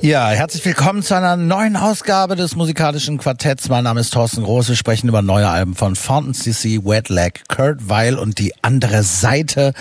Ja, 0.00 0.28
herzlich 0.28 0.64
willkommen 0.64 1.02
zu 1.02 1.16
einer 1.16 1.36
neuen 1.36 1.76
Ausgabe 1.76 2.36
des 2.36 2.56
musikalischen 2.56 3.18
Quartetts. 3.18 3.68
Mein 3.68 3.84
Name 3.84 4.00
ist 4.00 4.12
Thorsten 4.12 4.42
Groß. 4.42 4.68
Wir 4.68 4.76
sprechen 4.76 5.08
über 5.08 5.22
neue 5.22 5.48
Alben 5.48 5.74
von 5.74 5.96
Fountain 5.96 6.34
CC, 6.34 6.84
Wet 6.84 7.08
Leg, 7.08 7.42
Kurt 7.48 7.88
Weil 7.88 8.16
und 8.16 8.38
die 8.38 8.52
andere 8.62 9.02
Seite. 9.02 9.72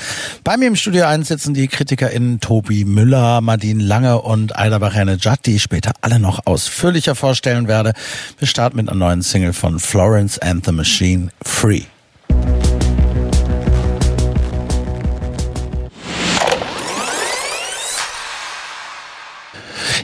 Bei 0.43 0.57
mir 0.57 0.67
im 0.67 0.75
Studio 0.75 1.05
1 1.05 1.27
sitzen 1.27 1.53
die 1.53 1.67
KritikerInnen 1.67 2.39
Tobi 2.39 2.85
Müller, 2.85 3.41
Madine 3.41 3.83
Lange 3.83 4.21
und 4.21 4.57
Aida 4.57 4.79
Barenejad, 4.79 5.45
die 5.45 5.57
ich 5.57 5.63
später 5.63 5.91
alle 6.01 6.19
noch 6.19 6.45
ausführlicher 6.45 7.15
vorstellen 7.15 7.67
werde. 7.67 7.93
Wir 8.39 8.47
starten 8.47 8.77
mit 8.77 8.89
einer 8.89 8.97
neuen 8.97 9.21
Single 9.21 9.53
von 9.53 9.79
Florence 9.79 10.39
and 10.39 10.65
the 10.65 10.71
Machine, 10.71 11.29
Free. 11.43 11.83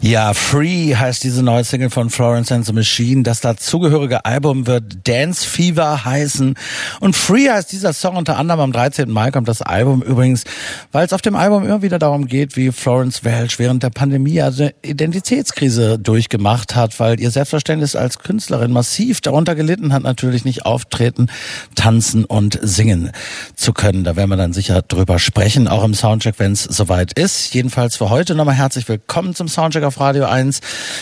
Ja, 0.01 0.33
Free 0.33 0.95
heißt 0.95 1.25
diese 1.25 1.43
neue 1.43 1.65
Single 1.65 1.89
von 1.89 2.09
Florence 2.09 2.53
and 2.53 2.65
the 2.65 2.71
Machine. 2.71 3.23
Das 3.23 3.41
dazugehörige 3.41 4.23
Album 4.23 4.65
wird 4.65 5.05
Dance 5.05 5.45
Fever 5.45 6.05
heißen. 6.05 6.55
Und 7.01 7.17
Free 7.17 7.49
heißt 7.49 7.69
dieser 7.73 7.91
Song 7.91 8.15
unter 8.15 8.37
anderem 8.37 8.61
am 8.61 8.71
13. 8.71 9.09
Mai 9.09 9.31
kommt 9.31 9.49
das 9.49 9.61
Album 9.61 10.01
übrigens, 10.01 10.45
weil 10.93 11.05
es 11.05 11.11
auf 11.11 11.21
dem 11.21 11.35
Album 11.35 11.65
immer 11.65 11.81
wieder 11.81 11.99
darum 11.99 12.27
geht, 12.27 12.55
wie 12.55 12.71
Florence 12.71 13.25
Welch 13.25 13.59
während 13.59 13.83
der 13.83 13.89
Pandemie 13.89 14.41
also 14.41 14.69
Identitätskrise 14.83 15.99
durchgemacht 15.99 16.77
hat, 16.77 16.97
weil 17.01 17.19
ihr 17.19 17.29
Selbstverständnis 17.29 17.97
als 17.97 18.19
Künstlerin 18.19 18.71
massiv 18.71 19.19
darunter 19.19 19.53
gelitten 19.53 19.91
hat, 19.91 20.03
natürlich 20.03 20.45
nicht 20.45 20.65
auftreten, 20.65 21.27
tanzen 21.75 22.23
und 22.23 22.57
singen 22.61 23.11
zu 23.53 23.73
können. 23.73 24.05
Da 24.05 24.15
werden 24.15 24.29
wir 24.29 24.37
dann 24.37 24.53
sicher 24.53 24.81
drüber 24.81 25.19
sprechen, 25.19 25.67
auch 25.67 25.83
im 25.83 25.93
Soundcheck, 25.93 26.35
wenn 26.37 26.53
es 26.53 26.63
soweit 26.63 27.19
ist. 27.19 27.53
Jedenfalls 27.53 27.97
für 27.97 28.09
heute 28.09 28.33
nochmal 28.33 28.55
herzlich 28.55 28.87
willkommen 28.87 29.35
zum 29.35 29.49
Soundcheck 29.49 29.88
auf 29.89 29.99
Radio 29.99 30.25
1. 30.25 30.59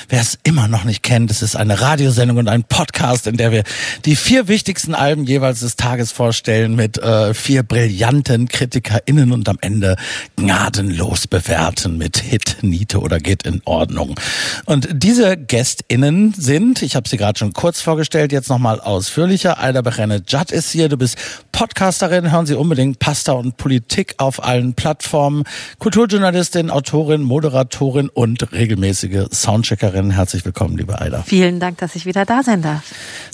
Wer 0.08 0.22
es 0.22 0.40
immer 0.44 0.70
noch 0.70 0.86
nicht 0.86 1.04
kennt, 1.04 1.30
es 1.30 1.42
ist 1.42 1.58
eine 1.58 1.82
Radiosendung 1.82 2.38
und 2.38 2.48
ein 2.48 2.64
Podcast, 2.64 3.28
in 3.28 3.36
der 3.36 3.52
wir 3.52 3.64
die 4.06 4.16
vier 4.16 4.48
wichtigsten 4.48 4.96
Alben 4.96 5.26
jeweils 5.26 5.60
des 5.60 5.76
Tages 5.76 6.14
vorstellen 6.14 6.74
mit 6.74 6.98
äh, 6.98 7.34
vier 7.34 7.64
brillanten 7.64 8.48
KritikerInnen 8.48 9.34
und 9.34 9.50
am 9.50 9.58
Ende 9.60 9.98
gnadenlos 10.38 11.28
bewerten 11.28 11.98
mit 11.98 12.20
Hit, 12.20 12.60
Niete 12.62 13.02
oder 13.02 13.20
geht 13.20 13.44
in 13.44 13.62
Ordnung. 13.66 14.18
Und 14.64 14.88
diese 14.94 15.36
GästInnen 15.36 16.34
sind, 16.38 16.82
ich 16.82 16.96
habe 16.96 17.10
sie 17.10 17.18
gerade 17.18 17.38
schon 17.38 17.52
kurz 17.52 17.82
vorgestellt, 17.82 18.32
jetzt 18.32 18.48
nochmal 18.48 18.80
ausführlicher. 18.80 19.62
Aida 19.62 19.82
Berene 19.82 20.24
Judd 20.26 20.54
ist 20.54 20.72
hier, 20.72 20.88
du 20.88 20.96
bist 20.96 21.18
Podcasterin, 21.52 22.32
hören 22.32 22.46
Sie 22.46 22.56
unbedingt 22.56 23.00
Pasta 23.00 23.34
und 23.34 23.58
Politik 23.58 24.16
auf 24.18 24.46
allen 24.46 24.76
Plattformen, 24.76 25.44
Kulturjournalistin, 25.80 26.70
Autorin, 26.70 27.22
Moderatorin 27.24 28.08
und 28.08 28.54
regelmäßig 28.54 28.77
regelmäßige 28.78 29.28
Soundcheckerin. 29.31 30.11
Herzlich 30.11 30.45
willkommen, 30.45 30.78
liebe 30.78 31.02
Aida. 31.02 31.23
Vielen 31.25 31.59
Dank, 31.59 31.80
dass 31.80 31.95
ich 31.95 32.06
wieder 32.06 32.25
da 32.25 32.44
sein 32.44 32.61
darf. 32.61 32.83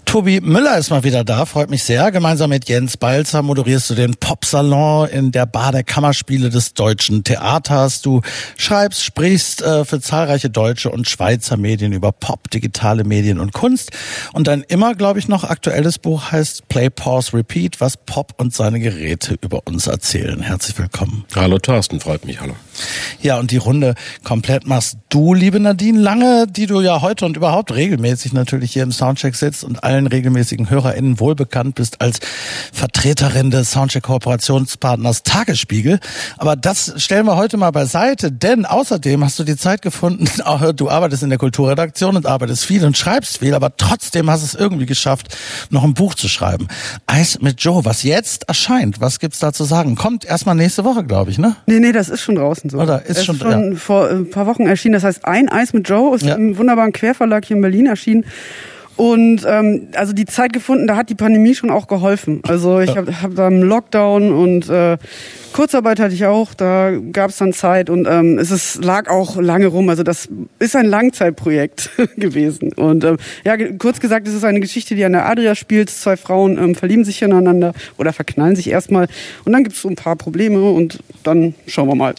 Tobi 0.06 0.42
Müller 0.42 0.78
ist 0.78 0.90
mal 0.90 1.04
wieder 1.04 1.24
da, 1.24 1.46
freut 1.46 1.70
mich 1.70 1.84
sehr. 1.84 2.12
Gemeinsam 2.12 2.50
mit 2.50 2.70
Jens 2.70 2.98
Balzer 2.98 3.42
moderierst 3.42 3.90
du 3.90 3.96
den 3.96 4.16
Popsalon 4.16 5.10
in 5.10 5.32
der 5.32 5.46
Bar 5.46 5.72
der 5.72 5.84
Kammerspiele 5.84 6.50
des 6.50 6.74
Deutschen 6.74 7.24
Theaters. 7.24 8.02
Du 8.02 8.22
schreibst, 8.58 9.04
sprichst 9.04 9.62
äh, 9.62 9.86
für 9.86 10.00
zahlreiche 10.00 10.50
deutsche 10.50 10.92
und 10.92 11.10
Schweizer 11.10 11.58
Medien 11.58 11.94
über 11.94 12.12
Pop, 12.12 12.50
digitale 12.52 13.04
Medien 13.04 13.40
und 13.40 13.54
Kunst. 13.54 13.92
Und 14.34 14.48
dein 14.48 14.62
immer, 14.62 14.94
glaube 14.94 15.20
ich, 15.20 15.28
noch 15.28 15.44
aktuelles 15.44 15.98
Buch 15.98 16.32
heißt 16.32 16.68
Play, 16.70 16.90
Pause, 16.90 17.34
Repeat, 17.34 17.82
was 17.82 17.98
Pop 17.98 18.34
und 18.38 18.54
seine 18.54 18.80
Geräte 18.80 19.36
über 19.42 19.62
uns 19.66 19.88
erzählen. 19.88 20.42
Herzlich 20.42 20.78
willkommen. 20.78 21.26
Hallo 21.36 21.58
Thorsten, 21.58 22.00
freut 22.00 22.26
mich, 22.26 22.40
hallo. 22.40 22.56
Ja, 23.22 23.40
und 23.40 23.52
die 23.52 23.58
Runde 23.58 23.96
komplett 24.24 24.68
machst 24.68 24.98
du, 25.10 25.33
liebe 25.34 25.60
Nadine 25.60 26.00
Lange, 26.00 26.48
die 26.48 26.66
du 26.66 26.82
ja 26.82 27.02
heute 27.02 27.26
und 27.26 27.38
überhaupt 27.38 27.74
regelmäßig 27.74 28.34
natürlich 28.34 28.74
hier 28.74 28.84
im 28.84 28.92
Soundcheck 28.92 29.36
sitzt 29.36 29.64
und 29.64 29.84
allen 29.84 30.08
regelmäßigen 30.08 30.70
HörerInnen 30.70 31.20
wohlbekannt 31.20 31.76
bist 31.76 32.02
als 32.02 32.20
Vertreterin 32.72 33.52
des 33.52 33.72
Soundcheck-Kooperationspartners 33.72 35.24
Tagesspiegel. 35.24 36.00
Aber 36.38 36.56
das 36.56 36.94
stellen 36.98 37.26
wir 37.26 37.38
heute 37.38 37.58
mal 37.58 37.72
beiseite, 37.72 38.32
denn 38.32 38.66
außerdem 38.66 39.24
hast 39.24 39.40
du 39.40 39.44
die 39.44 39.56
Zeit 39.56 39.82
gefunden, 39.82 40.26
du 40.76 40.90
arbeitest 40.90 41.24
in 41.24 41.30
der 41.30 41.40
Kulturredaktion 41.40 42.16
und 42.16 42.26
arbeitest 42.26 42.66
viel 42.66 42.86
und 42.86 42.98
schreibst 42.98 43.40
viel, 43.40 43.54
aber 43.54 43.76
trotzdem 43.78 44.30
hast 44.30 44.42
du 44.42 44.46
es 44.46 44.56
irgendwie 44.56 44.86
geschafft, 44.86 45.36
noch 45.70 45.84
ein 45.84 45.94
Buch 45.94 46.16
zu 46.16 46.28
schreiben. 46.28 46.68
Eis 47.08 47.40
mit 47.42 47.62
Joe, 47.62 47.86
was 47.86 48.04
jetzt 48.04 48.48
erscheint, 48.48 49.02
was 49.02 49.20
gibt's 49.20 49.40
da 49.40 49.54
zu 49.54 49.64
sagen? 49.64 49.96
Kommt 49.96 50.26
erstmal 50.26 50.56
nächste 50.56 50.84
Woche, 50.84 51.04
glaube 51.04 51.32
ich, 51.32 51.38
ne? 51.38 51.56
Nee, 51.66 51.80
nee, 51.80 51.92
das 51.92 52.10
ist 52.10 52.22
schon 52.22 52.36
draußen 52.36 52.70
so. 52.70 52.80
Oder 52.80 53.06
ist 53.06 53.18
das 53.18 53.26
schon, 53.26 53.36
ist 53.36 53.42
schon 53.42 53.72
ja. 53.72 53.78
vor 53.78 54.10
ein 54.10 54.30
paar 54.30 54.48
Wochen 54.48 54.68
erschienen. 54.68 54.94
Das 54.94 55.04
heißt, 55.04 55.23
ein 55.24 55.50
Eis 55.50 55.74
mit 55.74 55.88
Joe 55.90 56.16
ist 56.16 56.24
Ja. 56.26 56.36
im 56.36 56.58
wunderbaren 56.58 56.92
Querverlag 56.92 57.46
hier 57.46 57.56
in 57.56 57.62
Berlin 57.62 57.86
erschienen. 57.88 58.26
Und 58.96 59.44
ähm, 59.48 59.88
also 59.96 60.14
die 60.14 60.26
Zeit 60.26 60.54
gefunden, 60.54 60.86
da 60.86 60.96
hat 60.96 61.10
die 61.10 61.16
Pandemie 61.16 61.56
schon 61.56 61.72
auch 61.72 61.88
geholfen. 61.88 62.42
Also 62.48 62.80
ich 62.80 62.96
habe 62.96 63.22
hab 63.24 63.34
da 63.36 63.48
einen 63.48 63.64
Lockdown 63.64 64.32
und 64.32 64.70
äh, 64.70 64.98
Kurzarbeit 65.54 66.00
hatte 66.00 66.14
ich 66.14 66.26
auch, 66.26 66.54
da 66.54 66.92
gab 67.12 67.30
es 67.30 67.38
dann 67.38 67.54
Zeit 67.54 67.90
und 67.90 68.08
ähm, 68.10 68.38
es 68.40 68.52
ist, 68.52 68.84
lag 68.84 69.10
auch 69.10 69.38
lange 69.40 69.68
rum. 69.68 69.88
Also 69.90 70.04
das 70.04 70.28
ist 70.60 70.76
ein 70.76 70.86
Langzeitprojekt 70.86 71.90
gewesen. 72.18 72.74
Und 72.74 73.04
ähm, 73.04 73.18
ja, 73.46 73.56
kurz 73.78 74.00
gesagt, 74.00 74.28
es 74.28 74.34
ist 74.34 74.44
eine 74.44 74.60
Geschichte, 74.60 74.96
die 74.96 75.06
an 75.06 75.14
der 75.14 75.28
Adria 75.28 75.56
spielt. 75.56 75.90
Zwei 75.90 76.18
Frauen 76.18 76.58
ähm, 76.58 76.76
verlieben 76.76 77.06
sich 77.06 77.22
ineinander 77.22 77.74
oder 77.98 78.14
verknallen 78.14 78.56
sich 78.56 78.70
erstmal 78.70 79.08
und 79.46 79.52
dann 79.54 79.64
gibt 79.64 79.76
es 79.76 79.82
so 79.82 79.90
ein 79.90 79.96
paar 79.96 80.16
Probleme 80.16 80.62
und 80.72 81.00
dann 81.24 81.54
schauen 81.68 81.88
wir 81.88 81.96
mal. 81.96 82.16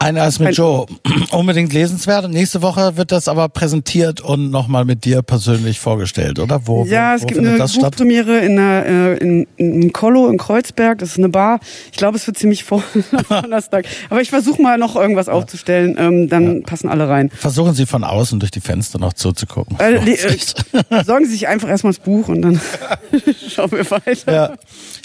Ein 0.00 0.16
Eis 0.16 0.38
mit 0.38 0.48
Ein- 0.48 0.54
Joe. 0.54 0.86
Unbedingt 1.32 1.72
lesenswert. 1.72 2.24
Und 2.24 2.30
nächste 2.32 2.62
Woche 2.62 2.96
wird 2.96 3.10
das 3.10 3.26
aber 3.26 3.48
präsentiert 3.48 4.20
und 4.20 4.50
nochmal 4.50 4.84
mit 4.84 5.04
dir 5.04 5.22
persönlich 5.22 5.80
vorgestellt, 5.80 6.38
oder? 6.38 6.60
Wo, 6.68 6.84
Ja, 6.84 7.12
wo, 7.12 7.16
es 7.16 7.22
wo 7.22 7.26
gibt 7.26 7.40
eine? 7.40 7.58
Buchpremiere 7.58 8.38
in, 8.38 8.54
der, 8.56 8.86
äh, 8.86 9.16
in, 9.18 9.46
in 9.56 9.92
Kollo 9.92 10.28
in 10.28 10.38
Kreuzberg. 10.38 10.98
Das 10.98 11.10
ist 11.10 11.18
eine 11.18 11.28
Bar. 11.30 11.58
Ich 11.90 11.98
glaube, 11.98 12.16
es 12.16 12.26
wird 12.28 12.38
ziemlich 12.38 12.62
voll 12.68 12.82
am 13.12 13.42
Donnerstag. 13.42 13.86
Aber 14.10 14.20
ich 14.20 14.30
versuche 14.30 14.60
mal 14.60 14.78
noch 14.78 14.94
irgendwas 14.94 15.28
aufzustellen. 15.28 15.96
Ähm, 15.98 16.28
dann 16.28 16.62
passen 16.62 16.88
alle 16.88 17.08
rein. 17.08 17.30
Versuchen 17.30 17.74
Sie 17.74 17.86
von 17.86 18.04
außen 18.04 18.38
durch 18.40 18.50
die 18.50 18.60
Fenster 18.60 18.98
noch 18.98 19.14
zuzugucken. 19.14 19.78
Äh, 19.80 19.94
äh, 19.94 21.04
sorgen 21.04 21.24
Sie 21.24 21.32
sich 21.32 21.48
einfach 21.48 21.68
erstmal 21.68 21.94
das 21.94 22.00
Buch 22.00 22.28
und 22.28 22.42
dann 22.42 22.60
schauen 23.48 23.72
wir 23.72 23.90
weiter. 23.90 24.32
Ja. 24.32 24.56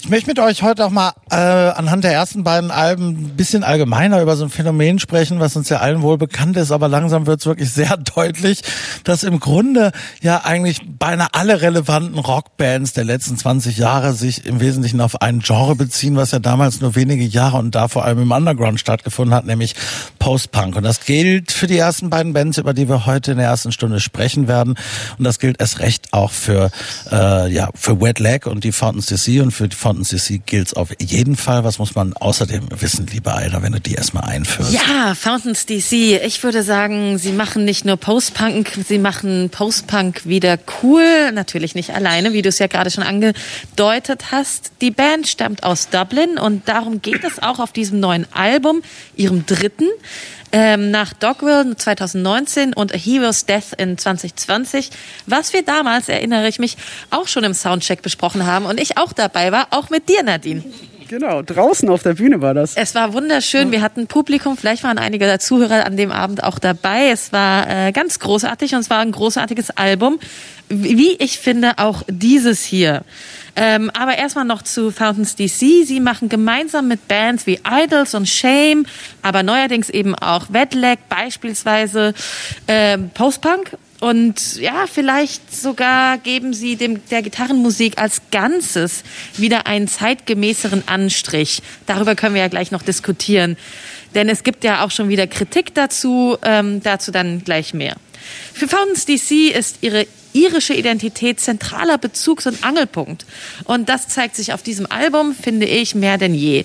Ich 0.02 0.10
möchte 0.10 0.28
mit 0.28 0.38
euch 0.38 0.62
heute 0.62 0.84
auch 0.84 0.90
mal 0.90 1.12
äh, 1.30 1.36
anhand 1.36 2.04
der 2.04 2.12
ersten 2.12 2.44
beiden 2.44 2.70
Alben 2.70 3.08
ein 3.08 3.36
bisschen 3.36 3.64
allgemeiner 3.64 4.20
über 4.20 4.36
so 4.36 4.44
ein 4.44 4.50
Phänomen 4.50 4.98
sprechen, 4.98 5.40
was 5.40 5.56
uns 5.56 5.70
ja 5.70 5.78
allen 5.78 6.02
wohl 6.02 6.18
bekannt 6.18 6.58
ist, 6.58 6.72
aber 6.72 6.88
langsam 6.88 7.26
wird 7.26 7.40
es 7.40 7.46
wirklich 7.46 7.70
sehr 7.70 7.96
deutlich, 8.14 8.60
dass 9.04 9.22
im 9.22 9.40
Grunde 9.40 9.92
ja 10.20 10.42
eigentlich 10.44 10.82
beinahe 10.98 11.28
alle 11.32 11.62
relevanten 11.62 12.18
Rockbands 12.18 12.92
der 12.92 13.04
letzten 13.04 13.38
20 13.38 13.78
Jahre 13.78 14.12
sich 14.12 14.44
im 14.44 14.60
Wesentlichen 14.60 15.00
auf 15.00 15.22
ein 15.22 15.40
Genre 15.40 15.74
beziehen, 15.74 16.16
was 16.16 16.32
ja 16.32 16.38
damals 16.38 16.82
nur 16.82 16.94
wenige 16.94 17.24
Jahre 17.24 17.53
und 17.58 17.74
da 17.74 17.88
vor 17.88 18.04
allem 18.04 18.20
im 18.20 18.30
Underground 18.30 18.80
stattgefunden 18.80 19.34
hat, 19.34 19.46
nämlich 19.46 19.74
Post-Punk. 20.18 20.76
Und 20.76 20.82
das 20.82 21.04
gilt 21.04 21.52
für 21.52 21.66
die 21.66 21.78
ersten 21.78 22.10
beiden 22.10 22.32
Bands, 22.32 22.58
über 22.58 22.74
die 22.74 22.88
wir 22.88 23.06
heute 23.06 23.32
in 23.32 23.38
der 23.38 23.46
ersten 23.46 23.72
Stunde 23.72 24.00
sprechen 24.00 24.48
werden. 24.48 24.74
Und 25.18 25.24
das 25.24 25.38
gilt 25.38 25.60
erst 25.60 25.80
recht 25.80 26.12
auch 26.12 26.30
für, 26.30 26.70
äh, 27.10 27.52
ja, 27.52 27.70
für 27.74 28.00
Wet 28.00 28.18
Leg 28.18 28.46
und 28.46 28.64
die 28.64 28.72
Fountains 28.72 29.06
DC. 29.06 29.42
Und 29.42 29.52
für 29.52 29.68
die 29.68 29.76
Fountains 29.76 30.08
DC 30.10 30.40
gilt 30.46 30.68
es 30.68 30.74
auf 30.74 30.90
jeden 31.00 31.36
Fall. 31.36 31.64
Was 31.64 31.78
muss 31.78 31.94
man 31.94 32.12
außerdem 32.14 32.68
wissen, 32.80 33.06
liebe 33.06 33.34
Aida, 33.34 33.62
wenn 33.62 33.72
du 33.72 33.80
die 33.80 33.94
erstmal 33.94 34.24
einführst? 34.24 34.72
Ja, 34.72 35.14
Fountains 35.14 35.66
DC. 35.66 35.92
Ich 36.24 36.42
würde 36.42 36.62
sagen, 36.62 37.18
sie 37.18 37.32
machen 37.32 37.64
nicht 37.64 37.84
nur 37.84 37.96
Post-Punk, 37.96 38.72
sie 38.86 38.98
machen 38.98 39.50
Post-Punk 39.50 40.26
wieder 40.26 40.58
cool. 40.82 41.32
Natürlich 41.32 41.74
nicht 41.74 41.90
alleine, 41.90 42.32
wie 42.32 42.42
du 42.42 42.48
es 42.48 42.58
ja 42.58 42.66
gerade 42.66 42.90
schon 42.90 43.04
angedeutet 43.04 44.32
hast. 44.32 44.72
Die 44.80 44.90
Band 44.90 45.26
stammt 45.26 45.64
aus 45.64 45.88
Dublin 45.90 46.38
und 46.38 46.68
darum 46.68 47.02
geht 47.02 47.24
es 47.24 47.38
auch 47.44 47.58
auf 47.58 47.72
diesem 47.72 48.00
neuen 48.00 48.26
Album, 48.32 48.82
ihrem 49.16 49.46
dritten. 49.46 49.88
Ähm, 50.56 50.92
nach 50.92 51.12
Dogville 51.12 51.76
2019 51.76 52.74
und 52.74 52.94
A 52.94 52.96
Hero's 52.96 53.44
Death 53.44 53.72
in 53.76 53.98
2020, 53.98 54.90
was 55.26 55.52
wir 55.52 55.64
damals, 55.64 56.08
erinnere 56.08 56.46
ich 56.46 56.60
mich, 56.60 56.76
auch 57.10 57.26
schon 57.26 57.42
im 57.42 57.54
Soundcheck 57.54 58.02
besprochen 58.02 58.46
haben 58.46 58.66
und 58.66 58.80
ich 58.80 58.96
auch 58.96 59.12
dabei 59.12 59.50
war, 59.50 59.66
auch 59.70 59.90
mit 59.90 60.08
dir, 60.08 60.22
Nadine. 60.22 60.62
Genau, 61.08 61.42
draußen 61.42 61.88
auf 61.88 62.02
der 62.02 62.14
Bühne 62.14 62.40
war 62.40 62.54
das. 62.54 62.76
Es 62.76 62.94
war 62.94 63.12
wunderschön. 63.12 63.70
Wir 63.72 63.82
hatten 63.82 64.06
Publikum. 64.06 64.56
Vielleicht 64.56 64.84
waren 64.84 64.98
einige 64.98 65.26
der 65.26 65.38
Zuhörer 65.38 65.84
an 65.84 65.96
dem 65.96 66.10
Abend 66.10 66.42
auch 66.42 66.58
dabei. 66.58 67.08
Es 67.10 67.32
war 67.32 67.68
äh, 67.68 67.92
ganz 67.92 68.18
großartig 68.18 68.74
und 68.74 68.80
es 68.80 68.90
war 68.90 69.00
ein 69.00 69.12
großartiges 69.12 69.70
Album. 69.70 70.18
Wie 70.68 71.12
ich 71.16 71.38
finde, 71.38 71.78
auch 71.78 72.02
dieses 72.08 72.64
hier. 72.64 73.02
Ähm, 73.56 73.90
aber 73.90 74.16
erstmal 74.16 74.44
noch 74.44 74.62
zu 74.62 74.90
Fountains 74.90 75.36
DC. 75.36 75.86
Sie 75.86 76.00
machen 76.00 76.28
gemeinsam 76.28 76.88
mit 76.88 77.06
Bands 77.06 77.46
wie 77.46 77.60
Idols 77.64 78.14
und 78.14 78.28
Shame, 78.28 78.84
aber 79.22 79.42
neuerdings 79.42 79.90
eben 79.90 80.14
auch 80.14 80.46
Wetlag 80.50 81.08
beispielsweise 81.08 82.14
ähm, 82.66 83.10
Postpunk. 83.14 83.76
und 84.00 84.56
ja, 84.56 84.86
vielleicht 84.92 85.54
sogar 85.54 86.18
geben 86.18 86.52
sie 86.52 86.76
dem, 86.76 87.06
der 87.08 87.22
Gitarrenmusik 87.22 87.98
als 87.98 88.22
Ganzes 88.32 89.04
wieder 89.36 89.66
einen 89.66 89.86
zeitgemäßeren 89.86 90.88
Anstrich. 90.88 91.62
Darüber 91.86 92.16
können 92.16 92.34
wir 92.34 92.42
ja 92.42 92.48
gleich 92.48 92.72
noch 92.72 92.82
diskutieren. 92.82 93.56
Denn 94.14 94.28
es 94.28 94.42
gibt 94.44 94.62
ja 94.64 94.84
auch 94.84 94.90
schon 94.90 95.08
wieder 95.08 95.26
Kritik 95.26 95.74
dazu, 95.74 96.36
ähm, 96.42 96.82
dazu 96.82 97.10
dann 97.10 97.42
gleich 97.44 97.74
mehr. 97.74 97.96
Für 98.52 98.68
Fountains 98.68 99.06
DC 99.06 99.56
ist 99.56 99.78
ihre 99.80 100.06
irische 100.34 100.74
Identität 100.74 101.40
zentraler 101.40 101.96
Bezugs- 101.96 102.46
und 102.46 102.62
Angelpunkt. 102.62 103.24
Und 103.64 103.88
das 103.88 104.08
zeigt 104.08 104.36
sich 104.36 104.52
auf 104.52 104.62
diesem 104.62 104.90
Album, 104.90 105.34
finde 105.34 105.66
ich, 105.66 105.94
mehr 105.94 106.18
denn 106.18 106.34
je. 106.34 106.64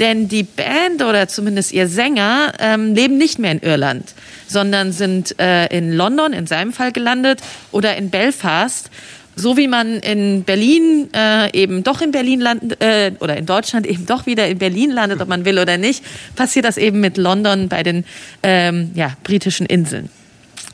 Denn 0.00 0.26
die 0.28 0.42
Band 0.42 1.02
oder 1.02 1.28
zumindest 1.28 1.72
ihr 1.72 1.86
Sänger 1.86 2.54
ähm, 2.58 2.94
leben 2.94 3.18
nicht 3.18 3.38
mehr 3.38 3.52
in 3.52 3.60
Irland, 3.60 4.14
sondern 4.48 4.92
sind 4.92 5.38
äh, 5.38 5.66
in 5.66 5.92
London 5.92 6.32
in 6.32 6.46
seinem 6.46 6.72
Fall 6.72 6.90
gelandet 6.90 7.40
oder 7.70 7.96
in 7.96 8.10
Belfast 8.10 8.90
so 9.34 9.56
wie 9.56 9.68
man 9.68 9.98
in 10.00 10.44
Berlin 10.44 11.08
äh, 11.14 11.50
eben 11.58 11.82
doch 11.84 12.02
in 12.02 12.10
Berlin 12.10 12.40
landet 12.40 12.82
äh, 12.82 13.12
oder 13.20 13.36
in 13.36 13.46
Deutschland 13.46 13.86
eben 13.86 14.06
doch 14.06 14.26
wieder 14.26 14.46
in 14.46 14.58
Berlin 14.58 14.90
landet, 14.90 15.20
ob 15.20 15.28
man 15.28 15.44
will 15.44 15.58
oder 15.58 15.78
nicht, 15.78 16.04
passiert 16.36 16.64
das 16.64 16.76
eben 16.76 17.00
mit 17.00 17.16
London 17.16 17.68
bei 17.68 17.82
den 17.82 18.04
ähm, 18.42 18.90
ja, 18.94 19.16
britischen 19.24 19.66
Inseln. 19.66 20.10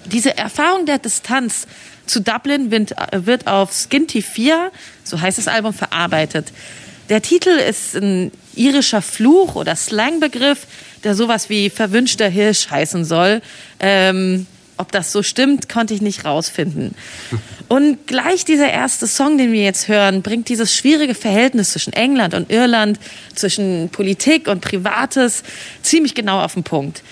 Diese 0.06 0.36
Erfahrung 0.36 0.86
der 0.86 0.98
Distanz 0.98 1.66
zu 2.08 2.20
Dublin 2.20 2.70
wird, 2.70 2.94
wird 3.12 3.46
auf 3.46 3.72
Skinty 3.72 4.22
4, 4.22 4.70
so 5.04 5.20
heißt 5.20 5.38
das 5.38 5.48
Album, 5.48 5.72
verarbeitet. 5.72 6.52
Der 7.08 7.22
Titel 7.22 7.50
ist 7.50 7.94
ein 7.94 8.32
irischer 8.54 9.00
Fluch 9.00 9.54
oder 9.54 9.76
Slangbegriff, 9.76 10.66
der 11.04 11.14
sowas 11.14 11.48
wie 11.48 11.70
verwünschter 11.70 12.28
Hirsch 12.28 12.70
heißen 12.70 13.04
soll. 13.04 13.40
Ähm, 13.80 14.46
ob 14.76 14.92
das 14.92 15.10
so 15.10 15.22
stimmt, 15.22 15.68
konnte 15.68 15.94
ich 15.94 16.00
nicht 16.00 16.24
rausfinden. 16.24 16.94
Und 17.68 18.06
gleich 18.06 18.44
dieser 18.44 18.70
erste 18.70 19.06
Song, 19.06 19.36
den 19.36 19.52
wir 19.52 19.62
jetzt 19.62 19.88
hören, 19.88 20.22
bringt 20.22 20.48
dieses 20.48 20.74
schwierige 20.74 21.14
Verhältnis 21.14 21.72
zwischen 21.72 21.92
England 21.92 22.32
und 22.32 22.50
Irland, 22.50 22.98
zwischen 23.34 23.90
Politik 23.92 24.48
und 24.48 24.62
Privates 24.62 25.42
ziemlich 25.82 26.14
genau 26.14 26.42
auf 26.42 26.54
den 26.54 26.62
Punkt. 26.62 27.02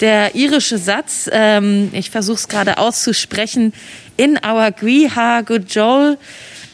Der 0.00 0.34
irische 0.34 0.78
Satz, 0.78 1.28
ähm, 1.30 1.90
ich 1.92 2.10
versuche 2.10 2.36
es 2.36 2.48
gerade 2.48 2.78
auszusprechen, 2.78 3.74
in 4.16 4.38
our 4.46 4.70
Gweha 4.70 5.42
Good 5.42 5.64
Joel, 5.68 6.16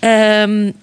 ähm, 0.01 0.75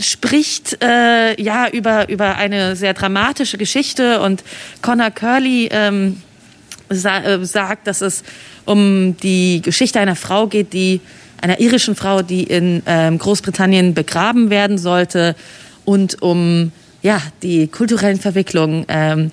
spricht 0.00 0.82
äh, 0.82 1.40
ja 1.40 1.68
über 1.70 2.08
über 2.10 2.36
eine 2.36 2.76
sehr 2.76 2.92
dramatische 2.92 3.56
Geschichte 3.56 4.20
und 4.20 4.44
Connor 4.82 5.10
Curley 5.10 5.68
ähm, 5.70 6.20
sa 6.90 7.22
äh, 7.22 7.44
sagt, 7.44 7.86
dass 7.86 8.02
es 8.02 8.22
um 8.66 9.16
die 9.18 9.62
Geschichte 9.62 10.00
einer 10.00 10.16
Frau 10.16 10.46
geht, 10.46 10.74
die 10.74 11.00
einer 11.40 11.60
irischen 11.60 11.94
Frau, 11.94 12.20
die 12.20 12.42
in 12.42 12.82
ähm, 12.84 13.16
Großbritannien 13.18 13.94
begraben 13.94 14.50
werden 14.50 14.76
sollte 14.76 15.36
und 15.86 16.20
um 16.20 16.72
ja 17.00 17.22
die 17.42 17.68
kulturellen 17.68 18.20
Verwicklungen, 18.20 18.84
ähm, 18.88 19.30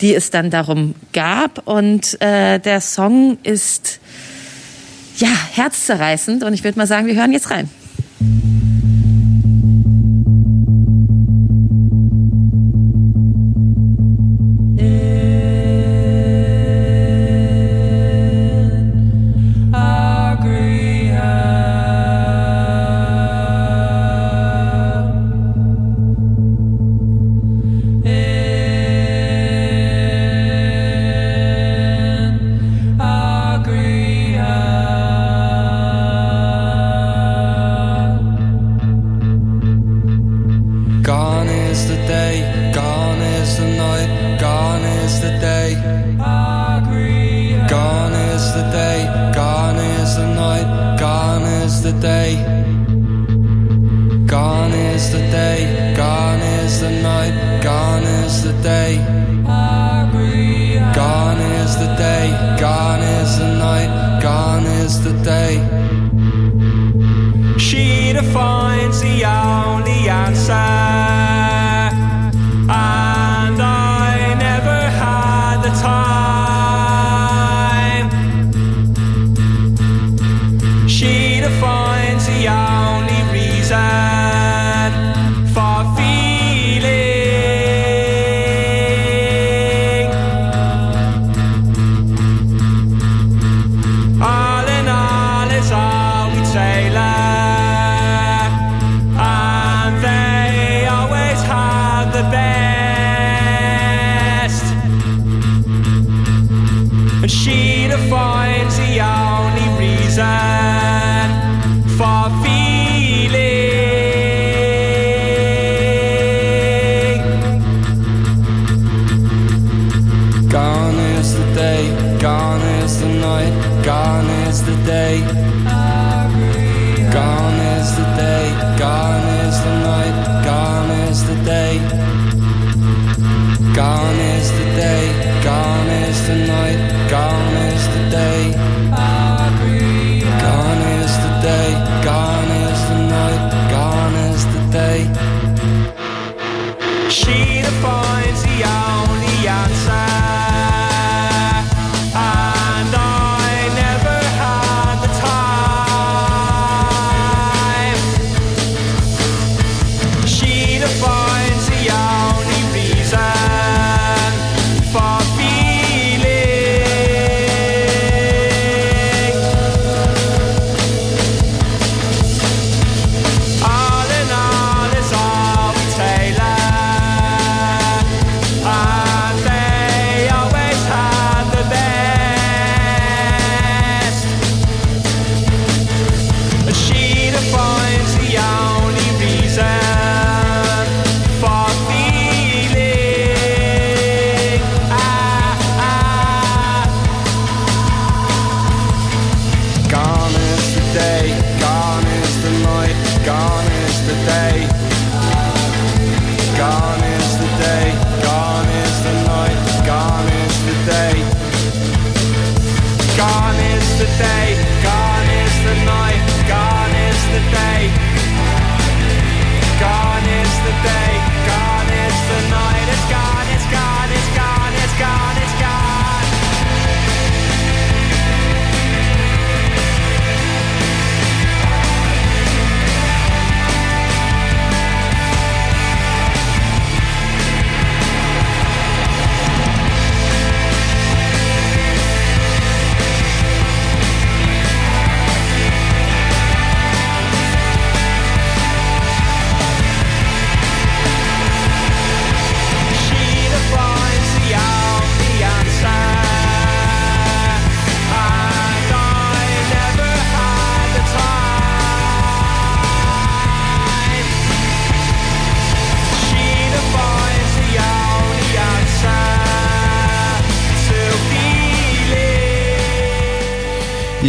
die 0.00 0.14
es 0.14 0.30
dann 0.30 0.50
darum 0.50 0.94
gab. 1.12 1.66
Und 1.66 2.20
äh, 2.20 2.58
der 2.58 2.80
Song 2.80 3.38
ist 3.42 4.00
ja 5.18 5.28
herzzerreißend 5.52 6.44
und 6.44 6.52
ich 6.52 6.64
würde 6.64 6.78
mal 6.78 6.86
sagen, 6.86 7.06
wir 7.06 7.14
hören 7.14 7.32
jetzt 7.32 7.50
rein. 7.50 7.70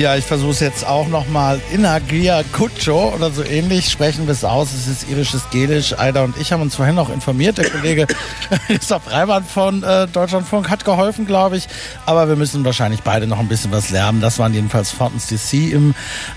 Ja, 0.08 0.16
ich 0.16 0.24
versuche 0.24 0.52
es 0.52 0.62
jetzt 0.62 0.88
auch 0.88 1.10
nochmal. 1.10 1.60
Inagia 1.74 2.42
Kucho 2.54 3.14
oder 3.14 3.30
so 3.30 3.44
ähnlich 3.44 3.90
sprechen 3.90 4.26
wir 4.26 4.32
es 4.32 4.46
aus. 4.46 4.70
Es 4.74 4.88
ist 4.88 5.10
irisches 5.10 5.42
Gelisch. 5.52 6.00
Aida 6.00 6.24
und 6.24 6.38
ich 6.38 6.54
haben 6.54 6.62
uns 6.62 6.78
vorhin 6.78 6.96
noch 6.96 7.10
informiert. 7.10 7.58
Der 7.58 7.70
Kollege 7.70 8.08
Christoph 8.68 9.12
Reimann 9.12 9.44
von 9.44 9.84
äh, 9.84 10.08
Deutschlandfunk 10.08 10.70
hat 10.70 10.86
geholfen, 10.86 11.26
glaube 11.28 11.58
ich. 11.58 11.68
Aber 12.06 12.30
wir 12.30 12.38
müssen 12.38 12.64
wahrscheinlich 12.64 13.02
beide 13.02 13.28
noch 13.28 13.38
ein 13.38 13.50
bisschen 13.50 13.74
was 13.74 13.90
lernen. 13.90 14.22
Das 14.22 14.40
waren 14.40 14.54
jedenfalls 14.54 14.92
Fountains 14.92 15.28
DC 15.28 15.74
im 15.74 15.94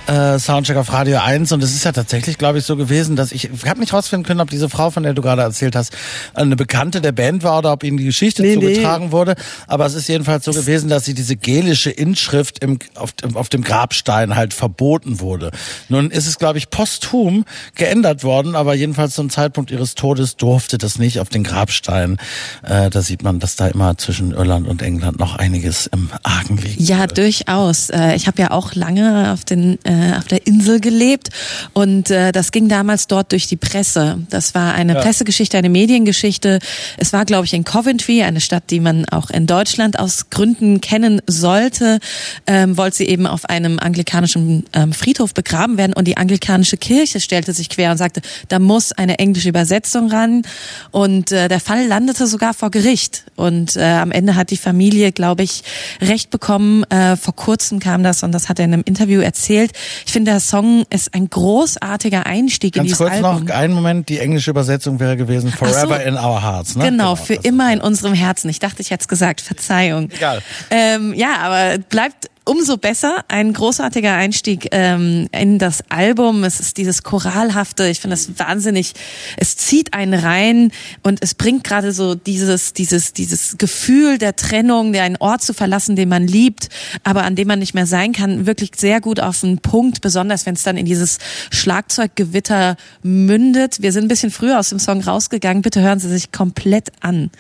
äh, 0.09 0.41
Soundcheck 0.41 0.77
auf 0.77 0.93
Radio 0.93 1.21
1. 1.21 1.53
Und 1.53 1.63
es 1.63 1.73
ist 1.73 1.85
ja 1.85 1.93
tatsächlich, 1.93 2.39
glaube 2.39 2.59
ich, 2.59 2.65
so 2.65 2.75
gewesen, 2.75 3.15
dass 3.15 3.31
ich, 3.31 3.51
ich 3.55 3.69
habe 3.69 3.79
nicht 3.79 3.93
rausfinden 3.93 4.27
können, 4.27 4.41
ob 4.41 4.51
diese 4.51 4.69
Frau, 4.69 4.91
von 4.91 5.05
der 5.05 5.15
du 5.15 5.23
gerade 5.23 5.43
erzählt 5.43 5.77
hast, 5.77 5.97
eine 6.35 6.57
Bekannte 6.57 7.01
der 7.01 7.13
Band 7.13 7.45
war 7.45 7.59
oder 7.59 7.73
ob 7.73 7.85
ihnen 7.85 7.99
die 7.99 8.05
Geschichte 8.07 8.43
Nee, 8.43 8.57
nee. 8.57 8.75
zugetragen 8.75 9.13
wurde. 9.13 9.37
Aber 9.69 9.87
es 9.87 9.95
ist 9.95 10.09
jedenfalls 10.09 10.45
so 10.45 10.51
gewesen, 10.51 10.89
dass 10.89 11.05
sie 11.05 11.15
diese 11.15 11.37
gelische 11.37 11.91
Inschrift 11.91 12.65
im, 12.65 12.81
auf, 12.97 13.11
auf 13.35 13.49
dem 13.49 13.60
Grabstein 13.63 14.37
halt 14.37 14.55
verboten 14.55 15.21
wurde. 15.21 15.51
Nun 15.89 16.11
ist 16.11 16.27
es, 16.27 16.39
glaube 16.39 16.59
ich, 16.59 16.71
posthum 16.71 17.45
geändert 17.75 18.25
worden, 18.25 18.55
aber 18.57 18.75
jedenfalls 18.75 19.15
zum 19.15 19.31
Zeitpunkt 19.31 19.71
ihres 19.71 19.95
Todes 19.95 20.37
durfte 20.37 20.79
das 20.79 20.99
nicht 20.99 21.21
auf 21.21 21.29
den 21.29 21.45
Grabstein. 21.45 22.19
Äh, 22.63 22.91
da 22.91 23.03
sieht 23.03 23.23
man, 23.23 23.41
dass 23.41 23.57
da 23.57 23.69
immer 23.69 23.97
zwischen 23.99 24.33
Irland 24.33 24.67
und 24.69 24.83
England 24.83 25.19
noch 25.19 25.37
einiges 25.37 25.87
im 25.87 26.11
Argen 26.23 26.57
liegt. 26.57 26.81
Ja, 26.81 27.07
durchaus. 27.07 27.91
Äh, 27.91 28.15
Ich 28.17 28.27
habe 28.27 28.41
ja 28.43 28.51
auch 28.51 28.75
lange 28.75 29.33
auf, 29.33 29.45
den, 29.45 29.79
äh, 29.85 30.17
auf 30.19 30.25
der 30.25 30.47
Insel 30.47 30.81
gelebt 30.81 31.31
und 31.73 32.11
äh, 32.11 32.33
das 32.33 32.53
ging 32.53 32.69
damals 32.69 33.07
dort 33.07 33.33
durch 33.33 33.47
die 33.47 33.57
Presse. 33.57 34.19
Das 34.31 34.55
war 34.55 34.75
eine 34.75 34.95
Ja. 34.95 35.01
Pressegeschichte, 35.01 35.57
eine 35.59 35.69
Mediengeschichte. 35.69 36.59
Es 36.97 37.13
war, 37.13 37.25
glaube 37.25 37.47
ich, 37.47 37.55
in 37.55 37.65
Coventry, 37.65 38.23
eine 38.23 38.41
Stadt, 38.41 38.65
die 38.71 38.81
man 38.81 39.05
auch 39.07 39.31
in 39.31 39.47
Deutschland 39.47 39.99
aus 39.99 40.31
Gründen 40.31 40.81
kennen 40.81 41.21
sollte, 41.27 42.01
ähm, 42.47 42.77
wollte 42.77 42.99
sie 42.99 43.05
eben 43.09 43.27
auf 43.27 43.49
einem 43.51 43.79
anglikanischen 43.79 44.65
ähm, 44.73 44.93
Friedhof 44.95 45.35
begraben 45.35 45.77
werden 45.77 45.93
und 45.93 46.07
die 46.09 46.17
anglikanische 46.17 46.77
Kirche 46.79 47.21
stellte 47.21 47.53
sich 47.53 47.69
quer 47.69 47.91
und 47.91 47.99
sagte, 47.99 48.23
da 48.49 48.59
muss 48.59 48.93
eine 48.93 49.19
englische 49.19 49.49
Übersetzung 49.51 50.11
ran 50.11 50.43
und 50.91 51.33
äh, 51.33 51.49
der 51.49 51.61
Fall 51.61 51.87
landete 51.87 52.27
sogar 52.27 52.55
vor 52.55 52.71
Gericht 52.71 53.25
und 53.37 53.77
äh, 53.77 53.83
am 53.83 54.13
Ende 54.13 54.37
hat 54.37 54.51
die 54.51 54.57
Familie, 54.57 55.13
glaube 55.13 55.43
ich, 55.43 55.63
Recht 56.01 56.31
bekommen. 56.31 56.85
Äh, 56.85 57.17
vor 57.17 57.35
kurzem 57.35 57.81
kam 57.81 58.03
das 58.03 58.23
und 58.23 58.33
das 58.33 58.49
hat 58.49 58.59
er 58.59 58.65
in 58.67 58.73
einem 58.73 58.83
Interview 58.87 59.21
erzählt. 59.21 59.73
Ich 60.07 60.13
finde, 60.13 60.31
der 60.31 60.41
Song 60.41 60.85
ist 60.91 61.13
ein 61.15 61.29
großartiger 61.29 62.27
Einstieg 62.27 62.77
in 62.77 62.81
Ganz 62.81 62.87
dieses 62.87 62.99
kurz 62.99 63.13
Album. 63.13 63.45
noch, 63.47 63.55
einen 63.55 63.75
Moment, 63.75 64.09
die 64.09 64.19
englische 64.19 64.51
Übersetzung 64.51 65.01
wäre 65.01 65.17
gewesen, 65.17 65.53
Ach 65.55 65.59
so. 65.59 65.65
Forever 65.67 66.03
in 66.05 66.15
Our 66.15 66.43
Hearts. 66.43 66.77
Ne? 66.77 66.85
Genau, 66.85 67.17
für 67.17 67.37
das- 67.37 67.45
immer 67.45 67.73
in 67.73 67.81
unserem 67.81 68.15
Herzen. 68.15 68.49
Ich 68.49 68.59
dachte, 68.61 68.81
ich 68.83 68.91
hätte 68.91 69.03
es 69.03 69.09
gesagt. 69.09 69.41
Verzeihung. 69.41 70.11
Egal. 70.11 70.41
Ähm, 70.71 71.13
ja, 71.15 71.39
aber 71.41 71.79
bleibt 71.79 72.29
umso 72.51 72.79
besser. 72.79 73.25
Ein 73.29 73.53
großartiger 73.53 74.13
Einstieg 74.13 74.69
ähm, 74.73 75.29
in 75.31 75.61
das 75.61 75.85
Album. 75.89 76.43
Es 76.43 76.59
ist 76.59 76.79
dieses 76.79 77.05
Choralhafte. 77.05 77.87
Ich 77.87 78.01
finde 78.01 78.17
das 78.17 78.41
wahnsinnig. 78.41 78.95
Es 79.37 79.57
zieht 79.57 79.95
einen 79.95 80.15
rein 80.15 80.73
und 81.05 81.23
es 81.23 81.35
bringt 81.35 81.63
gerade 81.63 81.93
so 81.93 82.17
dieses, 82.17 82.73
dieses, 82.73 83.13
dieses 83.13 83.57
Gefühl 83.57 84.19
der 84.19 84.35
Trennung, 84.35 84.93
der 84.93 85.05
einen 85.05 85.17
Ort 85.19 85.43
zu 85.43 85.55
verlassen, 85.55 85.95
den 85.95 86.09
man 86.09 86.27
liebt, 86.27 86.71
aber 87.05 87.23
an 87.23 87.37
dem 87.37 87.47
man 87.47 87.61
nicht 87.61 87.75
mehr 87.75 87.87
sein 87.87 88.13
kann, 88.13 88.47
wirklich 88.47 88.73
sehr 88.77 89.01
gut 89.01 89.21
auf 89.21 89.41
den 89.43 89.59
Punkt. 89.59 90.01
Besonders 90.01 90.45
wenn 90.45 90.55
es 90.55 90.65
dann 90.65 90.77
in 90.77 90.87
dieses 90.87 91.19
Schlagzeuggewitter 91.53 92.77
mündet. 93.05 93.81
Wir 93.81 93.93
sind 93.93 94.07
ein 94.07 94.09
bisschen 94.09 94.33
früher 94.33 94.59
aus 94.59 94.71
dem 94.71 94.81
Song 94.81 95.01
rausgegangen. 95.03 95.63
Bitte 95.63 95.83
hören 95.83 96.01
Sie 96.01 96.09
sich 96.09 96.33
komplett 96.33 96.91
an. 97.01 97.31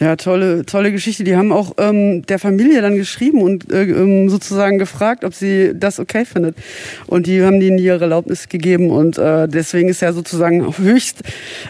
Ja, 0.00 0.16
tolle, 0.16 0.66
tolle 0.66 0.90
Geschichte. 0.90 1.22
Die 1.22 1.36
haben 1.36 1.52
auch 1.52 1.74
ähm, 1.78 2.26
der 2.26 2.40
Familie 2.40 2.82
dann 2.82 2.96
geschrieben 2.96 3.40
und 3.40 3.72
äh, 3.72 3.84
ähm, 3.84 4.28
sozusagen 4.28 4.78
gefragt, 4.78 5.24
ob 5.24 5.34
sie 5.34 5.70
das 5.72 6.00
okay 6.00 6.24
findet. 6.24 6.56
Und 7.06 7.28
die 7.28 7.44
haben 7.44 7.60
denen 7.60 7.78
ihre 7.78 8.00
Erlaubnis 8.00 8.48
gegeben 8.48 8.90
und 8.90 9.18
äh, 9.18 9.46
deswegen 9.46 9.88
ist 9.88 10.02
ja 10.02 10.12
sozusagen 10.12 10.76
höchst 10.78 11.20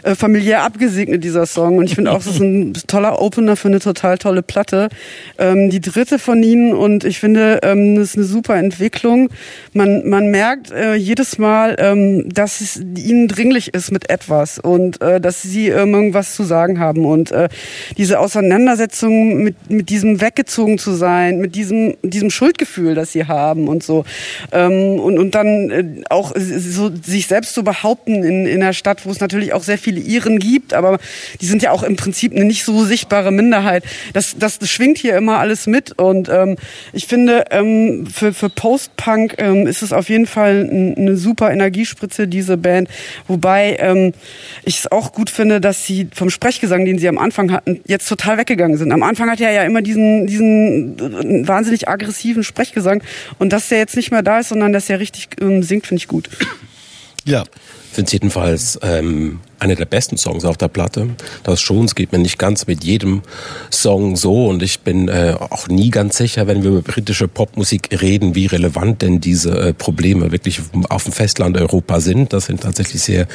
äh, 0.04 0.14
familiär 0.14 0.62
abgesegnet 0.62 1.22
dieser 1.22 1.44
Song. 1.44 1.76
Und 1.76 1.84
ich 1.84 1.96
finde 1.96 2.12
auch, 2.12 2.20
es 2.20 2.28
ist 2.28 2.40
ein 2.40 2.72
toller 2.86 3.20
Opener 3.20 3.56
für 3.56 3.68
eine 3.68 3.78
total 3.78 4.16
tolle 4.16 4.40
Platte. 4.40 4.88
Ähm, 5.36 5.68
die 5.68 5.82
dritte 5.82 6.18
von 6.18 6.42
ihnen 6.42 6.72
und 6.72 7.04
ich 7.04 7.20
finde, 7.20 7.60
ähm, 7.62 7.96
das 7.96 8.10
ist 8.10 8.16
eine 8.16 8.24
super 8.24 8.56
Entwicklung. 8.56 9.28
Man, 9.74 10.08
man 10.08 10.30
merkt 10.30 10.70
äh, 10.70 10.94
jedes 10.94 11.36
Mal, 11.36 11.76
ähm, 11.78 12.26
dass 12.32 12.62
es 12.62 12.80
ihnen 12.80 13.28
dringlich 13.28 13.74
ist 13.74 13.92
mit 13.92 14.08
etwas 14.08 14.58
und 14.58 15.02
äh, 15.02 15.20
dass 15.20 15.42
sie 15.42 15.68
ähm, 15.68 15.92
irgendwas 15.92 16.34
zu 16.34 16.44
sagen 16.44 16.80
haben 16.80 17.04
und 17.04 17.30
äh, 17.30 17.50
diese 17.98 18.13
Auseinandersetzung 18.14 19.42
mit, 19.42 19.70
mit 19.70 19.88
diesem 19.88 20.20
weggezogen 20.20 20.78
zu 20.78 20.92
sein, 20.92 21.38
mit 21.38 21.54
diesem, 21.54 21.96
diesem 22.02 22.30
Schuldgefühl, 22.30 22.94
das 22.94 23.12
sie 23.12 23.26
haben 23.26 23.68
und 23.68 23.82
so. 23.82 24.04
Ähm, 24.52 24.98
und, 24.98 25.18
und 25.18 25.34
dann 25.34 25.70
äh, 25.70 26.02
auch 26.10 26.32
so 26.36 26.90
sich 26.94 27.26
selbst 27.26 27.54
zu 27.54 27.64
behaupten 27.64 28.22
in, 28.24 28.46
in 28.46 28.62
einer 28.62 28.72
Stadt, 28.72 29.04
wo 29.06 29.10
es 29.10 29.20
natürlich 29.20 29.52
auch 29.52 29.62
sehr 29.62 29.78
viele 29.78 30.00
Iren 30.00 30.38
gibt, 30.38 30.74
aber 30.74 30.98
die 31.40 31.46
sind 31.46 31.62
ja 31.62 31.70
auch 31.70 31.82
im 31.82 31.96
Prinzip 31.96 32.32
eine 32.32 32.44
nicht 32.44 32.64
so 32.64 32.84
sichtbare 32.84 33.32
Minderheit. 33.32 33.84
Das, 34.12 34.36
das, 34.38 34.58
das 34.58 34.70
schwingt 34.70 34.98
hier 34.98 35.16
immer 35.16 35.38
alles 35.38 35.66
mit 35.66 35.98
und 35.98 36.28
ähm, 36.28 36.56
ich 36.92 37.06
finde, 37.06 37.44
ähm, 37.50 38.06
für, 38.06 38.32
für 38.32 38.48
Post-Punk 38.48 39.34
ähm, 39.38 39.66
ist 39.66 39.82
es 39.82 39.92
auf 39.92 40.08
jeden 40.08 40.26
Fall 40.26 40.68
eine 40.96 41.16
super 41.16 41.50
Energiespritze, 41.50 42.28
diese 42.28 42.56
Band. 42.56 42.88
Wobei 43.26 43.76
ähm, 43.78 44.12
ich 44.64 44.78
es 44.78 44.92
auch 44.92 45.12
gut 45.12 45.30
finde, 45.30 45.60
dass 45.60 45.84
sie 45.84 46.08
vom 46.14 46.30
Sprechgesang, 46.30 46.84
den 46.84 46.98
sie 46.98 47.08
am 47.08 47.18
Anfang 47.18 47.52
hatten, 47.52 47.80
jetzt 47.86 48.03
total 48.06 48.38
weggegangen 48.38 48.76
sind. 48.76 48.92
Am 48.92 49.02
Anfang 49.02 49.30
hatte 49.30 49.44
er 49.44 49.52
ja 49.52 49.62
immer 49.64 49.82
diesen, 49.82 50.26
diesen 50.26 50.98
wahnsinnig 51.46 51.88
aggressiven 51.88 52.44
Sprechgesang 52.44 53.02
und 53.38 53.52
dass 53.52 53.68
der 53.68 53.78
jetzt 53.78 53.96
nicht 53.96 54.10
mehr 54.10 54.22
da 54.22 54.40
ist, 54.40 54.48
sondern 54.48 54.72
dass 54.72 54.90
er 54.90 55.00
richtig 55.00 55.28
ähm, 55.40 55.62
singt, 55.62 55.86
finde 55.86 56.00
ich 56.00 56.08
gut. 56.08 56.28
Ja. 57.24 57.44
Finde 57.94 58.08
es 58.08 58.12
jedenfalls 58.12 58.78
ähm, 58.82 59.40
einer 59.64 59.74
der 59.74 59.86
besten 59.86 60.16
Songs 60.16 60.44
auf 60.44 60.56
der 60.56 60.68
Platte. 60.68 61.08
Das 61.42 61.60
schon, 61.60 61.86
es 61.86 61.94
geht 61.94 62.12
mir 62.12 62.18
nicht 62.18 62.38
ganz 62.38 62.66
mit 62.66 62.84
jedem 62.84 63.22
Song 63.70 64.16
so 64.16 64.46
und 64.46 64.62
ich 64.62 64.80
bin 64.80 65.08
äh, 65.08 65.34
auch 65.38 65.68
nie 65.68 65.90
ganz 65.90 66.16
sicher, 66.16 66.46
wenn 66.46 66.62
wir 66.62 66.70
über 66.70 66.82
britische 66.82 67.28
Popmusik 67.28 67.88
reden, 68.02 68.34
wie 68.34 68.46
relevant 68.46 69.02
denn 69.02 69.20
diese 69.20 69.58
äh, 69.58 69.72
Probleme 69.72 70.32
wirklich 70.32 70.60
auf 70.90 71.04
dem 71.04 71.12
Festland 71.12 71.56
Europa 71.56 72.00
sind. 72.00 72.32
Das 72.32 72.46
sind 72.46 72.62
tatsächlich 72.62 73.02
sehr 73.02 73.26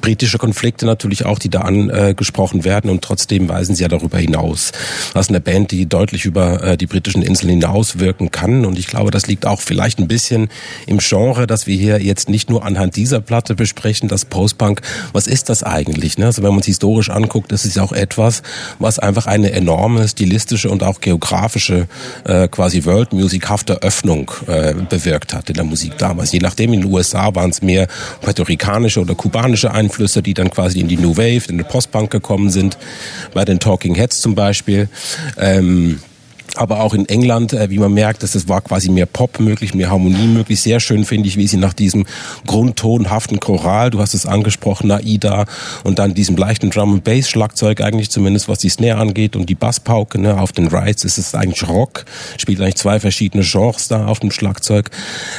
britische 0.00 0.38
Konflikte 0.38 0.86
natürlich 0.86 1.24
auch, 1.24 1.38
die 1.38 1.50
da 1.50 1.60
angesprochen 1.60 2.64
werden 2.64 2.90
und 2.90 3.02
trotzdem 3.02 3.48
weisen 3.48 3.74
sie 3.74 3.82
ja 3.82 3.88
darüber 3.88 4.18
hinaus. 4.18 4.72
Das 5.14 5.26
ist 5.26 5.30
eine 5.30 5.40
Band, 5.40 5.70
die 5.70 5.86
deutlich 5.86 6.24
über 6.24 6.62
äh, 6.62 6.76
die 6.76 6.86
britischen 6.86 7.22
Inseln 7.22 7.50
hinaus 7.50 7.98
wirken 7.98 8.30
kann 8.30 8.64
und 8.64 8.78
ich 8.78 8.88
glaube, 8.88 9.10
das 9.10 9.26
liegt 9.26 9.46
auch 9.46 9.60
vielleicht 9.60 9.98
ein 9.98 10.08
bisschen 10.08 10.48
im 10.86 10.98
Genre, 10.98 11.46
dass 11.46 11.66
wir 11.66 11.76
hier 11.76 12.02
jetzt 12.02 12.28
nicht 12.28 12.50
nur 12.50 12.64
anhand 12.64 12.96
dieser 12.96 13.20
Platte 13.20 13.54
besprechen, 13.54 14.05
das 14.08 14.24
Postpunk, 14.24 14.82
was 15.12 15.26
ist 15.26 15.48
das 15.48 15.62
eigentlich? 15.62 16.18
Ne? 16.18 16.26
Also 16.26 16.42
wenn 16.42 16.50
man 16.50 16.60
es 16.60 16.66
historisch 16.66 17.10
anguckt, 17.10 17.52
ist 17.52 17.64
ja 17.74 17.82
auch 17.82 17.92
etwas, 17.92 18.42
was 18.78 18.98
einfach 18.98 19.26
eine 19.26 19.52
enorme 19.52 20.06
stilistische 20.08 20.70
und 20.70 20.82
auch 20.82 21.00
geografische 21.00 21.88
äh, 22.24 22.48
quasi 22.48 22.84
World 22.84 23.12
Music 23.12 23.48
hafte 23.48 23.82
Öffnung 23.82 24.30
äh, 24.46 24.74
bewirkt 24.74 25.34
hat 25.34 25.48
in 25.48 25.54
der 25.54 25.64
Musik 25.64 25.98
damals. 25.98 26.32
Je 26.32 26.40
nachdem 26.40 26.72
in 26.72 26.82
den 26.82 26.92
USA 26.92 27.34
waren 27.34 27.50
es 27.50 27.62
mehr 27.62 27.88
puerto-ricanische 28.20 29.00
oder 29.00 29.14
kubanische 29.14 29.72
Einflüsse, 29.72 30.22
die 30.22 30.34
dann 30.34 30.50
quasi 30.50 30.80
in 30.80 30.88
die 30.88 30.96
New 30.96 31.16
Wave, 31.16 31.42
in 31.48 31.58
den 31.58 31.66
Postpunk 31.66 32.10
gekommen 32.10 32.50
sind, 32.50 32.78
bei 33.34 33.44
den 33.44 33.58
Talking 33.58 33.94
Heads 33.94 34.20
zum 34.20 34.34
Beispiel. 34.34 34.88
Ähm, 35.38 36.00
aber 36.56 36.80
auch 36.80 36.94
in 36.94 37.08
England, 37.08 37.52
äh, 37.52 37.70
wie 37.70 37.78
man 37.78 37.92
merkt, 37.92 38.22
dass 38.22 38.34
es 38.34 38.48
war 38.48 38.60
quasi 38.60 38.90
mehr 38.90 39.06
Pop 39.06 39.40
möglich, 39.40 39.74
mehr 39.74 39.90
Harmonie 39.90 40.26
möglich. 40.26 40.60
Sehr 40.60 40.80
schön 40.80 41.04
finde 41.04 41.28
ich, 41.28 41.36
wie 41.36 41.46
sie 41.46 41.56
nach 41.56 41.74
diesem 41.74 42.06
grundtonhaften 42.46 43.40
Choral, 43.40 43.90
du 43.90 44.00
hast 44.00 44.14
es 44.14 44.26
angesprochen, 44.26 44.90
Aida, 44.90 45.46
und 45.84 45.98
dann 45.98 46.14
diesem 46.14 46.36
leichten 46.36 46.70
Drum 46.70 46.94
and 46.94 47.04
Bass 47.04 47.28
Schlagzeug 47.28 47.80
eigentlich 47.80 48.10
zumindest, 48.10 48.48
was 48.48 48.58
die 48.58 48.68
Snare 48.68 48.98
angeht 48.98 49.36
und 49.36 49.48
die 49.48 49.54
Basspauke 49.54 50.18
ne, 50.18 50.40
auf 50.40 50.52
den 50.52 50.68
Rides 50.68 51.04
ist 51.04 51.18
es 51.18 51.34
eigentlich 51.34 51.68
Rock, 51.68 52.04
spielt 52.38 52.60
eigentlich 52.60 52.76
zwei 52.76 53.00
verschiedene 53.00 53.44
Genres 53.44 53.88
da 53.88 54.06
auf 54.06 54.20
dem 54.20 54.30
Schlagzeug, 54.30 54.90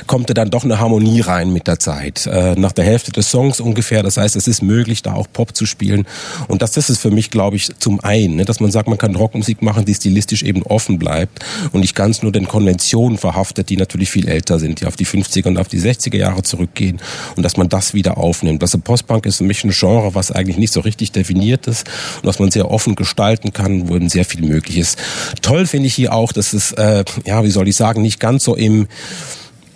kommt 0.06 0.30
da 0.30 0.34
dann 0.34 0.50
doch 0.50 0.64
eine 0.64 0.80
Harmonie 0.80 1.22
rein 1.22 1.52
mit 1.52 1.68
der 1.68 1.80
Zeit. 1.80 2.26
Äh, 2.28 2.56
nach 2.56 2.72
der 2.72 2.86
Hälfte 2.86 3.12
des 3.12 3.32
Songs 3.32 3.60
ungefähr, 3.60 4.04
das 4.04 4.18
heißt, 4.18 4.36
es 4.36 4.48
ist 4.48 4.62
möglich, 4.62 5.02
da 5.02 5.14
auch 5.14 5.28
Pop 5.32 5.56
zu 5.56 5.66
spielen 5.66 6.06
und 6.48 6.62
das 6.62 6.78
ist 6.78 6.90
es 6.90 7.00
für 7.00 7.12
mich, 7.12 7.32
glaube 7.32 7.56
ich, 7.56 7.70
zum 7.80 8.00
einen, 8.02 8.38
ne, 8.38 8.46
dass 8.46 8.60
man 8.60 8.72
sagt, 8.72 8.88
man 8.88 8.98
kann 8.98 9.16
Rockmusik 9.16 9.62
machen, 9.62 9.86
die 9.86 9.94
stilistisch 9.94 10.44
eben 10.44 10.64
offen 10.64 11.00
bleibt 11.00 11.07
und 11.72 11.82
nicht 11.82 11.96
ganz 11.96 12.22
nur 12.22 12.32
den 12.32 12.48
Konventionen 12.48 13.18
verhaftet, 13.18 13.70
die 13.70 13.78
natürlich 13.78 14.10
viel 14.10 14.28
älter 14.28 14.60
sind, 14.60 14.82
die 14.82 14.86
auf 14.86 14.96
die 14.96 15.06
50er 15.06 15.48
und 15.48 15.58
auf 15.58 15.68
die 15.68 15.80
60er 15.80 16.18
Jahre 16.18 16.44
zurückgehen 16.44 17.00
und 17.36 17.44
dass 17.44 17.58
man 17.58 17.70
das 17.70 17.94
wieder 17.94 18.18
aufnimmt. 18.18 18.62
Also 18.62 18.78
Postpunk 18.78 19.26
ist 19.26 19.38
für 19.38 19.44
mich 19.44 19.64
ein 19.64 19.72
Genre, 19.72 20.16
was 20.16 20.32
eigentlich 20.32 20.58
nicht 20.58 20.74
so 20.74 20.82
richtig 20.82 21.12
definiert 21.12 21.68
ist 21.68 21.88
und 22.22 22.28
was 22.28 22.40
man 22.40 22.52
sehr 22.52 22.70
offen 22.70 22.96
gestalten 22.96 23.54
kann, 23.54 23.90
wo 23.90 23.96
eben 23.96 24.10
sehr 24.10 24.26
viel 24.26 24.42
möglich 24.42 24.78
ist. 24.78 24.98
Toll 25.42 25.66
finde 25.68 25.88
ich 25.88 25.96
hier 25.96 26.14
auch, 26.14 26.32
dass 26.32 26.54
es, 26.54 26.72
äh, 26.74 27.04
ja, 27.26 27.44
wie 27.44 27.52
soll 27.52 27.68
ich 27.68 27.76
sagen, 27.76 28.02
nicht 28.02 28.20
ganz 28.20 28.44
so 28.44 28.56
im 28.56 28.88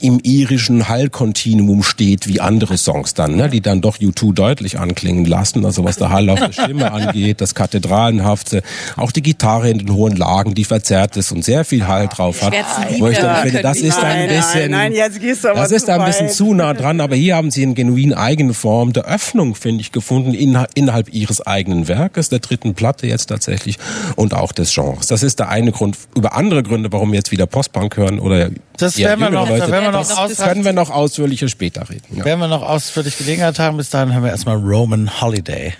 im 0.01 0.19
irischen 0.23 0.87
Hallkontinuum 0.89 1.83
steht 1.83 2.27
wie 2.27 2.39
andere 2.41 2.77
Songs 2.77 3.13
dann, 3.13 3.35
ne, 3.35 3.49
die 3.49 3.61
dann 3.61 3.81
doch 3.81 3.97
U2 3.97 4.33
deutlich 4.33 4.79
anklingen 4.79 5.25
lassen, 5.25 5.65
also 5.65 5.83
was 5.83 5.97
der 5.97 6.09
Hall 6.09 6.29
auf 6.29 6.39
der 6.39 6.51
Stimme 6.53 6.91
angeht, 6.93 7.41
das 7.41 7.53
Kathedralenhafte, 7.55 8.63
auch 8.97 9.11
die 9.11 9.21
Gitarre 9.21 9.69
in 9.69 9.77
den 9.79 9.93
hohen 9.93 10.15
Lagen, 10.15 10.53
die 10.55 10.63
verzerrt 10.65 11.17
ist 11.17 11.31
und 11.31 11.43
sehr 11.43 11.65
viel 11.65 11.87
Hall 11.87 12.07
drauf 12.07 12.41
hat. 12.41 12.53
Wo 12.99 13.07
ich 13.07 13.17
dann 13.19 13.43
finde, 13.43 13.61
das 13.61 13.77
ist 13.77 14.01
ein 14.03 14.27
bisschen, 14.29 14.71
Nein, 14.71 14.93
jetzt 14.93 15.19
gehst 15.19 15.43
du 15.43 15.49
aber 15.49 15.59
das 15.61 15.71
ist 15.71 15.85
zu 15.85 15.93
ein 15.93 16.05
bisschen 16.05 16.29
zu 16.29 16.53
nah 16.53 16.73
dran, 16.73 16.99
aber 17.01 17.15
hier 17.15 17.35
haben 17.35 17.51
sie 17.51 17.63
eine 17.63 17.73
genuin 17.73 18.13
eigene 18.13 18.53
Form 18.53 18.93
der 18.93 19.05
Öffnung, 19.05 19.55
finde 19.55 19.81
ich, 19.81 19.91
gefunden 19.91 20.33
innerhalb 20.33 21.13
ihres 21.13 21.45
eigenen 21.45 21.87
Werkes, 21.87 22.29
der 22.29 22.39
dritten 22.39 22.73
Platte 22.73 23.07
jetzt 23.07 23.27
tatsächlich 23.27 23.77
und 24.15 24.33
auch 24.33 24.51
des 24.51 24.73
Genres. 24.73 25.07
Das 25.07 25.23
ist 25.23 25.39
der 25.39 25.49
eine 25.49 25.71
Grund. 25.71 25.97
Über 26.15 26.33
andere 26.35 26.63
Gründe, 26.63 26.91
warum 26.91 27.11
wir 27.11 27.17
jetzt 27.17 27.31
wieder 27.31 27.45
Postpunk 27.45 27.97
hören 27.97 28.19
oder 28.19 28.49
Das 28.77 28.97
werden 28.97 29.19
wir 29.19 29.29
noch- 29.29 29.47
Leute, 29.49 29.61
da 29.67 29.71
werden 29.71 29.85
wir 29.85 29.90
noch 29.91 30.27
das 30.27 30.37
können 30.37 30.65
wir 30.65 30.73
noch 30.73 30.89
ausführlicher 30.89 31.47
später 31.47 31.89
reden. 31.89 32.17
Ja. 32.17 32.25
Werden 32.25 32.39
wir 32.39 32.47
noch 32.47 32.63
ausführlich 32.63 33.17
Gelegenheit 33.17 33.59
haben, 33.59 33.77
bis 33.77 33.89
dahin 33.89 34.13
hören 34.13 34.23
wir 34.23 34.31
erstmal 34.31 34.57
Roman 34.57 35.21
Holiday. 35.21 35.73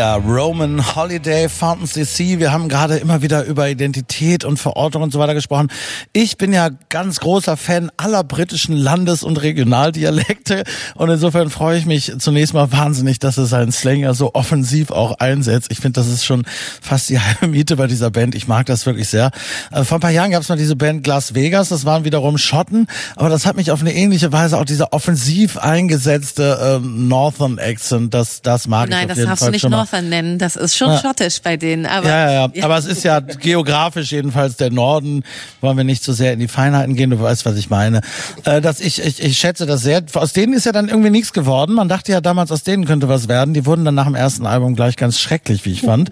Ja, 0.00 0.14
Roman 0.14 0.96
Holiday, 0.96 1.50
Fountains 1.50 1.92
DC. 1.92 2.38
Wir 2.38 2.52
haben 2.52 2.70
gerade 2.70 2.96
immer 2.96 3.20
wieder 3.20 3.44
über 3.44 3.68
Identität 3.68 4.46
und 4.46 4.56
Verortung 4.56 5.02
und 5.02 5.12
so 5.12 5.18
weiter 5.18 5.34
gesprochen. 5.34 5.68
Ich 6.14 6.38
bin 6.38 6.54
ja 6.54 6.70
ganz 6.88 7.20
großer 7.20 7.58
Fan 7.58 7.92
aller 7.98 8.24
britischen 8.24 8.74
Landes- 8.74 9.22
und 9.22 9.36
Regionaldialekte 9.42 10.64
und 10.94 11.10
insofern 11.10 11.50
freue 11.50 11.76
ich 11.76 11.84
mich 11.84 12.14
zunächst 12.18 12.54
mal 12.54 12.72
wahnsinnig, 12.72 13.18
dass 13.18 13.36
es 13.36 13.50
seinen 13.50 13.72
Slang 13.72 13.98
ja 13.98 14.14
so 14.14 14.32
offensiv 14.32 14.90
auch 14.90 15.18
einsetzt. 15.18 15.70
Ich 15.70 15.80
finde, 15.80 16.00
das 16.00 16.08
ist 16.08 16.24
schon 16.24 16.46
fast 16.80 17.10
die 17.10 17.20
halbe 17.20 17.48
Miete 17.48 17.76
bei 17.76 17.86
dieser 17.86 18.10
Band. 18.10 18.34
Ich 18.34 18.48
mag 18.48 18.64
das 18.64 18.86
wirklich 18.86 19.10
sehr. 19.10 19.30
Äh, 19.70 19.84
vor 19.84 19.98
ein 19.98 20.00
paar 20.00 20.12
Jahren 20.12 20.30
gab 20.30 20.40
es 20.40 20.48
mal 20.48 20.56
diese 20.56 20.76
Band 20.76 21.06
Las 21.06 21.34
Vegas, 21.34 21.68
das 21.68 21.84
waren 21.84 22.04
wiederum 22.04 22.38
Schotten, 22.38 22.86
aber 23.16 23.28
das 23.28 23.44
hat 23.44 23.54
mich 23.54 23.70
auf 23.70 23.82
eine 23.82 23.92
ähnliche 23.92 24.32
Weise 24.32 24.56
auch 24.56 24.64
dieser 24.64 24.94
offensiv 24.94 25.58
eingesetzte 25.58 26.80
äh, 26.82 26.86
Northern 26.86 27.58
Accent, 27.58 28.14
das, 28.14 28.40
das 28.40 28.66
mag 28.66 28.88
Nein, 28.88 29.04
ich 29.04 29.12
auf 29.12 29.18
jeden 29.18 29.36
Fall 29.36 29.48
du 29.48 29.52
nicht 29.52 29.60
schon 29.60 29.72
mal. 29.72 29.89
Northern 29.90 30.08
nennen. 30.08 30.38
Das 30.38 30.56
ist 30.56 30.76
schon 30.76 30.90
Ja. 30.90 30.98
schottisch 30.98 31.40
bei 31.42 31.56
denen. 31.56 31.86
Aber 31.86 32.08
Ja, 32.08 32.32
ja, 32.32 32.48
ja. 32.54 32.64
Aber 32.64 32.78
es 32.78 32.86
ist 32.86 33.02
ja 33.04 33.20
geografisch 33.20 34.12
jedenfalls 34.12 34.56
der 34.56 34.70
Norden. 34.70 35.22
Wollen 35.60 35.76
wir 35.76 35.84
nicht 35.84 36.02
so 36.02 36.12
sehr 36.12 36.32
in 36.32 36.40
die 36.40 36.48
Feinheiten 36.48 36.94
gehen. 36.94 37.10
Du 37.10 37.20
weißt, 37.20 37.44
was 37.46 37.56
ich 37.56 37.70
meine. 37.70 38.00
Äh, 38.44 38.60
dass 38.60 38.80
ich, 38.80 39.04
ich, 39.04 39.22
ich 39.22 39.38
schätze 39.38 39.66
das 39.66 39.82
sehr. 39.82 40.02
Aus 40.14 40.32
denen 40.32 40.52
ist 40.52 40.66
ja 40.66 40.72
dann 40.72 40.88
irgendwie 40.88 41.10
nichts 41.10 41.32
geworden. 41.32 41.74
Man 41.74 41.88
dachte 41.88 42.12
ja 42.12 42.20
damals, 42.20 42.50
aus 42.52 42.62
denen 42.62 42.84
könnte 42.84 43.08
was 43.08 43.28
werden. 43.28 43.54
Die 43.54 43.66
wurden 43.66 43.84
dann 43.84 43.94
nach 43.94 44.06
dem 44.06 44.14
ersten 44.14 44.46
Album 44.46 44.74
gleich 44.76 44.96
ganz 44.96 45.18
schrecklich, 45.20 45.64
wie 45.64 45.72
ich 45.72 45.82
fand. 45.82 46.10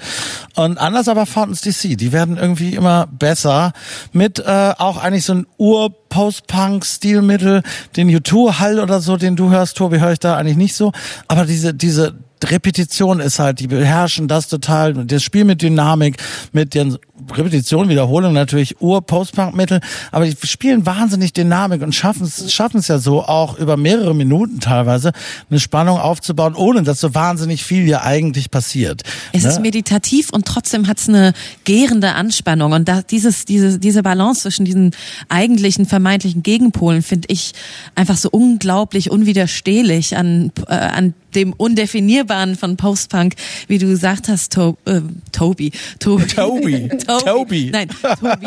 Und 0.55 0.79
anders 0.79 1.09
aber 1.09 1.27
Fountains 1.27 1.61
DC. 1.63 1.97
Die 1.97 2.13
werden 2.13 2.37
irgendwie 2.37 2.75
immer 2.75 3.07
besser. 3.11 3.73
Mit 4.13 4.39
äh, 4.39 4.73
auch 4.79 4.97
eigentlich 5.03 5.25
so 5.25 5.35
ein 5.35 5.47
Ur-Post-Punk-Stilmittel. 5.57 7.63
Den 7.97 8.11
U2-Hall 8.11 8.81
oder 8.81 9.01
so, 9.01 9.17
den 9.17 9.37
du 9.37 9.51
hörst, 9.51 9.77
Tobi, 9.77 10.01
höre 10.01 10.13
ich 10.13 10.19
da 10.21 10.37
eigentlich 10.37 10.57
nicht 10.57 10.75
so. 10.75 10.93
Aber 11.29 11.45
diese, 11.45 11.75
diese 11.75 12.15
Repetition 12.45 13.21
ist 13.21 13.39
halt, 13.39 13.61
die 13.61 13.67
beherrschen 13.67 14.29
das 14.29 14.49
total. 14.49 14.95
Das 14.95 15.23
Spiel 15.23 15.45
mit 15.45 15.63
Dynamik, 15.63 16.17
mit 16.53 16.75
den 16.75 16.99
Repetition, 17.31 17.89
Wiederholung 17.89 18.33
natürlich 18.33 18.81
Ur-Post-Punk-Mittel, 18.81 19.81
aber 20.13 20.27
die 20.27 20.35
spielen 20.47 20.87
wahnsinnig 20.87 21.33
Dynamik 21.33 21.83
und 21.83 21.95
schaffen 21.95 22.25
es 22.25 22.53
schaffen 22.53 22.79
es 22.79 22.89
ja 22.89 22.99
so 22.99 23.23
auch 23.23 23.59
über 23.59 23.77
mehrere 23.77 24.15
Minuten 24.15 24.61
teilweise 24.61 25.13
eine 25.51 25.61
Spannung 25.61 25.99
aufzubauen, 25.99 26.55
ohne 26.55 26.83
dass 26.83 27.01
so 27.01 27.15
wahnsinnig 27.15 27.65
viel 27.65 27.85
hier 27.85 28.03
eigentlich 28.03 28.51
passiert. 28.51 29.03
Es 29.33 29.45
Ne? 29.45 29.51
ist 29.51 29.61
meditativ 29.61 30.31
und 30.31 30.47
trotzdem 30.47 30.87
hat 30.87 30.99
es 30.99 31.09
eine 31.09 31.33
gärende 31.65 32.13
Anspannung. 32.15 32.73
Und 32.73 32.89
da, 32.89 33.03
dieses, 33.03 33.45
diese, 33.45 33.79
diese 33.79 34.03
Balance 34.03 34.43
zwischen 34.43 34.65
diesen 34.65 34.93
eigentlichen 35.29 35.87
vermeintlichen 35.87 36.43
Gegenpolen 36.43 37.03
finde 37.03 37.29
ich 37.31 37.53
einfach 37.95 38.17
so 38.17 38.29
unglaublich 38.31 39.11
unwiderstehlich 39.11 40.17
an, 40.17 40.53
äh, 40.69 40.75
an 40.75 41.15
dem 41.35 41.53
Undefinierbaren 41.53 42.57
von 42.57 42.77
Postpunk, 42.77 43.35
wie 43.67 43.79
du 43.79 43.87
gesagt 43.87 44.29
hast, 44.29 44.53
to 44.53 44.77
äh, 44.87 45.01
Tobi. 45.33 45.73
Tobi. 45.99 46.27
Tobi. 46.27 46.89
Tobi. 47.17 47.71
Nein, 47.71 47.89
Tobi. 47.89 48.47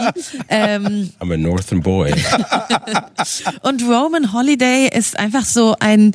ähm, 0.49 1.09
I'm 1.19 1.33
a 1.33 1.37
Northern 1.37 1.81
Boy. 1.81 2.13
und 3.61 3.83
Roman 3.83 4.31
Holiday 4.33 4.89
ist 4.93 5.17
einfach 5.17 5.45
so 5.45 5.75
ein 5.79 6.13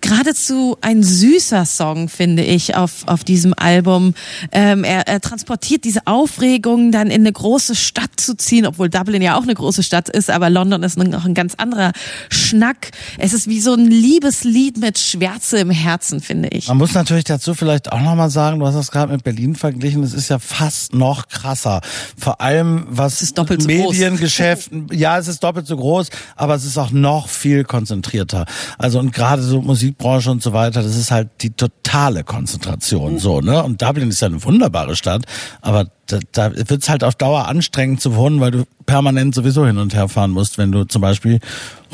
geradezu 0.00 0.76
ein 0.80 1.02
süßer 1.02 1.64
Song, 1.64 2.08
finde 2.08 2.42
ich, 2.44 2.76
auf, 2.76 3.06
auf 3.06 3.24
diesem 3.24 3.54
Album. 3.54 4.14
Ähm, 4.52 4.84
er, 4.84 5.06
er 5.08 5.20
transportiert 5.20 5.84
diese 5.84 6.06
Aufregung, 6.06 6.92
dann 6.92 7.08
in 7.08 7.22
eine 7.22 7.32
große 7.32 7.74
Stadt 7.74 8.10
zu 8.16 8.36
ziehen, 8.36 8.66
obwohl 8.66 8.88
Dublin 8.88 9.22
ja 9.22 9.36
auch 9.36 9.42
eine 9.42 9.54
große 9.54 9.82
Stadt 9.82 10.08
ist, 10.08 10.30
aber 10.30 10.50
London 10.50 10.82
ist 10.82 10.98
noch 10.98 11.24
ein 11.24 11.34
ganz 11.34 11.54
anderer 11.56 11.92
Schnack. 12.30 12.90
Es 13.18 13.32
ist 13.32 13.48
wie 13.48 13.60
so 13.60 13.74
ein 13.74 13.86
Liebeslied 13.86 14.78
mit 14.78 14.98
Schwärze 14.98 15.58
im 15.58 15.70
Herzen, 15.70 16.20
finde 16.20 16.48
ich. 16.48 16.68
Man 16.68 16.78
muss 16.78 16.94
natürlich 16.94 17.24
dazu 17.24 17.54
vielleicht 17.54 17.92
auch 17.92 18.00
nochmal 18.00 18.30
sagen, 18.30 18.60
du 18.60 18.66
hast 18.66 18.74
das 18.74 18.90
gerade 18.90 19.12
mit 19.12 19.24
Berlin 19.24 19.54
verglichen, 19.54 20.02
es 20.02 20.14
ist 20.14 20.28
ja 20.28 20.38
fast 20.38 20.94
noch 20.94 21.28
krasser. 21.28 21.80
Vor 22.16 22.40
allem 22.40 22.86
was 22.88 23.22
ist 23.22 23.36
so 23.36 23.44
groß. 23.44 23.66
Mediengeschäft, 23.66 24.70
ja, 24.92 25.18
es 25.18 25.28
ist 25.28 25.42
doppelt 25.42 25.66
so 25.66 25.76
groß, 25.76 26.10
aber 26.36 26.54
es 26.54 26.64
ist 26.64 26.78
auch 26.78 26.90
noch 26.90 27.28
viel 27.28 27.64
konzentrierter. 27.64 28.46
Also 28.78 28.98
und 28.98 29.12
gerade 29.12 29.42
so 29.42 29.60
Musikbranche 29.98 30.30
und 30.30 30.42
so 30.42 30.52
weiter, 30.52 30.82
das 30.82 30.96
ist 30.96 31.10
halt 31.10 31.28
die 31.40 31.50
totale 31.50 32.24
Konzentration 32.24 33.18
so, 33.18 33.40
ne? 33.40 33.62
Und 33.62 33.82
Dublin 33.82 34.08
ist 34.08 34.20
ja 34.20 34.28
eine 34.28 34.42
wunderbare 34.42 34.96
Stadt, 34.96 35.24
aber 35.60 35.90
da, 36.06 36.18
da 36.32 36.54
wird 36.54 36.82
es 36.82 36.88
halt 36.88 37.04
auf 37.04 37.16
Dauer 37.16 37.48
anstrengend 37.48 38.00
zu 38.00 38.14
wohnen, 38.14 38.40
weil 38.40 38.50
du 38.50 38.64
permanent 38.86 39.34
sowieso 39.34 39.66
hin 39.66 39.78
und 39.78 39.94
her 39.94 40.08
fahren 40.08 40.30
musst, 40.30 40.56
wenn 40.58 40.72
du 40.72 40.84
zum 40.84 41.02
Beispiel 41.02 41.40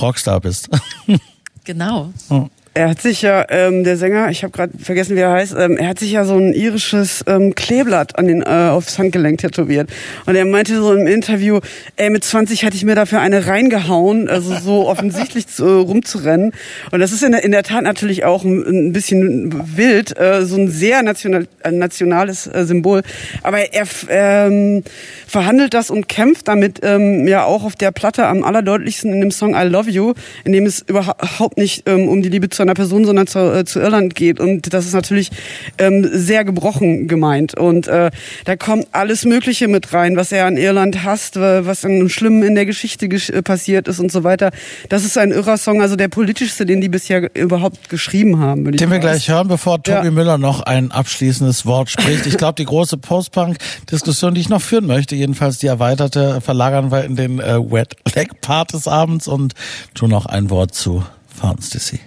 Rockstar 0.01 0.41
bist. 0.41 0.69
Genau. 1.67 2.13
Er 2.77 2.91
hat 2.91 3.01
sich 3.01 3.23
ja, 3.23 3.47
ähm, 3.51 3.85
der 3.85 3.97
Sänger, 3.97 4.31
ich 4.31 4.43
habe 4.43 4.51
gerade 4.51 4.77
vergessen, 4.77 5.15
wie 5.15 5.21
er 5.21 5.31
heißt, 5.31 5.55
ähm, 5.57 5.77
er 5.77 5.87
hat 5.87 6.01
sich 6.01 6.11
ja 6.11 6.25
so 6.25 6.35
ein 6.35 6.53
irisches 6.53 7.23
ähm, 7.29 7.55
Kleeblatt 7.55 8.19
an 8.19 8.27
den, 8.27 8.43
äh, 8.43 8.47
aufs 8.47 8.99
Handgelenk 8.99 9.39
tätowiert. 9.39 9.89
Und 10.27 10.35
er 10.35 10.45
meinte 10.45 10.75
so 10.75 10.93
im 10.93 11.07
Interview, 11.07 11.61
ey, 11.95 12.11
mit 12.11 12.25
20 12.25 12.65
hatte 12.65 12.75
ich 12.75 12.85
mir 12.85 12.97
dafür 12.97 13.21
eine 13.21 13.47
reingehauen, 13.47 14.29
also 14.29 14.57
so 14.57 14.89
offensichtlich 14.89 15.47
zu, 15.47 15.65
äh, 15.65 15.69
rumzurennen. 15.69 16.51
Und 16.91 16.99
das 16.99 17.13
ist 17.13 17.23
in 17.23 17.31
der, 17.31 17.45
in 17.45 17.53
der 17.53 17.63
Tat 17.63 17.85
natürlich 17.85 18.25
auch 18.25 18.43
ein, 18.43 18.89
ein 18.89 18.93
bisschen 18.93 19.77
wild, 19.77 20.19
äh, 20.19 20.45
so 20.45 20.57
ein 20.57 20.69
sehr 20.69 21.05
national, 21.05 21.47
äh, 21.63 21.71
nationales 21.71 22.49
äh, 22.49 22.65
Symbol. 22.65 23.03
Aber 23.45 23.73
er 23.73 23.87
ähm, 24.09 24.83
verhandelt 25.29 25.75
das 25.75 25.91
und 25.91 26.09
kämpft 26.09 26.49
damit 26.49 26.81
ähm, 26.83 27.29
ja 27.29 27.45
auch 27.45 27.63
auf 27.63 27.77
der 27.77 27.93
Platte 27.93 28.27
am 28.27 28.43
allerdeutlichsten 28.43 29.13
in 29.13 29.21
dem 29.21 29.31
Song 29.31 29.55
I 29.55 29.63
Love 29.63 29.91
You, 29.91 30.15
in 30.43 30.51
dem 30.51 30.67
es 30.67 30.85
überhaupt 30.89 31.57
nicht 31.57 31.89
ähm, 31.89 32.09
um 32.09 32.21
die 32.21 32.29
Liebe 32.29 32.49
zu 32.49 32.64
einer 32.65 32.75
Person, 32.75 33.05
sondern 33.05 33.27
zu, 33.27 33.39
äh, 33.39 33.65
zu 33.65 33.81
Irland 33.81 34.15
geht. 34.15 34.41
Und 34.41 34.73
das 34.75 34.87
ist 34.87 34.95
natürlich 34.95 35.31
ähm, 35.79 36.09
sehr 36.13 36.45
gebrochen 36.45 37.09
gemeint. 37.09 37.57
Und 37.57 37.87
äh, 37.89 38.11
da 38.45 38.57
kommt 38.57 38.89
alles 38.93 39.25
Mögliche 39.25 39.69
mit 39.69 39.93
rein, 39.93 40.17
was 40.17 40.33
er 40.33 40.47
an 40.47 40.57
Irland 40.57 41.05
hasst, 41.05 41.37
was 41.37 41.85
an 41.85 42.09
Schlimmen 42.09 42.43
in 42.43 42.55
der 42.55 42.67
Geschichte 42.67 43.09
gesch 43.09 43.31
äh, 43.31 43.43
passiert 43.43 43.89
ist 43.89 44.01
und 44.01 44.11
so 44.11 44.25
weiter. 44.25 44.51
Das 44.89 45.05
ist 45.05 45.17
ein 45.19 45.31
irrer 45.31 45.57
Song, 45.57 45.81
also 45.83 45.97
der 45.97 46.09
politischste, 46.09 46.67
den 46.67 46.81
die 46.81 46.89
bisher 46.89 47.31
überhaupt 47.35 47.89
geschrieben 47.89 48.39
haben. 48.39 48.65
würde 48.65 48.77
ich 48.77 48.81
Den 48.81 48.91
wir 48.91 48.99
gleich 48.99 49.29
hören, 49.29 49.49
bevor 49.49 49.83
Tobi 49.83 50.07
Ja. 50.07 50.11
Müller 50.11 50.39
noch 50.39 50.61
ein 50.63 50.91
abschließendes 50.91 51.67
Wort 51.67 51.91
spricht. 51.91 52.27
Ich 52.27 52.37
glaube, 52.37 52.55
die 52.57 52.65
große 52.65 52.97
Post-Punk-Diskussion, 52.99 54.35
die 54.35 54.41
ich 54.41 54.49
noch 54.49 54.63
führen 54.63 54.87
möchte, 54.87 55.15
jedenfalls 55.15 55.59
die 55.59 55.67
erweiterte, 55.67 56.41
verlagern 56.41 56.91
wir 56.91 57.05
in 57.05 57.17
den 57.17 57.41
äh, 57.41 57.59
Wet 57.59 57.97
Leg 58.15 58.41
Part 58.41 58.73
des 58.73 58.89
Abends 58.89 59.29
und 59.29 59.55
tun 59.95 60.11
noch 60.11 60.27
ein 60.27 60.51
Wort 60.51 60.75
zu 60.75 61.05
Fountains 61.29 61.71
DC. 61.71 61.99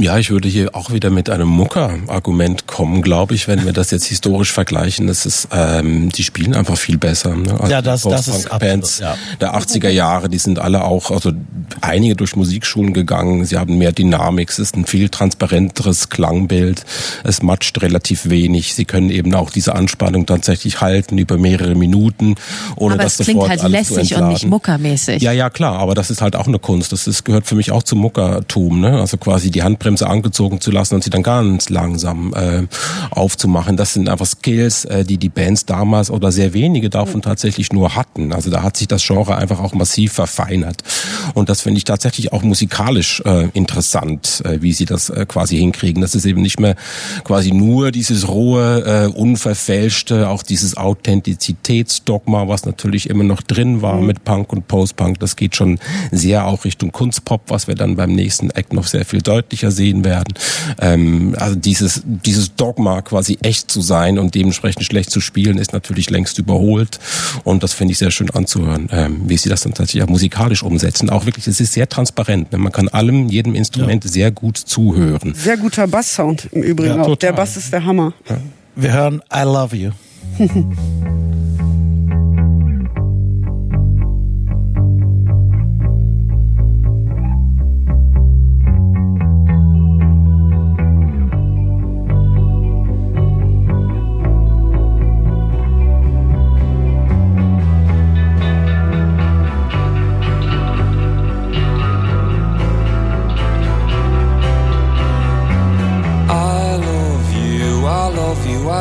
Ja, 0.00 0.16
ich 0.16 0.30
würde 0.30 0.48
hier 0.48 0.76
auch 0.76 0.92
wieder 0.92 1.10
mit 1.10 1.28
einem 1.28 1.48
Mucker-Argument 1.48 2.68
kommen, 2.68 3.02
glaube 3.02 3.34
ich, 3.34 3.48
wenn 3.48 3.64
wir 3.64 3.72
das 3.72 3.90
jetzt 3.90 4.06
historisch 4.06 4.52
vergleichen. 4.52 5.08
Das 5.08 5.26
ist, 5.26 5.48
ähm, 5.52 6.10
die 6.10 6.22
spielen 6.22 6.54
einfach 6.54 6.76
viel 6.76 6.98
besser. 6.98 7.34
Ne? 7.34 7.52
Also 7.60 7.72
Ja, 7.72 7.82
das- 7.82 8.02
das 8.02 8.28
ist 8.28 8.34
Post-Punk-Bands 8.48 9.02
absolut, 9.02 9.40
der 9.40 9.54
80er 9.56 9.88
Jahre, 9.90 10.28
die 10.28 10.38
sind 10.38 10.60
alle 10.60 10.84
auch, 10.84 11.10
also 11.10 11.32
einige 11.80 12.14
durch 12.14 12.36
Musikschulen 12.36 12.92
gegangen. 12.92 13.44
Sie 13.44 13.56
haben 13.56 13.76
mehr 13.76 13.90
Dynamik, 13.90 14.50
es 14.50 14.60
ist 14.60 14.76
ein 14.76 14.86
viel 14.86 15.08
transparenteres 15.08 16.08
Klangbild. 16.10 16.84
Es 17.24 17.42
matscht 17.42 17.82
relativ 17.82 18.30
wenig. 18.30 18.74
Sie 18.76 18.84
können 18.84 19.10
eben 19.10 19.34
auch 19.34 19.50
diese 19.50 19.74
Anspannung 19.74 20.26
tatsächlich 20.26 20.80
halten 20.80 21.18
über 21.18 21.38
mehrere 21.38 21.74
Minuten, 21.74 22.36
ohne 22.76 22.94
Aber 22.94 23.02
das 23.02 23.18
es 23.18 23.26
klingt 23.26 23.40
sofort 23.40 23.50
halt 23.50 23.64
alles 23.64 23.90
lässig 23.90 24.14
und 24.16 24.28
nicht 24.28 24.46
muckermäßig. 24.46 25.22
Ja, 25.24 25.32
ja, 25.32 25.50
klar, 25.50 25.76
aber 25.80 25.96
das 25.96 26.08
ist 26.12 26.22
halt 26.22 26.36
auch 26.36 26.46
eine 26.46 26.60
Kunst. 26.60 26.92
Das 26.92 27.08
ist, 27.08 27.24
gehört 27.24 27.46
für 27.48 27.56
mich 27.56 27.72
auch 27.72 27.82
zum 27.82 27.98
Muckertum, 27.98 28.78
ne? 28.80 29.00
Also 29.00 29.16
quasi 29.16 29.50
die 29.50 29.64
Handbremse 29.64 29.87
angezogen 29.96 30.60
zu 30.60 30.70
lassen 30.70 30.94
und 30.94 31.04
sie 31.04 31.10
dann 31.10 31.22
ganz 31.22 31.68
langsam 31.70 32.34
äh, 32.34 32.66
aufzumachen. 33.10 33.76
Das 33.76 33.94
sind 33.94 34.08
einfach 34.08 34.26
Skills, 34.26 34.84
äh, 34.84 35.04
die 35.04 35.18
die 35.18 35.28
Bands 35.28 35.64
damals 35.64 36.10
oder 36.10 36.30
sehr 36.32 36.52
wenige 36.52 36.90
davon 36.90 37.22
tatsächlich 37.22 37.72
nur 37.72 37.94
hatten. 37.96 38.32
Also 38.32 38.50
da 38.50 38.62
hat 38.62 38.76
sich 38.76 38.88
das 38.88 39.06
Genre 39.06 39.36
einfach 39.36 39.60
auch 39.60 39.72
massiv 39.72 40.12
verfeinert. 40.12 40.82
Und 41.34 41.48
das 41.48 41.62
finde 41.62 41.78
ich 41.78 41.84
tatsächlich 41.84 42.32
auch 42.32 42.42
musikalisch 42.42 43.22
äh, 43.24 43.48
interessant, 43.54 44.42
äh, 44.44 44.60
wie 44.60 44.72
sie 44.72 44.84
das 44.84 45.10
äh, 45.10 45.26
quasi 45.26 45.56
hinkriegen. 45.56 46.02
Das 46.02 46.14
ist 46.14 46.26
eben 46.26 46.42
nicht 46.42 46.60
mehr 46.60 46.76
quasi 47.24 47.52
nur 47.52 47.90
dieses 47.90 48.28
rohe, 48.28 48.82
äh, 48.84 49.06
unverfälschte, 49.06 50.28
auch 50.28 50.42
dieses 50.42 50.76
Authentizitätsdogma, 50.76 52.48
was 52.48 52.64
natürlich 52.64 53.08
immer 53.08 53.24
noch 53.24 53.42
drin 53.42 53.82
war 53.82 54.00
mit 54.00 54.24
Punk 54.24 54.52
und 54.52 54.68
Post-Punk. 54.68 55.20
Das 55.20 55.36
geht 55.36 55.56
schon 55.56 55.78
sehr 56.10 56.46
auch 56.46 56.64
Richtung 56.64 56.92
Kunstpop, 56.92 57.42
was 57.48 57.68
wir 57.68 57.74
dann 57.74 57.96
beim 57.96 58.12
nächsten 58.12 58.50
Act 58.50 58.72
noch 58.72 58.86
sehr 58.86 59.04
viel 59.04 59.22
deutlicher 59.22 59.70
sehen 59.70 59.77
werden. 59.78 60.34
Ähm, 60.80 61.34
also 61.38 61.54
dieses, 61.54 62.02
dieses 62.04 62.54
Dogma 62.56 63.02
quasi 63.02 63.38
echt 63.42 63.70
zu 63.70 63.80
sein 63.80 64.18
und 64.18 64.34
dementsprechend 64.34 64.84
schlecht 64.84 65.10
zu 65.10 65.20
spielen, 65.20 65.58
ist 65.58 65.72
natürlich 65.72 66.10
längst 66.10 66.38
überholt. 66.38 66.98
Und 67.44 67.62
das 67.62 67.72
finde 67.72 67.92
ich 67.92 67.98
sehr 67.98 68.10
schön 68.10 68.30
anzuhören, 68.30 68.88
ähm, 68.92 69.22
wie 69.26 69.36
sie 69.36 69.48
das 69.48 69.62
dann 69.62 69.74
tatsächlich 69.74 70.02
auch 70.02 70.08
musikalisch 70.08 70.62
umsetzen. 70.62 71.10
Auch 71.10 71.26
wirklich, 71.26 71.46
es 71.46 71.60
ist 71.60 71.72
sehr 71.72 71.88
transparent. 71.88 72.52
Ne? 72.52 72.58
Man 72.58 72.72
kann 72.72 72.88
allem, 72.88 73.28
jedem 73.28 73.54
Instrument 73.54 74.04
sehr 74.04 74.30
gut 74.30 74.56
zuhören. 74.58 75.34
Sehr 75.34 75.56
guter 75.56 75.86
Basssound 75.86 76.48
im 76.52 76.62
Übrigen 76.62 76.96
Ja, 76.96 77.02
auch. 77.02 77.06
total. 77.06 77.30
Der 77.30 77.32
Bass 77.32 77.56
ist 77.56 77.72
der 77.72 77.84
Hammer. 77.84 78.12
Wir 78.76 78.92
hören 78.92 79.22
I 79.34 79.42
Love 79.42 79.76
You. 79.76 79.90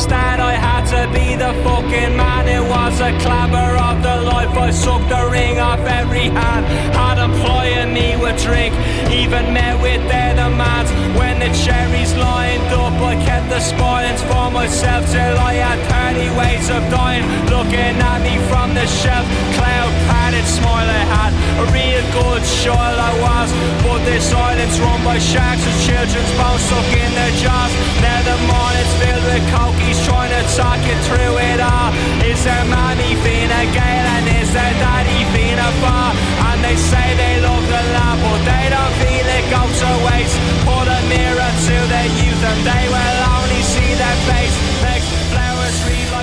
from. 0.00 0.40
I 0.40 0.54
had 0.54 0.84
to 0.94 1.02
be 1.12 1.36
the 1.36 1.52
fucking 1.64 2.16
man. 2.16 2.48
It 2.48 2.64
was 2.74 3.00
a 3.00 3.12
clabber 3.20 3.70
of 3.88 4.02
the 4.02 4.16
life. 4.32 4.52
I 4.56 4.70
sucked 4.70 5.08
the 5.08 5.28
ring 5.30 5.58
off 5.58 5.80
every 5.80 6.28
hand. 6.40 6.64
Had 6.96 7.18
employing 7.18 7.92
me 7.92 8.16
with 8.16 8.40
drink. 8.42 8.72
Even 9.10 9.52
met 9.52 9.76
with 9.82 10.02
their 10.08 10.32
demands. 10.34 10.90
When 11.18 11.38
the 11.38 11.50
cherries 11.64 12.12
lined 12.16 12.72
up, 12.72 12.96
I 13.10 13.14
kept 13.24 13.48
the 13.50 13.60
spoilings 13.60 14.22
for 14.22 14.50
myself 14.50 15.02
till 15.12 15.36
I 15.38 15.54
had 15.66 15.80
30 16.16 16.38
ways 16.40 16.66
of 16.70 16.82
dying. 16.90 17.24
Looking 17.54 17.94
at 18.10 18.20
me 18.22 18.36
from 18.48 18.74
the 18.74 18.86
shelf. 18.86 19.26
Cloud 19.56 19.92
padded 20.40 20.48
smile 20.48 20.88
I 20.88 21.04
had. 21.04 21.32
A 21.60 21.64
real 21.72 22.04
good 22.12 22.42
child 22.62 22.98
I 22.98 23.12
was. 23.20 23.50
But 23.84 24.04
this 24.04 24.32
island's 24.32 24.78
run 24.80 25.04
by 25.04 25.18
sharks 25.18 25.64
and 25.64 25.78
children's 25.84 26.32
bones 26.38 26.62
stuck 26.64 26.90
in 26.92 27.10
their 27.14 27.34
jaws. 27.36 27.72
Now 28.00 28.20
the 28.24 28.36
morning's 28.48 28.94
filled 29.00 29.24
with 29.28 29.44
cokies 29.52 29.98
trying 30.06 30.32
to 30.32 30.42
talk 30.56 30.80
you 30.86 30.96
through 31.06 31.36
it 31.38 31.60
all. 31.60 31.92
Is 32.24 32.40
their 32.44 32.64
mommy 32.64 33.12
Fina 33.22 33.60
Gale 33.72 34.08
and 34.16 34.26
is 34.40 34.52
their 34.52 34.74
daddy 34.80 35.20
Fina 35.32 35.68
Bar? 35.82 36.12
And 36.52 36.58
they 36.64 36.76
say 36.76 37.06
they 37.16 37.40
love 37.40 37.64
the 37.66 37.82
lab, 37.96 38.18
but 38.24 38.40
they 38.48 38.66
don't 38.72 38.94
feel 39.00 39.26
it 39.38 39.46
goes 39.52 39.76
to 39.84 39.92
waste. 40.08 40.36
Put 40.64 40.86
a 40.88 41.00
mirror 41.08 41.52
to 41.68 41.76
their 41.92 42.08
youth 42.20 42.42
and 42.50 42.60
they 42.64 42.84
will 42.88 43.18
only 43.36 43.62
see 43.62 43.90
their 43.94 44.18
face. 44.28 44.69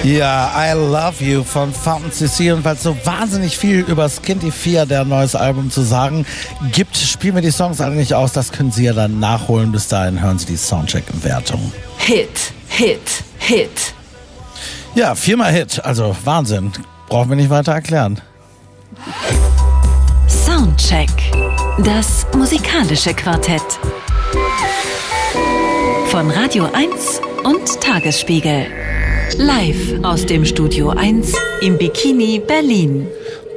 Ja, 0.07 0.53
I 0.55 0.71
Love 0.71 1.21
You 1.21 1.43
von 1.43 1.73
Fountain 1.73 2.13
CC 2.13 2.53
und 2.53 2.63
weil 2.63 2.75
es 2.75 2.83
so 2.83 2.95
wahnsinnig 3.03 3.57
viel 3.57 3.79
über 3.79 4.07
Skinty 4.07 4.51
4, 4.51 4.85
der 4.85 5.03
neues 5.03 5.35
Album 5.35 5.69
zu 5.69 5.81
sagen 5.81 6.25
gibt, 6.71 6.95
spielen 6.95 7.35
wir 7.35 7.41
die 7.41 7.51
Songs 7.51 7.79
nicht 7.79 8.13
aus. 8.13 8.31
Das 8.31 8.53
können 8.53 8.71
Sie 8.71 8.85
ja 8.85 8.93
dann 8.93 9.19
nachholen. 9.19 9.73
Bis 9.73 9.89
dahin 9.89 10.21
hören 10.21 10.39
Sie 10.39 10.45
die 10.45 10.55
Soundcheck-Wertung. 10.55 11.73
Hit, 11.97 12.53
Hit, 12.69 13.01
Hit. 13.37 13.69
Ja, 14.95 15.13
viermal 15.13 15.51
Hit, 15.51 15.83
also 15.83 16.15
Wahnsinn. 16.23 16.71
Brauchen 17.09 17.27
wir 17.27 17.35
nicht 17.35 17.49
weiter 17.49 17.73
erklären. 17.73 18.21
Soundcheck. 20.29 21.09
Das 21.83 22.25
musikalische 22.33 23.13
Quartett. 23.13 23.61
Von 26.07 26.31
Radio 26.31 26.69
1 26.73 27.19
und 27.43 27.81
Tagesspiegel. 27.81 28.67
Live 29.35 30.03
aus 30.03 30.25
dem 30.25 30.45
Studio 30.45 30.89
1 30.89 31.33
im 31.61 31.77
Bikini 31.77 32.39
Berlin. 32.39 33.07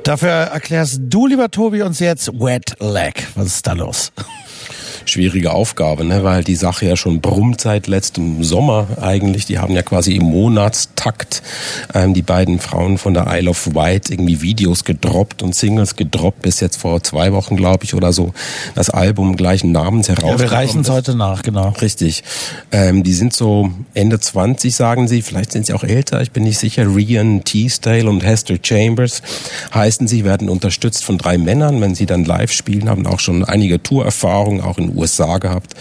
Dafür 0.05 0.29
erklärst 0.29 1.01
du, 1.05 1.27
lieber 1.27 1.51
Tobi, 1.51 1.83
uns 1.83 2.01
jetzt 2.01 2.29
Wet 2.39 2.75
Leg. 2.81 3.27
Was 3.37 3.47
ist 3.47 3.67
da 3.67 3.73
los? 3.73 4.13
Schwierige 5.11 5.53
Aufgabe, 5.53 6.05
ne? 6.05 6.25
weil 6.25 6.45
die 6.45 6.55
Sache 6.55 6.87
ja 6.87 6.97
schon 6.97 7.21
brummt 7.21 7.61
seit 7.61 7.87
letztem 7.87 8.43
Sommer 8.45 8.87
eigentlich. 9.01 9.47
Die 9.47 9.59
haben 9.59 9.75
ja 9.75 9.83
quasi 9.83 10.17
im 10.17 10.25
Monatstakt 10.25 11.43
ähm, 11.95 12.15
die 12.15 12.23
beiden 12.23 12.59
Frauen 12.61 12.99
von 12.99 13.15
der 13.15 13.27
Isle 13.29 13.51
of 13.51 13.75
Wight 13.75 14.11
irgendwie 14.11 14.41
Videos 14.43 14.85
gedroppt 14.85 15.43
und 15.43 15.55
Singles 15.55 15.97
gedroppt, 15.97 16.43
bis 16.43 16.61
jetzt 16.61 16.77
vor 16.77 17.03
zwei 17.03 17.33
Wochen, 17.33 17.57
glaube 17.57 17.85
ich, 17.85 17.95
oder 17.95 18.13
so, 18.13 18.33
das 18.75 18.91
Album 18.91 19.37
gleichen 19.37 19.73
Namens 19.73 20.07
Ja, 20.07 20.15
herausgekommen. 20.15 20.51
wir 20.51 20.53
reichen 20.57 20.81
es 20.83 20.91
heute 20.91 21.15
nach, 21.15 21.43
genau. 21.43 21.71
Richtig. 21.81 22.23
Ähm, 22.73 23.03
die 23.03 23.13
sind 23.13 23.33
so 23.33 23.71
Ende 23.95 24.21
20, 24.21 24.75
sagen 24.75 25.09
sie. 25.09 25.23
Vielleicht 25.23 25.53
sind 25.53 25.67
sie 25.67 25.73
auch 25.73 25.85
älter. 25.85 26.21
Ich 26.23 26.31
bin 26.31 26.45
nicht 26.45 26.59
sicher. 26.59 26.87
Rian 26.95 27.45
Teasdale 27.45 28.09
und 28.09 28.25
Hester 28.25 28.57
Chambers 28.63 29.23
heißen 29.75 30.07
sie, 30.07 30.25
werden 30.25 30.49
unterstützt 30.49 31.05
von 31.05 31.19
drei 31.19 31.39
Männern. 31.39 31.81
Wenn 31.81 31.95
sie 31.95 32.07
dann 32.07 32.25
live 32.25 32.53
spielen, 32.53 32.89
haben 32.89 33.07
auch 33.07 33.21
schon 33.21 33.45
einige 33.45 33.83
Tourerfahrungen, 33.83 34.61
auch 34.61 34.79
in 34.79 34.97
USA 35.01 35.39
gehabt. 35.39 35.75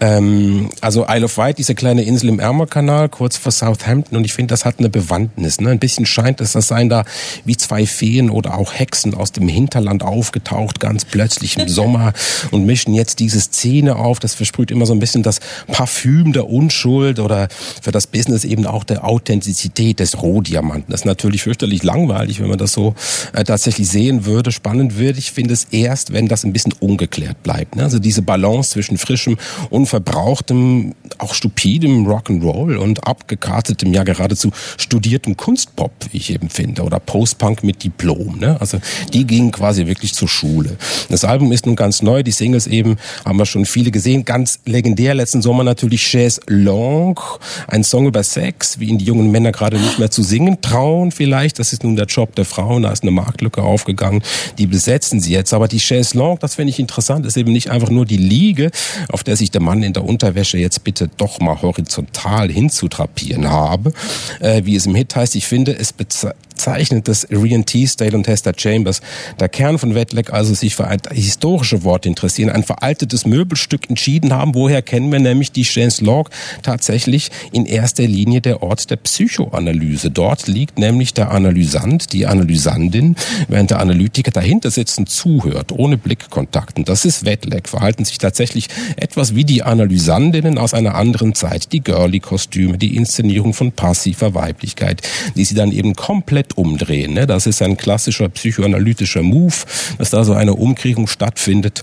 Ähm, 0.00 0.70
also 0.80 1.06
Isle 1.08 1.24
of 1.24 1.36
Wight, 1.38 1.58
diese 1.58 1.74
kleine 1.74 2.02
Insel 2.02 2.28
im 2.28 2.38
Ärmelkanal, 2.38 3.08
kurz 3.08 3.36
vor 3.36 3.52
Southampton. 3.52 4.16
Und 4.16 4.24
ich 4.24 4.32
finde, 4.32 4.52
das 4.52 4.64
hat 4.64 4.78
eine 4.78 4.88
Bewandtnis. 4.88 5.60
Ne? 5.60 5.70
Ein 5.70 5.78
bisschen 5.78 6.06
scheint 6.06 6.40
es, 6.40 6.52
das 6.52 6.68
seien 6.68 6.88
da 6.88 7.04
wie 7.44 7.56
zwei 7.56 7.86
Feen 7.86 8.30
oder 8.30 8.56
auch 8.56 8.72
Hexen 8.72 9.14
aus 9.14 9.32
dem 9.32 9.48
Hinterland 9.48 10.02
aufgetaucht, 10.02 10.80
ganz 10.80 11.04
plötzlich 11.04 11.58
im 11.58 11.68
Sommer 11.78 12.12
und 12.50 12.64
mischen 12.64 12.94
jetzt 12.94 13.18
diese 13.18 13.40
Szene 13.40 13.96
auf. 13.96 14.20
Das 14.20 14.34
versprüht 14.34 14.70
immer 14.70 14.86
so 14.86 14.92
ein 14.92 15.00
bisschen 15.00 15.22
das 15.22 15.40
Parfüm 15.66 16.32
der 16.32 16.48
Unschuld 16.48 17.18
oder 17.18 17.48
für 17.82 17.90
das 17.90 18.06
Business 18.06 18.44
eben 18.44 18.66
auch 18.66 18.84
der 18.84 19.04
Authentizität 19.04 20.00
des 20.00 20.22
Rohdiamanten. 20.22 20.92
Das 20.92 21.00
ist 21.00 21.06
natürlich 21.06 21.42
fürchterlich 21.42 21.82
langweilig, 21.82 22.40
wenn 22.40 22.48
man 22.48 22.58
das 22.58 22.72
so 22.72 22.94
äh, 23.32 23.44
tatsächlich 23.44 23.88
sehen 23.88 24.26
würde. 24.26 24.52
Spannend 24.52 24.98
wird, 24.98 25.18
ich 25.18 25.32
finde 25.32 25.54
es 25.54 25.64
erst, 25.70 26.12
wenn 26.12 26.28
das 26.28 26.44
ein 26.44 26.52
bisschen 26.52 26.74
ungeklärt 26.78 27.42
bleibt. 27.42 27.76
Ne? 27.76 27.82
Also 27.82 27.98
diese 27.98 28.22
Balance 28.38 28.70
zwischen 28.70 28.98
frischem, 28.98 29.36
unverbrauchtem, 29.70 30.94
auch 31.18 31.34
stupidem 31.34 32.06
Rock'n'Roll 32.06 32.76
und 32.76 33.06
abgekartetem, 33.06 33.92
ja 33.92 34.04
geradezu 34.04 34.50
studiertem 34.76 35.36
Kunstpop, 35.36 35.92
wie 36.12 36.18
ich 36.18 36.32
eben 36.32 36.48
finde, 36.50 36.82
oder 36.82 37.00
Postpunk 37.00 37.64
mit 37.64 37.82
Diplom. 37.82 38.38
Ne? 38.38 38.56
Also 38.60 38.78
die 39.12 39.26
gingen 39.26 39.50
quasi 39.50 39.86
wirklich 39.86 40.14
zur 40.14 40.28
Schule. 40.28 40.76
Das 41.08 41.24
Album 41.24 41.52
ist 41.52 41.66
nun 41.66 41.76
ganz 41.76 42.02
neu, 42.02 42.22
die 42.22 42.30
Singles 42.30 42.66
eben 42.66 42.96
haben 43.24 43.38
wir 43.38 43.46
schon 43.46 43.66
viele 43.66 43.90
gesehen. 43.90 44.24
Ganz 44.24 44.60
legendär 44.64 45.14
letzten 45.14 45.42
Sommer 45.42 45.64
natürlich 45.64 46.02
Chaise 46.02 46.40
Longue, 46.46 47.38
ein 47.66 47.82
Song 47.82 48.06
über 48.06 48.22
Sex, 48.22 48.78
wie 48.78 48.86
ihn 48.86 48.98
die 48.98 49.04
jungen 49.04 49.30
Männer 49.30 49.52
gerade 49.52 49.78
nicht 49.78 49.98
mehr 49.98 50.10
zu 50.10 50.22
singen 50.22 50.60
trauen 50.60 51.10
vielleicht. 51.10 51.58
Das 51.58 51.72
ist 51.72 51.82
nun 51.82 51.96
der 51.96 52.06
Job 52.06 52.34
der 52.36 52.44
Frauen, 52.44 52.82
da 52.82 52.92
ist 52.92 53.02
eine 53.02 53.10
Marktlücke 53.10 53.62
aufgegangen, 53.62 54.22
die 54.58 54.66
besetzen 54.66 55.20
sie 55.20 55.32
jetzt. 55.32 55.52
Aber 55.52 55.66
die 55.66 55.80
Chaise 55.80 56.16
Longue, 56.16 56.38
das 56.38 56.54
finde 56.54 56.70
ich 56.70 56.78
interessant, 56.78 57.26
ist 57.26 57.36
eben 57.36 57.52
nicht 57.52 57.70
einfach 57.70 57.90
nur 57.90 58.06
die 58.06 58.27
Liege, 58.28 58.70
auf 59.10 59.24
der 59.24 59.36
sich 59.36 59.50
der 59.50 59.60
Mann 59.60 59.82
in 59.82 59.92
der 59.92 60.04
Unterwäsche 60.04 60.58
jetzt 60.58 60.84
bitte 60.84 61.08
doch 61.16 61.40
mal 61.40 61.60
horizontal 61.62 62.50
hinzutrapieren 62.50 63.48
habe, 63.50 63.92
äh, 64.40 64.62
wie 64.64 64.76
es 64.76 64.86
im 64.86 64.94
Hit 64.94 65.16
heißt. 65.16 65.34
Ich 65.36 65.46
finde, 65.46 65.76
es 65.76 65.94
beze- 65.94 66.34
zeichnet 66.58 67.08
das 67.08 67.26
Rian 67.30 67.64
Teasdale 67.64 68.16
und 68.16 68.28
Hester 68.28 68.52
Chambers. 68.56 69.00
Der 69.40 69.48
Kern 69.48 69.78
von 69.78 69.94
Wetlag 69.94 70.32
also 70.32 70.54
sich 70.54 70.74
für 70.74 70.88
historische 71.10 71.84
Wort 71.84 72.06
interessieren, 72.06 72.50
ein 72.50 72.64
veraltetes 72.64 73.26
Möbelstück 73.26 73.88
entschieden 73.88 74.32
haben. 74.32 74.54
Woher 74.54 74.82
kennen 74.82 75.10
wir 75.12 75.20
nämlich 75.20 75.52
die 75.52 75.62
James 75.62 76.00
Locke 76.00 76.30
tatsächlich 76.62 77.30
in 77.52 77.66
erster 77.66 78.06
Linie 78.06 78.40
der 78.40 78.62
Ort 78.62 78.90
der 78.90 78.96
Psychoanalyse. 78.96 80.10
Dort 80.10 80.46
liegt 80.48 80.78
nämlich 80.78 81.14
der 81.14 81.30
Analysant, 81.30 82.12
die 82.12 82.26
Analysandin, 82.26 83.16
während 83.48 83.70
der 83.70 83.80
Analytiker 83.80 84.30
dahinter 84.30 84.70
sitzt 84.70 84.98
und 84.98 85.08
zuhört, 85.08 85.72
ohne 85.72 85.96
Blickkontakt. 85.96 86.78
Und 86.78 86.88
das 86.88 87.04
ist 87.04 87.24
Wetlag. 87.24 87.68
Verhalten 87.68 88.04
sich 88.04 88.18
tatsächlich 88.18 88.68
etwas 88.96 89.34
wie 89.34 89.44
die 89.44 89.62
Analysandinnen 89.62 90.58
aus 90.58 90.74
einer 90.74 90.94
anderen 90.94 91.34
Zeit. 91.34 91.72
Die 91.72 91.80
Girly-Kostüme, 91.80 92.78
die 92.78 92.96
Inszenierung 92.96 93.54
von 93.54 93.72
passiver 93.72 94.34
Weiblichkeit, 94.34 95.02
die 95.36 95.44
sie 95.44 95.54
dann 95.54 95.72
eben 95.72 95.94
komplett 95.94 96.47
umdrehen. 96.56 97.14
Ne? 97.14 97.26
Das 97.26 97.46
ist 97.46 97.62
ein 97.62 97.76
klassischer 97.76 98.28
psychoanalytischer 98.28 99.22
Move, 99.22 99.54
dass 99.98 100.10
da 100.10 100.24
so 100.24 100.32
eine 100.32 100.54
Umkriechung 100.54 101.06
stattfindet. 101.06 101.82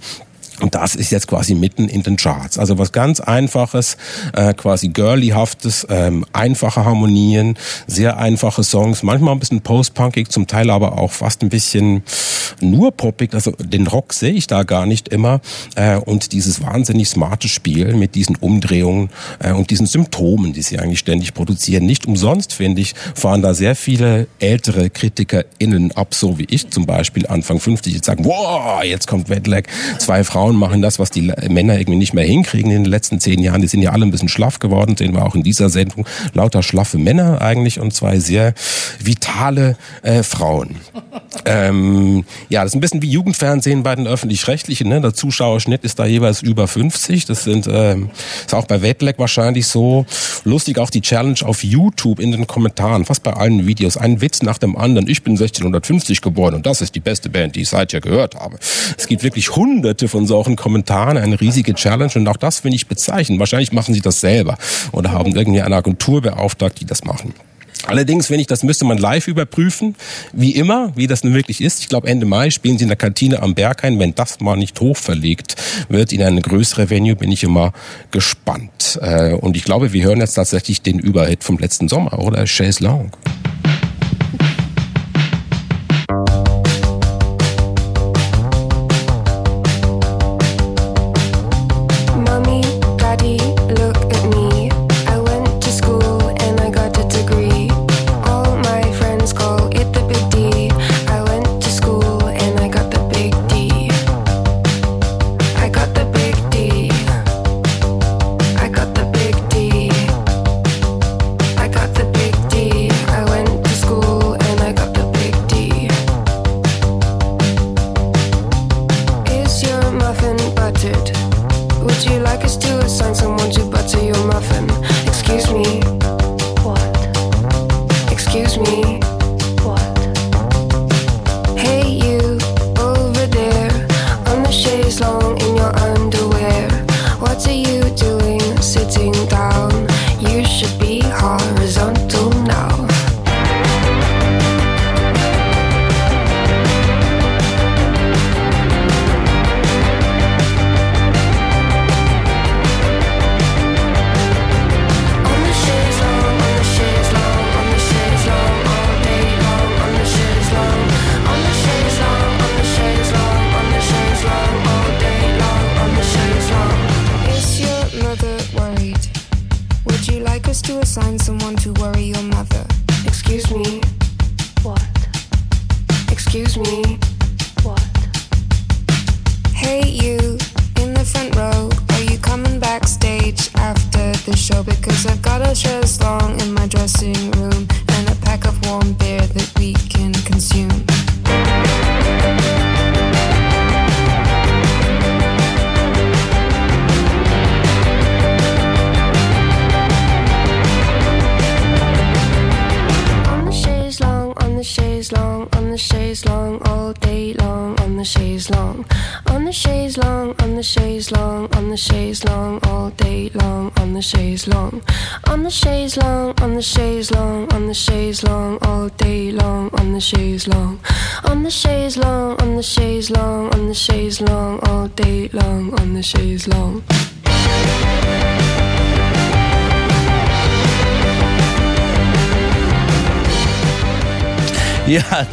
Und 0.61 0.75
das 0.75 0.95
ist 0.95 1.11
jetzt 1.11 1.27
quasi 1.27 1.55
mitten 1.55 1.89
in 1.89 2.03
den 2.03 2.15
Charts. 2.15 2.57
Also 2.57 2.77
was 2.77 2.91
ganz 2.91 3.19
Einfaches, 3.19 3.97
äh, 4.33 4.53
quasi 4.53 4.89
girlyhaftes, 4.89 5.87
ähm, 5.89 6.25
einfache 6.33 6.85
Harmonien, 6.85 7.57
sehr 7.87 8.17
einfache 8.17 8.63
Songs, 8.63 9.03
manchmal 9.03 9.33
ein 9.33 9.39
bisschen 9.39 9.61
postpunkig, 9.61 10.29
zum 10.29 10.47
Teil 10.47 10.69
aber 10.69 10.97
auch 10.97 11.11
fast 11.11 11.41
ein 11.41 11.49
bisschen 11.49 12.03
nur 12.61 12.91
poppig. 12.91 13.33
Also 13.33 13.51
den 13.51 13.87
Rock 13.87 14.13
sehe 14.13 14.33
ich 14.33 14.47
da 14.47 14.63
gar 14.63 14.85
nicht 14.85 15.09
immer. 15.09 15.41
Äh, 15.75 15.97
und 15.97 16.31
dieses 16.31 16.61
wahnsinnig 16.61 17.09
smarte 17.09 17.47
Spiel 17.47 17.93
mit 17.93 18.15
diesen 18.15 18.35
Umdrehungen 18.37 19.09
äh, 19.39 19.51
und 19.51 19.69
diesen 19.71 19.87
Symptomen, 19.87 20.53
die 20.53 20.61
sie 20.61 20.79
eigentlich 20.79 20.99
ständig 20.99 21.33
produzieren. 21.33 21.85
Nicht 21.85 22.05
umsonst, 22.05 22.53
finde 22.53 22.81
ich, 22.81 22.93
fahren 23.13 23.41
da 23.41 23.53
sehr 23.53 23.75
viele 23.75 24.27
ältere 24.39 24.89
KritikerInnen 24.89 25.91
ab, 25.93 26.13
so 26.13 26.39
wie 26.39 26.47
ich 26.49 26.69
zum 26.69 26.85
Beispiel 26.85 27.27
Anfang 27.27 27.59
50, 27.59 27.93
jetzt 27.93 28.05
sagen, 28.05 28.25
wow, 28.25 28.83
jetzt 28.83 29.07
kommt 29.07 29.29
Wetlag, 29.29 29.67
zwei 29.99 30.23
Frauen 30.23 30.44
Frauen 30.45 30.58
machen 30.58 30.84
das, 30.84 30.99
was 30.99 31.10
die 31.10 31.31
Männer 31.49 31.79
irgendwie 31.79 31.97
nicht 31.97 32.13
mehr 32.13 32.23
hinkriegen 32.23 32.69
in 32.69 32.84
den 32.84 32.91
letzten 32.91 33.19
zehn 33.19 33.41
Jahren. 33.41 33.62
Die 33.62 33.67
sind 33.67 33.81
ja 33.81 33.91
alle 33.91 34.05
ein 34.05 34.12
bisschen 34.12 34.29
schlaff 34.29 34.60
geworden, 34.60 34.95
sehen 34.95 35.15
wir 35.15 35.25
auch 35.25 35.34
in 35.34 35.41
dieser 35.41 35.69
Sendung. 35.69 36.05
Lauter 36.34 36.62
schlaffe 36.62 36.99
Männer 36.99 37.41
eigentlich 37.41 37.79
und 37.79 37.95
zwei 37.95 38.19
sehr 38.19 38.53
vitale 38.99 39.75
äh, 40.03 40.21
Frauen. 40.21 40.75
ähm, 41.45 42.25
ja, 42.49 42.62
das 42.62 42.73
ist 42.73 42.75
ein 42.75 42.81
bisschen 42.81 43.01
wie 43.01 43.10
Jugendfernsehen 43.10 43.81
bei 43.81 43.95
den 43.95 44.05
Öffentlich-Rechtlichen. 44.05 44.88
Ne? 44.88 45.01
Der 45.01 45.15
Zuschauerschnitt 45.15 45.84
ist 45.84 45.97
da 45.97 46.05
jeweils 46.05 46.43
über 46.43 46.67
50. 46.67 47.25
Das 47.25 47.43
sind 47.43 47.67
ähm, 47.67 48.12
ist 48.45 48.53
auch 48.53 48.67
bei 48.67 48.84
Wetlag 48.84 49.17
wahrscheinlich 49.17 49.65
so. 49.65 50.05
Lustig 50.43 50.77
auch 50.77 50.91
die 50.91 51.01
Challenge 51.01 51.39
auf 51.43 51.63
YouTube 51.63 52.19
in 52.19 52.31
den 52.31 52.45
Kommentaren, 52.45 53.05
fast 53.05 53.23
bei 53.23 53.34
allen 53.34 53.65
Videos. 53.65 53.97
Ein 53.97 54.21
Witz 54.21 54.43
nach 54.43 54.60
dem 54.60 54.77
anderen. 54.77 55.08
Ich 55.10 55.23
bin 55.23 55.31
1650 55.34 56.21
geboren 56.21 56.53
und 56.53 56.67
das 56.67 56.81
ist 56.81 56.93
die 56.93 56.99
beste 56.99 57.29
Band, 57.29 57.55
die 57.55 57.62
ich 57.62 57.69
seither 57.69 57.99
gehört 57.99 58.36
habe. 58.36 58.60
Es 58.95 59.08
gibt 59.08 59.23
wirklich 59.23 59.55
hunderte 59.55 60.08
von 60.08 60.27
so 60.27 60.34
auch 60.37 60.47
Kommentaren, 60.55 61.17
eine 61.17 61.39
riesige 61.39 61.73
Challenge 61.73 62.11
und 62.15 62.27
auch 62.27 62.37
das 62.37 62.59
finde 62.59 62.75
ich 62.75 62.87
bezeichnend. 62.87 63.39
Wahrscheinlich 63.39 63.71
machen 63.71 63.93
sie 63.93 64.01
das 64.01 64.21
selber 64.21 64.57
oder 64.91 65.11
haben 65.11 65.35
irgendwie 65.35 65.61
eine 65.61 65.75
Agentur 65.75 66.21
beauftragt, 66.21 66.79
die 66.79 66.85
das 66.85 67.03
machen. 67.03 67.33
Allerdings, 67.87 68.29
wenn 68.29 68.39
ich 68.39 68.47
das 68.47 68.63
müsste 68.63 68.85
man 68.85 68.97
live 68.97 69.27
überprüfen, 69.27 69.95
wie 70.33 70.51
immer, 70.51 70.91
wie 70.95 71.07
das 71.07 71.23
nun 71.23 71.33
wirklich 71.33 71.61
ist. 71.61 71.81
Ich 71.81 71.89
glaube, 71.89 72.07
Ende 72.07 72.25
Mai 72.25 72.49
spielen 72.49 72.77
sie 72.77 72.83
in 72.83 72.89
der 72.89 72.97
Kantine 72.97 73.41
am 73.43 73.53
Berghain. 73.53 73.99
Wenn 73.99 74.15
das 74.15 74.39
mal 74.39 74.55
nicht 74.55 74.79
hochverlegt 74.79 75.55
wird 75.89 76.11
in 76.11 76.23
eine 76.23 76.41
größere 76.41 76.89
Venue, 76.89 77.15
bin 77.15 77.31
ich 77.31 77.43
immer 77.43 77.73
gespannt. 78.11 78.99
Äh, 79.01 79.33
und 79.33 79.55
ich 79.55 79.65
glaube, 79.65 79.93
wir 79.93 80.03
hören 80.03 80.19
jetzt 80.19 80.33
tatsächlich 80.33 80.81
den 80.81 80.99
Überhit 80.99 81.43
vom 81.43 81.57
letzten 81.57 81.87
Sommer, 81.87 82.17
oder? 82.19 82.45
Chaise 82.47 82.83
Longue. 82.83 83.11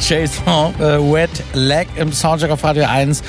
Jason 0.05 0.73
äh, 0.79 0.99
Wet 0.99 1.29
Leg 1.53 1.87
im 1.95 2.11
Soundtrack 2.11 2.51
auf 2.51 2.63
Radio 2.63 2.85
1. 2.85 3.23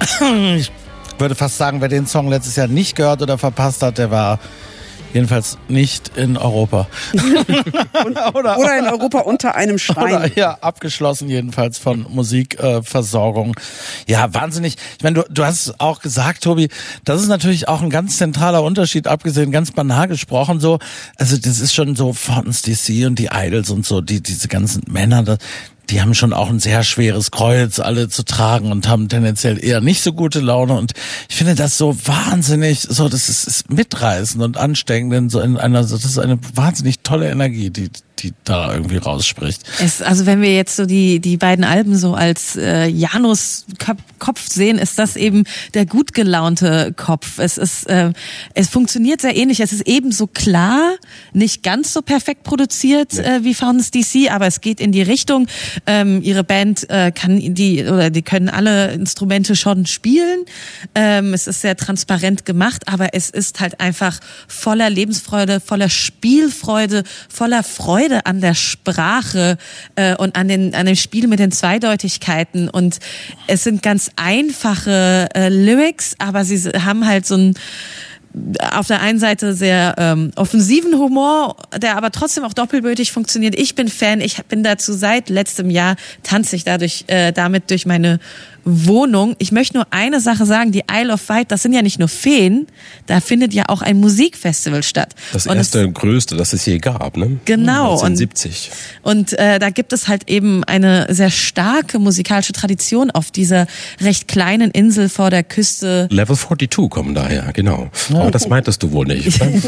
ich 0.56 0.70
würde 1.18 1.34
fast 1.34 1.56
sagen, 1.56 1.80
wer 1.80 1.88
den 1.88 2.06
Song 2.06 2.28
letztes 2.28 2.56
Jahr 2.56 2.66
nicht 2.66 2.94
gehört 2.94 3.22
oder 3.22 3.38
verpasst 3.38 3.82
hat, 3.82 3.96
der 3.96 4.10
war 4.10 4.38
Jedenfalls 5.12 5.58
nicht 5.68 6.16
in 6.16 6.36
Europa. 6.36 6.86
oder, 8.34 8.58
oder 8.58 8.78
in 8.78 8.86
Europa 8.86 9.20
unter 9.20 9.56
einem 9.56 9.78
Stein. 9.78 10.14
Oder, 10.14 10.38
ja, 10.38 10.58
abgeschlossen 10.60 11.28
jedenfalls 11.28 11.78
von 11.78 12.06
Musikversorgung. 12.08 13.56
Äh, 14.06 14.12
ja, 14.12 14.32
wahnsinnig. 14.32 14.76
Ich 14.98 15.02
meine, 15.02 15.22
du, 15.22 15.24
du 15.28 15.44
hast 15.44 15.80
auch 15.80 16.00
gesagt, 16.00 16.44
Tobi, 16.44 16.68
das 17.04 17.22
ist 17.22 17.28
natürlich 17.28 17.66
auch 17.66 17.82
ein 17.82 17.90
ganz 17.90 18.18
zentraler 18.18 18.62
Unterschied, 18.62 19.08
abgesehen 19.08 19.50
ganz 19.50 19.72
banal 19.72 20.06
gesprochen, 20.06 20.60
so, 20.60 20.78
also 21.16 21.36
das 21.36 21.58
ist 21.58 21.74
schon 21.74 21.96
so 21.96 22.12
Fountains 22.12 22.62
DC 22.62 23.04
und 23.06 23.18
die 23.18 23.30
Idols 23.32 23.70
und 23.70 23.84
so, 23.84 24.00
die, 24.00 24.22
diese 24.22 24.46
ganzen 24.46 24.82
Männer, 24.86 25.24
das, 25.24 25.38
die 25.90 26.00
haben 26.00 26.14
schon 26.14 26.32
auch 26.32 26.48
ein 26.48 26.60
sehr 26.60 26.84
schweres 26.84 27.30
Kreuz 27.30 27.80
alle 27.80 28.08
zu 28.08 28.24
tragen 28.24 28.70
und 28.70 28.88
haben 28.88 29.08
tendenziell 29.08 29.62
eher 29.62 29.80
nicht 29.80 30.02
so 30.02 30.12
gute 30.12 30.40
Laune. 30.40 30.74
Und 30.74 30.92
ich 31.28 31.36
finde 31.36 31.54
das 31.54 31.76
so 31.76 31.96
wahnsinnig, 32.06 32.80
so 32.80 33.08
das 33.08 33.28
ist, 33.28 33.46
ist 33.46 33.70
mitreißend 33.70 34.42
und 34.42 34.56
ansteckend 34.56 35.30
so 35.30 35.40
in 35.40 35.56
einer, 35.56 35.80
das 35.80 36.04
ist 36.04 36.18
eine 36.18 36.38
wahnsinnig 36.54 37.00
tolle 37.00 37.30
Energie, 37.30 37.70
die 37.70 37.90
die 38.22 38.32
da 38.44 38.72
irgendwie 38.72 38.98
rausspricht. 38.98 39.62
Es, 39.80 40.02
also 40.02 40.26
wenn 40.26 40.42
wir 40.42 40.54
jetzt 40.54 40.76
so 40.76 40.86
die, 40.86 41.20
die 41.20 41.36
beiden 41.36 41.64
Alben 41.64 41.96
so 41.96 42.14
als 42.14 42.56
äh, 42.56 42.86
Janus 42.86 43.66
Kopf 44.18 44.48
sehen, 44.48 44.78
ist 44.78 44.98
das 44.98 45.16
eben 45.16 45.44
der 45.74 45.86
gut 45.86 46.12
gelaunte 46.12 46.92
Kopf. 46.96 47.38
Es 47.38 47.58
ist, 47.58 47.88
äh, 47.88 48.12
es 48.54 48.68
funktioniert 48.68 49.20
sehr 49.20 49.36
ähnlich. 49.36 49.60
Es 49.60 49.72
ist 49.72 49.86
ebenso 49.86 50.26
klar, 50.26 50.96
nicht 51.32 51.62
ganz 51.62 51.92
so 51.92 52.02
perfekt 52.02 52.42
produziert 52.44 53.14
nee. 53.14 53.22
äh, 53.22 53.44
wie 53.44 53.54
Fountains 53.54 53.90
DC, 53.90 54.30
aber 54.30 54.46
es 54.46 54.60
geht 54.60 54.80
in 54.80 54.92
die 54.92 55.02
Richtung. 55.02 55.46
Ähm, 55.86 56.20
ihre 56.22 56.44
Band 56.44 56.88
äh, 56.90 57.12
kann 57.12 57.38
die 57.54 57.84
oder 57.84 58.10
die 58.10 58.22
können 58.22 58.48
alle 58.48 58.92
Instrumente 58.92 59.56
schon 59.56 59.86
spielen. 59.86 60.44
Ähm, 60.94 61.32
es 61.32 61.46
ist 61.46 61.62
sehr 61.62 61.76
transparent 61.76 62.44
gemacht, 62.44 62.88
aber 62.88 63.14
es 63.14 63.30
ist 63.30 63.60
halt 63.60 63.80
einfach 63.80 64.20
voller 64.46 64.90
Lebensfreude, 64.90 65.60
voller 65.60 65.88
Spielfreude, 65.88 67.04
voller 67.28 67.62
Freude 67.62 68.09
Freude 68.10 68.26
an 68.26 68.40
der 68.40 68.54
Sprache 68.54 69.56
äh, 69.94 70.16
und 70.16 70.36
an, 70.36 70.48
den, 70.48 70.74
an 70.74 70.86
dem 70.86 70.96
Spiel 70.96 71.28
mit 71.28 71.38
den 71.38 71.52
Zweideutigkeiten. 71.52 72.68
Und 72.68 72.98
es 73.46 73.64
sind 73.64 73.82
ganz 73.82 74.10
einfache 74.16 75.28
äh, 75.34 75.48
Lyrics, 75.48 76.14
aber 76.18 76.44
sie 76.44 76.58
haben 76.70 77.06
halt 77.06 77.26
so 77.26 77.36
ein 77.36 77.54
auf 78.72 78.86
der 78.86 79.00
einen 79.00 79.18
Seite 79.18 79.54
sehr 79.54 79.96
ähm, 79.98 80.30
offensiven 80.36 80.94
Humor, 80.94 81.56
der 81.76 81.96
aber 81.96 82.12
trotzdem 82.12 82.44
auch 82.44 82.52
doppelbötig 82.52 83.10
funktioniert. 83.10 83.58
Ich 83.58 83.74
bin 83.74 83.88
Fan, 83.88 84.20
ich 84.20 84.40
bin 84.44 84.62
dazu 84.62 84.92
seit 84.92 85.30
letztem 85.30 85.68
Jahr 85.68 85.96
tanze 86.22 86.54
ich 86.54 86.62
dadurch 86.62 87.06
äh, 87.08 87.32
damit 87.32 87.70
durch 87.70 87.86
meine 87.86 88.20
Wohnung. 88.64 89.34
Ich 89.38 89.52
möchte 89.52 89.76
nur 89.76 89.86
eine 89.90 90.20
Sache 90.20 90.46
sagen, 90.46 90.72
die 90.72 90.84
Isle 90.90 91.12
of 91.12 91.28
Wight, 91.28 91.50
das 91.50 91.62
sind 91.62 91.72
ja 91.72 91.82
nicht 91.82 91.98
nur 91.98 92.08
Feen, 92.08 92.66
da 93.06 93.20
findet 93.20 93.54
ja 93.54 93.64
auch 93.68 93.82
ein 93.82 93.98
Musikfestival 93.98 94.82
statt. 94.82 95.14
Das 95.32 95.46
erste 95.46 95.86
und 95.86 95.94
größte, 95.94 96.36
das 96.36 96.52
es 96.52 96.66
je 96.66 96.78
gab, 96.78 97.16
ne? 97.16 97.38
Genau. 97.44 97.92
1970. 97.92 98.70
Und, 99.02 99.32
und 99.32 99.38
äh, 99.38 99.58
da 99.58 99.70
gibt 99.70 99.92
es 99.92 100.08
halt 100.08 100.28
eben 100.28 100.64
eine 100.64 101.06
sehr 101.10 101.30
starke 101.30 101.98
musikalische 101.98 102.52
Tradition 102.52 103.10
auf 103.10 103.30
dieser 103.30 103.66
recht 104.00 104.28
kleinen 104.28 104.70
Insel 104.70 105.08
vor 105.08 105.30
der 105.30 105.42
Küste. 105.42 106.08
Level 106.10 106.36
42 106.36 106.90
kommen 106.90 107.14
daher, 107.14 107.52
genau. 107.52 107.90
Ja. 108.10 108.20
Aber 108.20 108.30
das 108.30 108.48
meintest 108.48 108.82
du 108.82 108.92
wohl 108.92 109.06
nicht. 109.06 109.40
Nein, 109.40 109.62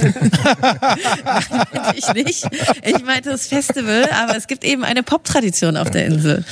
meinte 1.25 1.97
ich 1.97 2.13
nicht. 2.15 2.47
Ich 2.85 3.05
meinte 3.05 3.31
das 3.31 3.47
Festival, 3.47 4.09
aber 4.23 4.37
es 4.37 4.47
gibt 4.47 4.65
eben 4.65 4.85
eine 4.85 5.03
Pop-Tradition 5.03 5.77
auf 5.77 5.91
der 5.91 6.07
Insel. 6.07 6.45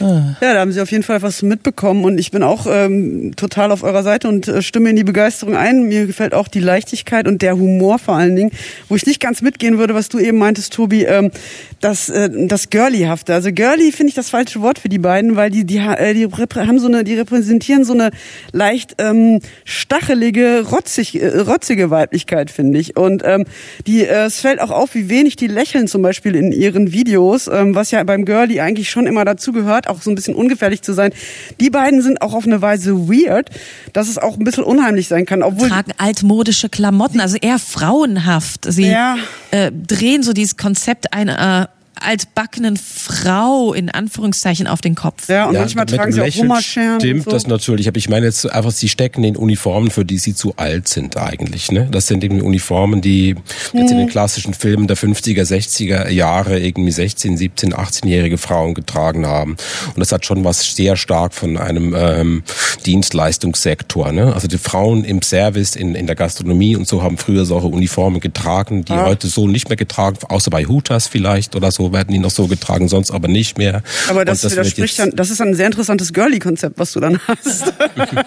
Ja, 0.00 0.32
da 0.40 0.60
haben 0.60 0.72
Sie 0.72 0.80
auf 0.80 0.90
jeden 0.90 1.04
Fall 1.04 1.22
was 1.22 1.42
mitbekommen 1.42 1.81
bekommen 1.82 2.04
und 2.04 2.18
ich 2.18 2.30
bin 2.30 2.44
auch 2.44 2.68
ähm, 2.70 3.34
total 3.34 3.72
auf 3.72 3.82
eurer 3.82 4.04
Seite 4.04 4.28
und 4.28 4.46
äh, 4.46 4.62
stimme 4.62 4.90
in 4.90 4.94
die 4.94 5.02
Begeisterung 5.02 5.56
ein. 5.56 5.88
Mir 5.88 6.06
gefällt 6.06 6.32
auch 6.32 6.46
die 6.46 6.60
Leichtigkeit 6.60 7.26
und 7.26 7.42
der 7.42 7.56
Humor 7.58 7.98
vor 7.98 8.14
allen 8.14 8.36
Dingen, 8.36 8.52
wo 8.88 8.94
ich 8.94 9.04
nicht 9.04 9.18
ganz 9.18 9.42
mitgehen 9.42 9.78
würde, 9.78 9.92
was 9.92 10.08
du 10.08 10.20
eben 10.20 10.38
meintest, 10.38 10.72
Tobi, 10.72 11.02
ähm, 11.02 11.32
das, 11.80 12.08
äh, 12.08 12.30
das 12.46 12.70
Girlyhafte. 12.70 13.34
Also 13.34 13.50
Girly 13.50 13.90
finde 13.90 14.10
ich 14.10 14.14
das 14.14 14.30
falsche 14.30 14.60
Wort 14.60 14.78
für 14.78 14.88
die 14.88 15.00
beiden, 15.00 15.34
weil 15.34 15.50
die, 15.50 15.64
die, 15.64 15.78
äh, 15.78 16.14
die 16.14 16.28
haben 16.28 16.78
so 16.78 16.86
eine, 16.86 17.02
die 17.02 17.14
repräsentieren 17.14 17.82
so 17.82 17.94
eine 17.94 18.12
leicht 18.52 18.94
ähm, 18.98 19.40
stachelige, 19.64 20.64
rotzig, 20.70 21.20
äh, 21.20 21.36
rotzige 21.38 21.90
Weiblichkeit, 21.90 22.52
finde 22.52 22.78
ich. 22.78 22.96
Und 22.96 23.22
ähm, 23.24 23.44
die, 23.88 24.04
äh, 24.04 24.26
es 24.26 24.38
fällt 24.38 24.60
auch 24.60 24.70
auf, 24.70 24.94
wie 24.94 25.08
wenig 25.08 25.34
die 25.34 25.48
lächeln 25.48 25.88
zum 25.88 26.00
Beispiel 26.02 26.36
in 26.36 26.52
ihren 26.52 26.92
Videos, 26.92 27.48
ähm, 27.48 27.74
was 27.74 27.90
ja 27.90 28.04
beim 28.04 28.24
Girly 28.24 28.60
eigentlich 28.60 28.88
schon 28.88 29.08
immer 29.08 29.24
dazu 29.24 29.50
gehört, 29.50 29.88
auch 29.88 30.00
so 30.00 30.12
ein 30.12 30.14
bisschen 30.14 30.36
ungefährlich 30.36 30.82
zu 30.82 30.92
sein. 30.92 31.10
Die 31.58 31.71
beiden 31.72 32.02
sind 32.02 32.22
auch 32.22 32.34
auf 32.34 32.46
eine 32.46 32.62
Weise 32.62 33.08
weird, 33.08 33.50
dass 33.92 34.08
es 34.08 34.18
auch 34.18 34.36
ein 34.38 34.44
bisschen 34.44 34.62
unheimlich 34.62 35.08
sein 35.08 35.26
kann. 35.26 35.42
Obwohl 35.42 35.68
tragen 35.68 35.92
altmodische 35.98 36.68
Klamotten, 36.68 37.20
also 37.20 37.36
eher 37.40 37.58
frauenhaft. 37.58 38.66
Sie 38.72 38.86
ja. 38.86 39.16
äh, 39.50 39.72
drehen 39.72 40.22
so 40.22 40.32
dieses 40.32 40.56
Konzept 40.56 41.12
einer 41.12 41.68
altbackenen 42.04 42.76
Frau 42.76 43.72
in 43.72 43.90
Anführungszeichen 43.90 44.66
auf 44.66 44.80
den 44.80 44.94
Kopf. 44.94 45.28
Ja, 45.28 45.46
und 45.46 45.54
ja, 45.54 45.60
manchmal 45.60 45.86
tragen 45.86 46.12
sie 46.12 46.20
auch 46.20 46.34
Hummerscheren. 46.34 47.00
Stimmt 47.00 47.24
so. 47.24 47.30
das 47.30 47.46
natürlich, 47.46 47.88
aber 47.88 47.98
ich 47.98 48.08
meine 48.08 48.26
jetzt 48.26 48.50
einfach, 48.50 48.70
sie 48.70 48.88
stecken 48.88 49.24
in 49.24 49.36
Uniformen, 49.36 49.90
für 49.90 50.04
die 50.04 50.18
sie 50.18 50.34
zu 50.34 50.54
alt 50.56 50.88
sind 50.88 51.16
eigentlich. 51.16 51.70
Ne? 51.70 51.88
Das 51.90 52.06
sind 52.06 52.24
irgendwie 52.24 52.42
Uniformen, 52.42 53.00
die 53.00 53.30
hm. 53.30 53.80
jetzt 53.80 53.90
in 53.90 53.98
den 53.98 54.06
hm. 54.06 54.08
klassischen 54.08 54.54
Filmen 54.54 54.86
der 54.86 54.96
50er, 54.96 55.42
60er 55.42 56.08
Jahre 56.08 56.58
irgendwie 56.58 56.92
16, 56.92 57.36
17, 57.36 57.74
18-jährige 57.74 58.38
Frauen 58.38 58.74
getragen 58.74 59.26
haben. 59.26 59.56
Und 59.88 59.98
das 59.98 60.12
hat 60.12 60.24
schon 60.24 60.44
was 60.44 60.74
sehr 60.74 60.96
stark 60.96 61.34
von 61.34 61.56
einem 61.56 61.94
ähm, 61.96 62.42
Dienstleistungssektor. 62.86 64.12
Ne? 64.12 64.32
Also 64.32 64.48
die 64.48 64.58
Frauen 64.58 65.04
im 65.04 65.22
Service, 65.22 65.76
in, 65.76 65.94
in 65.94 66.06
der 66.06 66.16
Gastronomie 66.16 66.76
und 66.76 66.86
so 66.86 67.02
haben 67.02 67.18
früher 67.18 67.44
solche 67.44 67.68
Uniformen 67.68 68.20
getragen, 68.20 68.84
die 68.84 68.92
ah. 68.92 69.06
heute 69.06 69.28
so 69.28 69.46
nicht 69.46 69.68
mehr 69.68 69.76
getragen, 69.76 70.18
außer 70.28 70.50
bei 70.50 70.64
Hutas 70.64 71.06
vielleicht 71.06 71.56
oder 71.56 71.70
so 71.70 71.91
werden 71.92 72.12
die 72.12 72.18
noch 72.18 72.30
so 72.30 72.46
getragen, 72.46 72.88
sonst 72.88 73.10
aber 73.10 73.28
nicht 73.28 73.58
mehr. 73.58 73.82
Aber 74.08 74.24
das, 74.24 74.40
das 74.40 74.52
widerspricht 74.52 74.98
dann, 74.98 75.10
das 75.10 75.30
ist 75.30 75.40
ein 75.40 75.54
sehr 75.54 75.66
interessantes 75.66 76.12
Girly-Konzept, 76.12 76.78
was 76.78 76.92
du 76.92 77.00
dann 77.00 77.18
hast. 77.26 77.72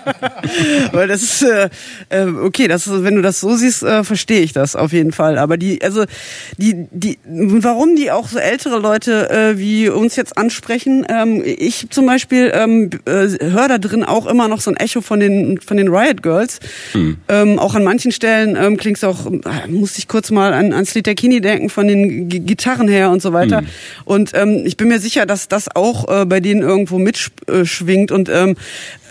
Weil 0.92 1.08
das 1.08 1.22
ist, 1.22 1.44
äh, 1.44 1.70
äh, 2.10 2.26
okay, 2.26 2.68
das, 2.68 2.90
wenn 2.90 3.16
du 3.16 3.22
das 3.22 3.40
so 3.40 3.56
siehst, 3.56 3.84
äh, 3.84 4.04
verstehe 4.04 4.42
ich 4.42 4.54
das 4.54 4.76
auf 4.76 4.94
jeden 4.94 5.12
Fall. 5.12 5.38
Aber 5.38 5.58
die, 5.58 5.82
also, 5.82 6.06
die, 6.58 6.88
die, 6.92 7.18
warum 7.26 7.96
die 7.96 8.12
auch 8.12 8.28
so 8.28 8.40
ältere 8.40 8.80
Leute 8.80 9.30
äh, 9.30 9.58
wie 9.58 9.90
uns 9.90 10.16
jetzt 10.16 10.38
ansprechen, 10.38 11.06
ähm, 11.10 11.44
ich 11.46 11.88
zum 11.90 12.06
Beispiel 12.06 12.52
ähm, 12.54 12.90
äh, 13.06 13.12
höre 13.12 13.68
da 13.68 13.78
drin 13.78 14.04
auch 14.04 14.26
immer 14.26 14.48
noch 14.48 14.62
so 14.62 14.72
ein 14.72 14.78
Echo 14.78 15.02
von 15.02 15.20
den, 15.20 15.60
von 15.60 15.78
den 15.78 15.88
Riot 15.88 16.24
Girls. 16.24 16.60
Hm. 16.92 17.18
Ähm, 17.28 17.60
auch 17.60 17.76
an 17.76 17.84
manchen 17.84 18.12
Stellen 18.12 18.56
ähm, 18.56 18.78
klingt 18.78 18.98
es 18.98 19.04
auch, 19.04 19.26
äh, 19.26 19.68
musste 19.68 20.00
ich 20.00 20.08
kurz 20.08 20.32
mal 20.32 20.54
an, 20.54 20.74
ans 20.74 20.94
Lied 20.94 21.06
der 21.06 21.16
Kini 21.16 21.42
denken, 21.42 21.70
von 21.70 21.88
den 21.88 22.30
G 22.30 22.40
Gitarren 22.40 22.88
her 22.88 23.10
und 23.10 23.22
so 23.22 23.34
weiter 23.34 23.55
weiter. 23.56 23.62
Mhm. 23.62 23.68
Und 24.06 24.32
ähm, 24.34 24.64
ich 24.66 24.78
bin 24.78 24.88
mir 24.88 25.00
sicher, 25.00 25.26
dass 25.26 25.48
das 25.48 25.76
auch 25.76 26.22
äh, 26.22 26.26
bei 26.26 26.40
denen 26.40 26.62
irgendwo 26.62 27.00
mitschwingt. 27.00 28.12
Und 28.12 28.30
ähm, 28.30 28.56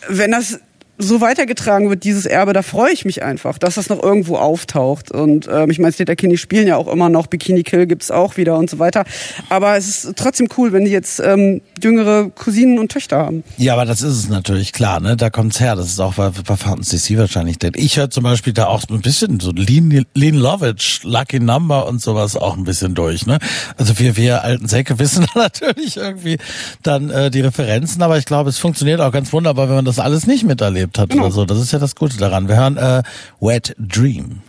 wenn 0.09 0.30
das 0.30 0.61
so 0.97 1.20
weitergetragen 1.20 1.90
wird, 1.90 2.05
dieses 2.05 2.24
Erbe, 2.24 2.53
da 2.53 2.62
freue 2.62 2.92
ich 2.92 3.05
mich 3.05 3.22
einfach, 3.22 3.59
dass 3.59 3.74
das 3.74 3.88
noch 3.88 4.03
irgendwo 4.03 4.36
auftaucht. 4.36 5.11
Und 5.11 5.49
ähm, 5.51 5.70
ich 5.70 5.78
meine, 5.78 5.92
Slater 5.92 6.14
Kinney 6.14 6.38
spielen 6.38 6.68
ja 6.68 6.76
auch 6.76 6.86
immer 6.86 7.09
noch, 7.09 7.26
Bikini 7.26 7.64
Kill 7.64 7.86
gibt's 7.86 8.11
auch 8.11 8.36
wieder 8.36 8.57
und 8.57 8.70
so 8.70 8.78
weiter. 8.78 9.05
Aber 9.49 9.76
es 9.76 10.05
ist 10.05 10.16
trotzdem 10.16 10.49
cool, 10.57 10.72
wenn 10.72 10.84
die 10.84 10.92
jetzt 10.92 11.20
ähm, 11.20 11.62
jüngere 11.82 12.30
Cousinen 12.30 12.78
und 12.78 12.92
Töchter 12.92 13.18
haben. 13.18 13.42
Ja, 13.57 13.72
aber 13.72 13.84
das 13.84 14.03
ist 14.03 14.16
es 14.16 14.28
natürlich, 14.28 14.72
klar, 14.72 15.01
ne? 15.01 15.16
Da 15.16 15.30
kommt's 15.30 15.59
her. 15.59 15.74
Das 15.74 15.86
ist 15.86 15.99
auch 16.01 16.14
bei, 16.14 16.30
bei 16.30 16.57
Fountains 16.57 16.90
DC 16.90 17.18
wahrscheinlich. 17.18 17.59
Denn 17.59 17.72
ich 17.74 17.97
höre 17.97 18.11
zum 18.11 18.22
Beispiel 18.22 18.53
da 18.53 18.66
auch 18.66 18.82
ein 18.88 19.01
bisschen 19.01 19.40
so 19.40 19.51
Lean, 19.51 20.07
Lean 20.14 20.34
Lovitch, 20.36 21.03
Lucky 21.03 21.40
Number 21.40 21.88
und 21.88 22.01
sowas 22.01 22.36
auch 22.36 22.57
ein 22.57 22.64
bisschen 22.64 22.95
durch, 22.95 23.26
ne? 23.26 23.38
Also 23.76 23.99
wir, 23.99 24.16
wir 24.16 24.45
alten 24.45 24.68
Säcke 24.68 24.99
wissen 25.01 25.26
natürlich 25.34 25.97
irgendwie 25.97 26.38
dann 26.82 27.11
äh, 27.11 27.30
die 27.32 27.40
Referenzen, 27.40 28.01
aber 28.03 28.16
ich 28.18 28.26
glaube, 28.26 28.49
es 28.51 28.59
funktioniert 28.59 29.01
auch 29.01 29.11
ganz 29.11 29.32
wunderbar, 29.32 29.68
wenn 29.68 29.76
man 29.76 29.84
das 29.84 29.99
alles 29.99 30.26
nicht 30.26 30.45
miterlebt 30.45 30.84
erlebt 30.85 30.99
hat 30.99 31.11
genau. 31.11 31.24
oder 31.24 31.32
so. 31.32 31.45
Das 31.45 31.59
ist 31.59 31.72
ja 31.72 31.78
das 31.78 31.95
Gute 31.95 32.16
daran. 32.18 32.49
Wir 32.49 32.57
hören 32.57 32.76
äh, 32.76 33.03
Wet 33.41 33.74
Dream. 33.78 34.43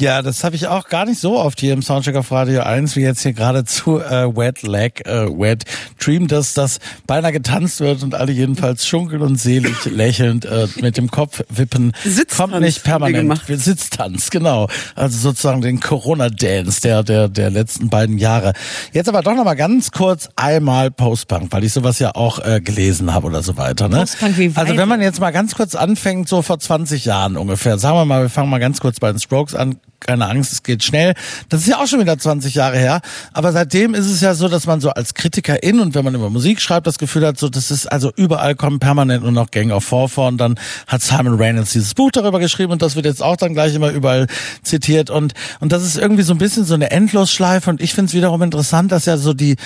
Ja, 0.00 0.22
das 0.22 0.44
habe 0.44 0.56
ich 0.56 0.66
auch 0.66 0.88
gar 0.88 1.04
nicht 1.04 1.20
so 1.20 1.38
oft 1.38 1.60
hier 1.60 1.74
im 1.74 1.82
Soundcheck 1.82 2.16
auf 2.16 2.32
Radio 2.32 2.62
1, 2.62 2.96
wie 2.96 3.02
jetzt 3.02 3.20
hier 3.20 3.34
gerade 3.34 3.66
zu 3.66 4.00
äh, 4.00 4.34
Wet 4.34 4.62
Leg, 4.62 5.06
äh, 5.06 5.26
Wet 5.26 5.64
Dream, 6.02 6.26
dass 6.26 6.54
das 6.54 6.78
beinahe 7.06 7.32
getanzt 7.32 7.80
wird 7.80 8.02
und 8.02 8.14
alle 8.14 8.32
jedenfalls 8.32 8.86
schunkeln 8.86 9.20
und 9.20 9.36
selig 9.38 9.84
lächelnd 9.84 10.46
äh, 10.46 10.68
mit 10.80 10.96
dem 10.96 11.10
Kopf 11.10 11.42
wippen. 11.50 11.92
Sitztanz 12.02 12.50
Kommt 12.50 12.62
nicht 12.62 12.82
permanent. 12.82 13.42
Sitztanz, 13.46 14.30
genau. 14.30 14.68
Also 14.94 15.18
sozusagen 15.18 15.60
den 15.60 15.80
Corona-Dance 15.80 16.80
der, 16.80 17.02
der, 17.02 17.28
der 17.28 17.50
letzten 17.50 17.90
beiden 17.90 18.16
Jahre. 18.16 18.54
Jetzt 18.94 19.10
aber 19.10 19.20
doch 19.20 19.34
nochmal 19.34 19.56
ganz 19.56 19.90
kurz 19.90 20.30
einmal 20.34 20.90
Postpunk, 20.90 21.52
weil 21.52 21.64
ich 21.64 21.74
sowas 21.74 21.98
ja 21.98 22.14
auch 22.14 22.38
äh, 22.38 22.62
gelesen 22.62 23.12
habe 23.12 23.26
oder 23.26 23.42
so 23.42 23.58
weiter. 23.58 23.90
Ne? 23.90 23.98
Postpunk 23.98 24.38
Revival. 24.38 24.64
Also 24.64 24.78
wenn 24.78 24.88
man 24.88 25.02
jetzt 25.02 25.20
mal 25.20 25.30
ganz 25.30 25.54
kurz 25.54 25.74
anfängt, 25.74 26.26
so 26.26 26.40
vor 26.40 26.58
20 26.58 27.04
Jahren 27.04 27.36
ungefähr, 27.36 27.76
sagen 27.76 27.98
wir 27.98 28.06
mal, 28.06 28.22
wir 28.22 28.30
fangen 28.30 28.48
mal 28.48 28.60
ganz 28.60 28.80
kurz 28.80 28.98
bei 28.98 29.12
den 29.12 29.20
Strokes 29.20 29.54
an, 29.54 29.76
keine 30.00 30.28
Angst, 30.28 30.52
es 30.52 30.62
geht 30.62 30.82
schnell. 30.82 31.14
Das 31.48 31.60
ist 31.60 31.68
ja 31.68 31.78
auch 31.78 31.86
schon 31.86 32.00
wieder 32.00 32.18
20 32.18 32.54
Jahre 32.54 32.78
her. 32.78 33.00
Aber 33.32 33.52
seitdem 33.52 33.94
ist 33.94 34.06
es 34.06 34.20
ja 34.20 34.34
so, 34.34 34.48
dass 34.48 34.66
man 34.66 34.80
so 34.80 34.90
als 34.90 35.14
Kritikerin 35.14 35.80
und 35.80 35.94
wenn 35.94 36.04
man 36.04 36.14
über 36.14 36.30
Musik 36.30 36.60
schreibt, 36.60 36.86
das 36.86 36.98
Gefühl 36.98 37.26
hat, 37.26 37.38
so, 37.38 37.48
das 37.48 37.70
ist 37.70 37.86
also 37.86 38.12
überall 38.16 38.54
kommen 38.54 38.78
permanent 38.78 39.22
nur 39.22 39.32
noch 39.32 39.50
Gang 39.50 39.70
of 39.70 39.84
Four 39.84 40.08
vor 40.08 40.28
und 40.28 40.38
dann 40.38 40.58
hat 40.86 41.02
Simon 41.02 41.34
Reynolds 41.34 41.72
dieses 41.72 41.94
Buch 41.94 42.10
darüber 42.10 42.38
geschrieben 42.38 42.72
und 42.72 42.82
das 42.82 42.96
wird 42.96 43.06
jetzt 43.06 43.22
auch 43.22 43.36
dann 43.36 43.54
gleich 43.54 43.74
immer 43.74 43.90
überall 43.90 44.26
zitiert 44.62 45.10
und, 45.10 45.34
und 45.60 45.72
das 45.72 45.84
ist 45.84 45.96
irgendwie 45.96 46.22
so 46.22 46.32
ein 46.32 46.38
bisschen 46.38 46.64
so 46.64 46.74
eine 46.74 46.90
Endlosschleife 46.90 47.70
und 47.70 47.80
ich 47.80 47.94
finde 47.94 48.08
es 48.08 48.14
wiederum 48.14 48.42
interessant, 48.42 48.92
dass 48.92 49.06
ja 49.06 49.16
so 49.16 49.34
die, 49.34 49.56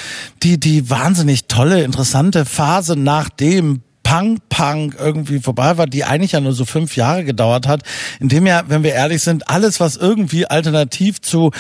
die, 0.43 0.59
die 0.59 0.91
wahnsinnig 0.91 1.47
tolle, 1.47 1.83
interessante 1.83 2.45
Phase 2.45 2.97
nach 2.97 3.29
dem 3.29 3.83
Punk-Punk 4.15 4.95
irgendwie 4.97 5.41
vorbei 5.41 5.77
war, 5.77 5.89
die 5.89 6.05
eigentlich 6.05 6.33
ja 6.33 6.41
nur 6.41 6.53
so 6.53 6.65
fünf 6.65 6.95
Jahre 6.95 7.25
gedauert 7.25 7.67
hat, 7.67 7.83
in 8.21 8.29
dem 8.29 8.47
ja, 8.47 8.63
wenn 8.69 8.85
wir 8.85 8.93
ehrlich 8.93 9.23
sind, 9.23 9.49
alles, 9.49 9.81
was 9.81 9.97
irgendwie 9.97 10.47
alternativ 10.47 11.21
zu 11.21 11.51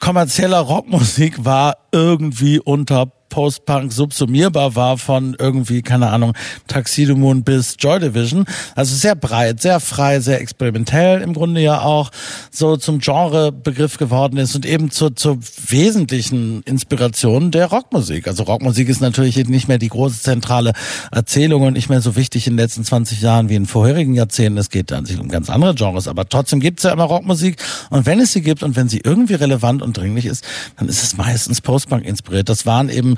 kommerzieller 0.00 0.58
Rockmusik 0.58 1.46
war, 1.46 1.78
irgendwie 1.92 2.60
unter 2.60 3.10
Post-Punk 3.34 3.92
subsumierbar 3.92 4.76
war 4.76 4.96
von 4.96 5.34
irgendwie, 5.36 5.82
keine 5.82 6.10
Ahnung, 6.10 6.34
Tuxedo 6.68 7.16
Moon 7.16 7.42
bis 7.42 7.74
Joy 7.80 7.98
Division. 7.98 8.44
Also 8.76 8.94
sehr 8.94 9.16
breit, 9.16 9.60
sehr 9.60 9.80
frei, 9.80 10.20
sehr 10.20 10.40
experimentell 10.40 11.20
im 11.20 11.34
Grunde 11.34 11.60
ja 11.60 11.80
auch 11.80 12.12
so 12.52 12.76
zum 12.76 13.00
Genrebegriff 13.00 13.98
geworden 13.98 14.36
ist 14.36 14.54
und 14.54 14.64
eben 14.64 14.92
zur, 14.92 15.16
zur 15.16 15.38
wesentlichen 15.66 16.62
Inspiration 16.62 17.50
der 17.50 17.66
Rockmusik. 17.66 18.28
Also 18.28 18.44
Rockmusik 18.44 18.88
ist 18.88 19.00
natürlich 19.00 19.36
nicht 19.48 19.66
mehr 19.66 19.78
die 19.78 19.88
große 19.88 20.22
zentrale 20.22 20.72
Erzählung 21.10 21.62
und 21.62 21.72
nicht 21.72 21.88
mehr 21.88 22.00
so 22.00 22.14
wichtig 22.14 22.46
in 22.46 22.52
den 22.52 22.60
letzten 22.60 22.84
20 22.84 23.20
Jahren 23.20 23.48
wie 23.48 23.56
in 23.56 23.66
vorherigen 23.66 24.14
Jahrzehnten. 24.14 24.58
Es 24.58 24.70
geht 24.70 24.92
an 24.92 25.06
sich 25.06 25.18
um 25.18 25.28
ganz 25.28 25.50
andere 25.50 25.74
Genres, 25.74 26.06
aber 26.06 26.28
trotzdem 26.28 26.60
gibt 26.60 26.78
es 26.78 26.84
ja 26.84 26.92
immer 26.92 27.02
Rockmusik 27.02 27.56
und 27.90 28.06
wenn 28.06 28.20
es 28.20 28.32
sie 28.32 28.42
gibt 28.42 28.62
und 28.62 28.76
wenn 28.76 28.88
sie 28.88 29.00
irgendwie 29.02 29.34
relevant 29.34 29.82
und 29.82 29.96
dringlich 29.96 30.26
ist, 30.26 30.44
dann 30.76 30.88
ist 30.88 31.02
es 31.02 31.16
meistens 31.16 31.60
Post-Punk 31.60 32.04
inspiriert. 32.04 32.48
Das 32.48 32.64
waren 32.64 32.90
eben 32.90 33.16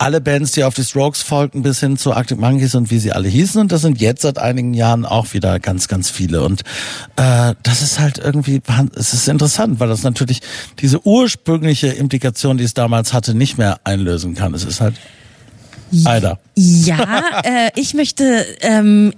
alle 0.00 0.22
Bands, 0.22 0.52
die 0.52 0.64
auf 0.64 0.72
die 0.72 0.82
Strokes 0.82 1.20
folgten, 1.20 1.62
bis 1.62 1.80
hin 1.80 1.98
zu 1.98 2.14
Arctic 2.14 2.38
Monkeys 2.38 2.74
und 2.74 2.90
wie 2.90 2.98
sie 2.98 3.12
alle 3.12 3.28
hießen. 3.28 3.60
Und 3.60 3.70
das 3.70 3.82
sind 3.82 4.00
jetzt 4.00 4.22
seit 4.22 4.38
einigen 4.38 4.72
Jahren 4.72 5.04
auch 5.04 5.34
wieder 5.34 5.60
ganz, 5.60 5.88
ganz 5.88 6.08
viele. 6.08 6.42
Und 6.42 6.62
äh, 7.16 7.54
das 7.62 7.82
ist 7.82 7.98
halt 7.98 8.16
irgendwie, 8.16 8.62
es 8.94 9.12
ist 9.12 9.28
interessant, 9.28 9.78
weil 9.78 9.88
das 9.88 10.02
natürlich 10.02 10.40
diese 10.78 11.06
ursprüngliche 11.06 11.88
Implikation, 11.88 12.56
die 12.56 12.64
es 12.64 12.72
damals 12.72 13.12
hatte, 13.12 13.34
nicht 13.34 13.58
mehr 13.58 13.80
einlösen 13.84 14.34
kann. 14.34 14.54
Es 14.54 14.64
ist 14.64 14.80
halt 14.80 14.94
leider. 15.90 16.38
Ja, 16.54 17.42
äh, 17.44 17.70
ich 17.76 17.92
möchte. 17.94 18.46
Ähm 18.62 19.12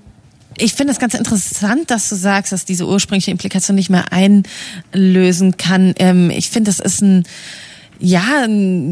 ich 0.58 0.74
finde 0.74 0.92
es 0.92 0.98
ganz 0.98 1.14
interessant, 1.14 1.90
dass 1.90 2.10
du 2.10 2.14
sagst, 2.14 2.52
dass 2.52 2.66
diese 2.66 2.86
ursprüngliche 2.86 3.30
Implikation 3.30 3.74
nicht 3.74 3.88
mehr 3.88 4.12
einlösen 4.12 5.56
kann. 5.56 5.94
Ähm, 5.98 6.28
ich 6.28 6.50
finde, 6.50 6.70
das 6.70 6.78
ist 6.78 7.00
ein 7.00 7.24
ja, 8.02 8.46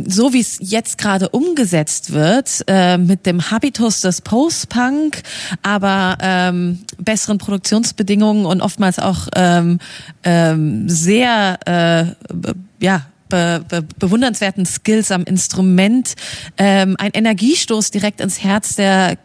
so 0.07 0.33
wie 0.33 0.41
es 0.41 0.59
jetzt 0.61 0.97
gerade 0.97 1.29
umgesetzt 1.31 2.13
wird, 2.13 2.63
äh, 2.69 2.97
mit 2.97 3.27
dem 3.27 3.51
Habitus 3.51 4.03
des 4.03 4.21
Post-Punk, 4.21 5.23
aber 5.63 6.17
ähm, 6.21 6.79
besseren 6.97 7.39
Produktionsbedingungen 7.39 8.47
und 8.47 8.61
oftmals 8.61 9.01
auch 9.01 9.27
ähm, 9.35 9.81
ähm, 10.23 10.89
sehr, 10.89 11.59
äh, 11.67 12.85
ja, 12.85 13.07
be, 13.29 13.65
be, 13.69 13.83
bewundernswerten 13.99 14.65
Skills 14.65 15.11
am 15.11 15.25
Instrument, 15.25 16.15
ähm, 16.57 16.95
ein 16.99 17.11
Energiestoß 17.13 17.91
direkt 17.91 18.21
ins 18.21 18.45
Herz 18.45 18.77
der 18.77 19.19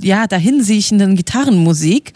ja, 0.00 0.26
dahinsiechenden 0.26 1.16
Gitarrenmusik. 1.16 2.12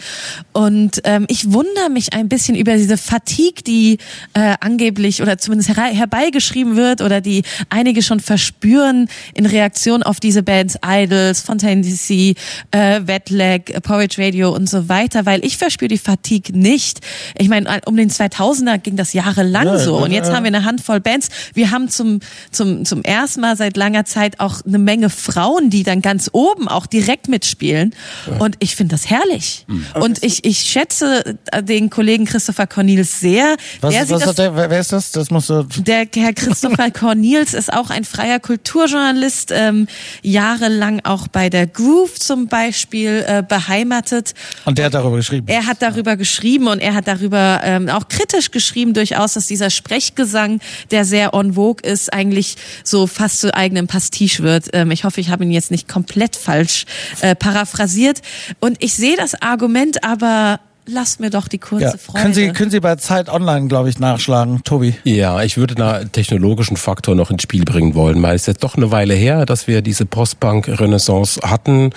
Und 0.52 1.00
ähm, 1.04 1.26
ich 1.28 1.52
wundere 1.52 1.90
mich 1.90 2.12
ein 2.12 2.28
bisschen 2.28 2.56
über 2.56 2.76
diese 2.76 2.96
Fatigue, 2.96 3.62
die 3.66 3.98
äh, 4.34 4.54
angeblich 4.60 5.22
oder 5.22 5.38
zumindest 5.38 5.76
her 5.76 5.84
herbeigeschrieben 5.84 6.76
wird 6.76 7.02
oder 7.02 7.20
die 7.20 7.42
einige 7.68 8.02
schon 8.02 8.20
verspüren 8.20 9.08
in 9.34 9.46
Reaktion 9.46 10.02
auf 10.02 10.20
diese 10.20 10.42
Bands 10.42 10.78
Idols, 10.84 11.40
Fontaine 11.40 11.82
DC, 11.82 12.36
äh, 12.70 13.00
Wetlag, 13.04 13.82
Porridge 13.82 14.22
Radio 14.22 14.54
und 14.54 14.68
so 14.68 14.88
weiter, 14.88 15.26
weil 15.26 15.44
ich 15.44 15.56
verspüre 15.56 15.88
die 15.88 15.98
Fatigue 15.98 16.56
nicht. 16.56 17.00
Ich 17.38 17.48
meine, 17.48 17.80
um 17.86 17.96
den 17.96 18.10
2000er 18.10 18.78
ging 18.78 18.96
das 18.96 19.12
jahrelang 19.12 19.66
Ja, 19.66 19.78
so 19.78 19.96
und 19.96 20.12
jetzt 20.12 20.28
ja. 20.28 20.36
haben 20.36 20.44
wir 20.44 20.48
eine 20.48 20.64
Handvoll 20.64 21.00
Bands. 21.00 21.28
Wir 21.54 21.70
haben 21.70 21.88
zum, 21.88 22.20
zum, 22.50 22.84
zum 22.84 23.02
ersten 23.02 23.40
Mal 23.40 23.56
seit 23.56 23.76
langer 23.76 24.04
Zeit 24.04 24.40
auch 24.40 24.64
eine 24.64 24.78
Menge 24.78 25.10
Frauen, 25.10 25.70
die 25.70 25.82
dann 25.82 26.02
ganz 26.02 26.30
oben 26.32 26.68
auch 26.68 26.86
direkt 26.86 27.28
mitspielen. 27.54 27.94
Und 28.38 28.56
ich 28.58 28.76
finde 28.76 28.94
das 28.94 29.08
herrlich. 29.08 29.64
Hm. 29.68 29.86
Und 30.02 30.22
ich, 30.22 30.44
ich 30.44 30.58
schätze 30.58 31.36
äh, 31.52 31.62
den 31.62 31.90
Kollegen 31.90 32.24
Christopher 32.24 32.66
Cornels 32.66 33.20
sehr. 33.20 33.56
Was, 33.80 33.94
der 33.94 34.10
was 34.10 34.26
hat 34.26 34.38
der, 34.38 34.54
wer 34.56 34.80
ist 34.80 34.92
das? 34.92 35.12
Das 35.12 35.30
musst 35.30 35.50
du. 35.50 35.62
der 35.62 36.06
Herr 36.14 36.32
Christopher 36.34 36.90
Cornels 36.90 37.54
ist 37.54 37.72
auch 37.72 37.90
ein 37.90 38.04
freier 38.04 38.40
Kulturjournalist, 38.40 39.52
ähm, 39.52 39.86
jahrelang 40.22 41.00
auch 41.04 41.28
bei 41.28 41.50
der 41.50 41.66
Groove 41.66 42.18
zum 42.18 42.48
Beispiel 42.48 43.24
äh, 43.26 43.42
beheimatet. 43.46 44.34
Und 44.64 44.78
der 44.78 44.86
hat 44.86 44.94
darüber 44.94 45.16
geschrieben. 45.16 45.46
Er 45.48 45.66
hat 45.66 45.82
darüber 45.82 46.16
geschrieben 46.16 46.68
und 46.68 46.80
er 46.80 46.94
hat 46.94 47.06
darüber 47.06 47.60
ähm, 47.62 47.88
auch 47.88 48.08
kritisch 48.08 48.50
geschrieben 48.50 48.94
durchaus, 48.94 49.34
dass 49.34 49.46
dieser 49.46 49.70
Sprechgesang, 49.70 50.60
der 50.90 51.04
sehr 51.04 51.34
on 51.34 51.54
vogue 51.54 51.82
ist, 51.88 52.12
eigentlich 52.12 52.56
so 52.82 53.06
fast 53.06 53.40
zu 53.40 53.54
eigenem 53.54 53.86
Pastiche 53.86 54.42
wird. 54.42 54.68
Ähm, 54.72 54.90
ich 54.90 55.04
hoffe, 55.04 55.20
ich 55.20 55.30
habe 55.30 55.44
ihn 55.44 55.50
jetzt 55.50 55.70
nicht 55.70 55.88
komplett 55.88 56.36
falsch 56.36 56.86
äh, 57.20 57.34
paraphrasiert. 57.44 58.22
Und 58.58 58.82
ich 58.82 58.94
sehe 58.94 59.16
das 59.18 59.34
Argument 59.42 60.02
aber 60.02 60.60
lasst 60.86 61.20
mir 61.20 61.30
doch 61.30 61.48
die 61.48 61.58
kurze 61.58 61.84
Ja. 61.84 61.90
Freude. 61.96 62.22
Können 62.22 62.34
Sie, 62.34 62.48
können 62.52 62.70
Sie 62.70 62.80
bei 62.80 62.96
Zeit 62.96 63.28
Online, 63.28 63.68
glaube 63.68 63.88
ich, 63.88 63.98
nachschlagen, 63.98 64.62
Tobi? 64.64 64.94
Ja, 65.04 65.42
ich 65.42 65.56
würde 65.56 65.74
da 65.74 66.04
technologischen 66.04 66.76
Faktor 66.76 67.14
noch 67.14 67.30
ins 67.30 67.42
Spiel 67.42 67.64
bringen 67.64 67.94
wollen, 67.94 68.22
weil 68.22 68.34
es 68.34 68.42
ist 68.42 68.46
jetzt 68.46 68.64
doch 68.64 68.76
eine 68.76 68.90
Weile 68.90 69.14
her, 69.14 69.46
dass 69.46 69.66
wir 69.66 69.82
diese 69.82 70.06
Postpunk-Renaissance 70.06 71.40
hatten. 71.42 71.90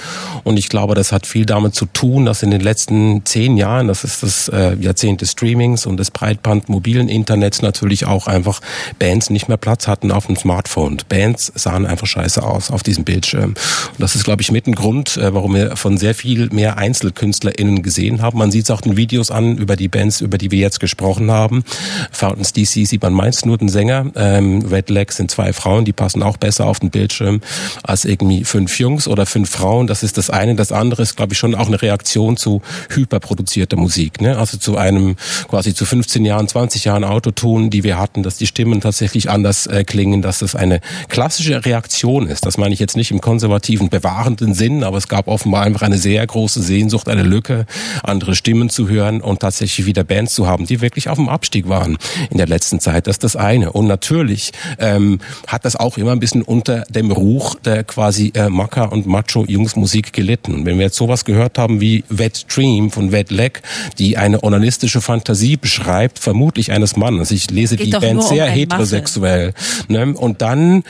Und 0.43 0.57
ich 0.57 0.69
glaube, 0.69 0.95
das 0.95 1.11
hat 1.11 1.25
viel 1.25 1.45
damit 1.45 1.75
zu 1.75 1.85
tun, 1.85 2.25
dass 2.25 2.43
in 2.43 2.51
den 2.51 2.61
letzten 2.61 3.25
zehn 3.25 3.57
Jahren, 3.57 3.87
das 3.87 4.03
ist 4.03 4.23
das 4.23 4.47
äh, 4.49 4.75
Jahrzehnt 4.75 5.21
des 5.21 5.31
Streamings 5.31 5.85
und 5.85 5.97
des 5.97 6.11
Breitband-mobilen 6.11 7.09
Internets 7.09 7.61
natürlich 7.61 8.05
auch 8.05 8.27
einfach 8.27 8.61
Bands 8.99 9.29
nicht 9.29 9.47
mehr 9.47 9.57
Platz 9.57 9.87
hatten 9.87 10.11
auf 10.11 10.27
dem 10.27 10.35
Smartphone. 10.35 10.97
Bands 11.09 11.51
sahen 11.55 11.85
einfach 11.85 12.07
scheiße 12.07 12.41
aus 12.43 12.71
auf 12.71 12.83
diesem 12.83 13.03
Bildschirm. 13.03 13.49
Und 13.51 13.99
das 13.99 14.15
ist, 14.15 14.23
glaube 14.23 14.41
ich, 14.41 14.51
mit 14.51 14.67
ein 14.67 14.75
Grund, 14.75 15.17
äh, 15.17 15.33
warum 15.33 15.53
wir 15.55 15.75
von 15.75 15.97
sehr 15.97 16.15
viel 16.15 16.49
mehr 16.51 16.77
EinzelkünstlerInnen 16.77 17.83
gesehen 17.83 18.21
haben. 18.21 18.37
Man 18.37 18.51
sieht 18.51 18.65
es 18.65 18.71
auch 18.71 18.76
den 18.81 18.97
Videos 18.97 19.31
an 19.31 19.57
über 19.57 19.75
die 19.75 19.87
Bands, 19.87 20.21
über 20.21 20.37
die 20.37 20.51
wir 20.51 20.59
jetzt 20.59 20.79
gesprochen 20.79 21.31
haben. 21.31 21.63
Fountains 22.11 22.53
DC 22.53 22.87
sieht 22.87 23.01
man 23.01 23.13
meist 23.13 23.45
nur 23.45 23.57
den 23.57 23.69
Sänger. 23.69 24.11
Ähm, 24.15 24.65
Red 24.65 24.89
Leg 24.89 25.11
sind 25.11 25.31
zwei 25.31 25.53
Frauen, 25.53 25.85
die 25.85 25.93
passen 25.93 26.23
auch 26.23 26.37
besser 26.37 26.65
auf 26.65 26.79
den 26.79 26.89
Bildschirm 26.89 27.41
als 27.83 28.05
irgendwie 28.05 28.43
fünf 28.43 28.79
Jungs 28.79 29.07
oder 29.07 29.25
fünf 29.25 29.49
Frauen. 29.49 29.87
Das 29.87 30.03
ist 30.03 30.17
das 30.17 30.29
eine. 30.29 30.55
Das 30.55 30.71
andere 30.71 31.01
ist, 31.03 31.15
glaube 31.15 31.33
ich, 31.33 31.39
schon 31.39 31.55
auch 31.55 31.67
eine 31.67 31.81
Reaktion 31.81 32.37
zu 32.37 32.61
hyperproduzierter 32.89 33.77
Musik. 33.77 34.21
Ne? 34.21 34.37
Also 34.37 34.57
zu 34.57 34.77
einem 34.77 35.15
quasi 35.47 35.73
zu 35.73 35.85
15 35.85 36.25
Jahren, 36.25 36.47
20 36.47 36.85
Jahren 36.85 37.03
Autotune, 37.03 37.69
die 37.69 37.83
wir 37.83 37.97
hatten, 37.97 38.23
dass 38.23 38.37
die 38.37 38.47
Stimmen 38.47 38.81
tatsächlich 38.81 39.29
anders 39.29 39.67
äh, 39.67 39.83
klingen, 39.83 40.21
dass 40.21 40.39
das 40.39 40.55
eine 40.55 40.81
klassische 41.09 41.65
Reaktion 41.65 42.27
ist. 42.27 42.45
Das 42.45 42.57
meine 42.57 42.73
ich 42.73 42.79
jetzt 42.79 42.97
nicht 42.97 43.11
im 43.11 43.21
konservativen, 43.21 43.89
bewahrenden 43.89 44.53
Sinn, 44.53 44.83
aber 44.83 44.97
es 44.97 45.07
gab 45.07 45.27
offenbar 45.27 45.63
einfach 45.63 45.81
eine 45.81 45.97
sehr 45.97 46.25
große 46.25 46.61
Sehnsucht, 46.61 47.07
eine 47.09 47.23
Lücke, 47.23 47.65
andere 48.03 48.35
Stimmen 48.35 48.66
zu 48.69 48.89
hören 48.89 49.21
und 49.21 49.39
tatsächlich 49.39 49.85
wieder 49.85 50.03
Bands 50.03 50.33
zu 50.33 50.47
haben, 50.47 50.65
die 50.65 50.81
wirklich 50.81 51.09
auf 51.09 51.17
dem 51.17 51.29
Abstieg 51.29 51.69
waren 51.69 51.97
in 52.29 52.37
der 52.37 52.47
letzten 52.47 52.79
Zeit. 52.79 53.07
Das 53.07 53.15
ist 53.15 53.23
das 53.23 53.35
eine. 53.35 53.71
Und 53.71 53.87
natürlich 53.87 54.51
ähm, 54.79 55.19
hat 55.47 55.65
das 55.65 55.75
auch 55.75 55.97
immer 55.97 56.11
ein 56.11 56.19
bisschen 56.19 56.41
unter 56.41 56.81
dem 56.89 57.11
Ruch 57.11 57.55
der 57.55 57.83
quasi 57.83 58.31
äh, 58.35 58.49
Macker 58.49 58.91
und 58.91 59.05
Macho-Jungsmusik 59.05 60.13
gelitten. 60.13 60.65
Wenn 60.65 60.77
wir 60.77 60.85
jetzt 60.85 60.97
sowas 60.97 61.25
gehört 61.25 61.57
haben 61.57 61.81
wie 61.81 62.03
Wet 62.09 62.45
Dream 62.53 62.91
von 62.91 63.11
Wet 63.11 63.31
Leg, 63.31 63.61
die 63.97 64.17
eine 64.17 64.43
onanistische 64.43 65.01
Fantasie 65.01 65.57
beschreibt, 65.57 66.19
vermutlich 66.19 66.71
eines 66.71 66.95
Mannes. 66.95 67.31
Ich 67.31 67.49
lese 67.49 67.75
Geht 67.75 67.87
die 67.87 67.91
Band 67.91 68.21
um 68.21 68.27
sehr 68.27 68.45
heterosexuell. 68.45 69.53
Ne? 69.87 70.13
Und 70.13 70.41
dann 70.41 70.83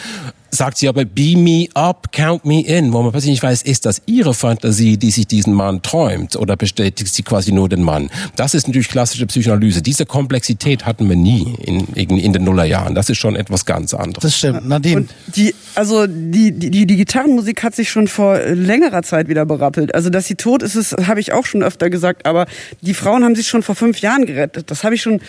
sagt 0.52 0.78
sie 0.78 0.88
aber, 0.88 1.06
beam 1.06 1.44
me 1.44 1.68
up, 1.74 2.12
count 2.12 2.46
me 2.46 2.62
in, 2.62 2.94
wo 2.94 3.02
man 3.02 3.12
plötzlich 3.12 3.32
nicht 3.32 3.44
weiß, 3.44 3.64
ist 3.64 3.86
das 3.86 4.02
ihre 4.06 4.34
Fantasie, 4.34 4.98
die 4.98 5.12
sich 5.12 5.28
diesen 5.28 5.54
Mann 5.54 5.82
träumt 5.82 6.36
oder 6.36 6.56
bestätigt 6.56 7.14
sie 7.14 7.24
quasi 7.24 7.52
nur 7.52 7.70
den 7.70 7.84
Mann? 7.84 8.10
Das 8.36 8.54
ist 8.54 8.68
natürlich 8.68 8.90
klassische 8.90 9.26
Psychoanalyse. 9.26 9.82
Diese 9.82 10.06
Komplexität 10.06 10.86
hatten 10.86 11.10
wir 11.10 11.16
nie 11.16 11.56
in, 11.64 11.88
in, 11.96 12.18
in 12.18 12.34
den 12.34 12.44
Nullerjahren. 12.44 12.96
Das 12.96 13.10
ist 13.10 13.18
schon 13.18 13.36
etwas 13.36 13.66
ganz 13.66 13.94
anderes. 13.94 14.24
Das 14.24 14.38
stimmt. 14.38 14.68
Nadine. 14.68 15.02
Und 15.02 15.10
die, 15.36 15.54
also 15.76 16.08
die, 16.08 16.52
die, 16.52 16.72
die, 16.72 16.86
die 16.88 16.96
Gitarrenmusik 16.96 17.64
hat 17.64 17.76
sich 17.76 17.90
schon 17.90 18.08
vor 18.08 18.40
längerer 18.40 19.04
Zeit 19.04 19.28
wieder 19.28 19.46
berappelt. 19.46 19.94
Also, 19.94 20.10
dass 20.10 20.26
sie 20.26 20.36
tot 20.36 20.64
ist, 20.64 20.76
das 20.76 20.96
habe 21.08 21.20
ich 21.20 21.34
auch 21.34 21.46
schon 21.46 21.64
öfter 21.64 21.90
gesagt, 21.90 22.26
aber 22.26 22.46
die 22.82 22.94
Frauen 22.94 23.24
haben 23.24 23.36
sich 23.36 23.48
schon 23.48 23.64
vor 23.64 23.76
fünf 23.76 24.00
Jahren 24.02 24.26
gerettet. 24.26 24.72
Das 24.72 24.84
habe 24.84 24.96
ich 24.96 25.02
schon 25.02 25.22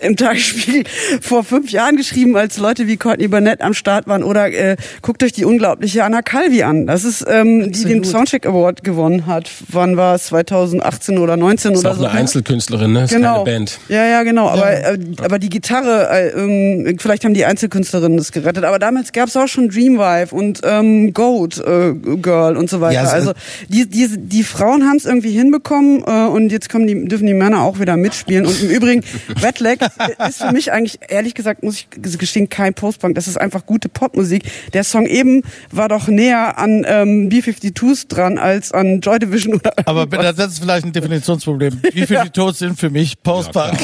im 0.00 0.16
Tagesspiegel 0.16 0.84
vor 1.20 1.44
fünf 1.44 1.70
Jahren 1.70 1.96
geschrieben, 1.96 2.36
als 2.36 2.58
Leute 2.58 2.86
wie 2.86 2.96
Courtney 2.96 3.28
Burnett 3.28 3.60
am 3.60 3.74
Start 3.74 4.06
waren 4.06 4.22
oder 4.22 4.50
äh, 4.72 4.76
guckt 5.02 5.22
euch 5.22 5.32
die 5.32 5.44
unglaubliche 5.44 6.04
Anna 6.04 6.22
Calvi 6.22 6.62
an. 6.62 6.86
Das 6.86 7.04
ist, 7.04 7.24
ähm, 7.28 7.70
die 7.72 7.84
den 7.84 8.04
Soundcheck 8.04 8.46
Award 8.46 8.84
gewonnen 8.84 9.26
hat. 9.26 9.50
Wann 9.68 9.96
war 9.96 10.14
es? 10.14 10.24
2018 10.26 11.18
oder 11.18 11.36
19 11.36 11.72
ist 11.72 11.80
oder 11.80 11.90
auch 11.92 11.96
so. 11.96 12.04
eine 12.06 12.12
Einzelkünstlerin, 12.18 12.92
ne? 12.92 13.04
Ist 13.04 13.10
Genau. 13.12 13.44
keine 13.44 13.58
Band. 13.58 13.78
Ja, 13.88 14.04
ja, 14.06 14.22
genau. 14.22 14.48
Aber, 14.48 14.70
äh, 14.72 14.98
aber 15.22 15.38
die 15.38 15.48
Gitarre, 15.50 16.08
äh, 16.10 16.28
ähm, 16.30 16.96
vielleicht 16.98 17.24
haben 17.24 17.34
die 17.34 17.44
Einzelkünstlerinnen 17.44 18.16
das 18.18 18.32
gerettet. 18.32 18.64
Aber 18.64 18.78
damals 18.78 19.12
gab 19.12 19.28
es 19.28 19.36
auch 19.36 19.48
schon 19.48 19.68
Dreamwife 19.68 20.34
und 20.34 20.60
ähm, 20.64 21.12
Goat 21.12 21.58
äh, 21.58 21.92
Girl 21.94 22.56
und 22.56 22.70
so 22.70 22.80
weiter. 22.80 22.94
Ja, 22.94 23.04
es- 23.04 23.12
also 23.12 23.32
die, 23.68 23.88
die, 23.88 24.08
die 24.18 24.42
Frauen 24.42 24.84
haben 24.84 24.96
es 24.96 25.04
irgendwie 25.04 25.30
hinbekommen 25.32 26.02
äh, 26.06 26.26
und 26.26 26.50
jetzt 26.50 26.68
kommen 26.70 26.86
die, 26.86 27.04
dürfen 27.06 27.26
die 27.26 27.34
Männer 27.34 27.62
auch 27.62 27.78
wieder 27.80 27.96
mitspielen. 27.96 28.46
Und 28.46 28.62
im 28.62 28.70
Übrigen, 28.70 29.04
Red 29.42 29.60
Leg 29.60 29.80
ist 30.28 30.42
für 30.42 30.52
mich 30.52 30.72
eigentlich, 30.72 30.98
ehrlich 31.08 31.34
gesagt, 31.34 31.62
muss 31.62 31.76
ich 31.76 31.88
gestehen, 32.18 32.48
kein 32.48 32.74
Postpunk. 32.74 33.14
Das 33.14 33.28
ist 33.28 33.40
einfach 33.40 33.66
gute 33.66 33.88
Popmusik. 33.88 34.44
Der 34.72 34.84
Song 34.84 35.06
eben 35.06 35.42
war 35.70 35.88
doch 35.88 36.08
näher 36.08 36.58
an 36.58 36.84
ähm, 36.86 37.28
B-52s 37.28 38.08
dran 38.08 38.38
als 38.38 38.72
an 38.72 39.00
Joy 39.00 39.18
Division 39.18 39.54
oder 39.54 39.72
Aber 39.86 40.06
das 40.06 40.52
ist 40.52 40.58
vielleicht 40.60 40.86
ein 40.86 40.92
Definitionsproblem. 40.92 41.80
Wie 41.92 42.06
viele 42.06 42.24
die 42.24 42.30
tot 42.30 42.56
sind 42.56 42.78
für 42.78 42.90
mich 42.90 43.22
Postpunk? 43.22 43.78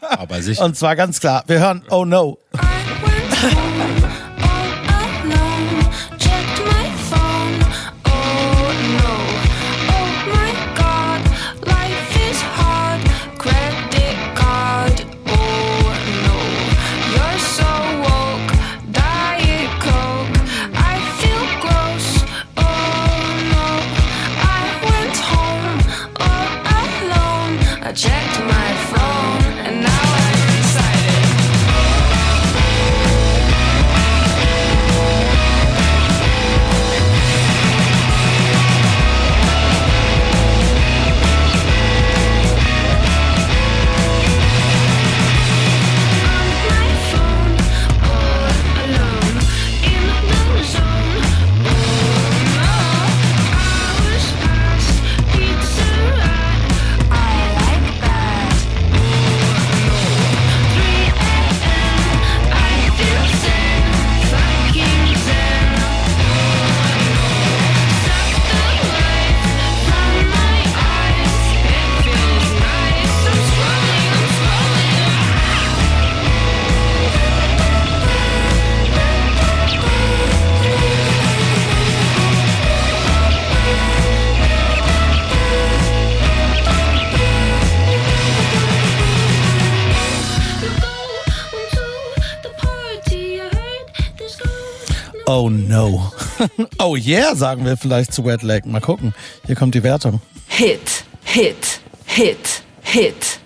Aber 0.00 0.42
sicher. 0.42 0.64
Und 0.64 0.76
zwar 0.76 0.96
ganz 0.96 1.20
klar. 1.20 1.44
Wir 1.46 1.60
hören 1.60 1.82
Oh 1.90 2.04
No. 2.04 2.38
oh 96.90 96.96
yeah, 96.96 97.36
sagen 97.36 97.64
wir 97.64 97.76
vielleicht 97.76 98.12
zu 98.12 98.24
Wet 98.24 98.42
Leg. 98.42 98.66
Mal 98.66 98.80
gucken. 98.80 99.14
Hier 99.46 99.54
kommt 99.54 99.74
die 99.74 99.82
Wertung. 99.84 100.20
Hit, 100.48 101.04
Hit, 101.22 101.80
Hit, 102.04 102.62
Hit. 102.82 103.38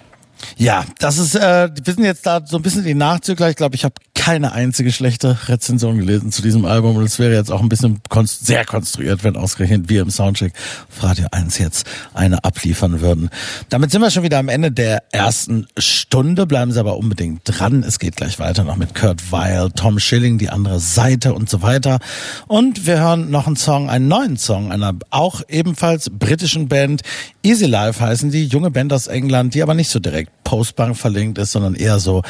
Ja, 0.57 0.84
das 0.99 1.18
ist, 1.18 1.34
äh, 1.34 1.68
wir 1.74 1.95
sind 1.95 2.05
jetzt 2.05 2.24
da 2.24 2.40
so 2.47 2.57
ein 2.57 2.62
bisschen 2.62 2.84
die 2.84 2.95
Nachzügler. 2.95 3.51
Ich 3.51 3.57
glaube, 3.57 3.74
ich 3.74 3.84
habe 3.84 3.95
keine 4.24 4.52
einzige 4.52 4.90
schlechte 4.90 5.36
Rezension 5.50 5.98
gelesen 5.98 6.32
zu 6.32 6.40
diesem 6.40 6.64
Album 6.64 6.96
und 6.96 7.04
es 7.04 7.18
wäre 7.18 7.34
jetzt 7.34 7.52
auch 7.52 7.60
ein 7.60 7.68
bisschen 7.68 8.00
konst 8.08 8.46
sehr 8.46 8.64
konstruiert, 8.64 9.22
wenn 9.22 9.36
ausgerechnet 9.36 9.90
wir 9.90 10.00
im 10.00 10.08
Soundcheck 10.08 10.54
Radio 11.00 11.26
1 11.30 11.58
jetzt 11.58 11.86
eine 12.14 12.42
abliefern 12.42 13.02
würden. 13.02 13.28
Damit 13.68 13.90
sind 13.90 14.00
wir 14.00 14.10
schon 14.10 14.22
wieder 14.22 14.38
am 14.38 14.48
Ende 14.48 14.72
der 14.72 15.02
ersten 15.12 15.66
Stunde. 15.76 16.46
Bleiben 16.46 16.72
Sie 16.72 16.80
aber 16.80 16.96
unbedingt 16.96 17.42
dran. 17.44 17.82
Es 17.82 17.98
geht 17.98 18.16
gleich 18.16 18.38
weiter 18.38 18.64
noch 18.64 18.76
mit 18.76 18.94
Kurt 18.94 19.30
Weil, 19.30 19.70
Tom 19.72 19.98
Schilling, 19.98 20.38
die 20.38 20.48
andere 20.48 20.80
Seite 20.80 21.34
und 21.34 21.50
so 21.50 21.60
weiter. 21.60 21.98
Und 22.46 22.86
wir 22.86 23.00
hören 23.00 23.30
noch 23.30 23.46
einen 23.46 23.56
Song, 23.56 23.90
einen 23.90 24.08
neuen 24.08 24.38
Song 24.38 24.72
einer 24.72 24.94
auch 25.10 25.42
ebenfalls 25.50 26.08
britischen 26.08 26.68
Band. 26.68 27.02
Easy 27.42 27.66
Life 27.66 28.00
heißen 28.00 28.30
die, 28.30 28.46
junge 28.46 28.70
Band 28.70 28.90
aus 28.94 29.06
England, 29.06 29.52
die 29.52 29.62
aber 29.62 29.74
nicht 29.74 29.90
so 29.90 29.98
direkt 29.98 30.30
Postbank 30.44 30.96
verlinkt 30.96 31.38
ist, 31.38 31.52
sondern 31.52 31.74
eher 31.74 31.98
so 31.98 32.22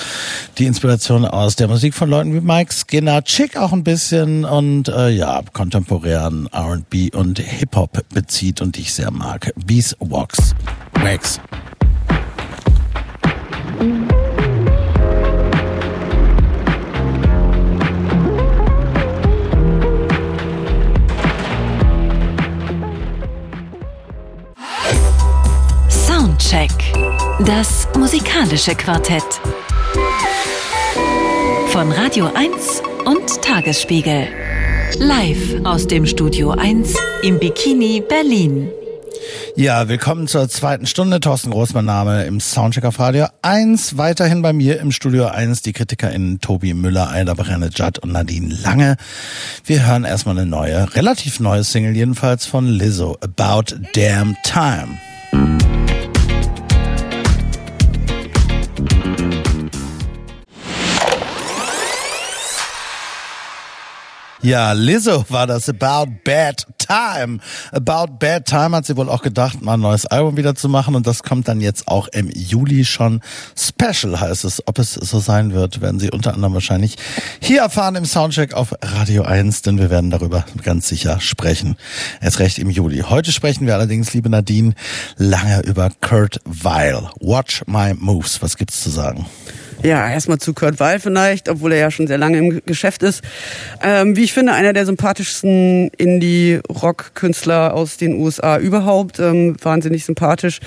die 0.56 0.64
Inspiration 0.64 1.26
aus 1.26 1.56
der 1.56 1.68
Musik 1.68 1.83
von 1.92 2.08
Leuten 2.08 2.32
wie 2.32 2.40
Mike 2.40 2.72
Skinner, 2.72 3.22
Chick 3.24 3.58
auch 3.58 3.72
ein 3.72 3.84
bisschen 3.84 4.44
und 4.44 4.88
äh, 4.88 5.10
ja, 5.10 5.42
kontemporären 5.52 6.48
R&B 6.50 7.10
und 7.10 7.40
Hip-Hop 7.40 8.04
bezieht 8.08 8.62
und 8.62 8.78
ich 8.78 8.94
sehr 8.94 9.10
mag. 9.10 9.52
Bees 9.66 9.94
Walks. 9.98 10.54
Wax. 10.94 11.40
Soundcheck. 25.90 26.70
Das 27.40 27.88
musikalische 27.98 28.74
Quartett. 28.74 29.40
Von 31.74 31.90
Radio 31.90 32.30
1 32.32 32.82
und 33.04 33.42
Tagesspiegel. 33.42 34.28
Live 35.00 35.56
aus 35.64 35.88
dem 35.88 36.06
Studio 36.06 36.52
1 36.52 36.94
im 37.24 37.40
Bikini 37.40 38.00
Berlin. 38.00 38.70
Ja, 39.56 39.88
willkommen 39.88 40.28
zur 40.28 40.48
zweiten 40.48 40.86
Stunde. 40.86 41.18
Thorsten 41.18 41.50
Groß, 41.50 41.74
mein 41.74 41.86
Name 41.86 42.26
im 42.26 42.38
Soundcheck 42.38 42.84
auf 42.84 43.00
Radio 43.00 43.26
1. 43.42 43.98
Weiterhin 43.98 44.40
bei 44.40 44.52
mir 44.52 44.78
im 44.78 44.92
Studio 44.92 45.26
1 45.26 45.62
die 45.62 45.72
KritikerInnen 45.72 46.40
Tobi 46.40 46.74
Müller, 46.74 47.10
Aida 47.10 47.34
Brenne 47.34 47.70
Judd 47.74 47.98
und 47.98 48.12
Nadine 48.12 48.54
Lange. 48.54 48.96
Wir 49.64 49.84
hören 49.84 50.04
erstmal 50.04 50.38
eine 50.38 50.46
neue, 50.46 50.94
relativ 50.94 51.40
neue 51.40 51.64
Single 51.64 51.96
jedenfalls 51.96 52.46
von 52.46 52.68
Lizzo, 52.68 53.18
About 53.20 53.74
Damn 53.94 54.36
Time. 54.44 55.00
Ja, 64.44 64.72
Lizzo 64.72 65.24
war 65.30 65.46
das 65.46 65.70
About 65.70 66.12
Bad 66.22 66.66
Time. 66.76 67.38
About 67.72 68.18
Bad 68.18 68.44
Time 68.44 68.76
hat 68.76 68.84
sie 68.84 68.94
wohl 68.94 69.08
auch 69.08 69.22
gedacht, 69.22 69.62
mal 69.62 69.72
ein 69.72 69.80
neues 69.80 70.04
Album 70.04 70.36
wieder 70.36 70.54
zu 70.54 70.68
machen 70.68 70.94
und 70.94 71.06
das 71.06 71.22
kommt 71.22 71.48
dann 71.48 71.62
jetzt 71.62 71.88
auch 71.88 72.08
im 72.08 72.28
Juli 72.28 72.84
schon. 72.84 73.22
Special 73.56 74.20
heißt 74.20 74.44
es. 74.44 74.62
Ob 74.68 74.78
es 74.78 74.92
so 74.92 75.18
sein 75.18 75.54
wird, 75.54 75.80
werden 75.80 75.98
Sie 75.98 76.10
unter 76.10 76.34
anderem 76.34 76.52
wahrscheinlich 76.52 76.96
hier 77.40 77.62
erfahren 77.62 77.94
im 77.94 78.04
Soundcheck 78.04 78.52
auf 78.52 78.74
Radio 78.82 79.22
1, 79.22 79.62
denn 79.62 79.78
wir 79.78 79.88
werden 79.88 80.10
darüber 80.10 80.44
ganz 80.62 80.88
sicher 80.88 81.20
sprechen. 81.20 81.76
Erst 82.20 82.38
recht 82.38 82.58
im 82.58 82.68
Juli. 82.68 82.98
Heute 82.98 83.32
sprechen 83.32 83.66
wir 83.66 83.72
allerdings, 83.72 84.12
liebe 84.12 84.28
Nadine, 84.28 84.74
lange 85.16 85.62
über 85.62 85.88
Kurt 86.02 86.40
Weil. 86.44 87.08
Watch 87.18 87.62
My 87.66 87.94
Moves. 87.94 88.42
Was 88.42 88.58
gibt's 88.58 88.82
zu 88.82 88.90
sagen? 88.90 89.24
Ja, 89.84 90.10
erstmal 90.10 90.38
zu 90.38 90.54
Kurt 90.54 90.80
Weil 90.80 90.98
vielleicht, 90.98 91.50
obwohl 91.50 91.72
er 91.72 91.78
ja 91.78 91.90
schon 91.90 92.06
sehr 92.06 92.16
lange 92.16 92.38
im 92.38 92.62
Geschäft 92.64 93.02
ist. 93.02 93.22
Ähm, 93.82 94.16
wie 94.16 94.24
ich 94.24 94.32
finde, 94.32 94.54
einer 94.54 94.72
der 94.72 94.86
sympathischsten 94.86 95.90
Indie-Rock-Künstler 95.98 97.74
aus 97.74 97.98
den 97.98 98.14
USA 98.14 98.56
überhaupt. 98.56 99.18
Ähm, 99.18 99.56
wahnsinnig 99.62 100.06
sympathisch. 100.06 100.60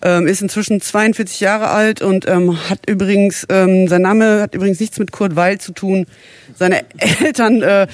Ähm, 0.00 0.26
ist 0.26 0.40
inzwischen 0.40 0.80
42 0.80 1.40
Jahre 1.40 1.68
alt 1.68 2.00
und 2.00 2.26
ähm, 2.26 2.66
hat 2.70 2.88
übrigens, 2.88 3.46
ähm, 3.50 3.88
sein 3.88 4.00
Name 4.00 4.40
hat 4.40 4.54
übrigens 4.54 4.80
nichts 4.80 4.98
mit 4.98 5.12
Kurt 5.12 5.36
Weil 5.36 5.58
zu 5.58 5.72
tun. 5.72 6.06
Seine 6.58 6.80
Eltern 6.96 7.60
äh, 7.60 7.86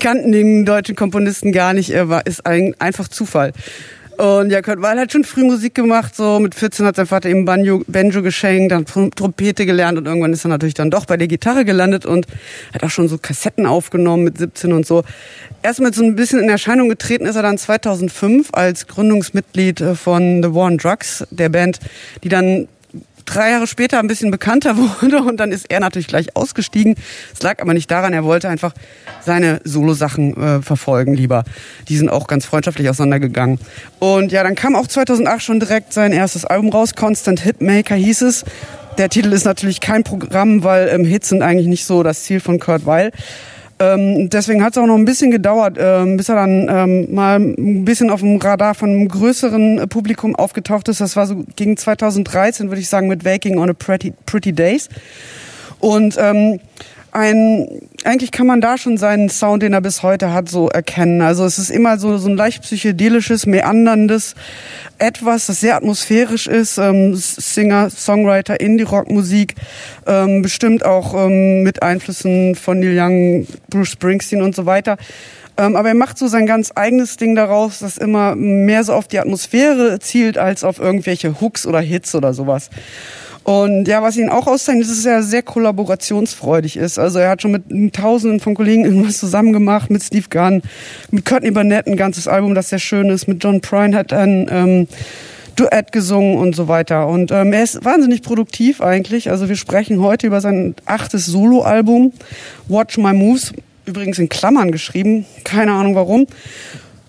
kannten 0.00 0.32
den 0.32 0.64
deutschen 0.64 0.96
Komponisten 0.96 1.52
gar 1.52 1.74
nicht. 1.74 1.90
Er 1.90 2.08
war, 2.08 2.24
ist 2.24 2.46
ein, 2.46 2.74
einfach 2.78 3.08
Zufall. 3.08 3.52
Und 4.16 4.50
ja, 4.50 4.62
Kurt 4.62 4.80
Weil 4.80 4.98
hat 5.00 5.12
schon 5.12 5.24
früh 5.24 5.44
Musik 5.44 5.74
gemacht. 5.74 6.14
So 6.14 6.38
mit 6.38 6.54
14 6.54 6.86
hat 6.86 6.96
sein 6.96 7.06
Vater 7.06 7.28
ihm 7.28 7.44
Banjo, 7.44 7.82
Banjo 7.86 8.22
geschenkt, 8.22 8.72
dann 8.72 8.84
Trom- 8.84 9.10
Trompete 9.14 9.66
gelernt 9.66 9.98
und 9.98 10.06
irgendwann 10.06 10.32
ist 10.32 10.44
er 10.44 10.48
natürlich 10.48 10.74
dann 10.74 10.90
doch 10.90 11.06
bei 11.06 11.16
der 11.16 11.26
Gitarre 11.28 11.64
gelandet 11.64 12.06
und 12.06 12.26
hat 12.72 12.84
auch 12.84 12.90
schon 12.90 13.08
so 13.08 13.18
Kassetten 13.18 13.66
aufgenommen 13.66 14.24
mit 14.24 14.38
17 14.38 14.72
und 14.72 14.86
so. 14.86 15.04
Erst 15.62 15.80
mit 15.80 15.94
so 15.94 16.02
ein 16.04 16.14
bisschen 16.14 16.40
in 16.40 16.48
Erscheinung 16.48 16.88
getreten 16.88 17.26
ist 17.26 17.36
er 17.36 17.42
dann 17.42 17.58
2005 17.58 18.50
als 18.52 18.86
Gründungsmitglied 18.86 19.80
äh, 19.80 19.94
von 19.94 20.42
The 20.42 20.54
War 20.54 20.66
on 20.66 20.78
Drugs, 20.78 21.24
der 21.30 21.48
Band, 21.48 21.80
die 22.22 22.28
dann 22.28 22.68
drei 23.24 23.50
Jahre 23.50 23.66
später 23.66 23.98
ein 23.98 24.06
bisschen 24.06 24.30
bekannter 24.30 24.76
wurde 25.00 25.22
und 25.22 25.38
dann 25.38 25.52
ist 25.52 25.70
er 25.70 25.80
natürlich 25.80 26.06
gleich 26.06 26.36
ausgestiegen. 26.36 26.94
Es 27.32 27.42
lag 27.42 27.60
aber 27.60 27.74
nicht 27.74 27.90
daran, 27.90 28.12
er 28.12 28.24
wollte 28.24 28.48
einfach 28.48 28.72
seine 29.22 29.60
Solo-Sachen 29.64 30.36
äh, 30.36 30.62
verfolgen 30.62 31.14
lieber. 31.14 31.44
Die 31.88 31.96
sind 31.96 32.08
auch 32.08 32.26
ganz 32.26 32.44
freundschaftlich 32.46 32.88
auseinandergegangen. 32.88 33.58
Und 33.98 34.32
ja, 34.32 34.42
dann 34.42 34.54
kam 34.54 34.76
auch 34.76 34.86
2008 34.86 35.42
schon 35.42 35.60
direkt 35.60 35.92
sein 35.92 36.12
erstes 36.12 36.44
Album 36.44 36.70
raus, 36.70 36.94
Constant 36.94 37.40
Hitmaker 37.40 37.94
hieß 37.94 38.22
es. 38.22 38.44
Der 38.98 39.08
Titel 39.08 39.32
ist 39.32 39.44
natürlich 39.44 39.80
kein 39.80 40.04
Programm, 40.04 40.62
weil 40.62 40.88
ähm, 40.88 41.04
Hits 41.04 41.28
sind 41.28 41.42
eigentlich 41.42 41.66
nicht 41.66 41.84
so 41.84 42.04
das 42.04 42.22
Ziel 42.22 42.38
von 42.38 42.60
Kurt 42.60 42.86
Weil. 42.86 43.10
Ähm, 43.78 44.30
deswegen 44.30 44.62
hat 44.62 44.72
es 44.72 44.78
auch 44.78 44.86
noch 44.86 44.96
ein 44.96 45.04
bisschen 45.04 45.30
gedauert, 45.30 45.76
ähm, 45.80 46.16
bis 46.16 46.28
er 46.28 46.36
dann 46.36 46.68
ähm, 46.68 47.14
mal 47.14 47.40
ein 47.40 47.84
bisschen 47.84 48.10
auf 48.10 48.20
dem 48.20 48.36
Radar 48.36 48.74
von 48.74 48.90
einem 48.90 49.08
größeren 49.08 49.78
äh, 49.78 49.86
Publikum 49.86 50.36
aufgetaucht 50.36 50.88
ist. 50.88 51.00
Das 51.00 51.16
war 51.16 51.26
so 51.26 51.44
gegen 51.56 51.76
2013, 51.76 52.68
würde 52.68 52.80
ich 52.80 52.88
sagen, 52.88 53.08
mit 53.08 53.24
Waking 53.24 53.58
on 53.58 53.70
a 53.70 53.72
Pretty, 53.72 54.12
Pretty 54.26 54.52
Days. 54.52 54.88
Und 55.80 56.16
ähm, 56.18 56.60
ein, 57.14 57.80
eigentlich 58.02 58.32
kann 58.32 58.48
man 58.48 58.60
da 58.60 58.76
schon 58.76 58.98
seinen 58.98 59.28
Sound, 59.28 59.62
den 59.62 59.72
er 59.72 59.80
bis 59.80 60.02
heute 60.02 60.32
hat, 60.32 60.48
so 60.48 60.68
erkennen. 60.68 61.22
Also 61.22 61.44
es 61.44 61.58
ist 61.58 61.70
immer 61.70 61.96
so, 61.96 62.18
so 62.18 62.28
ein 62.28 62.36
leicht 62.36 62.62
psychedelisches, 62.62 63.46
meanderndes 63.46 64.34
etwas, 64.98 65.46
das 65.46 65.60
sehr 65.60 65.76
atmosphärisch 65.76 66.48
ist. 66.48 66.76
Ähm, 66.76 67.14
Singer, 67.14 67.88
Songwriter, 67.88 68.60
Indie-Rock-Musik, 68.60 69.54
ähm, 70.06 70.42
bestimmt 70.42 70.84
auch 70.84 71.14
ähm, 71.14 71.62
mit 71.62 71.84
Einflüssen 71.84 72.56
von 72.56 72.80
Neil 72.80 72.98
Young, 72.98 73.46
Bruce 73.70 73.90
Springsteen 73.90 74.42
und 74.42 74.56
so 74.56 74.66
weiter. 74.66 74.96
Ähm, 75.56 75.76
aber 75.76 75.90
er 75.90 75.94
macht 75.94 76.18
so 76.18 76.26
sein 76.26 76.46
ganz 76.46 76.72
eigenes 76.74 77.16
Ding 77.16 77.36
daraus, 77.36 77.78
das 77.78 77.96
immer 77.96 78.34
mehr 78.34 78.82
so 78.82 78.92
auf 78.92 79.06
die 79.06 79.20
Atmosphäre 79.20 80.00
zielt, 80.00 80.36
als 80.36 80.64
auf 80.64 80.80
irgendwelche 80.80 81.40
Hooks 81.40 81.64
oder 81.64 81.80
Hits 81.80 82.16
oder 82.16 82.34
sowas. 82.34 82.70
Und 83.44 83.86
ja, 83.86 84.02
was 84.02 84.16
ihn 84.16 84.30
auch 84.30 84.46
auszeichnet, 84.46 84.86
ist, 84.86 85.04
dass 85.04 85.04
er 85.04 85.22
sehr 85.22 85.42
kollaborationsfreudig 85.42 86.78
ist. 86.78 86.98
Also 86.98 87.18
er 87.18 87.28
hat 87.28 87.42
schon 87.42 87.62
mit 87.68 87.94
Tausenden 87.94 88.40
von 88.40 88.54
Kollegen 88.54 88.84
irgendwas 88.86 89.18
zusammen 89.18 89.52
gemacht, 89.52 89.90
mit 89.90 90.02
Steve 90.02 90.26
Gunn, 90.30 90.62
mit 91.10 91.26
Courtney 91.26 91.50
Barnett 91.50 91.86
ein 91.86 91.96
ganzes 91.96 92.26
Album, 92.26 92.54
das 92.54 92.70
sehr 92.70 92.78
schön 92.78 93.10
ist, 93.10 93.28
mit 93.28 93.44
John 93.44 93.60
Prine 93.60 93.96
hat 93.96 94.14
ein 94.14 94.48
ähm, 94.50 94.88
Duett 95.56 95.92
gesungen 95.92 96.38
und 96.38 96.56
so 96.56 96.68
weiter. 96.68 97.06
Und 97.06 97.30
ähm, 97.32 97.52
er 97.52 97.62
ist 97.62 97.84
wahnsinnig 97.84 98.22
produktiv 98.22 98.80
eigentlich. 98.80 99.30
Also 99.30 99.48
wir 99.48 99.56
sprechen 99.56 100.00
heute 100.00 100.26
über 100.26 100.40
sein 100.40 100.74
achtes 100.86 101.26
Soloalbum, 101.26 102.12
Watch 102.68 102.96
My 102.96 103.12
Moves, 103.12 103.52
übrigens 103.84 104.18
in 104.18 104.30
Klammern 104.30 104.72
geschrieben, 104.72 105.26
keine 105.44 105.72
Ahnung 105.72 105.94
warum. 105.94 106.26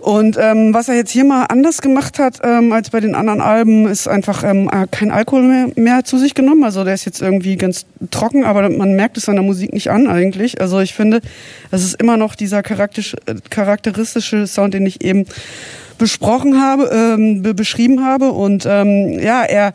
Und 0.05 0.37
ähm, 0.39 0.71
was 0.71 0.87
er 0.87 0.93
jetzt 0.93 1.09
hier 1.09 1.23
mal 1.23 1.45
anders 1.45 1.81
gemacht 1.81 2.19
hat 2.19 2.39
ähm, 2.43 2.71
als 2.71 2.91
bei 2.91 2.99
den 2.99 3.15
anderen 3.15 3.41
Alben, 3.41 3.87
ist 3.87 4.07
einfach 4.07 4.43
ähm, 4.43 4.69
hat 4.69 4.91
kein 4.91 5.09
Alkohol 5.09 5.41
mehr, 5.41 5.67
mehr 5.75 6.03
zu 6.03 6.19
sich 6.19 6.35
genommen. 6.35 6.63
Also 6.63 6.83
der 6.83 6.93
ist 6.93 7.05
jetzt 7.05 7.23
irgendwie 7.23 7.55
ganz 7.55 7.87
trocken, 8.11 8.43
aber 8.43 8.69
man 8.69 8.95
merkt 8.95 9.17
es 9.17 9.25
seiner 9.25 9.41
Musik 9.41 9.73
nicht 9.73 9.89
an 9.89 10.05
eigentlich. 10.07 10.61
Also 10.61 10.79
ich 10.79 10.93
finde, 10.93 11.21
das 11.71 11.83
ist 11.83 11.99
immer 11.99 12.17
noch 12.17 12.35
dieser 12.35 12.59
äh, 12.59 13.35
charakteristische 13.49 14.45
Sound, 14.45 14.75
den 14.75 14.85
ich 14.85 15.03
eben 15.03 15.25
besprochen 15.97 16.61
habe, 16.61 16.91
ähm, 16.93 17.41
be 17.41 17.55
beschrieben 17.55 18.05
habe. 18.05 18.31
Und 18.31 18.67
ähm, 18.69 19.17
ja, 19.17 19.41
er 19.41 19.73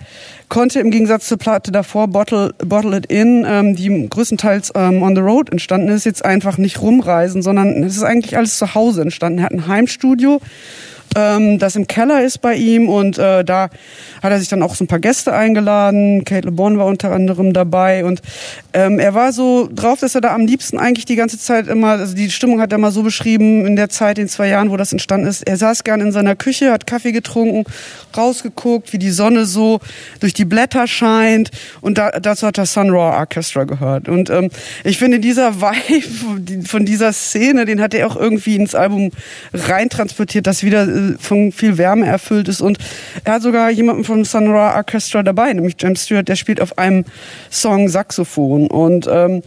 konnte 0.51 0.80
im 0.80 0.90
Gegensatz 0.90 1.26
zur 1.26 1.38
Platte 1.38 1.72
davor, 1.72 2.09
Bottle, 2.09 2.53
Bottle 2.59 2.98
It 2.98 3.07
In, 3.07 3.46
ähm, 3.48 3.74
die 3.74 4.09
größtenteils 4.11 4.72
ähm, 4.74 5.03
on 5.03 5.16
the 5.16 5.22
road 5.22 5.51
entstanden 5.51 5.88
ist, 5.88 6.05
jetzt 6.05 6.24
einfach 6.24 6.59
nicht 6.59 6.82
rumreisen, 6.82 7.40
sondern 7.40 7.82
es 7.84 7.96
ist 7.96 8.03
eigentlich 8.03 8.36
alles 8.36 8.59
zu 8.59 8.74
Hause 8.74 9.01
entstanden. 9.01 9.38
Er 9.38 9.44
hat 9.46 9.53
ein 9.53 9.66
Heimstudio, 9.66 10.40
ähm, 11.17 11.59
das 11.59 11.77
im 11.77 11.87
Keller 11.87 12.23
ist 12.23 12.39
bei 12.39 12.55
ihm 12.55 12.89
und 12.89 13.19
äh, 13.19 13.45
da 13.45 13.71
hat 14.23 14.31
er 14.31 14.39
sich 14.39 14.49
dann 14.49 14.63
auch 14.63 14.75
so 14.75 14.85
ein 14.85 14.87
paar 14.87 15.01
Gäste 15.01 15.33
eingeladen. 15.33 16.25
Kate 16.25 16.47
LeBon 16.47 16.79
war 16.79 16.87
unter 16.87 17.11
anderem 17.11 17.53
dabei 17.53 18.05
und 18.05 18.23
ähm, 18.73 18.99
er 18.99 19.15
war 19.15 19.33
so 19.33 19.69
drauf, 19.73 20.01
dass 20.01 20.15
er 20.15 20.21
da 20.21 20.35
am 20.35 20.47
liebsten 20.47 20.79
eigentlich 20.79 21.07
die 21.07 21.17
ganze 21.17 21.39
Zeit 21.39 21.67
immer, 21.67 21.89
also 21.93 22.15
die 22.15 22.31
Stimmung 22.31 22.61
hat 22.61 22.71
er 22.71 22.79
mal 22.79 22.93
so 22.93 23.03
beschrieben 23.03 23.67
in 23.67 23.75
der 23.75 23.89
Zeit, 23.89 24.19
in 24.19 24.29
zwei 24.29 24.49
Jahren, 24.49 24.71
wo 24.71 24.77
das 24.77 24.93
entstanden 24.93 25.27
ist. 25.27 25.43
Er 25.43 25.57
saß 25.57 25.83
gern 25.83 26.01
in 26.01 26.13
seiner 26.13 26.37
Küche, 26.37 26.71
hat 26.71 26.87
Kaffee 26.87 27.13
getrunken, 27.13 27.65
rausgeguckt, 28.17 28.93
wie 28.93 28.99
die 28.99 29.11
Sonne 29.11 29.47
so 29.47 29.81
durch 30.21 30.35
die 30.35 30.45
Blätter 30.45 30.87
scheint 30.87 31.51
und 31.81 31.99
da, 31.99 32.11
dazu 32.13 32.47
hat 32.47 32.59
das 32.59 32.73
Sun 32.73 32.91
Ra 32.91 33.19
Orchestra 33.19 33.65
gehört. 33.65 34.09
Und 34.09 34.31
ähm, 34.31 34.51
ich 34.85 34.99
finde, 34.99 35.19
dieser 35.19 35.61
Vibe 35.61 36.65
von 36.69 36.85
dieser 36.85 37.13
Szene, 37.13 37.65
den 37.65 37.81
hat 37.81 37.95
er 37.95 38.07
auch 38.07 38.17
irgendwie 38.17 38.55
ins 38.55 38.75
Album 38.75 39.11
reintransportiert, 39.53 40.47
das 40.47 40.63
wieder 40.63 40.99
von 41.18 41.53
viel 41.53 41.78
Wärme 41.78 42.07
erfüllt 42.07 42.48
ist. 42.48 42.61
Und 42.61 42.78
er 43.24 43.34
hat 43.34 43.42
sogar 43.42 43.70
jemanden 43.70 44.05
vom 44.05 44.24
Sun 44.24 44.51
Ra 44.51 44.76
Orchestra 44.76 45.22
dabei, 45.22 45.53
nämlich 45.53 45.76
James 45.78 46.05
Stewart, 46.05 46.28
der 46.28 46.36
spielt 46.36 46.61
auf 46.61 46.78
einem 46.78 47.05
Song 47.51 47.88
Saxophon. 47.88 48.66
Und 48.68 49.09
ähm, 49.11 49.42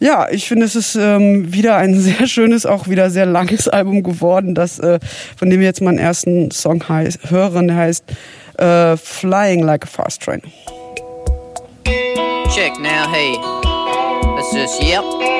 ja, 0.00 0.28
ich 0.30 0.46
finde, 0.46 0.66
es 0.66 0.76
ist 0.76 0.94
ähm, 0.94 1.52
wieder 1.52 1.76
ein 1.76 1.94
sehr 2.00 2.26
schönes, 2.26 2.66
auch 2.66 2.88
wieder 2.88 3.10
sehr 3.10 3.26
langes 3.26 3.68
Album 3.68 4.02
geworden, 4.02 4.54
das, 4.54 4.78
äh, 4.78 4.98
von 5.36 5.50
dem 5.50 5.60
wir 5.60 5.66
jetzt 5.66 5.80
mal 5.80 5.90
einen 5.90 5.98
ersten 5.98 6.50
Song 6.50 6.88
heiß, 6.88 7.18
hören, 7.28 7.68
der 7.68 7.76
heißt 7.76 8.04
äh, 8.58 8.96
Flying 8.96 9.62
Like 9.62 9.84
a 9.84 9.88
Fast 9.88 10.22
Train. 10.22 10.42
Check 12.54 12.78
now, 12.80 13.06
hey. 13.12 13.36
That's 14.36 14.52
just, 14.52 14.82
yep. 14.82 15.37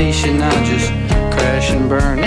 Station, 0.00 0.40
I 0.40 0.64
just 0.64 0.90
crash 1.30 1.70
and 1.72 1.86
burn. 1.86 2.20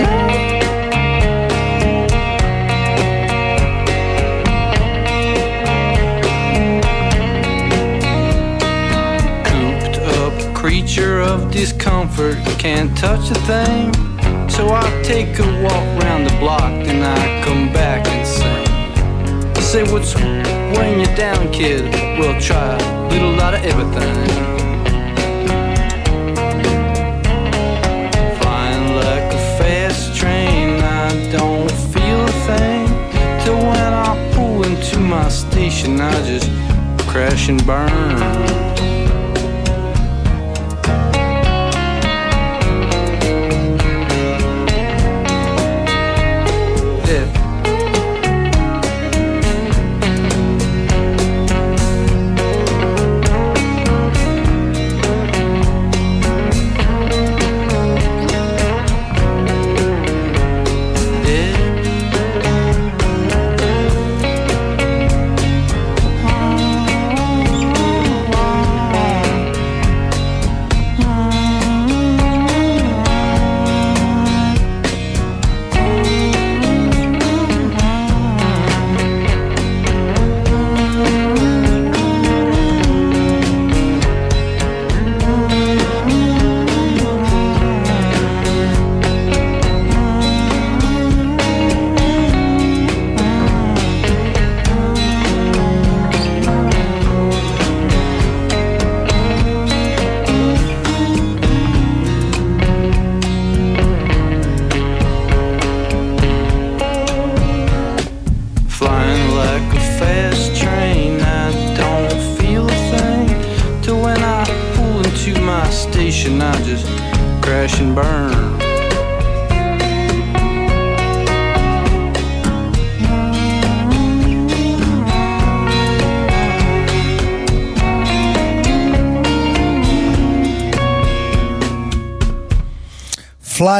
Up 10.22 10.54
creature 10.54 11.18
of 11.20 11.50
discomfort, 11.50 12.36
can't 12.60 12.96
touch 12.96 13.32
a 13.32 13.34
thing. 13.50 13.92
So 14.48 14.68
I 14.68 14.84
take 15.02 15.36
a 15.40 15.62
walk 15.64 16.04
round 16.04 16.28
the 16.28 16.36
block, 16.38 16.70
then 16.86 17.02
I 17.02 17.44
come 17.44 17.72
back 17.72 18.06
and 18.06 18.24
sing. 18.24 19.60
Say 19.60 19.82
what's 19.92 20.14
weighing 20.14 21.00
you 21.00 21.16
down, 21.16 21.50
kid? 21.50 21.82
We'll 22.20 22.40
try 22.40 22.76
a 22.76 23.08
little 23.08 23.32
lot 23.32 23.54
of 23.54 23.64
everything. 23.64 24.53
My 35.14 35.28
station, 35.28 36.00
I 36.00 36.10
just 36.26 36.50
crash 37.06 37.48
and 37.48 37.64
burn. 37.64 38.73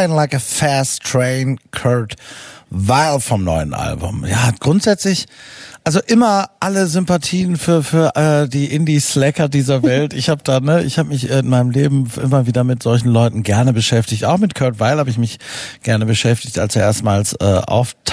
Flying 0.04 0.16
Like 0.16 0.34
a 0.34 0.38
Fast 0.38 1.02
Train, 1.02 1.58
Kurt 1.70 2.16
Weil 2.68 3.20
vom 3.20 3.42
neuen 3.42 3.72
Album. 3.72 4.26
Ja, 4.28 4.50
grundsätzlich, 4.60 5.24
also 5.82 6.00
immer 6.06 6.50
alle 6.60 6.88
Sympathien 6.88 7.56
für 7.56 7.82
für 7.82 8.14
äh, 8.14 8.46
die 8.46 8.66
Indie-Slacker 8.66 9.48
dieser 9.48 9.82
Welt. 9.82 10.12
Ich 10.12 10.28
habe 10.28 10.42
da, 10.44 10.60
ne, 10.60 10.82
ich 10.82 10.98
habe 10.98 11.08
mich 11.08 11.30
in 11.30 11.48
meinem 11.48 11.70
Leben 11.70 12.10
immer 12.22 12.46
wieder 12.46 12.64
mit 12.64 12.82
solchen 12.82 13.08
Leuten 13.08 13.42
gerne 13.44 13.72
beschäftigt. 13.72 14.26
Auch 14.26 14.36
mit 14.36 14.54
Kurt 14.54 14.78
Weil 14.78 14.98
habe 14.98 15.08
ich 15.08 15.16
mich 15.16 15.38
gerne 15.82 16.04
beschäftigt, 16.04 16.58
als 16.58 16.76
er 16.76 16.82
erstmals 16.82 17.32
äh, 17.34 17.62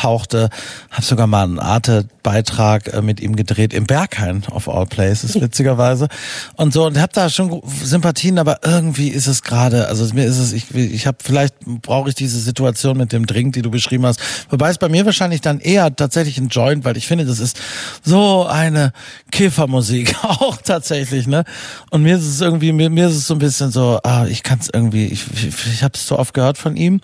auftauchte. 0.01 0.49
Habe 0.89 1.05
sogar 1.05 1.27
mal 1.27 1.43
einen 1.43 1.59
Arte-Beitrag 1.59 2.93
äh, 2.93 3.01
mit 3.01 3.19
ihm 3.19 3.35
gedreht 3.35 3.73
im 3.73 3.85
Berghain 3.85 4.43
of 4.51 4.67
all 4.67 4.85
places, 4.85 5.35
witzigerweise. 5.41 6.07
Und 6.55 6.73
so 6.73 6.85
und 6.85 6.99
habe 6.99 7.11
da 7.13 7.29
schon 7.29 7.61
Sympathien, 7.83 8.39
aber 8.39 8.59
irgendwie 8.63 9.09
ist 9.09 9.27
es 9.27 9.43
gerade, 9.43 9.87
also 9.87 10.13
mir 10.13 10.25
ist 10.25 10.37
es, 10.37 10.53
ich, 10.53 10.73
ich 10.73 11.07
habe 11.07 11.17
vielleicht 11.23 11.55
brauche 11.81 12.09
ich 12.09 12.15
diese 12.15 12.39
Situation 12.39 12.97
mit 12.97 13.11
dem 13.11 13.25
Drink, 13.25 13.53
die 13.53 13.61
du 13.61 13.71
beschrieben 13.71 14.05
hast. 14.05 14.19
Wobei 14.49 14.69
es 14.69 14.77
bei 14.77 14.89
mir 14.89 15.05
wahrscheinlich 15.05 15.41
dann 15.41 15.59
eher 15.59 15.95
tatsächlich 15.95 16.37
ein 16.37 16.49
Joint, 16.49 16.85
weil 16.85 16.97
ich 16.97 17.07
finde, 17.07 17.25
das 17.25 17.39
ist 17.39 17.59
so 18.03 18.45
eine 18.45 18.93
Kiffermusik 19.31 20.15
auch 20.23 20.57
tatsächlich, 20.57 21.27
ne? 21.27 21.43
Und 21.89 22.03
mir 22.03 22.17
ist 22.17 22.25
es 22.25 22.41
irgendwie, 22.41 22.71
mir, 22.71 22.89
mir 22.89 23.07
ist 23.07 23.15
es 23.15 23.27
so 23.27 23.35
ein 23.35 23.39
bisschen 23.39 23.71
so, 23.71 23.99
ah, 24.03 24.25
ich 24.25 24.43
kann 24.43 24.59
es 24.59 24.69
irgendwie, 24.71 25.05
ich, 25.05 25.25
ich, 25.33 25.67
ich 25.67 25.83
habe 25.83 25.93
es 25.95 26.07
so 26.07 26.17
oft 26.17 26.33
gehört 26.33 26.57
von 26.57 26.75
ihm 26.75 27.01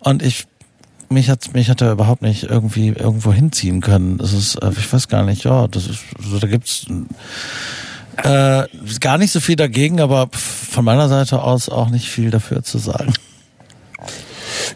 und 0.00 0.22
ich 0.22 0.46
mich 1.10 1.28
hat 1.28 1.52
mich 1.54 1.68
hat 1.68 1.80
er 1.80 1.92
überhaupt 1.92 2.22
nicht 2.22 2.44
irgendwie 2.44 2.88
irgendwo 2.88 3.32
hinziehen 3.32 3.80
können. 3.80 4.18
Das 4.18 4.32
ist, 4.32 4.54
äh, 4.56 4.70
ich 4.78 4.92
weiß 4.92 5.08
gar 5.08 5.24
nicht, 5.24 5.44
ja, 5.44 5.66
das 5.68 5.86
ist, 5.86 6.00
so, 6.22 6.38
da 6.38 6.46
gibt's 6.46 6.86
Äh, 8.22 8.64
gar 9.00 9.16
nicht 9.18 9.32
so 9.32 9.40
viel 9.40 9.56
dagegen, 9.56 10.00
aber 10.00 10.28
von 10.32 10.84
meiner 10.84 11.08
Seite 11.08 11.42
aus 11.42 11.68
auch 11.70 11.88
nicht 11.90 12.08
viel 12.08 12.30
dafür 12.30 12.62
zu 12.62 12.76
sagen. 12.78 13.14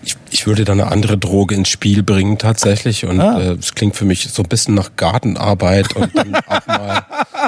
Ich, 0.02 0.16
ich 0.30 0.46
würde 0.46 0.64
da 0.64 0.72
eine 0.72 0.86
andere 0.86 1.18
Droge 1.18 1.54
ins 1.54 1.68
Spiel 1.68 2.02
bringen 2.02 2.38
tatsächlich 2.38 3.04
und 3.04 3.20
Ah. 3.20 3.38
äh, 3.40 3.52
es 3.52 3.74
klingt 3.74 3.96
für 3.96 4.04
mich 4.06 4.28
so 4.32 4.42
ein 4.42 4.48
bisschen 4.48 4.74
nach 4.74 4.92
Gartenarbeit 4.96 5.94
und 5.94 6.16
dann 6.16 6.34
auch 6.46 6.66
mal 6.66 7.02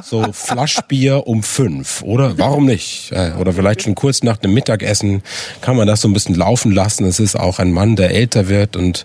so 0.05 0.33
Flaschbier 0.33 1.27
um 1.27 1.43
fünf, 1.43 2.03
oder? 2.03 2.39
Warum 2.39 2.67
nicht? 2.67 3.13
Oder 3.39 3.53
vielleicht 3.53 3.83
schon 3.83 3.95
kurz 3.95 4.23
nach 4.23 4.37
dem 4.37 4.55
Mittagessen 4.55 5.23
kann 5.61 5.77
man 5.77 5.87
das 5.87 6.01
so 6.01 6.09
ein 6.09 6.13
bisschen 6.13 6.35
laufen 6.35 6.73
lassen. 6.73 7.05
Es 7.07 7.21
ist 7.21 7.37
auch 7.37 7.59
ein 7.59 7.73
Mann, 7.73 7.97
der 7.97 8.11
älter 8.11 8.49
wird 8.49 8.77
und 8.77 9.05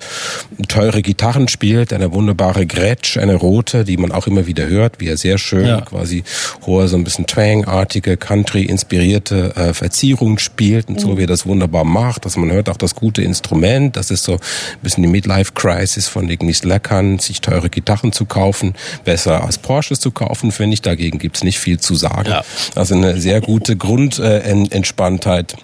teure 0.68 1.02
Gitarren 1.02 1.48
spielt, 1.48 1.94
eine 1.94 2.12
wunderbare 2.14 2.66
Gretsch, 2.66 3.18
eine 3.18 3.36
rote, 3.36 3.84
die 3.86 3.98
man 3.98 4.12
auch 4.12 4.28
immer 4.28 4.48
wieder 4.48 4.68
hört, 4.68 5.00
wie 5.00 5.08
er 5.08 5.18
sehr 5.18 5.38
schön 5.38 5.66
Ja. 5.66 5.82
quasi 5.82 6.24
hohe, 6.66 6.88
so 6.88 6.98
ein 6.98 7.04
bisschen 7.04 7.26
Twang-artige, 7.28 8.18
Country-inspirierte 8.18 9.56
äh, 9.56 9.74
Verzierung 9.74 10.38
spielt 10.40 10.90
und 10.90 11.00
so 11.00 11.18
wie 11.18 11.24
er 11.24 11.28
das 11.28 11.46
wunderbar 11.46 11.84
macht, 11.84 12.26
dass 12.26 12.38
man 12.38 12.52
hört 12.52 12.70
auch 12.70 12.78
das 12.78 12.96
gute 12.96 13.22
Instrument. 13.22 13.96
Das 13.96 14.12
ist 14.12 14.24
so 14.24 14.34
ein 14.34 14.40
bisschen 14.82 15.04
die 15.04 15.10
Midlife-Crisis 15.10 16.08
von 16.08 16.30
irgendwie 16.30 16.54
Slackern, 16.54 17.20
sich 17.20 17.42
teure 17.42 17.70
Gitarren 17.70 18.12
zu 18.12 18.26
kaufen, 18.26 18.74
besser 19.04 19.44
als 19.44 19.58
Porsches 19.58 20.00
zu 20.00 20.12
kaufen, 20.12 20.52
finde 20.52 20.74
ich. 20.76 20.81
Dagegen 20.82 21.20
gibt's 21.20 21.44
nicht 21.44 21.60
viel 21.60 21.80
zu 21.80 21.96
sagen. 21.96 22.30
Ja. 22.30 22.44
Also 22.76 22.96
eine 22.96 23.20
sehr 23.20 23.42
gute 23.42 23.76
Grundentspanntheit. 23.76 25.56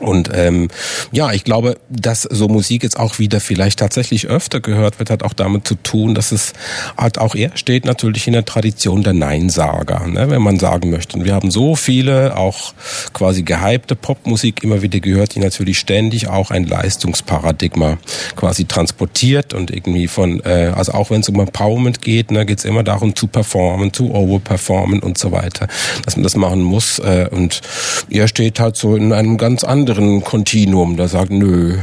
Und 0.00 0.30
ähm, 0.34 0.68
ja, 1.12 1.32
ich 1.32 1.44
glaube, 1.44 1.76
dass 1.90 2.22
so 2.22 2.48
Musik 2.48 2.82
jetzt 2.82 2.98
auch 2.98 3.18
wieder 3.18 3.40
vielleicht 3.40 3.78
tatsächlich 3.78 4.26
öfter 4.26 4.60
gehört 4.60 4.98
wird, 4.98 5.10
hat 5.10 5.22
auch 5.22 5.34
damit 5.34 5.66
zu 5.68 5.74
tun, 5.74 6.14
dass 6.14 6.32
es 6.32 6.52
halt 6.96 7.18
auch 7.18 7.34
eher 7.34 7.56
steht 7.56 7.84
natürlich 7.84 8.26
in 8.26 8.32
der 8.32 8.44
Tradition 8.44 9.02
der 9.02 9.12
Neinsager, 9.12 10.06
ne, 10.06 10.30
wenn 10.30 10.42
man 10.42 10.58
sagen 10.58 10.90
möchte. 10.90 11.18
Und 11.18 11.24
wir 11.24 11.34
haben 11.34 11.50
so 11.50 11.76
viele 11.76 12.36
auch 12.36 12.72
quasi 13.12 13.42
gehypte 13.42 13.94
Popmusik 13.94 14.62
immer 14.64 14.82
wieder 14.82 15.00
gehört, 15.00 15.34
die 15.34 15.40
natürlich 15.40 15.78
ständig 15.78 16.28
auch 16.28 16.50
ein 16.50 16.64
Leistungsparadigma 16.64 17.98
quasi 18.36 18.64
transportiert 18.64 19.52
und 19.54 19.70
irgendwie 19.70 20.08
von, 20.08 20.40
äh, 20.44 20.72
also 20.74 20.92
auch 20.92 21.10
wenn 21.10 21.20
es 21.20 21.28
um 21.28 21.38
Empowerment 21.38 22.00
geht, 22.00 22.30
ne, 22.30 22.46
geht 22.46 22.58
es 22.58 22.64
immer 22.64 22.82
darum 22.82 23.14
zu 23.14 23.26
performen, 23.26 23.92
zu 23.92 24.14
overperformen 24.14 25.00
und 25.00 25.18
so 25.18 25.32
weiter, 25.32 25.68
dass 26.04 26.16
man 26.16 26.22
das 26.22 26.36
machen 26.36 26.62
muss. 26.62 26.98
Äh, 26.98 27.28
und 27.30 27.60
er 28.08 28.28
steht 28.28 28.60
halt 28.60 28.76
so 28.76 28.96
in 28.96 29.12
einem 29.12 29.36
ganz 29.36 29.64
anderen 29.64 29.89
Kontinuum, 30.24 30.96
da 30.96 31.08
sagt, 31.08 31.30
nö, 31.30 31.78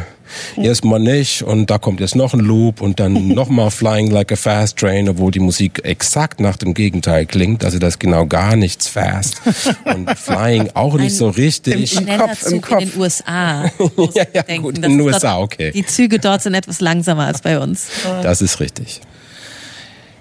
erstmal 0.57 0.99
nicht 0.99 1.41
und 1.43 1.69
da 1.69 1.77
kommt 1.77 1.99
jetzt 2.01 2.15
noch 2.15 2.33
ein 2.33 2.39
Loop 2.41 2.81
und 2.81 2.99
dann 2.99 3.27
nochmal 3.33 3.71
Flying 3.71 4.11
Like 4.11 4.31
a 4.31 4.35
Fast 4.35 4.77
Train, 4.77 5.07
obwohl 5.09 5.31
die 5.31 5.39
Musik 5.39 5.81
exakt 5.85 6.39
nach 6.39 6.57
dem 6.57 6.73
Gegenteil 6.73 7.25
klingt, 7.25 7.63
also 7.63 7.79
das 7.79 7.93
ist 7.95 7.99
genau 7.99 8.25
gar 8.25 8.55
nichts 8.55 8.87
fast 8.87 9.41
und 9.85 10.09
Flying 10.17 10.69
auch 10.73 10.95
nicht 10.95 11.13
Ein- 11.13 11.17
so 11.17 11.29
richtig. 11.29 11.91
Schneller 11.91 12.27
Kopf, 12.27 12.43
im 12.43 12.61
Zug 12.61 12.71
in 12.71 12.79
den 12.79 12.89
Kopf. 12.89 12.97
USA. 12.97 13.63
Ja, 13.97 14.09
ja, 14.15 14.23
ich 14.33 14.41
denken. 14.41 14.63
gut, 14.63 14.75
in 14.77 14.81
den 14.83 14.99
USA, 15.01 15.37
okay. 15.39 15.71
Die 15.71 15.85
Züge 15.85 16.19
dort 16.19 16.41
sind 16.41 16.53
etwas 16.53 16.81
langsamer 16.81 17.25
als 17.25 17.41
bei 17.41 17.59
uns. 17.59 17.87
Das 18.23 18.41
ist 18.41 18.59
richtig. 18.59 19.01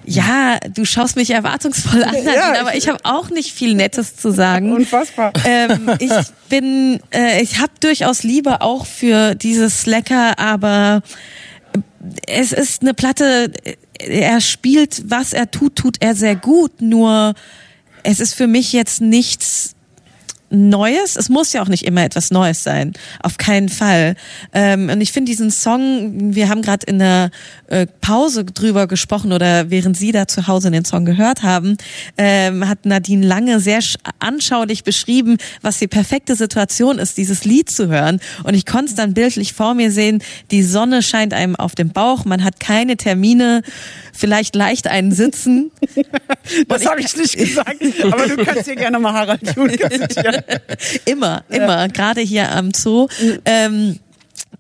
Ja, 0.06 0.58
du 0.72 0.84
schaust 0.84 1.16
mich 1.16 1.30
erwartungsvoll 1.30 2.02
an, 2.04 2.14
Ja, 2.24 2.52
ich- 2.54 2.60
aber 2.60 2.74
ich 2.76 2.88
habe 2.88 2.98
auch 3.04 3.28
nicht 3.30 3.52
viel 3.52 3.74
Nettes 3.74 4.16
zu 4.16 4.30
sagen. 4.30 4.72
Unfassbar. 4.72 5.32
ähm, 5.44 5.90
ich 5.98 6.10
bin, 6.48 7.00
äh, 7.12 7.42
ich 7.42 7.58
habe 7.58 7.72
durchaus 7.80 8.22
Liebe 8.22 8.60
auch 8.60 8.86
für 8.86 9.34
dieses 9.34 9.82
Slacker, 9.82 10.38
aber 10.38 11.02
es 12.26 12.52
ist 12.52 12.82
eine 12.82 12.94
Platte, 12.94 13.52
er 13.98 14.40
spielt, 14.40 15.02
was 15.10 15.32
er 15.32 15.50
tut, 15.50 15.76
tut 15.76 15.96
er 16.00 16.14
sehr 16.14 16.36
gut, 16.36 16.80
nur 16.80 17.34
es 18.02 18.20
ist 18.20 18.34
für 18.34 18.46
mich 18.46 18.72
jetzt 18.72 19.00
nichts 19.00 19.74
Neues. 20.50 21.16
Es 21.16 21.28
muss 21.28 21.52
ja 21.52 21.62
auch 21.62 21.68
nicht 21.68 21.84
immer 21.84 22.04
etwas 22.04 22.30
Neues 22.30 22.62
sein. 22.62 22.92
Auf 23.22 23.36
keinen 23.38 23.68
Fall. 23.68 24.14
Ähm, 24.52 24.88
und 24.90 25.00
ich 25.00 25.12
finde 25.12 25.30
diesen 25.30 25.50
Song, 25.50 26.34
wir 26.34 26.48
haben 26.48 26.62
gerade 26.62 26.86
in 26.86 26.98
der 26.98 27.30
äh, 27.68 27.86
Pause 28.00 28.44
drüber 28.44 28.86
gesprochen 28.86 29.32
oder 29.32 29.70
während 29.70 29.96
Sie 29.96 30.12
da 30.12 30.28
zu 30.28 30.46
Hause 30.46 30.70
den 30.70 30.84
Song 30.84 31.04
gehört 31.04 31.42
haben, 31.42 31.76
ähm, 32.16 32.68
hat 32.68 32.86
Nadine 32.86 33.26
Lange 33.26 33.60
sehr 33.60 33.80
sch- 33.80 33.96
anschaulich 34.20 34.84
beschrieben, 34.84 35.36
was 35.62 35.78
die 35.78 35.88
perfekte 35.88 36.36
Situation 36.36 36.98
ist, 36.98 37.16
dieses 37.18 37.44
Lied 37.44 37.70
zu 37.70 37.88
hören. 37.88 38.20
Und 38.44 38.54
ich 38.54 38.66
konnte 38.66 38.90
es 38.90 38.94
dann 38.94 39.14
bildlich 39.14 39.52
vor 39.52 39.74
mir 39.74 39.90
sehen. 39.90 40.22
Die 40.50 40.62
Sonne 40.62 41.02
scheint 41.02 41.34
einem 41.34 41.56
auf 41.56 41.74
dem 41.74 41.90
Bauch. 41.90 42.24
Man 42.24 42.44
hat 42.44 42.60
keine 42.60 42.96
Termine, 42.96 43.62
vielleicht 44.12 44.54
leicht 44.54 44.86
einen 44.86 45.12
Sitzen. 45.12 45.70
Das 46.68 46.86
habe 46.86 47.00
ich 47.00 47.16
nicht 47.16 47.36
gesagt, 47.36 47.76
aber 48.02 48.28
du 48.28 48.36
kannst 48.44 48.66
hier 48.66 48.76
gerne 48.76 49.00
mal 49.00 49.12
Harald 49.12 49.40
Junke 49.56 49.78
immer, 51.04 51.44
immer, 51.48 51.88
gerade 51.88 52.20
hier 52.20 52.52
am 52.52 52.72
Zoo. 52.72 53.08
Ähm, 53.44 53.98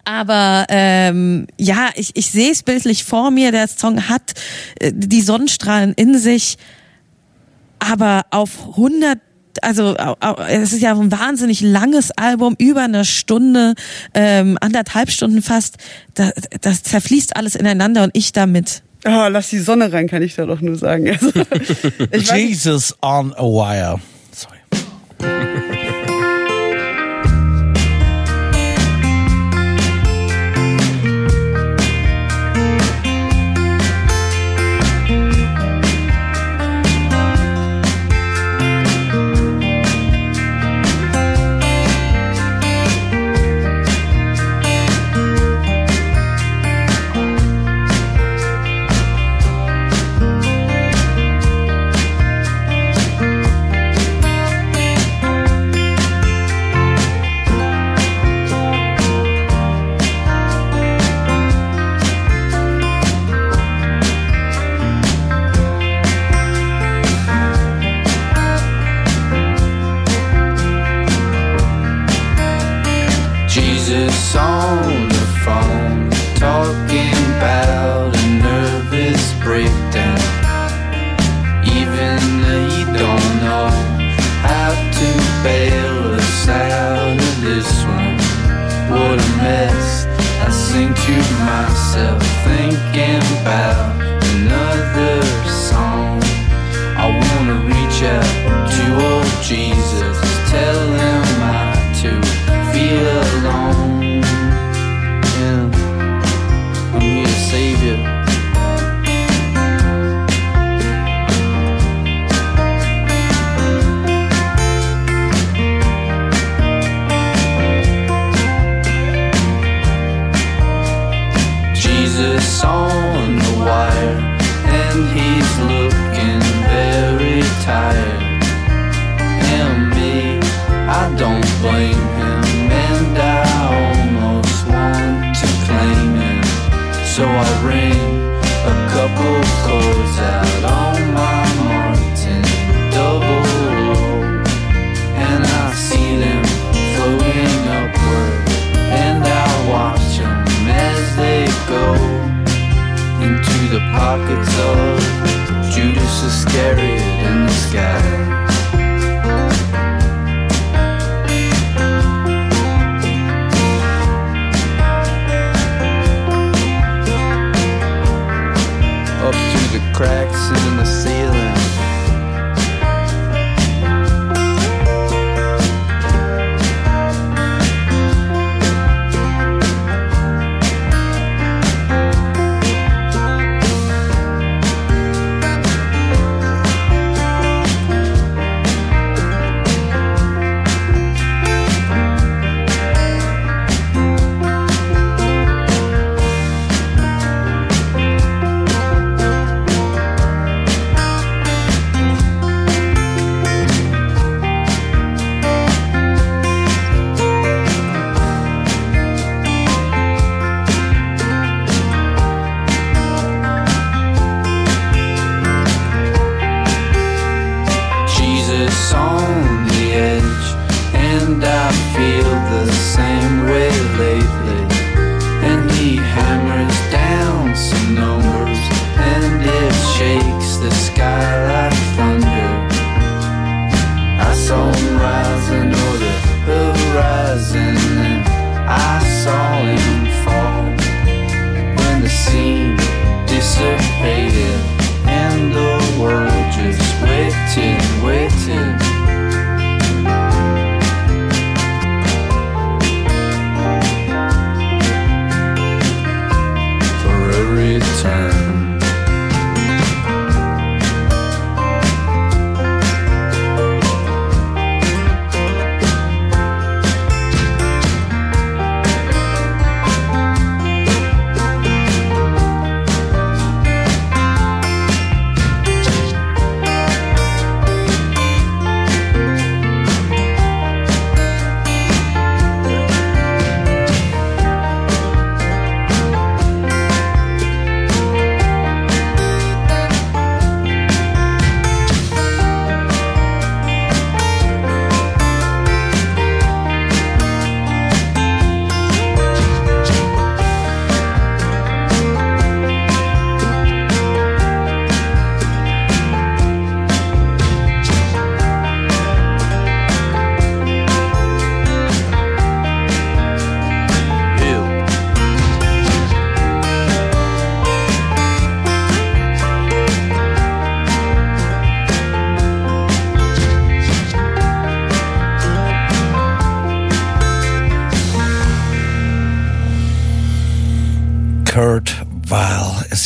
aber 0.04 0.66
ähm, 0.68 1.46
ja, 1.58 1.90
ich, 1.96 2.10
ich 2.14 2.30
sehe 2.30 2.52
es 2.52 2.62
bildlich 2.62 3.04
vor 3.04 3.30
mir. 3.30 3.50
Der 3.50 3.66
Song 3.68 4.08
hat 4.08 4.34
äh, 4.78 4.92
die 4.94 5.20
Sonnenstrahlen 5.20 5.94
in 5.94 6.18
sich, 6.18 6.58
aber 7.78 8.22
auf 8.30 8.50
100 8.70 9.18
also 9.62 9.96
es 10.48 10.74
ist 10.74 10.82
ja 10.82 10.92
ein 10.92 11.10
wahnsinnig 11.10 11.62
langes 11.62 12.10
Album, 12.10 12.54
über 12.58 12.82
eine 12.82 13.06
Stunde, 13.06 13.74
ähm, 14.12 14.58
anderthalb 14.60 15.10
Stunden 15.10 15.40
fast. 15.40 15.76
Da, 16.12 16.30
das 16.60 16.82
zerfließt 16.82 17.36
alles 17.36 17.54
ineinander 17.54 18.04
und 18.04 18.10
ich 18.12 18.32
damit. 18.32 18.82
Ah, 19.04 19.28
lass 19.28 19.50
die 19.50 19.60
Sonne 19.60 19.92
rein, 19.92 20.08
kann 20.08 20.22
ich 20.22 20.34
da 20.34 20.46
doch 20.46 20.60
nur 20.60 20.76
sagen. 20.76 21.08
Also, 21.08 21.28
ich 22.10 22.28
weiß, 22.28 22.32
nicht, 22.32 22.32
Jesus 22.32 22.94
on 23.02 23.32
a 23.34 23.42
wire. 23.42 24.00
Sorry. 24.32 25.62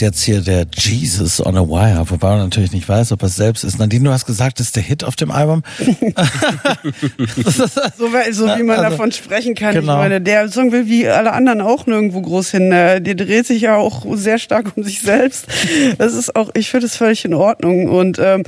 ist 0.01 0.07
jetzt 0.17 0.23
hier 0.23 0.41
der 0.41 0.67
Jesus 0.73 1.45
on 1.45 1.57
a 1.57 1.61
Wire, 1.61 2.05
wobei 2.09 2.31
man 2.31 2.39
natürlich 2.41 2.73
nicht 2.73 2.89
weiß, 2.89 3.13
ob 3.13 3.23
er 3.23 3.27
es 3.27 3.37
selbst 3.37 3.65
ist. 3.65 3.79
Nadine, 3.79 4.05
du 4.05 4.13
hast 4.13 4.25
gesagt, 4.25 4.59
das 4.59 4.69
ist 4.69 4.77
der 4.77 4.83
Hit 4.83 5.05
auf 5.05 5.17
dem 5.17 5.31
Album. 5.31 5.63
So, 7.45 7.67
so 8.33 8.47
wie 8.57 8.63
man 8.63 8.79
Also, 8.79 8.91
davon 8.91 9.13
sprechen 9.13 9.55
kann. 9.55 9.75
genau. 9.75 9.95
Ich 9.95 9.99
meine, 9.99 10.21
der 10.21 10.49
Song 10.51 10.73
will 10.73 10.87
wie 10.87 11.07
alle 11.09 11.33
anderen 11.33 11.61
auch 11.61 11.87
nirgendwo 11.87 12.21
groß 12.23 12.51
hin. 12.51 12.73
Äh, 12.73 13.01
Der 13.01 13.15
dreht 13.15 13.47
sich 13.47 13.63
ja 13.63 13.77
auch 13.77 14.05
sehr 14.15 14.39
stark 14.39 14.73
um 14.77 14.83
sich 14.85 15.01
selbst. 15.03 15.47
Das 15.99 16.15
ist 16.15 16.35
auch, 16.37 16.51
ich 16.55 16.71
finde 16.71 16.87
es 16.87 16.97
völlig 16.97 17.25
in 17.25 17.35
Ordnung. 17.35 17.89
Und 17.89 18.19
ähm, 18.19 18.45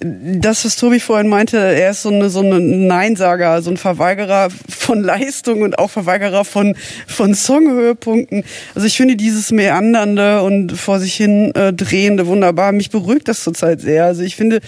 das, 0.00 0.64
was 0.64 0.76
Tobi 0.76 1.00
vorhin 1.00 1.28
meinte, 1.28 1.58
er 1.58 1.90
ist 1.90 2.02
so 2.02 2.10
eine 2.10 2.30
so 2.30 2.40
eine 2.40 2.60
Neinsager, 2.60 3.62
so 3.62 3.70
ein 3.70 3.76
Verweigerer 3.76 4.48
von 4.68 5.02
Leistung 5.02 5.62
und 5.62 5.78
auch 5.78 5.90
Verweigerer 5.90 6.44
von 6.44 6.76
von 7.22 7.34
Songhöhepunkten. 7.34 8.42
Also 8.74 8.84
ich 8.84 8.96
finde 8.96 9.14
dieses 9.14 9.52
meandernde 9.52 10.42
und 10.42 10.72
vor 10.72 10.98
sich 10.98 11.14
hin 11.14 11.54
äh, 11.54 11.72
drehende 11.72 12.26
wunderbar. 12.26 12.72
Mich 12.72 12.90
beruhigt 12.90 13.28
das 13.28 13.44
zurzeit 13.44 13.80
sehr. 13.80 14.06
Also 14.06 14.24
ich 14.24 14.34
finde, 14.34 14.58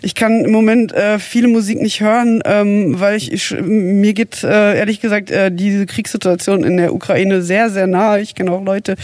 ich 0.00 0.14
kann 0.14 0.42
im 0.42 0.50
Moment 0.50 0.94
äh, 0.94 1.18
viele 1.18 1.48
Musik 1.48 1.82
nicht 1.82 2.00
hören, 2.00 2.40
ähm, 2.46 2.98
weil 2.98 3.14
ich, 3.14 3.30
ich 3.30 3.54
mir 3.60 4.14
geht 4.14 4.42
äh, 4.42 4.78
ehrlich 4.78 5.02
gesagt 5.02 5.30
äh, 5.30 5.52
diese 5.52 5.84
Kriegssituation 5.84 6.64
in 6.64 6.78
der 6.78 6.94
Ukraine 6.94 7.42
sehr 7.42 7.68
sehr 7.68 7.86
nahe. 7.86 8.22
Ich 8.22 8.34
kenne 8.34 8.52
auch 8.52 8.64
Leute, 8.64 8.94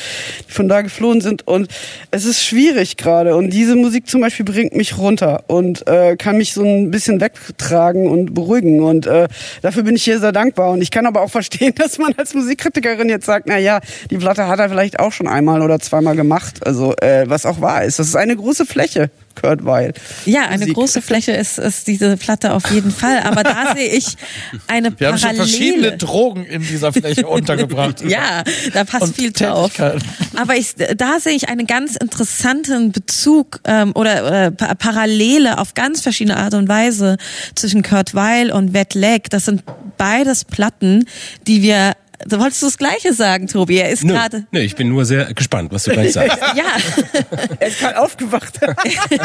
die 0.49 0.53
von 0.53 0.67
da 0.67 0.81
geflohen 0.81 1.21
sind 1.21 1.47
und 1.47 1.69
es 2.11 2.25
ist 2.25 2.43
schwierig 2.43 2.97
gerade. 2.97 3.37
Und 3.37 3.51
diese 3.51 3.77
Musik 3.77 4.09
zum 4.09 4.23
Beispiel 4.23 4.47
bringt 4.47 4.75
mich 4.75 4.97
runter 4.97 5.45
und 5.49 5.87
äh, 5.87 6.17
kann 6.17 6.39
mich 6.39 6.55
so 6.55 6.65
ein 6.65 6.91
bisschen 6.91 7.21
wegtragen 7.21 8.07
und 8.07 8.33
beruhigen. 8.33 8.83
Und 8.83 9.07
äh, 9.07 9.29
dafür 9.61 9.83
bin 9.83 9.95
ich 9.95 10.05
hier 10.05 10.21
sehr 10.21 10.33
dankbar. 10.33 10.71
Und 10.71 10.81
ich 10.81 10.91
kann 10.91 11.05
aber 11.05 11.21
auch 11.21 11.31
verstehen, 11.31 11.75
dass 11.77 11.99
man 11.99 12.15
als 12.17 12.33
Musikkritikerin 12.95 13.09
jetzt 13.09 13.27
sagt, 13.27 13.47
na 13.47 13.59
ja, 13.59 13.81
die 14.11 14.17
Platte 14.19 14.47
hat 14.47 14.59
er 14.59 14.69
vielleicht 14.69 14.99
auch 15.01 15.13
schon 15.13 15.29
einmal 15.29 15.63
oder 15.63 15.79
zweimal 15.81 16.17
gemacht. 16.17 16.67
Also 16.67 16.95
äh, 16.97 17.25
was 17.29 17.47
auch 17.47 17.61
wahr 17.61 17.85
ist. 17.85 17.99
Das 17.99 18.09
ist 18.09 18.17
eine 18.17 18.37
große 18.37 18.67
Fläche, 18.67 19.11
Kurt 19.41 19.65
Weil. 19.65 19.93
Ja, 20.27 20.43
eine 20.47 20.59
Musik. 20.61 20.75
große 20.75 21.03
Fläche 21.03 21.33
ist, 21.33 21.59
ist 21.59 21.87
diese 21.87 22.17
Platte 22.17 22.53
auf 22.53 22.71
jeden 22.71 22.91
Fall. 22.91 23.21
Aber 23.25 23.43
da 23.43 23.75
sehe 23.77 23.89
ich 23.89 24.17
eine 24.69 24.99
Wir 24.99 25.09
haben 25.09 25.19
schon 25.19 25.35
verschiedene 25.35 25.91
Parallele. 25.93 25.97
Drogen 25.99 26.45
in 26.47 26.63
dieser 26.63 26.93
Fläche 26.93 27.27
untergebracht. 27.29 28.03
Ja, 28.09 28.43
da 28.73 28.85
passt 28.85 29.03
Und 29.03 29.17
viel 29.17 29.33
drauf. 29.33 29.73
Aber 30.37 30.57
ich, 30.57 30.75
da 30.97 31.19
sehe 31.21 31.35
ich 31.35 31.49
einen 31.49 31.67
ganz 31.67 31.97
interessanten 31.97 32.93
Bezug 32.93 33.61
ähm, 33.65 33.93
oder, 33.95 34.51
Pa- 34.53 34.75
Parallele 34.75 35.59
auf 35.59 35.75
ganz 35.75 36.01
verschiedene 36.01 36.37
Art 36.37 36.55
und 36.55 36.69
Weise 36.69 37.17
zwischen 37.55 37.83
Kurt 37.83 38.15
Weil 38.15 38.51
und 38.51 38.73
Wet 38.75 38.95
Leg. 38.95 39.31
Das 39.31 39.47
sind 39.47 39.63
beides 39.97 40.45
Platten, 40.45 41.07
die 41.47 41.63
wir. 41.63 41.93
Du 42.27 42.39
wolltest 42.39 42.63
du 42.63 42.67
das 42.67 42.79
Gleiche 42.79 43.13
sagen, 43.13 43.47
Tobi? 43.47 43.77
Er 43.79 43.91
ist 43.91 44.03
gerade. 44.07 44.47
nö, 44.51 44.61
ich 44.61 44.75
bin 44.77 44.89
nur 44.89 45.05
sehr 45.05 45.33
gespannt, 45.35 45.73
was 45.73 45.85
du 45.85 45.93
gleich 45.93 46.13
sagst. 46.15 46.39
Ja, 46.57 46.65
Er 47.61 47.69
ist 47.69 47.79
gerade 47.81 48.01
aufgewacht. 48.01 48.59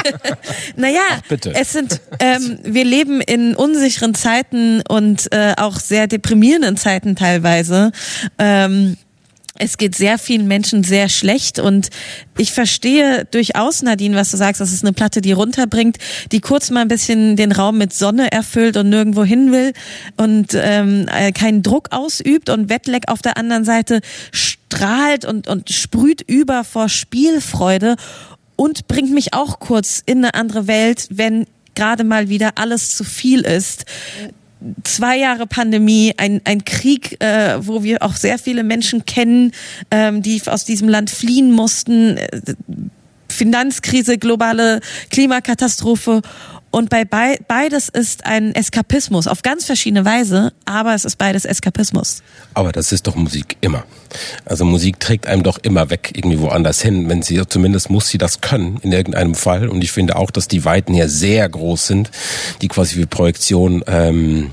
naja, 0.75 1.01
bitte. 1.27 1.53
es 1.55 1.71
sind, 1.73 2.01
ähm, 2.19 2.59
wir 2.63 2.83
leben 2.85 3.21
in 3.21 3.55
unsicheren 3.55 4.13
Zeiten 4.15 4.81
und 4.87 5.31
äh, 5.31 5.53
auch 5.57 5.77
sehr 5.79 6.07
deprimierenden 6.07 6.77
Zeiten 6.77 7.15
teilweise. 7.15 7.91
Ähm, 8.37 8.97
es 9.59 9.77
geht 9.77 9.93
sehr 9.93 10.17
vielen 10.17 10.47
Menschen 10.47 10.83
sehr 10.83 11.09
schlecht 11.09 11.59
und 11.59 11.89
ich 12.37 12.51
verstehe 12.51 13.25
durchaus, 13.25 13.83
Nadine, 13.83 14.15
was 14.15 14.31
du 14.31 14.37
sagst, 14.37 14.61
das 14.61 14.71
ist 14.71 14.83
eine 14.83 14.93
Platte, 14.93 15.21
die 15.21 15.33
runterbringt, 15.33 15.97
die 16.31 16.39
kurz 16.39 16.71
mal 16.71 16.81
ein 16.81 16.87
bisschen 16.87 17.35
den 17.35 17.51
Raum 17.51 17.77
mit 17.77 17.93
Sonne 17.93 18.31
erfüllt 18.31 18.77
und 18.77 18.89
nirgendwo 18.89 19.23
hin 19.23 19.51
will 19.51 19.73
und 20.17 20.53
ähm, 20.55 21.07
äh, 21.13 21.31
keinen 21.33 21.61
Druck 21.61 21.89
ausübt 21.91 22.49
und 22.49 22.69
Wettleck 22.69 23.03
auf 23.09 23.21
der 23.21 23.37
anderen 23.37 23.65
Seite 23.65 23.99
strahlt 24.31 25.25
und, 25.25 25.47
und 25.47 25.69
sprüht 25.69 26.21
über 26.21 26.63
vor 26.63 26.87
Spielfreude 26.87 27.97
und 28.55 28.87
bringt 28.87 29.11
mich 29.11 29.33
auch 29.33 29.59
kurz 29.59 30.01
in 30.05 30.19
eine 30.19 30.33
andere 30.35 30.67
Welt, 30.67 31.07
wenn 31.11 31.45
gerade 31.75 32.05
mal 32.05 32.29
wieder 32.29 32.53
alles 32.55 32.95
zu 32.95 33.03
viel 33.03 33.41
ist 33.41 33.85
zwei 34.83 35.17
Jahre 35.17 35.47
Pandemie, 35.47 36.13
ein, 36.17 36.41
ein 36.43 36.65
Krieg, 36.65 37.21
äh, 37.23 37.65
wo 37.65 37.83
wir 37.83 38.03
auch 38.03 38.15
sehr 38.15 38.37
viele 38.37 38.63
Menschen 38.63 39.05
kennen, 39.05 39.51
ähm, 39.91 40.21
die 40.21 40.41
aus 40.45 40.65
diesem 40.65 40.89
Land 40.89 41.09
fliehen 41.09 41.51
mussten, 41.51 42.17
äh, 42.17 42.41
Finanzkrise, 43.29 44.17
globale 44.17 44.81
Klimakatastrophe. 45.11 46.21
Und 46.71 46.89
bei 46.89 47.03
bei 47.03 47.37
beides 47.47 47.89
ist 47.89 48.25
ein 48.25 48.53
Eskapismus 48.53 49.27
auf 49.27 49.41
ganz 49.41 49.65
verschiedene 49.65 50.05
Weise, 50.05 50.53
aber 50.65 50.93
es 50.93 51.03
ist 51.03 51.17
beides 51.17 51.45
Eskapismus. 51.45 52.21
Aber 52.53 52.71
das 52.71 52.91
ist 52.91 53.07
doch 53.07 53.15
Musik 53.15 53.57
immer. 53.61 53.85
Also 54.45 54.65
Musik 54.65 54.99
trägt 54.99 55.27
einem 55.27 55.43
doch 55.43 55.57
immer 55.57 55.89
weg, 55.89 56.11
irgendwie 56.13 56.39
woanders 56.39 56.81
hin. 56.81 57.09
Wenn 57.09 57.21
sie, 57.21 57.41
zumindest 57.47 57.89
muss 57.89 58.09
sie 58.09 58.17
das 58.17 58.41
können, 58.41 58.79
in 58.81 58.91
irgendeinem 58.91 59.35
Fall. 59.35 59.67
Und 59.67 59.83
ich 59.83 59.91
finde 59.91 60.15
auch, 60.15 60.29
dass 60.31 60.47
die 60.47 60.65
Weiten 60.65 60.93
hier 60.93 61.09
sehr 61.09 61.47
groß 61.49 61.87
sind, 61.87 62.11
die 62.61 62.67
quasi 62.67 62.95
für 62.95 63.07
Projektion, 63.07 63.83
ähm, 63.87 64.51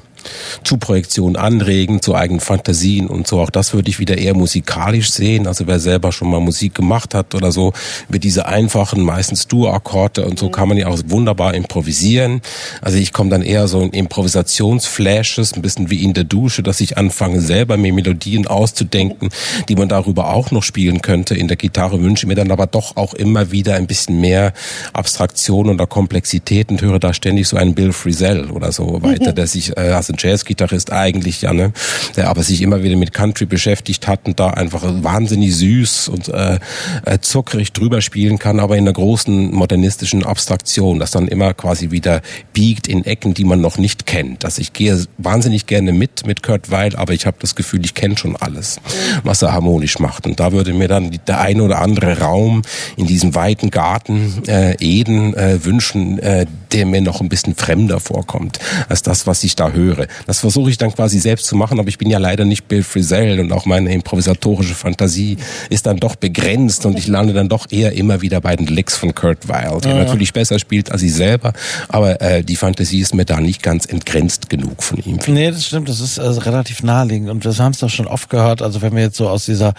zu 0.64 0.76
Projektion 0.76 1.36
anregen, 1.36 2.02
zu 2.02 2.14
eigenen 2.14 2.40
Fantasien 2.40 3.06
und 3.06 3.26
so. 3.26 3.40
Auch 3.40 3.50
das 3.50 3.74
würde 3.74 3.88
ich 3.90 3.98
wieder 3.98 4.18
eher 4.18 4.34
musikalisch 4.34 5.10
sehen. 5.10 5.46
Also 5.46 5.66
wer 5.66 5.80
selber 5.80 6.12
schon 6.12 6.30
mal 6.30 6.40
Musik 6.40 6.74
gemacht 6.74 7.14
hat 7.14 7.34
oder 7.34 7.52
so, 7.52 7.72
mit 8.08 8.24
diese 8.24 8.46
einfachen, 8.46 9.02
meistens 9.02 9.46
Dur-Akkorde 9.46 10.24
und 10.24 10.38
so 10.38 10.50
kann 10.50 10.68
man 10.68 10.78
ja 10.78 10.88
auch 10.88 10.98
wunderbar 11.06 11.54
improvisieren. 11.54 12.40
Also 12.80 12.98
ich 12.98 13.12
komme 13.12 13.30
dann 13.30 13.42
eher 13.42 13.68
so 13.68 13.80
in 13.80 13.90
Improvisationsflashes, 13.90 15.54
ein 15.54 15.62
bisschen 15.62 15.90
wie 15.90 16.02
in 16.02 16.14
der 16.14 16.24
Dusche, 16.24 16.62
dass 16.62 16.80
ich 16.80 16.98
anfange 16.98 17.40
selber 17.40 17.76
mir 17.76 17.92
Melodien 17.92 18.46
auszudenken, 18.46 19.30
die 19.68 19.76
man 19.76 19.88
darüber 19.88 20.32
auch 20.32 20.50
noch 20.50 20.62
spielen 20.62 21.02
könnte. 21.02 21.34
In 21.34 21.48
der 21.48 21.56
Gitarre 21.56 22.02
wünsche 22.02 22.24
ich 22.24 22.28
mir 22.28 22.34
dann 22.34 22.50
aber 22.50 22.66
doch 22.66 22.96
auch 22.96 23.14
immer 23.14 23.50
wieder 23.50 23.74
ein 23.74 23.86
bisschen 23.86 24.20
mehr 24.20 24.52
Abstraktion 24.92 25.68
oder 25.68 25.86
Komplexität 25.86 26.70
und 26.70 26.82
höre 26.82 26.98
da 26.98 27.12
ständig 27.12 27.48
so 27.48 27.56
einen 27.56 27.74
Bill 27.74 27.92
Frisell 27.92 28.50
oder 28.50 28.72
so 28.72 29.02
weiter, 29.02 29.32
der 29.32 29.46
sich 29.46 29.76
äh, 29.76 29.92
als 29.92 30.08
ein 30.16 30.30
Jazzgitarrist 30.30 30.93
eigentlich 30.93 31.43
ja, 31.43 31.52
ne, 31.52 31.72
der 32.16 32.28
aber 32.28 32.43
sich 32.43 32.62
immer 32.62 32.82
wieder 32.82 32.97
mit 32.97 33.12
Country 33.12 33.47
beschäftigt 33.47 34.06
hat 34.06 34.26
und 34.26 34.40
da 34.40 34.51
einfach 34.51 34.82
wahnsinnig 34.84 35.55
süß 35.56 36.09
und 36.09 36.28
äh, 36.28 36.59
äh, 37.05 37.18
zuckrig 37.20 37.72
drüber 37.72 38.01
spielen 38.01 38.38
kann, 38.38 38.60
aber 38.60 38.76
in 38.76 38.84
einer 38.84 38.93
großen 38.93 39.55
modernistischen 39.55 40.24
Abstraktion, 40.24 40.98
das 40.98 41.10
dann 41.10 41.28
immer 41.28 41.55
quasi 41.55 41.90
wieder 41.90 42.22
biegt 42.52 42.86
in 42.88 43.05
Ecken, 43.05 43.34
die 43.34 43.44
man 43.44 43.60
noch 43.60 43.78
nicht 43.78 44.06
kennt. 44.06 44.44
Also 44.44 44.60
ich 44.60 44.72
gehe 44.72 45.05
wahnsinnig 45.18 45.66
gerne 45.66 45.93
mit 45.93 46.26
mit 46.26 46.43
Kurt 46.43 46.70
Weil, 46.70 46.97
aber 46.97 47.12
ich 47.12 47.26
habe 47.26 47.36
das 47.40 47.55
Gefühl, 47.55 47.84
ich 47.84 47.94
kenne 47.94 48.16
schon 48.16 48.36
alles, 48.36 48.80
was 49.22 49.43
er 49.43 49.52
harmonisch 49.52 49.98
macht. 49.98 50.26
Und 50.26 50.40
da 50.40 50.52
würde 50.52 50.72
mir 50.72 50.88
dann 50.88 51.16
der 51.26 51.40
eine 51.40 51.62
oder 51.62 51.80
andere 51.80 52.18
Raum 52.18 52.62
in 52.97 53.06
diesem 53.06 53.34
weiten 53.34 53.70
Garten 53.70 54.43
äh, 54.47 54.76
Eden 54.80 55.34
äh, 55.34 55.64
wünschen, 55.64 56.18
äh, 56.18 56.47
der 56.72 56.86
mir 56.86 57.01
noch 57.01 57.20
ein 57.20 57.28
bisschen 57.28 57.55
fremder 57.55 58.01
vorkommt 58.01 58.59
als 58.88 59.02
das, 59.02 59.26
was 59.26 59.44
ich 59.44 59.56
da 59.56 59.70
höre. 59.70 60.05
Das 60.26 60.40
versuche 60.40 60.70
ich 60.70 60.78
dann 60.78 60.92
quasi 60.92 61.18
selbst 61.18 61.46
zu 61.46 61.56
machen, 61.56 61.78
aber 61.78 61.88
ich 61.88 61.98
bin 61.98 62.10
ja 62.10 62.18
leider 62.18 62.44
nicht 62.44 62.68
Bill 62.68 62.82
Frisell 62.82 63.40
und 63.40 63.52
auch 63.52 63.66
meine 63.66 63.92
improvisatorische 63.92 64.74
Fantasie 64.74 65.36
ist 65.70 65.86
dann 65.86 65.98
doch 65.98 66.16
begrenzt 66.16 66.86
und 66.86 66.98
ich 66.98 67.06
lande 67.06 67.32
dann 67.32 67.48
doch 67.48 67.66
eher 67.70 67.92
immer 67.92 68.22
wieder 68.22 68.40
bei 68.40 68.56
den 68.56 68.66
Licks 68.66 68.96
von 68.96 69.14
Kurt 69.14 69.48
Weill, 69.48 69.80
der 69.82 69.94
natürlich 69.94 70.32
besser 70.32 70.58
spielt 70.58 70.90
als 70.92 71.02
ich 71.02 71.14
selber, 71.14 71.52
aber 71.88 72.20
äh, 72.20 72.42
die 72.42 72.56
Fantasie 72.56 73.00
ist 73.00 73.14
mir 73.14 73.24
da 73.24 73.40
nicht 73.40 73.62
ganz 73.62 73.86
entgrenzt 73.86 74.48
genug 74.48 74.82
von 74.82 74.98
ihm. 74.98 75.18
Nee, 75.26 75.50
das 75.50 75.66
stimmt, 75.66 75.88
das 75.88 76.00
ist 76.00 76.18
also 76.18 76.40
relativ 76.40 76.82
naheliegend 76.82 77.30
und 77.30 77.44
wir 77.44 77.56
haben 77.56 77.72
es 77.72 77.78
doch 77.78 77.90
schon 77.90 78.06
oft 78.06 78.30
gehört, 78.30 78.62
also 78.62 78.82
wenn 78.82 78.94
wir 78.94 79.02
jetzt 79.02 79.16
so 79.16 79.28
aus 79.28 79.44
dieser, 79.46 79.74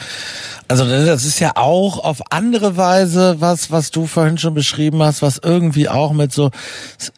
also 0.68 0.86
das 0.86 1.26
ist 1.26 1.40
ja 1.40 1.54
auch 1.56 2.04
auf 2.04 2.32
andere 2.32 2.78
Weise 2.78 3.38
was, 3.40 3.72
was 3.72 3.92
du 3.92 4.06
vorhin 4.06 4.38
schon 4.38 4.54
beschrieben 4.54 5.02
hast, 5.04 5.22
was 5.22 5.40
irgendwie 5.42 5.90
auch 5.90 6.14
mit 6.14 6.34
so, 6.34 6.52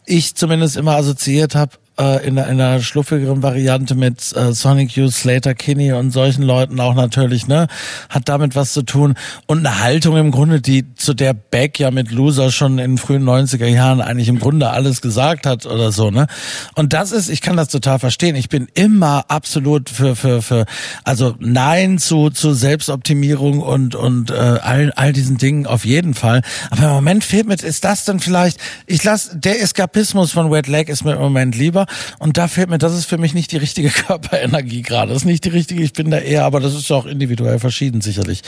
ich 0.06 0.36
zumindest 0.36 0.77
immer 0.77 0.95
assoziiert 0.95 1.56
habe, 1.56 1.72
äh, 2.00 2.26
in, 2.26 2.38
in 2.38 2.40
einer 2.40 2.80
schluffigeren 2.80 3.44
Variante 3.44 3.94
mit 3.94 4.36
äh, 4.36 4.54
Sonic 4.54 4.96
Youth, 4.96 5.14
Slater 5.14 5.54
Kinney 5.54 5.92
und 5.92 6.12
solchen 6.12 6.44
Leuten 6.44 6.80
auch 6.80 6.96
natürlich, 6.96 7.48
ne, 7.48 7.68
hat 8.10 8.30
damit 8.30 8.56
was 8.56 8.74
zu 8.74 8.84
tun 8.84 9.16
und 9.48 9.60
eine 9.60 9.80
Haltung 9.80 10.18
im 10.18 10.32
Grunde, 10.32 10.62
die 10.62 10.96
zu 10.96 11.14
der 11.14 11.34
Beck 11.34 11.80
ja 11.80 11.92
mit 11.92 12.12
Loser 12.12 12.52
schon 12.52 12.80
in 12.80 12.92
den 12.92 12.98
frühen 12.98 13.24
90er 13.24 13.68
Jahren 13.68 14.02
eigentlich 14.02 14.30
im 14.30 14.40
Grunde 14.40 14.70
alles 14.70 15.02
gesagt 15.02 15.46
hat 15.46 15.66
oder 15.66 15.92
so, 15.92 16.10
ne? 16.10 16.28
Und 16.76 16.94
das 16.94 17.12
ist, 17.12 17.30
ich 17.30 17.42
kann 17.42 17.58
das 17.58 17.68
total 17.68 18.00
verstehen. 18.00 18.36
Ich 18.36 18.50
bin 18.50 18.68
immer 18.74 19.26
absolut 19.28 19.90
für 19.90 20.16
für 20.16 20.42
für 20.42 20.66
also 21.04 21.36
nein 21.40 21.98
zu 21.98 22.30
zu 22.30 22.54
Selbstoptimierung 22.54 23.60
und 23.60 23.96
und 23.96 24.32
äh, 24.32 24.34
all 24.34 24.92
all 24.96 25.12
diesen 25.12 25.38
Dingen 25.38 25.66
auf 25.66 25.84
jeden 25.84 26.14
Fall, 26.14 26.42
aber 26.70 26.84
im 26.84 26.90
Moment 26.92 27.24
fehlt 27.24 27.48
mir 27.48 27.60
ist 27.60 27.84
das 27.84 28.06
dann 28.06 28.20
vielleicht 28.22 28.58
ich 28.86 29.04
lass 29.04 29.32
der 29.34 29.62
Eskapismus 29.62 30.32
von 30.32 30.50
Wet 30.50 30.68
Leg 30.68 30.88
ist 30.88 31.04
mir 31.04 31.14
im 31.14 31.20
Moment 31.20 31.56
lieber 31.56 31.86
und 32.20 32.38
da 32.38 32.48
fehlt 32.48 32.70
mir 32.70 32.78
das 32.78 32.94
ist 32.94 33.06
für 33.06 33.18
mich 33.18 33.34
nicht 33.34 33.52
die 33.52 33.57
richtige 33.57 33.90
Körperenergie 34.07 34.82
gerade. 34.82 35.14
Das 35.14 35.24
ist 35.24 35.26
nicht 35.26 35.45
die 35.45 35.49
richtige, 35.49 35.84
ich 35.84 35.94
bin 35.94 36.11
da 36.11 36.18
eher, 36.18 36.45
aber 36.45 36.60
das 36.60 36.74
ist 36.74 36.90
ja 36.90 36.95
auch 36.95 37.06
individuell 37.06 37.60
verschieden 37.60 38.02
sicherlich. 38.02 38.41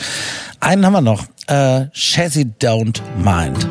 Einen 0.60 0.84
haben 0.86 0.92
wir 0.92 1.00
noch. 1.00 1.26
Äh, 1.46 1.86
Shazzy 1.92 2.46
Don't 2.60 3.00
Mind. 3.18 3.68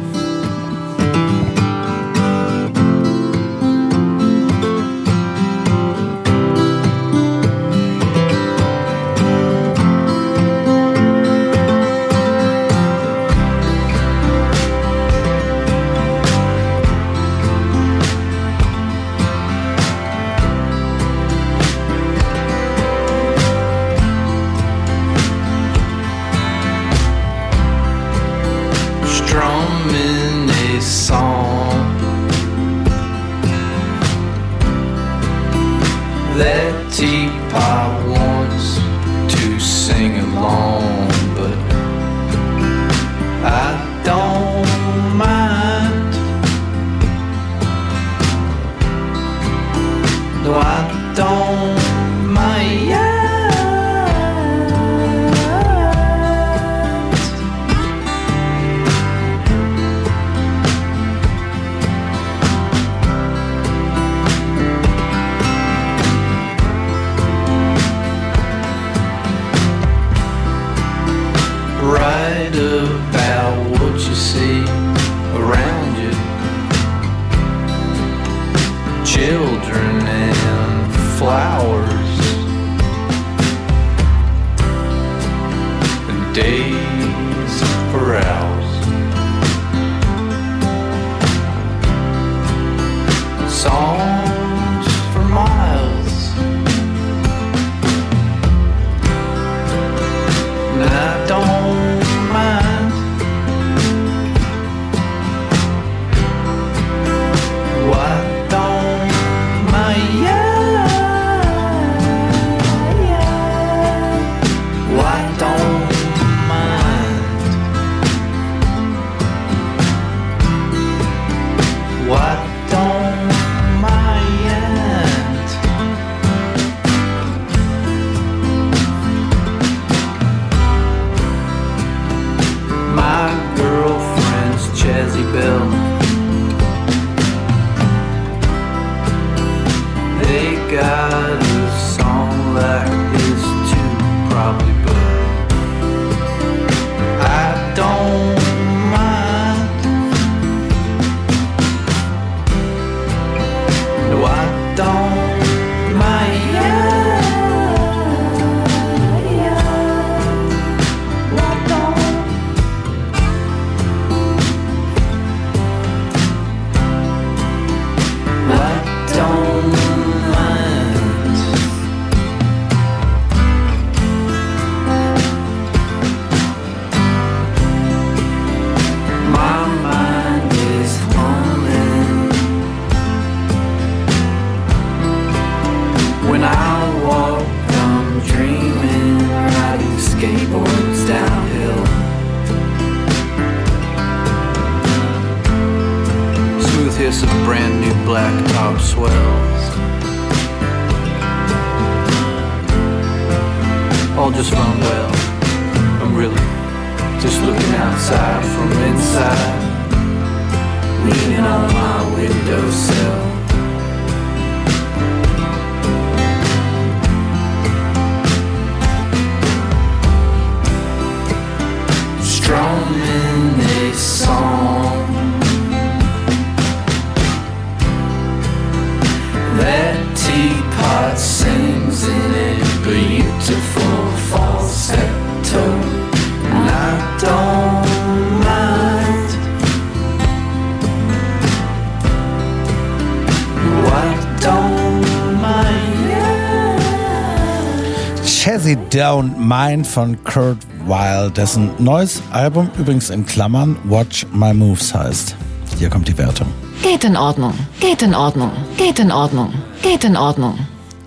Down 248.92 249.34
Mine 249.40 249.86
von 249.86 250.22
Kurt 250.26 250.58
Weil, 250.86 251.32
dessen 251.32 251.72
neues 251.80 252.22
Album 252.32 252.70
übrigens 252.78 253.10
in 253.10 253.26
Klammern 253.26 253.78
Watch 253.86 254.26
My 254.34 254.54
Moves 254.54 254.94
heißt. 254.94 255.34
Hier 255.80 255.90
kommt 255.90 256.10
die 256.10 256.18
Wertung. 256.18 256.48
Geht 256.84 257.06
in 257.06 257.16
Ordnung, 257.16 257.54
geht 257.80 258.02
in 258.02 258.14
Ordnung, 258.14 258.52
geht 258.76 259.00
in 259.00 259.10
Ordnung, 259.12 259.54
geht 259.82 260.04
in 260.04 260.18
Ordnung. 260.18 260.60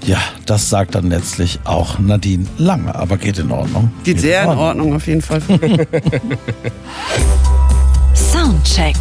Ja, 0.02 0.18
das 0.46 0.70
sagt 0.70 0.94
dann 0.94 1.10
letztlich 1.10 1.58
auch 1.64 1.98
Nadine 1.98 2.46
Lange, 2.56 2.94
aber 2.94 3.18
geht 3.18 3.38
in 3.38 3.50
Ordnung. 3.50 3.92
Geht 4.02 4.18
sehr 4.20 4.44
in 4.44 4.50
Ordnung 4.50 4.94
auf 4.96 5.06
jeden 5.06 5.20
Fall. 5.20 5.42
Soundcheck. 8.14 8.96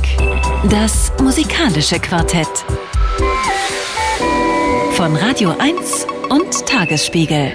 Das 0.69 1.13
musikalische 1.21 1.99
Quartett. 1.99 2.47
Von 4.91 5.15
Radio 5.15 5.53
1 5.57 6.05
und 6.29 6.65
Tagesspiegel. 6.65 7.53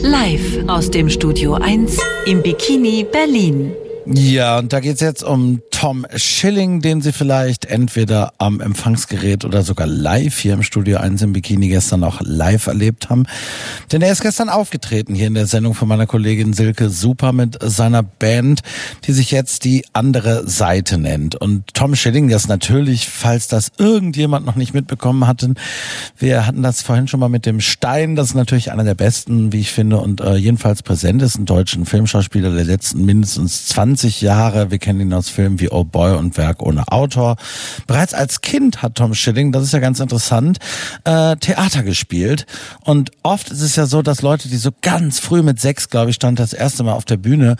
Live 0.00 0.58
aus 0.68 0.90
dem 0.90 1.10
Studio 1.10 1.54
1 1.54 1.98
im 2.26 2.42
Bikini 2.42 3.04
Berlin. 3.10 3.72
Ja, 4.06 4.58
und 4.58 4.72
da 4.72 4.80
geht's 4.80 5.00
jetzt 5.00 5.22
um 5.22 5.60
Tom 5.82 6.06
Schilling, 6.14 6.80
den 6.80 7.00
Sie 7.00 7.10
vielleicht 7.10 7.64
entweder 7.64 8.34
am 8.38 8.60
Empfangsgerät 8.60 9.44
oder 9.44 9.64
sogar 9.64 9.88
live 9.88 10.38
hier 10.38 10.54
im 10.54 10.62
Studio 10.62 10.98
1 10.98 11.22
im 11.22 11.32
Bikini 11.32 11.66
gestern 11.66 12.04
auch 12.04 12.20
live 12.20 12.68
erlebt 12.68 13.10
haben. 13.10 13.24
Denn 13.90 14.00
er 14.00 14.12
ist 14.12 14.22
gestern 14.22 14.48
aufgetreten 14.48 15.16
hier 15.16 15.26
in 15.26 15.34
der 15.34 15.48
Sendung 15.48 15.74
von 15.74 15.88
meiner 15.88 16.06
Kollegin 16.06 16.52
Silke 16.52 16.88
Super 16.88 17.32
mit 17.32 17.58
seiner 17.60 18.04
Band, 18.04 18.60
die 19.08 19.12
sich 19.12 19.32
jetzt 19.32 19.64
die 19.64 19.84
andere 19.92 20.48
Seite 20.48 20.98
nennt. 20.98 21.34
Und 21.34 21.74
Tom 21.74 21.96
Schilling, 21.96 22.28
das 22.28 22.46
natürlich, 22.46 23.08
falls 23.08 23.48
das 23.48 23.72
irgendjemand 23.76 24.46
noch 24.46 24.54
nicht 24.54 24.74
mitbekommen 24.74 25.26
hatte, 25.26 25.54
wir 26.16 26.46
hatten 26.46 26.62
das 26.62 26.82
vorhin 26.82 27.08
schon 27.08 27.18
mal 27.18 27.28
mit 27.28 27.44
dem 27.44 27.60
Stein, 27.60 28.14
das 28.14 28.28
ist 28.28 28.34
natürlich 28.36 28.70
einer 28.70 28.84
der 28.84 28.94
besten, 28.94 29.52
wie 29.52 29.58
ich 29.58 29.72
finde, 29.72 29.98
und 29.98 30.20
äh, 30.20 30.36
jedenfalls 30.36 30.84
präsentesten 30.84 31.44
deutschen 31.44 31.86
Filmschauspieler 31.86 32.54
der 32.54 32.66
letzten 32.66 33.04
mindestens 33.04 33.66
20 33.66 34.20
Jahre. 34.20 34.70
Wir 34.70 34.78
kennen 34.78 35.00
ihn 35.00 35.12
aus 35.12 35.28
Filmen 35.28 35.58
wie 35.58 35.71
Oh 35.72 35.84
Boy 35.84 36.16
und 36.16 36.36
Werk 36.36 36.62
ohne 36.62 36.88
Autor. 36.88 37.36
Bereits 37.86 38.14
als 38.14 38.40
Kind 38.40 38.82
hat 38.82 38.96
Tom 38.96 39.14
Schilling, 39.14 39.52
das 39.52 39.64
ist 39.64 39.72
ja 39.72 39.78
ganz 39.78 40.00
interessant, 40.00 40.58
äh, 41.04 41.36
Theater 41.36 41.82
gespielt. 41.82 42.46
Und 42.84 43.10
oft 43.22 43.50
ist 43.50 43.62
es 43.62 43.76
ja 43.76 43.86
so, 43.86 44.02
dass 44.02 44.22
Leute, 44.22 44.48
die 44.48 44.56
so 44.56 44.70
ganz 44.82 45.18
früh 45.18 45.42
mit 45.42 45.60
sechs, 45.60 45.88
glaube 45.88 46.10
ich, 46.10 46.16
stand 46.16 46.38
das 46.38 46.52
erste 46.52 46.82
Mal 46.82 46.92
auf 46.92 47.04
der 47.04 47.16
Bühne, 47.16 47.56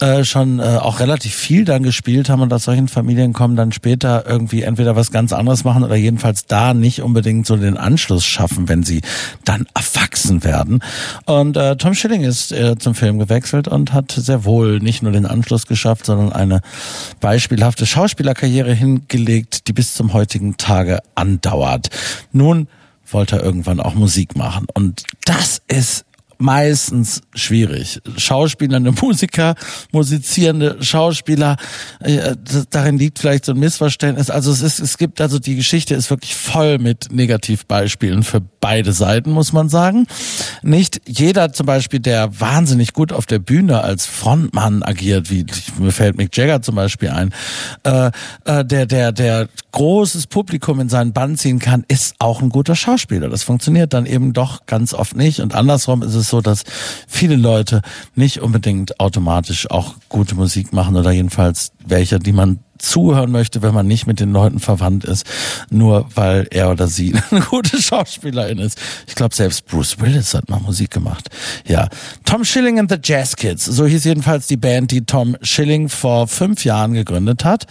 äh, 0.00 0.24
schon 0.24 0.58
äh, 0.58 0.78
auch 0.80 1.00
relativ 1.00 1.34
viel 1.34 1.64
dann 1.64 1.82
gespielt 1.82 2.28
haben 2.28 2.42
und 2.42 2.52
aus 2.52 2.64
solchen 2.64 2.88
Familien 2.88 3.32
kommen, 3.32 3.56
dann 3.56 3.72
später 3.72 4.24
irgendwie 4.26 4.62
entweder 4.62 4.96
was 4.96 5.10
ganz 5.10 5.32
anderes 5.32 5.64
machen 5.64 5.82
oder 5.84 5.96
jedenfalls 5.96 6.46
da 6.46 6.74
nicht 6.74 7.02
unbedingt 7.02 7.46
so 7.46 7.56
den 7.56 7.76
Anschluss 7.76 8.24
schaffen, 8.24 8.68
wenn 8.68 8.82
sie 8.82 9.02
dann 9.44 9.66
erwachsen 9.74 10.44
werden. 10.44 10.82
Und 11.24 11.56
äh, 11.56 11.76
Tom 11.76 11.94
Schilling 11.94 12.22
ist 12.22 12.52
äh, 12.52 12.76
zum 12.78 12.94
Film 12.94 13.18
gewechselt 13.18 13.68
und 13.68 13.92
hat 13.92 14.12
sehr 14.12 14.44
wohl 14.44 14.78
nicht 14.80 15.02
nur 15.02 15.12
den 15.12 15.26
Anschluss 15.26 15.66
geschafft, 15.66 16.06
sondern 16.06 16.32
eine 16.32 16.60
beispielhafte 17.56 17.86
Schauspielerkarriere 17.86 18.74
hingelegt, 18.74 19.66
die 19.66 19.72
bis 19.72 19.94
zum 19.94 20.12
heutigen 20.12 20.58
Tage 20.58 20.98
andauert. 21.14 21.88
Nun 22.30 22.68
wollte 23.10 23.36
er 23.36 23.44
irgendwann 23.44 23.80
auch 23.80 23.94
Musik 23.94 24.36
machen. 24.36 24.66
Und 24.74 25.04
das 25.24 25.62
ist 25.66 26.04
meistens 26.38 27.22
schwierig. 27.34 28.00
Schauspielende 28.16 28.92
Musiker, 28.92 29.54
musizierende 29.92 30.82
Schauspieler, 30.82 31.56
äh, 32.00 32.34
darin 32.70 32.98
liegt 32.98 33.18
vielleicht 33.18 33.44
so 33.44 33.52
ein 33.52 33.58
Missverständnis. 33.58 34.30
Also 34.30 34.50
es 34.50 34.62
ist, 34.62 34.78
es 34.80 34.98
gibt, 34.98 35.20
also 35.20 35.38
die 35.38 35.56
Geschichte 35.56 35.94
ist 35.94 36.10
wirklich 36.10 36.34
voll 36.34 36.78
mit 36.78 37.12
Negativbeispielen 37.12 38.22
für 38.22 38.40
beide 38.60 38.92
Seiten, 38.92 39.30
muss 39.30 39.52
man 39.52 39.68
sagen. 39.68 40.06
Nicht 40.62 41.00
jeder 41.06 41.52
zum 41.52 41.66
Beispiel, 41.66 42.00
der 42.00 42.40
wahnsinnig 42.40 42.92
gut 42.92 43.12
auf 43.12 43.26
der 43.26 43.38
Bühne 43.38 43.82
als 43.82 44.06
Frontmann 44.06 44.82
agiert, 44.82 45.30
wie 45.30 45.46
mir 45.78 45.92
fällt 45.92 46.16
Mick 46.16 46.36
Jagger 46.36 46.62
zum 46.62 46.74
Beispiel 46.74 47.10
ein, 47.10 47.32
äh, 47.84 48.10
äh, 48.44 48.64
der, 48.64 48.86
der, 48.86 49.12
der 49.12 49.48
großes 49.72 50.26
Publikum 50.26 50.80
in 50.80 50.88
seinen 50.88 51.12
Bann 51.12 51.36
ziehen 51.36 51.58
kann, 51.58 51.84
ist 51.88 52.16
auch 52.18 52.42
ein 52.42 52.48
guter 52.48 52.74
Schauspieler. 52.74 53.28
Das 53.28 53.42
funktioniert 53.42 53.92
dann 53.92 54.06
eben 54.06 54.32
doch 54.32 54.66
ganz 54.66 54.94
oft 54.94 55.16
nicht. 55.16 55.40
Und 55.40 55.54
andersrum 55.54 56.02
ist 56.02 56.14
es 56.14 56.25
so, 56.26 56.40
dass 56.40 56.64
viele 57.06 57.36
Leute 57.36 57.82
nicht 58.14 58.40
unbedingt 58.40 59.00
automatisch 59.00 59.70
auch 59.70 59.94
gute 60.08 60.34
Musik 60.34 60.72
machen 60.72 60.96
oder 60.96 61.10
jedenfalls 61.10 61.72
welche, 61.84 62.18
die 62.18 62.32
man 62.32 62.60
zuhören 62.78 63.30
möchte, 63.30 63.62
wenn 63.62 63.74
man 63.74 63.86
nicht 63.86 64.06
mit 64.06 64.20
den 64.20 64.32
Leuten 64.32 64.58
verwandt 64.58 65.04
ist, 65.04 65.26
nur 65.70 66.06
weil 66.14 66.46
er 66.50 66.70
oder 66.70 66.88
sie 66.88 67.14
eine 67.30 67.40
gute 67.40 67.80
Schauspielerin 67.80 68.58
ist. 68.58 68.78
Ich 69.06 69.14
glaube, 69.14 69.34
selbst 69.34 69.66
Bruce 69.66 70.00
Willis 70.00 70.34
hat 70.34 70.48
mal 70.48 70.60
Musik 70.60 70.90
gemacht. 70.90 71.28
Ja. 71.66 71.88
Tom 72.24 72.44
Schilling 72.44 72.78
and 72.78 72.90
the 72.90 72.98
Jazz 73.02 73.36
Kids, 73.36 73.64
so 73.64 73.86
hieß 73.86 74.04
jedenfalls 74.04 74.46
die 74.46 74.56
Band, 74.56 74.90
die 74.90 75.04
Tom 75.04 75.36
Schilling 75.42 75.88
vor 75.88 76.28
fünf 76.28 76.64
Jahren 76.64 76.94
gegründet 76.94 77.44
hat. 77.44 77.66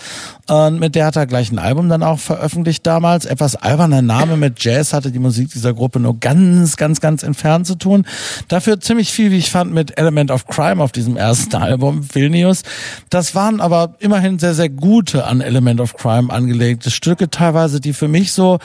Und 0.47 0.79
mit 0.79 0.93
der 0.93 1.07
hat 1.07 1.15
er 1.15 1.25
gleich 1.25 1.51
ein 1.51 1.57
Album 1.57 1.89
dann 1.89 2.03
auch 2.03 2.19
veröffentlicht 2.19 2.85
damals. 2.85 3.25
Etwas 3.25 3.55
alberner 3.55 4.03
Name 4.03 4.37
mit 4.37 4.63
Jazz 4.63 4.93
hatte 4.93 5.11
die 5.11 5.19
Musik 5.19 5.49
dieser 5.51 5.73
Gruppe 5.73 5.99
nur 5.99 6.19
ganz, 6.19 6.77
ganz, 6.77 7.01
ganz 7.01 7.23
entfernt 7.23 7.65
zu 7.65 7.75
tun. 7.75 8.05
Dafür 8.47 8.79
ziemlich 8.79 9.11
viel, 9.11 9.31
wie 9.31 9.37
ich 9.37 9.49
fand, 9.49 9.73
mit 9.73 9.97
Element 9.97 10.29
of 10.29 10.45
Crime 10.45 10.83
auf 10.83 10.91
diesem 10.91 11.17
ersten 11.17 11.55
Album, 11.65 12.07
Vilnius. 12.13 12.61
Das 13.09 13.33
waren 13.33 13.59
aber 13.59 13.95
immerhin 13.99 14.37
sehr, 14.37 14.53
sehr 14.53 14.69
gute 14.95 15.25
an 15.25 15.41
Element 15.41 15.81
of 15.81 15.97
Crime 15.97 16.31
angelegte 16.31 16.89
Stücke, 16.89 17.29
teilweise, 17.29 17.81
die 17.81 17.91
für 17.91 18.07
mich 18.07 18.31
so, 18.31 18.59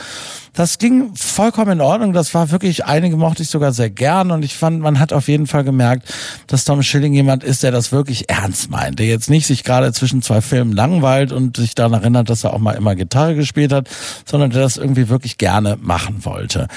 das 0.53 0.79
ging 0.79 1.11
vollkommen 1.17 1.73
in 1.73 1.81
Ordnung. 1.81 2.13
Das 2.13 2.35
war 2.35 2.53
wirklich, 2.53 2.85
einige 2.85 3.17
mochte 3.17 3.43
ich 3.43 3.49
sogar 3.49 3.73
sehr 3.73 3.91
gern 3.91 4.31
und 4.31 4.45
ich 4.45 4.57
fand, 4.57 4.81
man 4.81 5.01
hat 5.01 5.13
auf 5.13 5.27
jeden 5.27 5.49
Fall 5.49 5.65
gemerkt, 5.65 6.15
dass 6.47 6.65
Tom 6.65 6.85
Schilling 6.85 7.15
jemand 7.15 7.43
ist, 7.43 7.65
der 7.65 7.73
das 7.73 7.91
wirklich 7.91 8.31
ernst 8.31 8.71
meint, 8.71 9.01
der 9.01 9.07
jetzt 9.07 9.29
nicht 9.29 9.45
sich 9.45 9.65
gerade 9.65 9.93
zwischen 9.93 10.23
zwei 10.23 10.41
Filmen 10.41 10.73
langweilt 10.73 11.33
und 11.33 11.57
sich 11.57 11.75
daran 11.75 11.95
erinnert, 11.95 12.31
dass 12.31 12.45
er 12.45 12.55
auch 12.55 12.61
mal 12.61 12.77
immer 12.77 12.95
Gitarre 12.95 13.35
gespielt 13.35 13.73
hat, 13.73 13.89
sondern 14.25 14.51
der 14.51 14.63
das 14.63 14.77
irgendwie 14.77 15.09
wirklich 15.09 15.37
gerne 15.37 15.79
machen 15.81 16.25
wollte. 16.25 16.69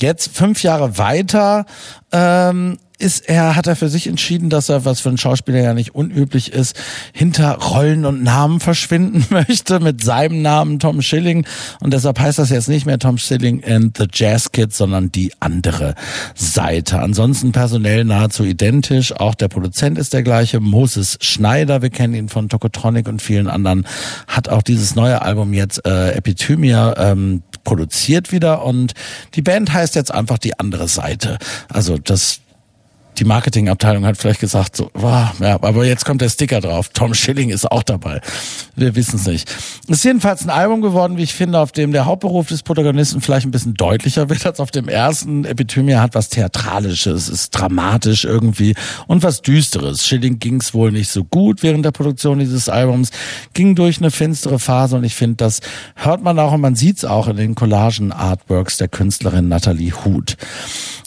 Jetzt 0.00 0.34
fünf 0.34 0.62
Jahre 0.62 0.96
weiter 0.96 1.66
ähm, 2.10 2.78
ist 2.98 3.28
er, 3.28 3.56
hat 3.56 3.66
er 3.66 3.74
für 3.74 3.88
sich 3.88 4.06
entschieden, 4.06 4.50
dass 4.50 4.68
er, 4.68 4.84
was 4.84 5.00
für 5.00 5.08
einen 5.08 5.18
Schauspieler 5.18 5.60
ja 5.60 5.74
nicht 5.74 5.94
unüblich 5.94 6.52
ist, 6.52 6.76
hinter 7.12 7.54
Rollen 7.54 8.04
und 8.04 8.22
Namen 8.22 8.60
verschwinden 8.60 9.26
möchte 9.30 9.80
mit 9.80 10.02
seinem 10.02 10.42
Namen 10.42 10.78
Tom 10.78 11.02
Schilling. 11.02 11.44
Und 11.80 11.92
deshalb 11.92 12.20
heißt 12.20 12.38
das 12.38 12.50
jetzt 12.50 12.68
nicht 12.68 12.86
mehr 12.86 12.98
Tom 12.98 13.18
Schilling 13.18 13.64
and 13.64 13.98
the 13.98 14.06
Jazz 14.12 14.52
Kids, 14.52 14.78
sondern 14.78 15.10
die 15.10 15.32
andere 15.40 15.94
Seite. 16.34 17.00
Ansonsten 17.00 17.52
personell 17.52 18.04
nahezu 18.04 18.44
identisch. 18.44 19.12
Auch 19.12 19.34
der 19.34 19.48
Produzent 19.48 19.98
ist 19.98 20.12
der 20.12 20.22
gleiche. 20.22 20.60
Moses 20.60 21.18
Schneider, 21.20 21.82
wir 21.82 21.90
kennen 21.90 22.14
ihn 22.14 22.28
von 22.28 22.48
Tokotronic 22.48 23.08
und 23.08 23.20
vielen 23.20 23.48
anderen, 23.48 23.86
hat 24.28 24.48
auch 24.48 24.62
dieses 24.62 24.94
neue 24.94 25.20
Album 25.20 25.52
jetzt 25.52 25.84
äh, 25.84 26.12
Epithymia 26.12 26.94
ähm, 26.96 27.42
produziert 27.64 28.30
wieder. 28.30 28.64
Und 28.64 28.94
die 29.34 29.42
Band 29.42 29.72
heißt 29.72 29.96
jetzt 29.96 30.14
einfach 30.14 30.38
die 30.38 30.58
andere 30.58 30.86
Seite. 30.86 31.38
Also 31.68 31.98
das 31.98 32.40
die 33.18 33.24
Marketingabteilung 33.24 34.04
hat 34.04 34.16
vielleicht 34.16 34.40
gesagt, 34.40 34.76
so, 34.76 34.90
wow, 34.94 35.28
ja, 35.40 35.54
aber 35.54 35.84
jetzt 35.84 36.04
kommt 36.04 36.20
der 36.20 36.28
Sticker 36.28 36.60
drauf. 36.60 36.88
Tom 36.92 37.14
Schilling 37.14 37.50
ist 37.50 37.70
auch 37.70 37.82
dabei. 37.82 38.20
Wir 38.76 38.96
wissen 38.96 39.16
es 39.16 39.26
nicht. 39.26 39.48
Es 39.88 39.98
ist 39.98 40.04
jedenfalls 40.04 40.42
ein 40.42 40.50
Album 40.50 40.80
geworden, 40.80 41.16
wie 41.16 41.22
ich 41.22 41.34
finde, 41.34 41.58
auf 41.58 41.72
dem 41.72 41.92
der 41.92 42.06
Hauptberuf 42.06 42.48
des 42.48 42.62
Protagonisten 42.62 43.20
vielleicht 43.20 43.46
ein 43.46 43.50
bisschen 43.50 43.74
deutlicher 43.74 44.28
wird 44.28 44.44
als 44.46 44.60
auf 44.60 44.70
dem 44.70 44.88
ersten. 44.88 45.44
Epithymia 45.44 46.00
hat 46.00 46.14
was 46.14 46.28
Theatralisches, 46.28 47.28
ist 47.28 47.50
dramatisch 47.50 48.24
irgendwie 48.24 48.74
und 49.06 49.22
was 49.22 49.42
Düsteres. 49.42 50.06
Schilling 50.06 50.38
ging 50.38 50.60
es 50.60 50.74
wohl 50.74 50.90
nicht 50.90 51.10
so 51.10 51.24
gut 51.24 51.62
während 51.62 51.84
der 51.84 51.92
Produktion 51.92 52.38
dieses 52.38 52.68
Albums, 52.68 53.10
ging 53.52 53.74
durch 53.74 53.98
eine 53.98 54.10
finstere 54.10 54.58
Phase 54.58 54.96
und 54.96 55.04
ich 55.04 55.14
finde, 55.14 55.36
das 55.36 55.60
hört 55.94 56.22
man 56.22 56.38
auch 56.38 56.52
und 56.52 56.60
man 56.60 56.74
sieht 56.74 56.98
es 56.98 57.04
auch 57.04 57.28
in 57.28 57.36
den 57.36 57.54
Collagen-Artworks 57.54 58.78
der 58.78 58.88
Künstlerin 58.88 59.48
Natalie 59.48 59.92
Huth. 60.04 60.36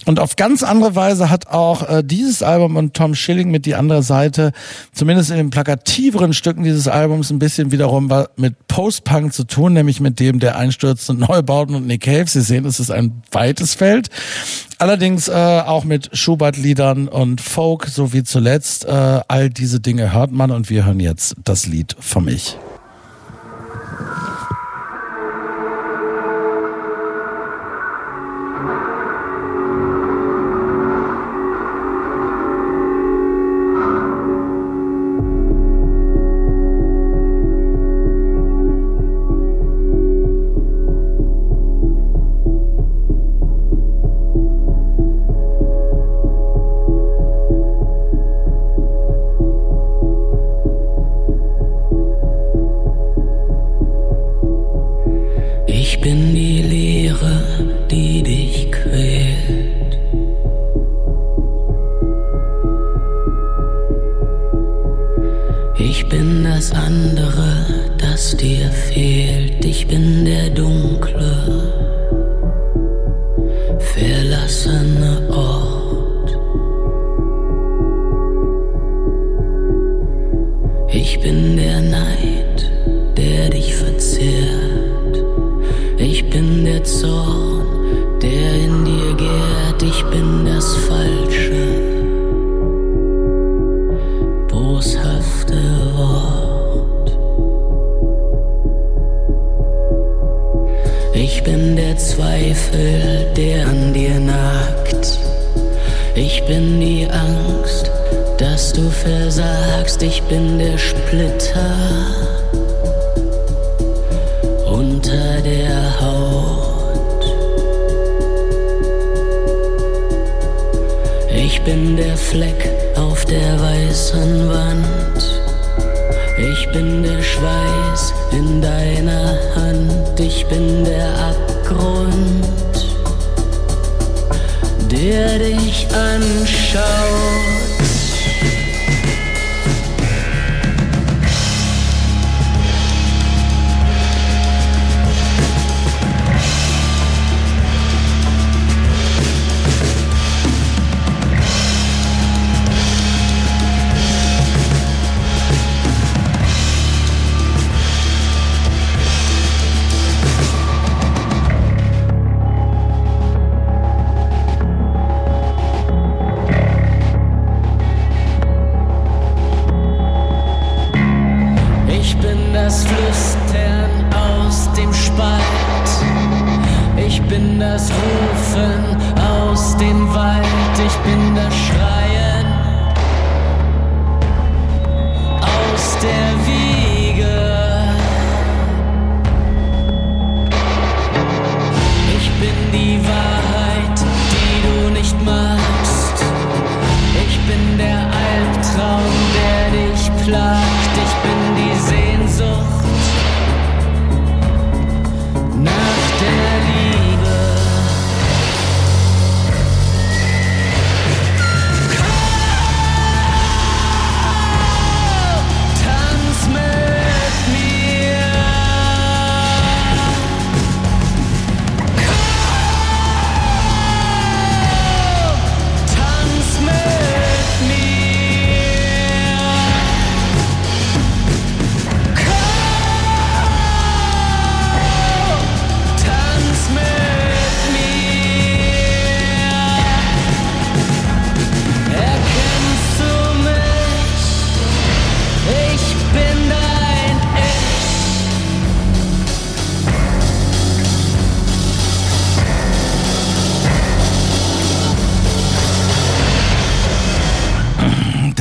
Und 0.05 0.21
auf 0.21 0.37
ganz 0.37 0.63
andere 0.63 0.95
Weise 0.95 1.29
hat 1.29 1.47
auch 1.47 1.83
äh, 1.99 2.03
dieses 2.03 2.43
Album 2.43 2.75
und 2.75 2.93
Tom 2.93 3.15
Schilling 3.15 3.51
mit 3.51 3.65
die 3.65 3.75
andere 3.75 4.03
Seite, 4.03 4.51
zumindest 4.93 5.31
in 5.31 5.37
den 5.37 5.49
plakativeren 5.49 6.33
Stücken 6.33 6.63
dieses 6.63 6.87
Albums, 6.87 7.29
ein 7.29 7.39
bisschen 7.39 7.71
wiederum 7.71 8.11
mit 8.35 8.67
Post-Punk 8.67 9.33
zu 9.33 9.43
tun, 9.43 9.73
nämlich 9.73 9.99
mit 9.99 10.19
dem 10.19 10.39
der 10.39 10.57
einstürzenden 10.57 11.27
Neubauten 11.27 11.75
und 11.75 11.87
Nick 11.87 12.03
Cave. 12.03 12.27
Sie 12.27 12.41
sehen, 12.41 12.65
es 12.65 12.79
ist 12.79 12.91
ein 12.91 13.21
weites 13.31 13.73
Feld. 13.73 14.09
Allerdings 14.79 15.27
äh, 15.27 15.31
auch 15.31 15.83
mit 15.83 16.09
Schubert-Liedern 16.13 17.07
und 17.07 17.41
Folk, 17.41 17.87
so 17.87 18.13
wie 18.13 18.23
zuletzt. 18.23 18.85
Äh, 18.85 19.21
all 19.27 19.49
diese 19.49 19.79
Dinge 19.79 20.13
hört 20.13 20.31
man 20.31 20.51
und 20.51 20.69
wir 20.69 20.85
hören 20.85 20.99
jetzt 20.99 21.35
das 21.43 21.65
Lied 21.65 21.95
von 21.99 22.25
mich. 22.25 22.57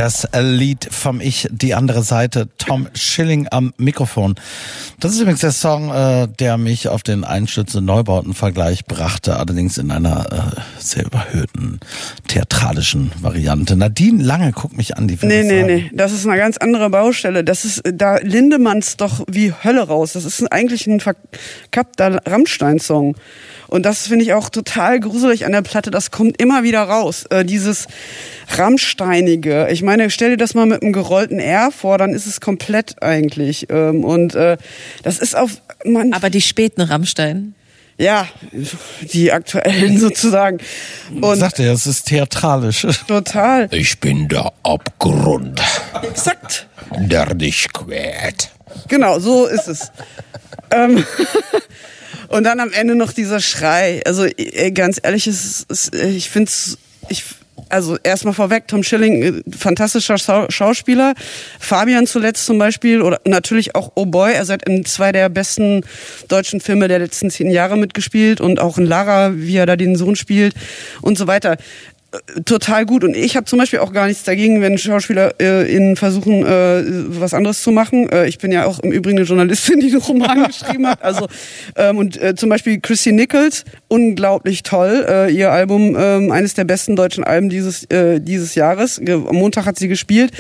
Das 0.07 0.29
Lied 0.41 0.87
vom 0.89 1.21
Ich, 1.21 1.49
die 1.51 1.75
andere 1.75 2.05
Seite, 2.05 2.49
Tom 2.59 2.87
Schilling 2.95 3.49
am 3.51 3.75
Mikrofon. 3.77 4.37
Das 5.01 5.13
ist 5.13 5.19
übrigens 5.19 5.41
der 5.41 5.51
Song, 5.51 5.91
äh, 5.93 6.29
der 6.29 6.59
mich 6.59 6.87
auf 6.87 7.03
den 7.03 7.25
Einstürze 7.25 7.81
Neubauten-Vergleich 7.81 8.85
brachte, 8.85 9.37
allerdings 9.37 9.79
in 9.79 9.91
einer 9.91 10.55
äh, 10.57 10.61
sehr 10.81 11.07
überhöhten 11.07 11.81
theatralischen 12.29 13.11
Variante. 13.21 13.75
Nadine 13.75 14.23
Lange 14.23 14.53
guckt 14.53 14.77
mich 14.77 14.97
an, 14.97 15.09
die 15.09 15.19
Nee, 15.23 15.43
nee, 15.43 15.63
sagen. 15.63 15.67
nee. 15.67 15.91
Das 15.93 16.13
ist 16.13 16.25
eine 16.25 16.39
ganz 16.39 16.57
andere 16.57 16.89
Baustelle. 16.89 17.43
Das 17.43 17.65
ist, 17.65 17.83
da 17.93 18.19
Lindemanns 18.19 18.97
doch 18.97 19.25
wie 19.29 19.53
Hölle 19.65 19.89
raus. 19.89 20.13
Das 20.13 20.25
ist 20.25 20.41
eigentlich 20.53 20.87
ein 20.87 21.01
verkappter 21.01 22.21
Rammstein-Song. 22.25 23.17
Und 23.69 23.85
das 23.85 24.07
finde 24.07 24.25
ich 24.25 24.33
auch 24.33 24.49
total 24.49 25.01
gruselig 25.01 25.45
an 25.45 25.53
der 25.53 25.63
Platte. 25.63 25.91
Das 25.91 26.11
kommt 26.11 26.41
immer 26.41 26.63
wieder 26.63 26.83
raus. 26.83 27.25
Äh, 27.31 27.45
dieses 27.45 27.89
Rammsteinige. 28.57 29.69
Ich 29.71 29.83
meine, 29.83 30.11
stell 30.11 30.31
dir 30.31 30.37
das 30.37 30.55
mal 30.55 30.67
mit 30.67 30.83
einem 30.83 30.93
gerollten 30.93 31.39
R 31.39 31.71
vor, 31.71 31.99
dann 31.99 32.13
ist 32.15 32.27
es 32.27 32.41
komplett 32.41 33.03
eigentlich. 33.03 33.67
Ähm, 33.71 34.05
und 34.05 34.35
äh, 34.35 34.57
das 35.03 35.19
ist 35.19 35.37
auf, 35.37 35.51
man, 35.85 36.13
Aber 36.13 36.31
die 36.31 36.41
späten 36.41 36.81
Rammstein. 36.81 37.55
ja, 37.99 38.29
die 39.13 39.33
aktuellen 39.33 39.99
sozusagen. 40.01 40.59
Und 41.21 41.39
Sagt 41.39 41.59
er, 41.59 41.73
es 41.73 41.87
ist 41.87 42.05
theatralisch. 42.09 42.87
total. 43.09 43.69
Ich 43.73 43.99
bin 44.01 44.29
der 44.29 44.53
Abgrund, 44.63 45.61
Exakt. 46.03 46.69
der 46.99 47.35
dich 47.35 47.73
quält. 47.73 48.51
Genau, 48.89 49.19
so 49.19 49.47
ist 49.47 49.69
es. 49.69 49.91
ähm, 50.71 51.05
und 52.29 52.45
dann 52.45 52.61
am 52.61 52.73
Ende 52.73 52.95
noch 52.95 53.13
dieser 53.13 53.41
Schrei. 53.41 54.03
Also 54.07 54.27
ganz 54.75 55.01
ehrlich, 55.03 55.27
es 55.27 55.67
es, 55.69 55.93
ich 55.93 56.31
finde 56.31 56.49
es, 56.49 56.79
ich, 57.09 57.25
also 57.69 57.97
erstmal 58.03 58.35
vorweg, 58.35 58.69
Tom 58.69 58.83
Schilling, 58.83 59.23
äh, 59.23 59.43
fantastischer 59.57 60.19
Schau 60.19 60.47
Schauspieler. 60.49 61.15
Fabian 61.59 62.07
zuletzt 62.07 62.47
zum 62.47 62.59
Beispiel 62.59 63.03
oder 63.03 63.21
natürlich 63.27 63.75
auch 63.75 63.93
Oh 63.95 64.07
Boy. 64.07 64.35
Er 64.35 64.47
hat 64.47 64.69
in 64.69 64.85
zwei 64.85 65.13
der 65.13 65.29
besten 65.29 65.83
deutschen 66.29 66.61
Filme 66.61 66.89
der 66.89 66.99
letzten 66.99 67.31
zehn 67.31 67.51
Jahre 67.51 67.77
mitgespielt 67.77 68.41
und 68.41 68.61
auch 68.61 68.79
in 68.79 68.87
Lara, 68.87 69.33
wie 69.37 69.57
er 69.57 69.67
da 69.67 69.77
den 69.77 69.97
Sohn 69.97 70.17
spielt 70.17 70.55
und 71.03 71.19
so 71.19 71.27
weiter 71.27 71.57
total 72.45 72.87
gut. 72.87 73.05
Und 73.05 73.17
ich 73.17 73.37
habe 73.37 73.47
zum 73.47 73.59
Beispiel 73.59 73.81
auch 73.81 73.93
gar 73.93 74.07
nichts 74.07 74.23
dagegen, 74.25 74.61
wenn 74.61 74.79
Schauspieler 74.79 75.35
äh, 75.41 75.75
in 75.75 75.97
versuchen, 75.97 76.45
äh, 76.45 76.83
was 77.09 77.35
anderes 77.35 77.63
zu 77.63 77.71
machen. 77.71 78.09
Äh, 78.11 78.29
ich 78.29 78.39
bin 78.39 78.53
ja 78.53 78.67
auch 78.67 78.79
im 78.81 78.93
Übrigen 78.93 79.19
eine 79.19 79.27
Journalistin, 79.27 79.81
die 79.81 79.89
einen 79.89 80.01
Roman 80.01 80.45
geschrieben 80.47 80.87
hat. 80.87 81.03
Also 81.03 81.27
ähm, 81.77 81.99
und 81.99 82.21
äh, 82.21 82.35
zum 82.35 82.49
Beispiel 82.49 82.81
Chrissy 82.81 83.13
Nichols, 83.13 83.65
unglaublich 83.89 84.63
toll. 84.63 85.07
Äh, 85.09 85.33
ihr 85.33 85.51
Album, 85.51 85.97
äh, 85.97 86.31
eines 86.31 86.55
der 86.55 86.65
besten 86.65 86.97
deutschen 86.97 87.25
Alben 87.25 87.49
dieses 87.49 87.85
äh, 87.91 88.21
dieses 88.21 88.55
Jahres. 88.55 89.01
Am 89.07 89.37
Montag 89.37 89.67
hat 89.67 89.79
sie 89.79 89.89
gespielt 89.89 90.33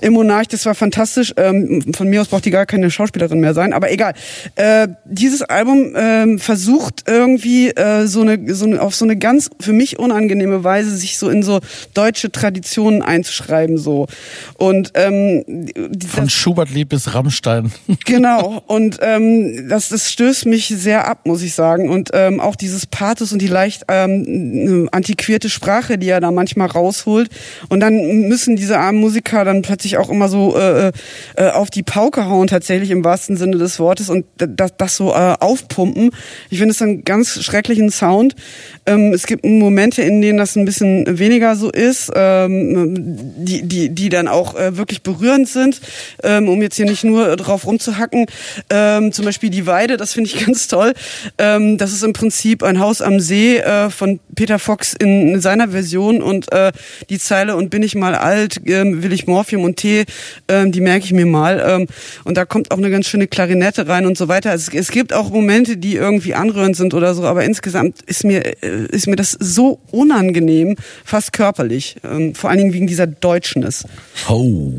im 0.00 0.14
Monarch. 0.14 0.48
Das 0.48 0.66
war 0.66 0.74
fantastisch. 0.74 1.34
Ähm, 1.36 1.92
von 1.94 2.08
mir 2.08 2.20
aus 2.20 2.28
braucht 2.28 2.44
die 2.44 2.50
gar 2.50 2.66
keine 2.66 2.90
Schauspielerin 2.90 3.40
mehr 3.40 3.54
sein, 3.54 3.72
aber 3.72 3.90
egal. 3.90 4.14
Äh, 4.54 4.88
dieses 5.04 5.42
Album 5.42 5.94
ähm, 5.96 6.38
versucht 6.38 7.04
irgendwie 7.06 7.70
äh, 7.70 8.06
so 8.06 8.22
eine 8.22 8.54
so 8.54 8.66
eine 8.66 8.80
auf 8.80 8.94
so 8.94 9.04
eine 9.04 9.16
ganz 9.16 9.50
für 9.60 9.72
mich 9.72 9.98
unangenehme 9.98 10.64
Weise 10.64 10.96
sich 11.00 11.18
so 11.18 11.28
in 11.28 11.42
so 11.42 11.60
deutsche 11.94 12.30
Traditionen 12.30 13.02
einzuschreiben 13.02 13.78
so 13.78 14.06
und 14.56 14.92
ähm, 14.94 15.66
Von 16.08 16.30
Schubert-Lied 16.30 16.88
bis 16.88 17.14
Rammstein. 17.14 17.72
Genau, 18.06 18.62
und 18.66 18.98
ähm, 19.02 19.68
das, 19.68 19.88
das 19.90 20.10
stößt 20.10 20.46
mich 20.46 20.68
sehr 20.68 21.06
ab, 21.06 21.26
muss 21.26 21.42
ich 21.42 21.54
sagen. 21.54 21.90
Und 21.90 22.10
ähm, 22.12 22.40
auch 22.40 22.56
dieses 22.56 22.86
Pathos 22.86 23.32
und 23.32 23.40
die 23.40 23.46
leicht 23.46 23.84
ähm, 23.88 24.88
antiquierte 24.90 25.48
Sprache, 25.48 25.98
die 25.98 26.08
er 26.08 26.20
da 26.20 26.30
manchmal 26.30 26.68
rausholt. 26.68 27.30
Und 27.68 27.80
dann 27.80 28.28
müssen 28.28 28.56
diese 28.56 28.78
armen 28.78 29.00
Musiker 29.00 29.44
dann 29.44 29.62
plötzlich 29.62 29.96
auch 29.98 30.08
immer 30.10 30.28
so 30.28 30.56
äh, 30.56 30.92
äh, 31.36 31.50
auf 31.50 31.70
die 31.70 31.82
Pauke 31.82 32.26
hauen, 32.26 32.46
tatsächlich 32.46 32.90
im 32.90 33.04
wahrsten 33.04 33.36
Sinne 33.36 33.58
des 33.58 33.78
Wortes, 33.78 34.10
und 34.10 34.26
das, 34.36 34.72
das 34.76 34.96
so 34.96 35.12
äh, 35.12 35.36
aufpumpen. 35.38 36.10
Ich 36.48 36.58
finde 36.58 36.72
es 36.72 36.82
einen 36.82 37.04
ganz 37.04 37.42
schrecklichen 37.42 37.90
Sound. 37.90 38.34
Ähm, 38.86 39.12
es 39.12 39.26
gibt 39.26 39.44
Momente, 39.44 40.02
in 40.02 40.20
denen 40.20 40.38
das 40.38 40.56
ein 40.56 40.64
bisschen 40.64 40.89
bisschen 40.90 41.18
weniger 41.18 41.56
so 41.56 41.70
ist, 41.70 42.10
ähm, 42.14 42.94
die, 43.36 43.62
die, 43.62 43.90
die 43.90 44.08
dann 44.08 44.28
auch 44.28 44.54
äh, 44.56 44.76
wirklich 44.76 45.02
berührend 45.02 45.48
sind, 45.48 45.80
ähm, 46.22 46.48
um 46.48 46.60
jetzt 46.62 46.76
hier 46.76 46.86
nicht 46.86 47.04
nur 47.04 47.36
drauf 47.36 47.66
rumzuhacken. 47.66 48.26
Ähm, 48.70 49.12
zum 49.12 49.24
Beispiel 49.24 49.50
die 49.50 49.66
Weide, 49.66 49.96
das 49.96 50.12
finde 50.12 50.30
ich 50.30 50.46
ganz 50.46 50.68
toll. 50.68 50.94
Ähm, 51.38 51.78
das 51.78 51.92
ist 51.92 52.02
im 52.02 52.12
Prinzip 52.12 52.62
ein 52.62 52.80
Haus 52.80 53.02
am 53.02 53.20
See 53.20 53.58
äh, 53.58 53.90
von 53.90 54.20
Peter 54.34 54.58
Fox 54.58 54.94
in 54.94 55.40
seiner 55.40 55.68
Version 55.68 56.22
und 56.22 56.52
äh, 56.52 56.72
die 57.08 57.18
Zeile 57.18 57.56
und 57.56 57.70
bin 57.70 57.82
ich 57.82 57.94
mal 57.94 58.14
alt, 58.14 58.60
ähm, 58.66 59.02
will 59.02 59.12
ich 59.12 59.26
Morphium 59.26 59.64
und 59.64 59.76
Tee, 59.76 60.04
ähm, 60.48 60.72
die 60.72 60.80
merke 60.80 61.04
ich 61.04 61.12
mir 61.12 61.26
mal. 61.26 61.62
Ähm, 61.66 61.86
und 62.24 62.36
da 62.36 62.44
kommt 62.44 62.70
auch 62.70 62.78
eine 62.78 62.90
ganz 62.90 63.06
schöne 63.06 63.26
Klarinette 63.26 63.88
rein 63.88 64.06
und 64.06 64.16
so 64.16 64.28
weiter. 64.28 64.52
Es, 64.54 64.68
es 64.72 64.90
gibt 64.90 65.12
auch 65.12 65.30
Momente, 65.30 65.76
die 65.76 65.96
irgendwie 65.96 66.34
anrührend 66.34 66.76
sind 66.76 66.94
oder 66.94 67.14
so, 67.14 67.24
aber 67.24 67.44
insgesamt 67.44 68.02
ist 68.06 68.24
mir, 68.24 68.44
äh, 68.62 68.86
ist 68.90 69.06
mir 69.06 69.16
das 69.16 69.36
so 69.38 69.80
unangenehm, 69.90 70.76
fast 71.04 71.32
körperlich. 71.32 71.96
Ähm, 72.04 72.34
vor 72.34 72.50
allen 72.50 72.58
Dingen 72.58 72.72
wegen 72.72 72.86
dieser 72.86 73.06
Deutschness. 73.06 73.84
Oh. 74.28 74.72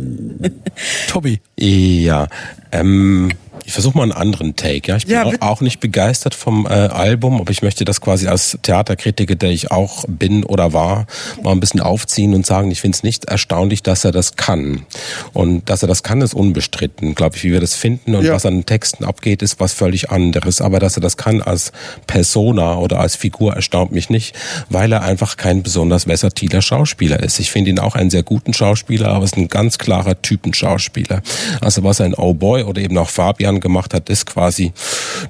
Tobi. 1.07 1.39
Ja, 1.57 2.27
ähm, 2.71 3.29
ich 3.65 3.73
versuche 3.73 3.97
mal 3.97 4.03
einen 4.03 4.11
anderen 4.11 4.55
Take. 4.55 4.89
Ja, 4.89 4.97
ich 4.97 5.05
bin 5.05 5.13
Ja, 5.15 5.25
auch, 5.41 5.61
nicht 5.61 5.79
begeistert 5.79 6.33
vom 6.33 6.65
äh, 6.65 6.69
Album, 6.69 7.39
aber 7.39 7.51
ich 7.51 7.61
möchte 7.61 7.85
das 7.85 8.01
quasi 8.01 8.27
als 8.27 8.57
Theaterkritiker, 8.61 9.35
der 9.35 9.49
ich 9.51 9.71
auch 9.71 10.05
bin 10.07 10.43
oder 10.43 10.73
war, 10.73 11.05
mal 11.43 11.51
ein 11.51 11.59
bisschen 11.59 11.79
aufziehen 11.81 12.33
und 12.33 12.45
sagen, 12.45 12.71
ich 12.71 12.81
finde 12.81 12.95
es 12.95 13.03
nicht 13.03 13.25
erstaunlich, 13.25 13.83
dass 13.83 14.03
er 14.05 14.11
das 14.11 14.35
kann. 14.35 14.85
Und 15.33 15.69
dass 15.69 15.81
er 15.83 15.87
das 15.87 16.03
kann, 16.03 16.21
ist 16.21 16.33
unbestritten, 16.33 17.15
glaube 17.15 17.35
ich, 17.37 17.43
wie 17.43 17.51
wir 17.51 17.61
das 17.61 17.75
finden 17.75 18.15
und 18.15 18.25
Ja. 18.25 18.33
was 18.33 18.45
an 18.45 18.55
den 18.55 18.65
Texten 18.65 19.05
abgeht, 19.05 19.41
ist 19.41 19.59
was 19.59 19.73
völlig 19.73 20.09
anderes. 20.11 20.61
Aber 20.61 20.79
dass 20.79 20.97
er 20.97 21.01
das 21.01 21.17
kann 21.17 21.41
als 21.41 21.71
Persona 22.07 22.77
oder 22.77 22.99
als 22.99 23.15
Figur 23.15 23.53
erstaunt 23.53 23.91
mich 23.91 24.09
nicht, 24.09 24.35
weil 24.69 24.91
er 24.91 25.03
einfach 25.03 25.37
kein 25.37 25.63
besonders 25.63 26.05
versatiler 26.05 26.61
Schauspieler 26.61 27.19
ist. 27.21 27.39
Ich 27.39 27.51
finde 27.51 27.69
ihn 27.71 27.79
auch 27.79 27.95
einen 27.95 28.09
sehr 28.09 28.23
guten 28.23 28.53
Schauspieler, 28.53 29.09
aber 29.09 29.23
es 29.25 29.31
ist 29.33 29.37
ein 29.37 29.47
ganz 29.47 29.77
klarer 29.77 30.21
Typenschauspieler. 30.21 31.21
Also 31.61 31.83
was 31.83 32.01
ein 32.01 32.13
Oh 32.15 32.33
Boy 32.33 32.63
oder 32.63 32.81
eben 32.81 32.97
auch 32.97 33.09
Fabian 33.09 33.50
gemacht 33.59 33.93
hat, 33.93 34.09
ist 34.09 34.25
quasi 34.25 34.71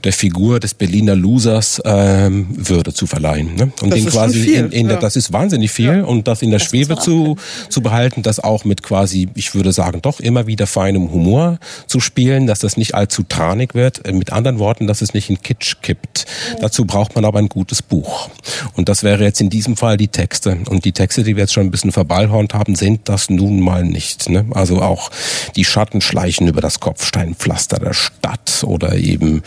der 0.04 0.14
Figur 0.14 0.60
des 0.60 0.74
Berliner 0.74 1.16
Losers 1.16 1.82
ähm, 1.86 2.48
Würde 2.52 2.94
zu 2.94 3.08
verleihen. 3.08 3.56
Ne? 3.56 3.72
Und 3.82 3.92
Das 3.92 4.00
den 4.00 4.10
quasi 4.10 4.40
viel, 4.40 4.56
in, 4.56 4.72
in 4.72 4.88
der, 4.88 4.98
ja. 4.98 5.02
das 5.02 5.16
ist 5.16 5.34
wahnsinnig 5.34 5.72
viel 5.72 6.02
und 6.02 6.28
das 6.28 6.42
in 6.42 6.52
der 6.52 6.60
Schwebe 6.60 6.96
muss 6.96 7.08
man 7.08 7.26
zu, 7.26 7.36
zu 7.70 7.82
behalten, 7.82 8.22
das 8.22 8.40
auch 8.40 8.66
mit 8.66 8.84
quasi, 8.84 9.30
ich 9.36 9.56
würde 9.56 9.72
sagen, 9.72 10.02
doch 10.02 10.20
immer 10.20 10.48
wieder 10.48 10.68
feinem 10.68 11.12
Humor 11.12 11.60
zu 11.88 12.00
spielen, 12.00 12.48
dass 12.48 12.60
das 12.60 12.78
nicht 12.78 12.96
allzu 12.96 13.24
tranig 13.24 13.74
wird. 13.74 14.06
Äh, 14.06 14.12
Mit 14.14 14.32
anderen 14.32 14.60
Worten, 14.60 14.88
dass 14.88 15.02
es 15.02 15.14
nicht 15.14 15.30
in 15.30 15.42
Kitsch 15.42 15.78
kippt. 15.82 16.26
Dazu 16.60 16.86
braucht 16.86 17.16
man 17.16 17.26
aber 17.26 17.40
ein 17.40 17.50
gutes 17.50 17.82
Buch. 17.82 18.30
Und 18.76 18.90
das 18.90 19.04
wäre 19.04 19.24
jetzt 19.24 19.42
in 19.42 19.50
diesem 19.50 19.78
Fall 19.78 19.98
die 19.98 20.08
Texte. 20.08 20.58
Und 20.70 20.86
die 20.86 20.92
Texte, 20.92 21.24
die 21.24 21.36
wir 21.36 21.44
jetzt 21.44 21.54
schon 21.54 21.66
ein 21.66 21.72
bisschen 21.72 21.92
verballhornt 21.92 22.54
haben, 22.54 22.76
sind 22.76 23.10
das 23.10 23.30
nun 23.30 23.60
mal 23.60 23.84
nicht. 23.84 24.30
Ne? 24.30 24.46
Also 24.52 24.82
auch 24.82 25.10
die 25.56 25.66
Schatten 25.66 26.02
schleichen 26.02 26.48
über 26.48 26.62
das 26.62 26.80
Kopfsteinpflaster 26.80 27.78
der 27.80 27.94
Stadt 28.20 28.64
oder 28.64 28.96
eben 28.96 29.42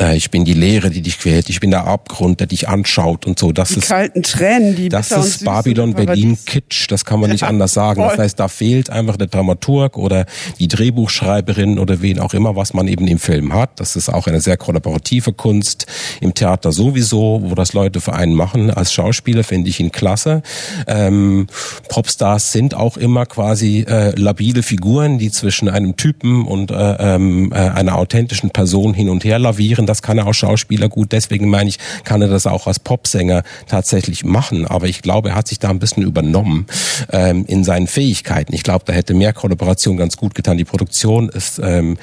äh, 0.00 0.16
ich 0.16 0.30
bin 0.30 0.44
die 0.44 0.54
Leere, 0.54 0.90
die 0.90 1.00
dich 1.00 1.18
quält, 1.18 1.48
ich 1.48 1.60
bin 1.60 1.70
der 1.70 1.86
Abgrund, 1.86 2.40
der 2.40 2.46
dich 2.46 2.68
anschaut 2.68 3.26
und 3.26 3.38
so. 3.38 3.52
Das 3.52 3.68
Die 3.68 3.78
ist 3.78 3.88
kalten 3.88 4.22
Tränen, 4.22 4.76
die 4.76 4.88
das 4.88 5.10
ist 5.10 5.44
Babylon 5.44 5.94
Berlin. 5.94 6.38
Kitsch, 6.44 6.90
das 6.90 7.04
kann 7.04 7.20
man 7.20 7.30
nicht 7.30 7.42
Ja, 7.42 7.48
anders 7.48 7.72
sagen. 7.74 8.00
Das 8.02 8.14
voll. 8.14 8.24
heißt, 8.24 8.40
da 8.40 8.48
fehlt 8.48 8.90
einfach 8.90 9.16
der 9.16 9.28
Dramaturg 9.28 9.96
oder 9.96 10.26
die 10.58 10.68
Drehbuchschreiberin 10.68 11.78
oder 11.78 12.02
wen 12.02 12.18
auch 12.18 12.34
immer, 12.34 12.56
was 12.56 12.74
man 12.74 12.88
eben 12.88 13.06
im 13.06 13.18
Film 13.18 13.52
hat. 13.52 13.78
Das 13.80 13.96
ist 13.96 14.08
auch 14.08 14.26
eine 14.26 14.40
sehr 14.40 14.56
kollaborative 14.56 15.32
Kunst. 15.32 15.86
Im 16.20 16.34
Theater 16.34 16.72
sowieso, 16.72 17.40
wo 17.44 17.54
das 17.54 17.72
Leute 17.72 18.00
für 18.00 18.14
einen 18.14 18.34
machen. 18.34 18.70
Als 18.70 18.92
Schauspieler 18.92 19.44
finde 19.44 19.70
ich 19.70 19.80
ihn 19.80 19.92
klasse. 19.92 20.42
Ähm, 20.86 21.46
Popstars 21.88 22.52
sind 22.52 22.74
auch 22.74 22.96
immer 22.96 23.26
quasi 23.26 23.84
äh, 23.88 24.10
labile 24.18 24.62
Figuren, 24.62 25.18
die 25.18 25.30
zwischen 25.30 25.68
einem 25.68 25.96
Typen 25.96 26.44
und 26.44 26.70
äh, 26.70 26.96
ähm, 27.14 27.52
äh, 27.52 27.56
einer 27.56 27.96
authentischen 28.06 28.50
Person 28.50 28.94
hin 28.94 29.08
und 29.08 29.24
her 29.24 29.38
lavieren. 29.40 29.84
Das 29.84 30.00
kann 30.00 30.16
er 30.16 30.26
als 30.26 30.36
Schauspieler 30.36 30.88
gut. 30.88 31.10
Deswegen 31.10 31.50
meine 31.50 31.68
ich, 31.68 31.78
kann 32.04 32.22
er 32.22 32.28
das 32.28 32.46
auch 32.46 32.68
als 32.68 32.78
Popsänger 32.78 33.42
tatsächlich 33.66 34.24
machen. 34.24 34.64
Aber 34.64 34.86
ich 34.86 35.02
glaube, 35.02 35.30
er 35.30 35.34
hat 35.34 35.48
sich 35.48 35.58
da 35.58 35.70
ein 35.70 35.80
bisschen 35.80 36.04
übernommen 36.04 36.66
ähm, 37.12 37.44
in 37.48 37.64
seinen 37.64 37.88
Fähigkeiten. 37.88 38.54
Ich 38.54 38.62
glaube, 38.62 38.84
da 38.86 38.92
hätte 38.92 39.12
mehr 39.14 39.32
Kollaboration 39.32 39.96
ganz 39.96 40.16
gut 40.16 40.36
getan. 40.36 40.56
Die 40.56 40.64
Produktion 40.64 41.28
ist 41.28 41.60
ähm, 41.62 41.98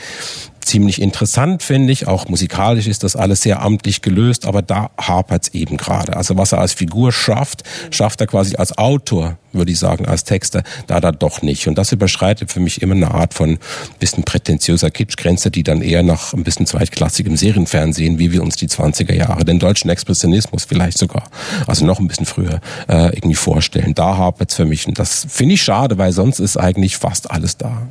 ziemlich 0.66 1.02
interessant, 1.02 1.64
finde 1.64 1.92
ich. 1.92 2.08
Auch 2.08 2.28
musikalisch 2.28 2.88
ist 2.88 3.04
das 3.04 3.16
alles 3.16 3.42
sehr 3.42 3.62
amtlich 3.62 4.02
gelöst, 4.02 4.46
aber 4.46 4.62
da 4.62 4.92
hapert 4.98 5.44
es 5.44 5.54
eben 5.54 5.78
gerade. 5.78 6.16
Also 6.16 6.38
was 6.38 6.52
er 6.52 6.60
als 6.60 6.74
Figur 6.74 7.12
schafft, 7.12 7.64
schafft 7.92 8.22
er 8.22 8.28
quasi 8.28 8.56
als 8.56 8.78
Autor, 8.78 9.38
würde 9.52 9.72
ich 9.72 9.80
sagen, 9.80 10.06
als 10.06 10.24
Texter, 10.24 10.64
da 10.88 11.00
da 11.00 11.12
doch 11.12 11.42
nicht. 11.42 11.68
Und 11.68 11.78
das 11.78 11.92
überschreitet 11.92 12.52
für 12.52 12.60
mich 12.60 12.82
immer 12.82 12.96
eine 12.96 13.12
Art 13.12 13.34
von 13.34 13.60
bisschen 14.00 14.24
prätentiöser 14.24 14.92
Kitschgrenze, 14.92 15.52
die 15.52 15.64
dann 15.64 15.82
eher 15.82 16.04
nach 16.04 16.34
ein 16.34 16.44
bisschen 16.44 16.66
zweitklassigem 16.66 17.38
Serienfernsehen, 17.38 18.20
wie 18.20 18.32
wir 18.32 18.44
uns 18.44 18.56
die 18.56 18.68
20er 18.68 19.14
Jahre, 19.14 19.46
den 19.46 19.60
deutschen 19.60 19.90
Expressionismus 19.90 20.66
vielleicht 20.66 20.98
sogar, 20.98 21.24
also 21.68 21.86
noch 21.86 22.00
ein 22.00 22.08
bisschen 22.08 22.26
früher, 22.26 22.60
äh, 22.88 23.16
irgendwie 23.16 23.36
vorstellen. 23.36 23.94
Da 23.94 24.18
hapert 24.18 24.50
es 24.50 24.56
für 24.56 24.66
mich. 24.66 24.88
Und 24.88 25.00
das 25.00 25.26
finde 25.30 25.56
ich 25.56 25.64
schade, 25.64 25.98
weil 25.98 26.12
sonst 26.12 26.40
ist 26.40 26.58
eigentlich 26.58 26.98
fast 26.98 27.30
alles 27.32 27.58
da. 27.58 27.88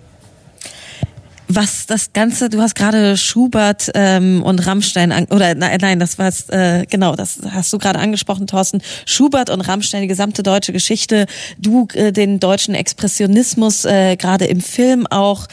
Was 1.54 1.86
das 1.86 2.12
Ganze, 2.12 2.48
du 2.48 2.60
hast 2.60 2.74
gerade 2.74 3.16
Schubert 3.16 3.90
ähm, 3.94 4.42
und 4.42 4.66
Rammstein, 4.66 5.12
an, 5.12 5.26
oder 5.26 5.54
nein, 5.54 5.78
nein, 5.80 6.00
das 6.00 6.18
war 6.18 6.32
äh, 6.48 6.86
genau, 6.86 7.14
das 7.16 7.40
hast 7.50 7.72
du 7.72 7.78
gerade 7.78 7.98
angesprochen, 7.98 8.46
Thorsten. 8.46 8.82
Schubert 9.06 9.50
und 9.50 9.60
Rammstein, 9.60 10.02
die 10.02 10.08
gesamte 10.08 10.42
deutsche 10.42 10.72
Geschichte, 10.72 11.26
du 11.58 11.88
äh, 11.94 12.12
den 12.12 12.40
deutschen 12.40 12.74
Expressionismus, 12.74 13.84
äh, 13.84 14.16
gerade 14.16 14.46
im 14.46 14.60
Film 14.60 15.06
auch. 15.06 15.46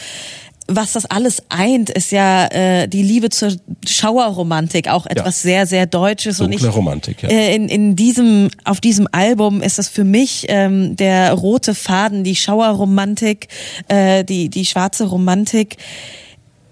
Was 0.70 0.94
das 0.94 1.06
alles 1.06 1.44
eint, 1.50 1.90
ist 1.90 2.12
ja 2.12 2.46
äh, 2.48 2.88
die 2.88 3.04
Liebe 3.04 3.30
zur 3.30 3.54
Schauerromantik, 3.88 4.88
auch 4.88 5.06
etwas 5.06 5.42
sehr, 5.42 5.66
sehr 5.66 5.86
Deutsches. 5.86 6.40
und 6.40 6.52
ich, 6.52 6.62
Dunkle 6.62 6.76
Romantik, 6.76 7.24
ja. 7.24 7.30
äh, 7.30 7.56
in, 7.56 7.68
in 7.68 7.96
diesem, 7.96 8.50
auf 8.64 8.80
diesem 8.80 9.08
Album 9.12 9.62
ist 9.62 9.80
es 9.80 9.90
für 9.90 10.04
mich 10.04 10.46
ähm, 10.50 10.96
der 10.96 11.34
rote 11.34 11.76
Faden, 11.76 12.24
die 12.24 12.36
Schauerromantik, 12.36 13.48
äh, 13.88 14.24
die, 14.24 14.50
die 14.50 14.66
schwarze 14.66 15.06
Romantik. 15.06 15.78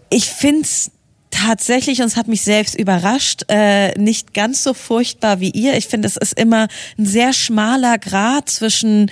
Ich 0.10 0.26
find's 0.26 0.92
tatsächlich, 1.32 2.02
und 2.02 2.08
es 2.08 2.16
hat 2.16 2.28
mich 2.28 2.42
selbst 2.42 2.76
überrascht, 2.76 3.44
äh, 3.50 3.98
nicht 4.00 4.34
ganz 4.34 4.64
so 4.64 4.74
furchtbar 4.74 5.40
wie 5.40 5.52
ihr. 5.52 5.78
Ich 5.78 5.88
finde, 5.88 6.08
es 6.08 6.18
ist 6.18 6.40
immer 6.40 6.68
ein 6.98 7.06
sehr 7.06 7.34
schmaler 7.34 7.98
Grad 7.98 8.50
zwischen 8.50 9.12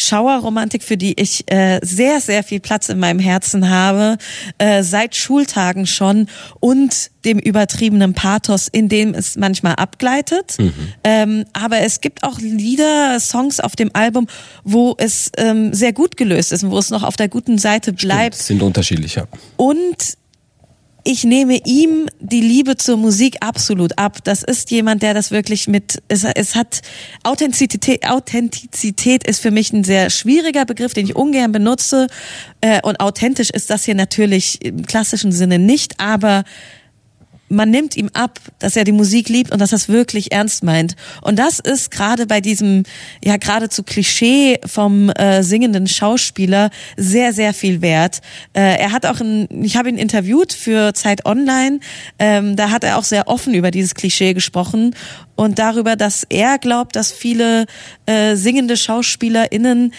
Schauerromantik, 0.00 0.82
für 0.82 0.96
die 0.96 1.20
ich 1.20 1.50
äh, 1.50 1.80
sehr, 1.82 2.20
sehr 2.20 2.42
viel 2.42 2.60
Platz 2.60 2.88
in 2.88 2.98
meinem 2.98 3.18
Herzen 3.18 3.70
habe, 3.70 4.18
äh, 4.58 4.82
seit 4.82 5.16
Schultagen 5.16 5.86
schon, 5.86 6.26
und 6.60 7.10
dem 7.24 7.38
übertriebenen 7.38 8.14
Pathos, 8.14 8.68
in 8.68 8.88
dem 8.88 9.14
es 9.14 9.36
manchmal 9.36 9.74
abgleitet. 9.74 10.56
Ähm, 11.04 11.44
aber 11.52 11.80
es 11.80 12.00
gibt 12.00 12.22
auch 12.22 12.38
Lieder, 12.38 13.20
Songs 13.20 13.60
auf 13.60 13.76
dem 13.76 13.90
Album, 13.92 14.26
wo 14.64 14.94
es 14.98 15.30
ähm, 15.36 15.74
sehr 15.74 15.92
gut 15.92 16.16
gelöst 16.16 16.52
ist 16.52 16.64
und 16.64 16.70
wo 16.70 16.78
es 16.78 16.90
noch 16.90 17.02
auf 17.02 17.16
der 17.16 17.28
guten 17.28 17.58
Seite 17.58 17.92
bleibt. 17.92 18.36
Stimmt, 18.36 18.46
sind 18.46 18.62
unterschiedlich, 18.62 19.16
ja. 19.16 19.24
Und 19.56 20.19
ich 21.04 21.24
nehme 21.24 21.60
ihm 21.64 22.08
die 22.20 22.40
Liebe 22.40 22.76
zur 22.76 22.96
Musik 22.96 23.38
absolut 23.40 23.98
ab. 23.98 24.18
Das 24.24 24.42
ist 24.42 24.70
jemand, 24.70 25.02
der 25.02 25.14
das 25.14 25.30
wirklich 25.30 25.68
mit, 25.68 26.02
es, 26.08 26.24
es 26.24 26.54
hat 26.54 26.82
Authentizität, 27.22 28.06
Authentizität 28.08 29.26
ist 29.26 29.40
für 29.40 29.50
mich 29.50 29.72
ein 29.72 29.84
sehr 29.84 30.10
schwieriger 30.10 30.64
Begriff, 30.64 30.94
den 30.94 31.06
ich 31.06 31.16
ungern 31.16 31.52
benutze. 31.52 32.08
Äh, 32.60 32.80
und 32.82 33.00
authentisch 33.00 33.50
ist 33.50 33.70
das 33.70 33.84
hier 33.84 33.94
natürlich 33.94 34.64
im 34.64 34.86
klassischen 34.86 35.32
Sinne 35.32 35.58
nicht, 35.58 35.98
aber 35.98 36.44
man 37.50 37.70
nimmt 37.70 37.96
ihm 37.96 38.10
ab, 38.14 38.38
dass 38.60 38.76
er 38.76 38.84
die 38.84 38.92
Musik 38.92 39.28
liebt 39.28 39.50
und 39.50 39.58
dass 39.58 39.72
er 39.72 39.76
es 39.76 39.88
wirklich 39.88 40.32
ernst 40.32 40.62
meint. 40.62 40.96
Und 41.20 41.38
das 41.38 41.58
ist 41.58 41.90
gerade 41.90 42.26
bei 42.26 42.40
diesem, 42.40 42.84
ja 43.22 43.36
geradezu 43.36 43.82
Klischee 43.82 44.58
vom 44.64 45.10
äh, 45.10 45.42
singenden 45.42 45.86
Schauspieler 45.86 46.70
sehr, 46.96 47.32
sehr 47.32 47.52
viel 47.52 47.82
wert. 47.82 48.20
Äh, 48.52 48.78
er 48.78 48.92
hat 48.92 49.04
auch, 49.04 49.20
ein, 49.20 49.48
ich 49.62 49.76
habe 49.76 49.88
ihn 49.88 49.98
interviewt 49.98 50.52
für 50.52 50.94
Zeit 50.94 51.26
Online, 51.26 51.80
ähm, 52.18 52.56
da 52.56 52.70
hat 52.70 52.84
er 52.84 52.98
auch 52.98 53.04
sehr 53.04 53.28
offen 53.28 53.52
über 53.52 53.70
dieses 53.70 53.94
Klischee 53.94 54.32
gesprochen 54.32 54.94
und 55.34 55.58
darüber, 55.58 55.96
dass 55.96 56.24
er 56.28 56.58
glaubt, 56.58 56.94
dass 56.96 57.12
viele 57.12 57.66
äh, 58.06 58.36
singende 58.36 58.76
SchauspielerInnen 58.76 59.92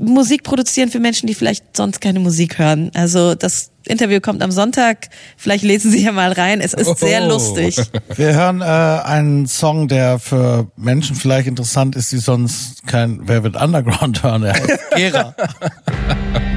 Musik 0.00 0.42
produzieren 0.42 0.90
für 0.90 1.00
Menschen, 1.00 1.26
die 1.26 1.34
vielleicht 1.34 1.76
sonst 1.76 2.00
keine 2.00 2.20
Musik 2.20 2.58
hören. 2.58 2.90
Also 2.94 3.34
das 3.34 3.70
Interview 3.86 4.20
kommt 4.20 4.42
am 4.42 4.50
Sonntag. 4.50 5.08
Vielleicht 5.36 5.64
lesen 5.64 5.90
Sie 5.90 6.04
ja 6.04 6.12
mal 6.12 6.32
rein. 6.32 6.60
Es 6.60 6.74
ist 6.74 6.98
sehr 6.98 7.24
Oh. 7.24 7.28
lustig. 7.28 7.76
Wir 8.16 8.34
hören 8.34 8.60
äh, 8.60 8.64
einen 8.64 9.46
Song, 9.46 9.88
der 9.88 10.18
für 10.18 10.70
Menschen 10.76 11.16
vielleicht 11.16 11.46
interessant 11.48 11.96
ist, 11.96 12.12
die 12.12 12.18
sonst 12.18 12.86
kein 12.86 13.26
Velvet 13.28 13.56
Underground 13.56 14.22
hören. 14.22 14.44
Heißt 14.44 14.68
Gera. 14.96 15.34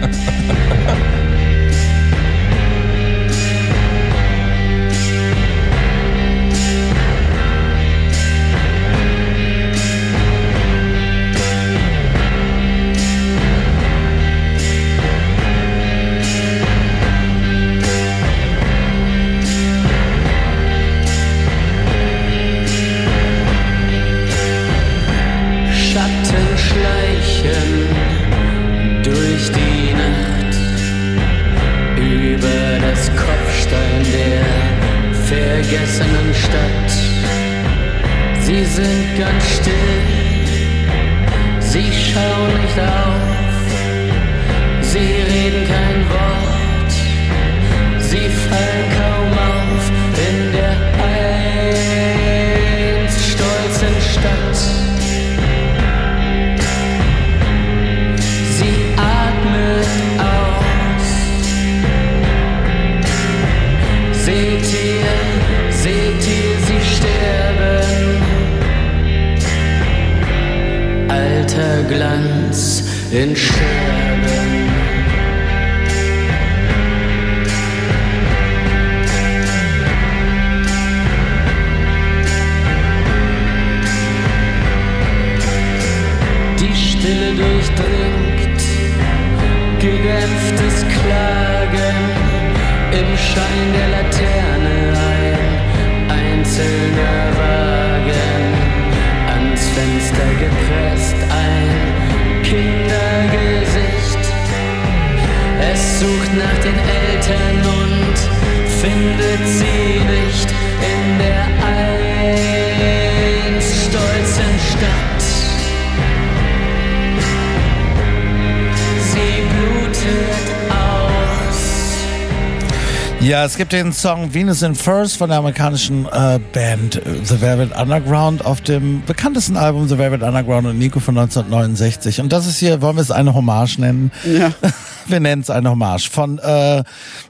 es 123.46 123.58
gibt 123.58 123.74
den 123.74 123.92
Song 123.92 124.34
Venus 124.34 124.62
in 124.62 124.76
First 124.76 125.18
von 125.18 125.30
der 125.30 125.40
amerikanischen 125.40 126.06
äh, 126.06 126.40
Band 126.54 126.96
äh, 126.96 127.02
The 127.24 127.42
Velvet 127.42 127.76
Underground 127.78 128.46
auf 128.46 128.62
dem 128.62 129.04
bekanntesten 129.06 129.58
Album 129.58 129.88
The 129.88 129.98
Velvet 129.98 130.22
Underground 130.24 130.68
und 130.68 130.78
Nico 130.78 131.00
von 131.00 131.18
1969. 131.18 132.22
Und 132.22 132.32
das 132.32 132.48
ist 132.48 132.60
hier, 132.60 132.82
wollen 132.82 132.96
wir 132.96 133.02
es 133.02 133.12
eine 133.12 133.34
Hommage 133.34 133.80
nennen? 133.80 134.12
Ja. 134.24 134.52
Wir 135.08 135.20
nennen 135.20 135.42
es 135.42 135.50
eine 135.50 135.70
Hommage 135.70 136.10
von 136.10 136.40
äh, 136.40 136.84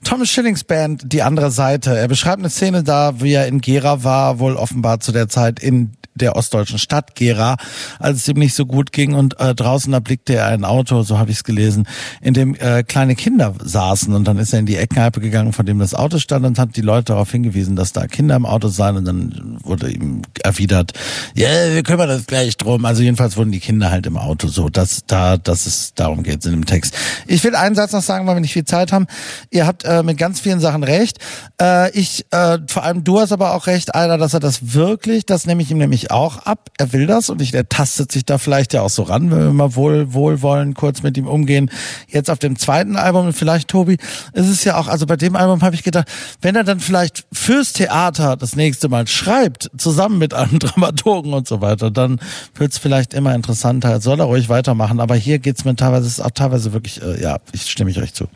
Thomas 0.03 0.29
Schillings 0.29 0.63
Band 0.63 1.11
Die 1.11 1.21
andere 1.21 1.51
Seite. 1.51 1.97
Er 1.97 2.07
beschreibt 2.07 2.39
eine 2.39 2.49
Szene 2.49 2.83
da, 2.83 3.21
wie 3.21 3.33
er 3.33 3.47
in 3.47 3.61
Gera 3.61 4.03
war, 4.03 4.39
wohl 4.39 4.55
offenbar 4.55 4.99
zu 4.99 5.11
der 5.11 5.29
Zeit 5.29 5.59
in 5.59 5.93
der 6.15 6.35
ostdeutschen 6.35 6.77
Stadt 6.77 7.15
Gera, 7.15 7.57
als 7.99 8.19
es 8.19 8.27
ihm 8.27 8.37
nicht 8.37 8.53
so 8.53 8.65
gut 8.65 8.91
ging 8.91 9.13
und 9.13 9.39
äh, 9.39 9.55
draußen 9.55 9.91
erblickte 9.93 10.35
er 10.35 10.47
ein 10.47 10.63
Auto, 10.63 11.01
so 11.03 11.17
habe 11.17 11.31
ich 11.31 11.37
es 11.37 11.43
gelesen, 11.43 11.87
in 12.21 12.33
dem 12.33 12.55
äh, 12.55 12.83
kleine 12.83 13.15
Kinder 13.15 13.53
saßen 13.63 14.13
und 14.13 14.25
dann 14.25 14.37
ist 14.37 14.53
er 14.53 14.59
in 14.59 14.65
die 14.65 14.77
Eckkneipe 14.77 15.19
gegangen, 15.19 15.53
von 15.53 15.65
dem 15.65 15.79
das 15.79 15.93
Auto 15.93 16.19
stand 16.19 16.45
und 16.45 16.59
hat 16.59 16.75
die 16.75 16.81
Leute 16.81 17.05
darauf 17.05 17.31
hingewiesen, 17.31 17.75
dass 17.75 17.93
da 17.93 18.07
Kinder 18.07 18.35
im 18.35 18.45
Auto 18.45 18.67
seien 18.67 18.97
und 18.97 19.05
dann 19.05 19.57
wurde 19.63 19.91
ihm 19.91 20.21
erwidert, 20.43 20.93
ja, 21.33 21.49
wir 21.73 21.83
kümmern 21.83 22.09
uns 22.09 22.27
gleich 22.27 22.57
drum. 22.57 22.85
Also 22.85 23.01
jedenfalls 23.01 23.37
wurden 23.37 23.51
die 23.51 23.59
Kinder 23.59 23.89
halt 23.89 24.05
im 24.05 24.17
Auto 24.17 24.47
so, 24.47 24.69
dass 24.69 25.05
da, 25.07 25.37
dass 25.37 25.65
es 25.65 25.93
darum 25.95 26.23
geht 26.23 26.45
in 26.45 26.51
dem 26.51 26.65
Text. 26.65 26.95
Ich 27.25 27.43
will 27.43 27.55
einen 27.63 27.75
Satz 27.75 27.91
noch 27.93 28.01
sagen, 28.01 28.27
weil 28.27 28.35
wir 28.35 28.41
nicht 28.41 28.53
viel 28.53 28.65
Zeit 28.65 28.91
haben. 28.91 29.07
Ihr 29.49 29.65
habt 29.65 29.83
äh, 29.83 30.03
mit 30.03 30.17
ganz 30.17 30.39
vielen 30.39 30.59
Sachen 30.59 30.83
recht. 30.83 31.17
Äh, 31.61 31.91
ich, 31.91 32.25
äh, 32.31 32.59
vor 32.67 32.83
allem 32.83 33.03
du 33.03 33.19
hast 33.19 33.31
aber 33.31 33.53
auch 33.53 33.67
recht, 33.67 33.95
Alter, 33.95 34.17
dass 34.17 34.33
er 34.33 34.39
das 34.39 34.73
wirklich, 34.73 35.25
das 35.25 35.45
nehme 35.45 35.61
ich 35.61 35.71
ihm 35.71 35.77
nämlich 35.77 36.11
auch 36.11 36.37
ab. 36.39 36.69
Er 36.77 36.93
will 36.93 37.07
das 37.07 37.29
und 37.29 37.41
ich, 37.41 37.53
er 37.53 37.67
tastet 37.67 38.11
sich 38.11 38.25
da 38.25 38.37
vielleicht 38.37 38.73
ja 38.73 38.81
auch 38.81 38.89
so 38.89 39.03
ran, 39.03 39.31
wenn 39.31 39.39
wir 39.39 39.53
mal 39.53 39.75
wohl, 39.75 40.13
wohlwollend 40.13 40.75
kurz 40.75 41.03
mit 41.03 41.17
ihm 41.17 41.27
umgehen. 41.27 41.71
Jetzt 42.07 42.29
auf 42.29 42.39
dem 42.39 42.57
zweiten 42.57 42.95
Album, 42.95 43.33
vielleicht 43.33 43.69
Tobi, 43.69 43.97
ist 44.33 44.49
es 44.49 44.63
ja 44.63 44.77
auch, 44.77 44.87
also 44.87 45.05
bei 45.05 45.15
dem 45.15 45.35
Album 45.35 45.61
habe 45.61 45.75
ich 45.75 45.83
gedacht, 45.83 46.07
wenn 46.41 46.55
er 46.55 46.63
dann 46.63 46.79
vielleicht 46.79 47.25
fürs 47.31 47.73
Theater 47.73 48.35
das 48.37 48.55
nächste 48.55 48.89
Mal 48.89 49.07
schreibt, 49.07 49.71
zusammen 49.77 50.17
mit 50.17 50.33
einem 50.33 50.59
Dramaturgen 50.59 51.33
und 51.33 51.47
so 51.47 51.61
weiter, 51.61 51.91
dann 51.91 52.19
wird 52.55 52.73
es 52.73 52.77
vielleicht 52.77 53.13
immer 53.13 53.33
interessanter. 53.33 54.01
Soll 54.01 54.19
er 54.19 54.25
ruhig 54.25 54.49
weitermachen, 54.49 54.99
aber 54.99 55.15
hier 55.15 55.39
geht's 55.39 55.65
mir 55.65 55.75
teilweise, 55.75 56.07
ist 56.07 56.19
auch 56.19 56.31
teilweise 56.31 56.73
wirklich, 56.73 57.01
äh, 57.01 57.21
ja, 57.21 57.37
ich 57.53 57.69
stimme 57.69 57.91
ich 57.91 57.99
euch 57.99 58.13
zu. 58.13 58.27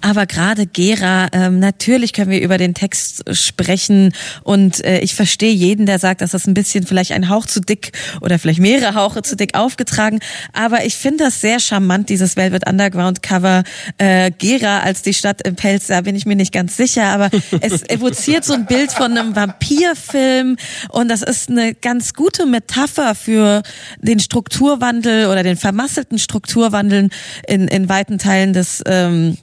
Aber 0.00 0.26
gerade 0.26 0.66
Gera, 0.66 1.28
ähm, 1.32 1.60
natürlich 1.60 2.12
können 2.12 2.30
wir 2.30 2.40
über 2.40 2.58
den 2.58 2.74
Text 2.74 3.22
sprechen 3.32 4.12
und 4.42 4.84
äh, 4.84 4.98
ich 5.00 5.14
verstehe 5.14 5.52
jeden, 5.52 5.86
der 5.86 5.98
sagt, 5.98 6.20
dass 6.20 6.32
das 6.32 6.46
ein 6.46 6.54
bisschen 6.54 6.86
vielleicht 6.86 7.12
ein 7.12 7.28
Hauch 7.28 7.46
zu 7.46 7.60
dick 7.60 7.92
oder 8.20 8.38
vielleicht 8.38 8.58
mehrere 8.58 8.94
Hauche 8.94 9.22
zu 9.22 9.36
dick 9.36 9.54
aufgetragen. 9.54 10.18
Aber 10.52 10.84
ich 10.84 10.96
finde 10.96 11.24
das 11.24 11.40
sehr 11.40 11.60
charmant, 11.60 12.08
dieses 12.08 12.36
Velvet 12.36 12.68
Underground 12.68 13.22
Cover. 13.22 13.62
Äh, 13.98 14.32
Gera 14.36 14.80
als 14.80 15.02
die 15.02 15.14
Stadt 15.14 15.46
im 15.46 15.54
Pelz, 15.54 15.86
da 15.86 16.00
bin 16.00 16.16
ich 16.16 16.26
mir 16.26 16.36
nicht 16.36 16.52
ganz 16.52 16.76
sicher, 16.76 17.04
aber 17.04 17.30
es 17.60 17.82
evoziert 17.88 18.44
so 18.44 18.54
ein 18.54 18.66
Bild 18.66 18.92
von 18.92 19.16
einem 19.16 19.36
Vampirfilm 19.36 20.56
und 20.88 21.08
das 21.08 21.22
ist 21.22 21.48
eine 21.48 21.74
ganz 21.74 22.14
gute 22.14 22.46
Metapher 22.46 23.14
für 23.14 23.62
den 24.00 24.18
Strukturwandel 24.18 25.26
oder 25.26 25.42
den 25.42 25.56
vermasselten 25.56 26.18
Strukturwandeln 26.18 27.10
in, 27.46 27.68
in 27.68 27.88
weiten 27.88 28.18
Teilen 28.18 28.52
des 28.52 28.82
ähm, 28.86 29.36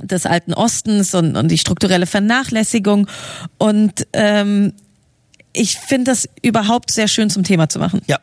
des 0.00 0.26
alten 0.26 0.54
Ostens 0.54 1.14
und, 1.14 1.36
und 1.36 1.48
die 1.48 1.58
strukturelle 1.58 2.06
Vernachlässigung. 2.06 3.06
Und 3.58 4.06
ähm, 4.12 4.72
ich 5.52 5.76
finde 5.76 6.10
das 6.10 6.28
überhaupt 6.42 6.90
sehr 6.90 7.08
schön 7.08 7.30
zum 7.30 7.42
Thema 7.42 7.68
zu 7.68 7.78
machen. 7.78 8.02
Ja. 8.06 8.18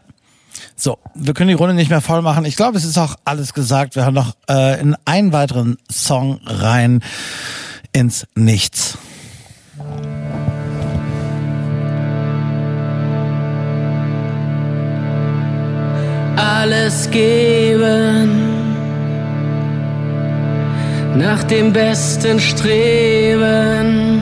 So, 0.76 1.00
wir 1.16 1.34
können 1.34 1.50
die 1.50 1.56
Runde 1.56 1.74
nicht 1.74 1.90
mehr 1.90 2.02
voll 2.02 2.22
machen. 2.22 2.46
Ich 2.46 2.56
glaube, 2.56 2.78
es 2.78 2.84
ist 2.84 2.98
auch 2.98 3.16
alles 3.26 3.54
gesagt. 3.54 3.96
Wir 3.96 4.06
haben 4.06 4.14
noch 4.14 4.36
äh, 4.50 4.80
in 4.80 4.96
einen 5.06 5.32
weiteren 5.32 5.78
Song 5.90 6.40
rein 6.46 7.04
ins 7.92 8.28
Nichts. 8.36 8.98
alles 16.36 17.10
geben, 17.12 18.43
nach 21.16 21.44
dem 21.44 21.72
Besten 21.72 22.40
streben, 22.40 24.22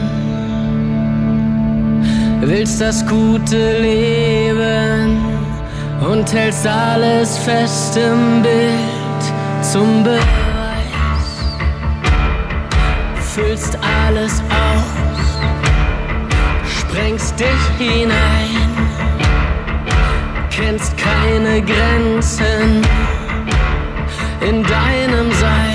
willst 2.41 2.81
das 2.81 3.05
gute 3.07 3.79
Leben 3.79 5.19
und 6.09 6.31
hältst 6.33 6.67
alles 6.67 7.37
fest 7.37 7.97
im 7.97 8.41
Bild 8.41 9.23
zum 9.61 10.03
Beweis, 10.03 10.21
füllst 13.33 13.77
alles 14.05 14.41
aus, 14.49 14.85
sprengst 16.65 17.39
dich 17.39 17.87
hinein 17.87 18.71
kennst 20.61 20.95
keine 20.97 21.61
Grenzen 21.61 22.85
in 24.41 24.63
deinem 24.63 25.31
Sein. 25.31 25.70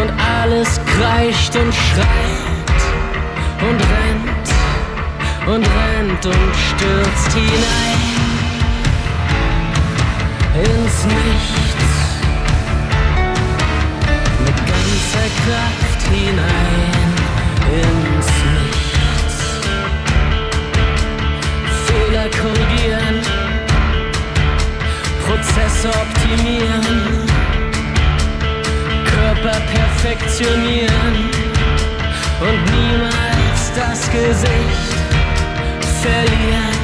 Und 0.00 0.10
alles 0.18 0.80
kreischt 0.84 1.54
und 1.56 1.72
schreit 1.72 2.80
und 3.60 3.80
rennt 3.80 4.48
und 5.46 5.64
rennt 5.64 6.26
und 6.26 6.52
stürzt 6.56 7.32
hinein 7.32 8.14
ins 10.54 11.04
Nichts. 11.04 11.84
Mit 14.44 14.56
ganzer 14.56 15.28
Kraft 15.44 16.00
hinein 16.10 17.12
ins 17.72 18.28
Nichts. 18.54 19.36
Fehler 21.86 22.28
korrigieren, 22.30 23.16
Prozesse 25.26 25.88
optimieren, 25.88 27.33
Körper 29.34 29.60
perfektionieren 29.60 31.30
und 32.40 32.64
niemals 32.72 33.72
das 33.74 34.10
Gesicht 34.10 34.94
verlieren. 36.02 36.78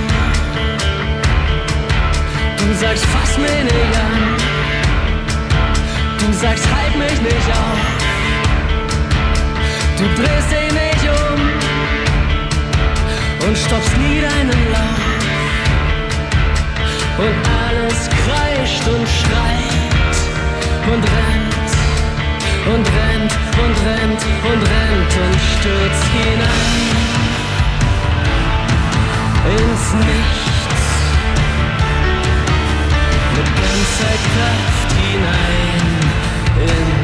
Du 2.59 2.75
sagst, 2.75 3.05
fass 3.07 3.39
mich 3.39 3.63
nicht 3.65 3.97
an, 3.97 4.37
du 6.19 6.33
sagst, 6.33 6.67
halt 6.75 6.97
mich 6.97 7.21
nicht 7.21 7.51
auf, 7.51 7.81
du 9.99 10.05
drehst 10.21 10.51
dich 10.51 10.73
nicht 10.73 11.05
um 11.09 11.41
und 13.49 13.59
stoppst 13.59 13.97
nie 13.99 14.21
deinen 14.21 14.73
Lauf. 14.73 14.99
Und 17.19 17.37
alles 17.69 18.09
kreischt 18.09 18.89
und 18.89 19.07
schreit 19.09 20.17
und 20.87 21.05
rennt 21.05 21.60
und 22.67 22.87
rennt 22.87 23.33
und 23.63 23.77
rennt 23.87 24.23
und 24.45 24.63
rennt 24.63 25.13
und 25.25 25.41
stürzt 25.59 26.05
hinein 26.13 27.11
ins 29.47 29.95
Nichts. 29.95 30.85
Mit 33.37 33.49
ganzer 33.61 34.17
Kraft 34.29 34.91
hinein 35.01 35.85
ins 36.61 37.00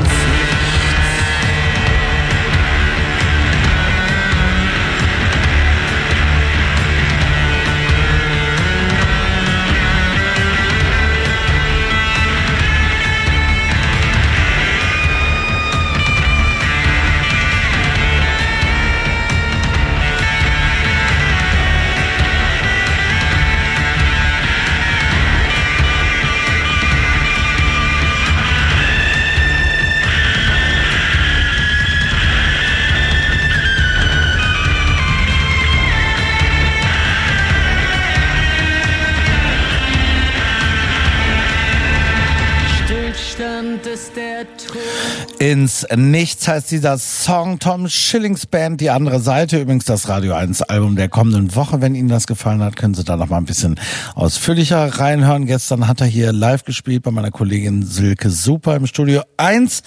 Ins 45.47 45.86
Nichts 45.94 46.48
heißt 46.48 46.73
dieser 46.73 46.98
Song 46.98 47.60
Tom 47.60 47.89
Schillings 47.89 48.47
Band, 48.47 48.81
die 48.81 48.90
andere 48.90 49.20
Seite. 49.20 49.60
Übrigens 49.60 49.85
das 49.85 50.09
Radio 50.09 50.35
1 50.35 50.62
Album 50.62 50.97
der 50.97 51.09
kommenden 51.09 51.55
Woche. 51.55 51.81
Wenn 51.81 51.94
Ihnen 51.94 52.09
das 52.09 52.27
gefallen 52.27 52.64
hat, 52.64 52.74
können 52.74 52.94
Sie 52.94 53.05
da 53.05 53.16
noch 53.16 53.28
mal 53.28 53.36
ein 53.36 53.44
bisschen 53.44 53.78
ausführlicher 54.16 54.98
reinhören. 54.98 55.47
Gestern 55.47 55.86
hat 55.86 56.01
er 56.01 56.09
hier 56.09 56.32
live 56.32 56.64
gespielt 56.64 57.05
bei 57.05 57.12
meiner 57.12 57.31
Kollegin 57.31 57.86
Silke 57.86 58.28
Super 58.28 58.74
im 58.74 58.89
Studio 58.89 59.23
1. 59.36 59.85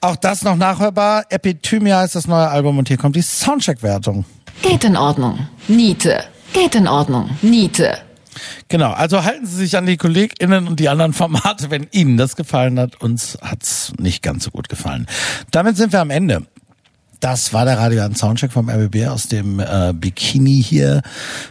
Auch 0.00 0.16
das 0.16 0.42
noch 0.42 0.56
nachhörbar. 0.56 1.26
Epithymia 1.30 2.00
heißt 2.00 2.16
das 2.16 2.26
neue 2.26 2.48
Album 2.48 2.78
und 2.78 2.88
hier 2.88 2.96
kommt 2.96 3.14
die 3.14 3.22
Soundcheck-Wertung. 3.22 4.24
Geht 4.60 4.82
in 4.82 4.96
Ordnung. 4.96 5.46
Niete. 5.68 6.24
Geht 6.52 6.74
in 6.74 6.88
Ordnung. 6.88 7.30
Niete. 7.42 7.98
Genau, 8.68 8.92
also 8.92 9.24
halten 9.24 9.46
Sie 9.46 9.56
sich 9.56 9.76
an 9.76 9.86
die 9.86 9.96
KollegInnen 9.96 10.66
und 10.68 10.80
die 10.80 10.88
anderen 10.88 11.12
Formate, 11.12 11.70
wenn 11.70 11.86
Ihnen 11.92 12.16
das 12.16 12.36
gefallen 12.36 12.78
hat. 12.78 13.00
Uns 13.00 13.38
hat's 13.42 13.92
nicht 13.98 14.22
ganz 14.22 14.44
so 14.44 14.50
gut 14.50 14.68
gefallen. 14.68 15.06
Damit 15.50 15.76
sind 15.76 15.92
wir 15.92 16.00
am 16.00 16.10
Ende. 16.10 16.46
Das 17.20 17.52
war 17.52 17.64
der 17.64 17.78
Radio 17.78 18.02
1 18.02 18.18
Soundcheck 18.18 18.52
vom 18.52 18.68
RBB 18.68 19.06
aus 19.08 19.28
dem 19.28 19.58
äh, 19.58 19.92
Bikini 19.94 20.62
hier. 20.62 21.02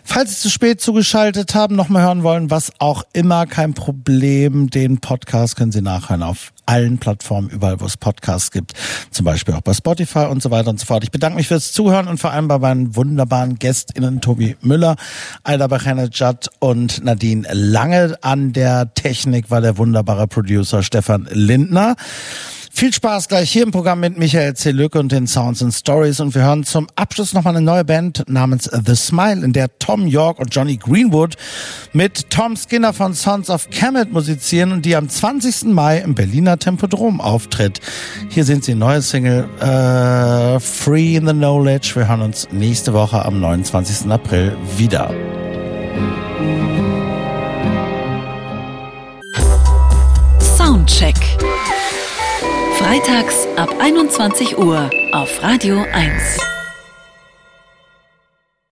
Falls 0.03 0.35
Sie 0.35 0.41
zu 0.41 0.49
spät 0.49 0.79
zugeschaltet 0.79 1.55
haben, 1.55 1.75
nochmal 1.75 2.03
hören 2.03 2.23
wollen, 2.23 2.51
was 2.51 2.71
auch 2.79 3.03
immer, 3.13 3.47
kein 3.47 3.73
Problem. 3.73 4.69
Den 4.69 4.99
Podcast 4.99 5.55
können 5.55 5.71
Sie 5.71 5.81
nachhören 5.81 6.23
auf 6.23 6.53
allen 6.65 6.97
Plattformen, 6.97 7.49
überall 7.49 7.79
wo 7.79 7.85
es 7.85 7.97
Podcasts 7.97 8.51
gibt. 8.51 8.73
Zum 9.11 9.25
Beispiel 9.25 9.53
auch 9.53 9.61
bei 9.61 9.73
Spotify 9.73 10.25
und 10.29 10.41
so 10.41 10.51
weiter 10.51 10.69
und 10.69 10.79
so 10.79 10.85
fort. 10.85 11.03
Ich 11.03 11.11
bedanke 11.11 11.37
mich 11.37 11.47
fürs 11.47 11.71
Zuhören 11.71 12.07
und 12.07 12.19
vor 12.19 12.31
allem 12.31 12.47
bei 12.47 12.59
meinen 12.59 12.95
wunderbaren 12.95 13.57
GästInnen 13.57 14.21
Tobi 14.21 14.55
Müller, 14.61 14.95
Aida 15.43 15.67
Bachanejad 15.67 16.49
und 16.59 17.03
Nadine 17.03 17.47
Lange. 17.51 18.17
An 18.21 18.53
der 18.53 18.93
Technik 18.93 19.49
war 19.51 19.61
der 19.61 19.77
wunderbare 19.77 20.27
Producer 20.27 20.83
Stefan 20.83 21.27
Lindner. 21.31 21.95
Viel 22.77 22.91
Spaß 22.91 23.29
gleich 23.29 23.51
hier 23.51 23.63
im 23.63 23.71
Programm 23.71 24.01
mit 24.01 24.17
Michael 24.17 24.53
C. 24.53 24.71
Lücke 24.71 24.99
und 24.99 25.09
den 25.09 25.27
Sounds 25.27 25.63
and 25.63 25.73
Stories. 25.73 26.19
Und 26.19 26.35
wir 26.35 26.41
hören 26.41 26.65
zum 26.65 26.87
Abschluss 26.97 27.31
nochmal 27.31 27.55
eine 27.55 27.65
neue 27.65 27.85
Band 27.85 28.25
namens 28.27 28.69
The 28.69 28.95
Smile, 28.95 29.45
in 29.45 29.53
der 29.53 29.69
Tom 29.79 30.07
York 30.07 30.39
und 30.39 30.53
Johnny 30.53 30.75
Greenwood 30.75 31.35
mit 31.93 32.29
Tom 32.29 32.57
Skinner 32.57 32.91
von 32.91 33.13
Sons 33.13 33.49
of 33.49 33.69
Kemet 33.69 34.11
musizieren 34.11 34.73
und 34.73 34.83
die 34.83 34.97
am 34.97 35.07
20. 35.07 35.67
Mai 35.73 35.99
im 35.99 36.15
Berliner 36.15 36.59
Tempodrom 36.59 37.21
auftritt. 37.21 37.79
Hier 38.27 38.43
sind 38.43 38.65
sie, 38.65 38.75
neue 38.75 39.01
Single 39.01 39.47
äh, 39.61 40.59
Free 40.59 41.15
in 41.15 41.27
the 41.27 41.33
Knowledge. 41.33 41.93
Wir 41.95 42.09
hören 42.09 42.23
uns 42.23 42.49
nächste 42.51 42.91
Woche 42.91 43.23
am 43.23 43.39
29. 43.39 44.11
April 44.11 44.57
wieder. 44.75 45.13
Soundcheck. 50.57 51.15
Freitags 52.85 53.47
ab 53.55 53.73
21 53.79 54.59
Uhr 54.59 54.91
auf 55.11 55.41
Radio 55.41 55.83
1. 55.91 56.54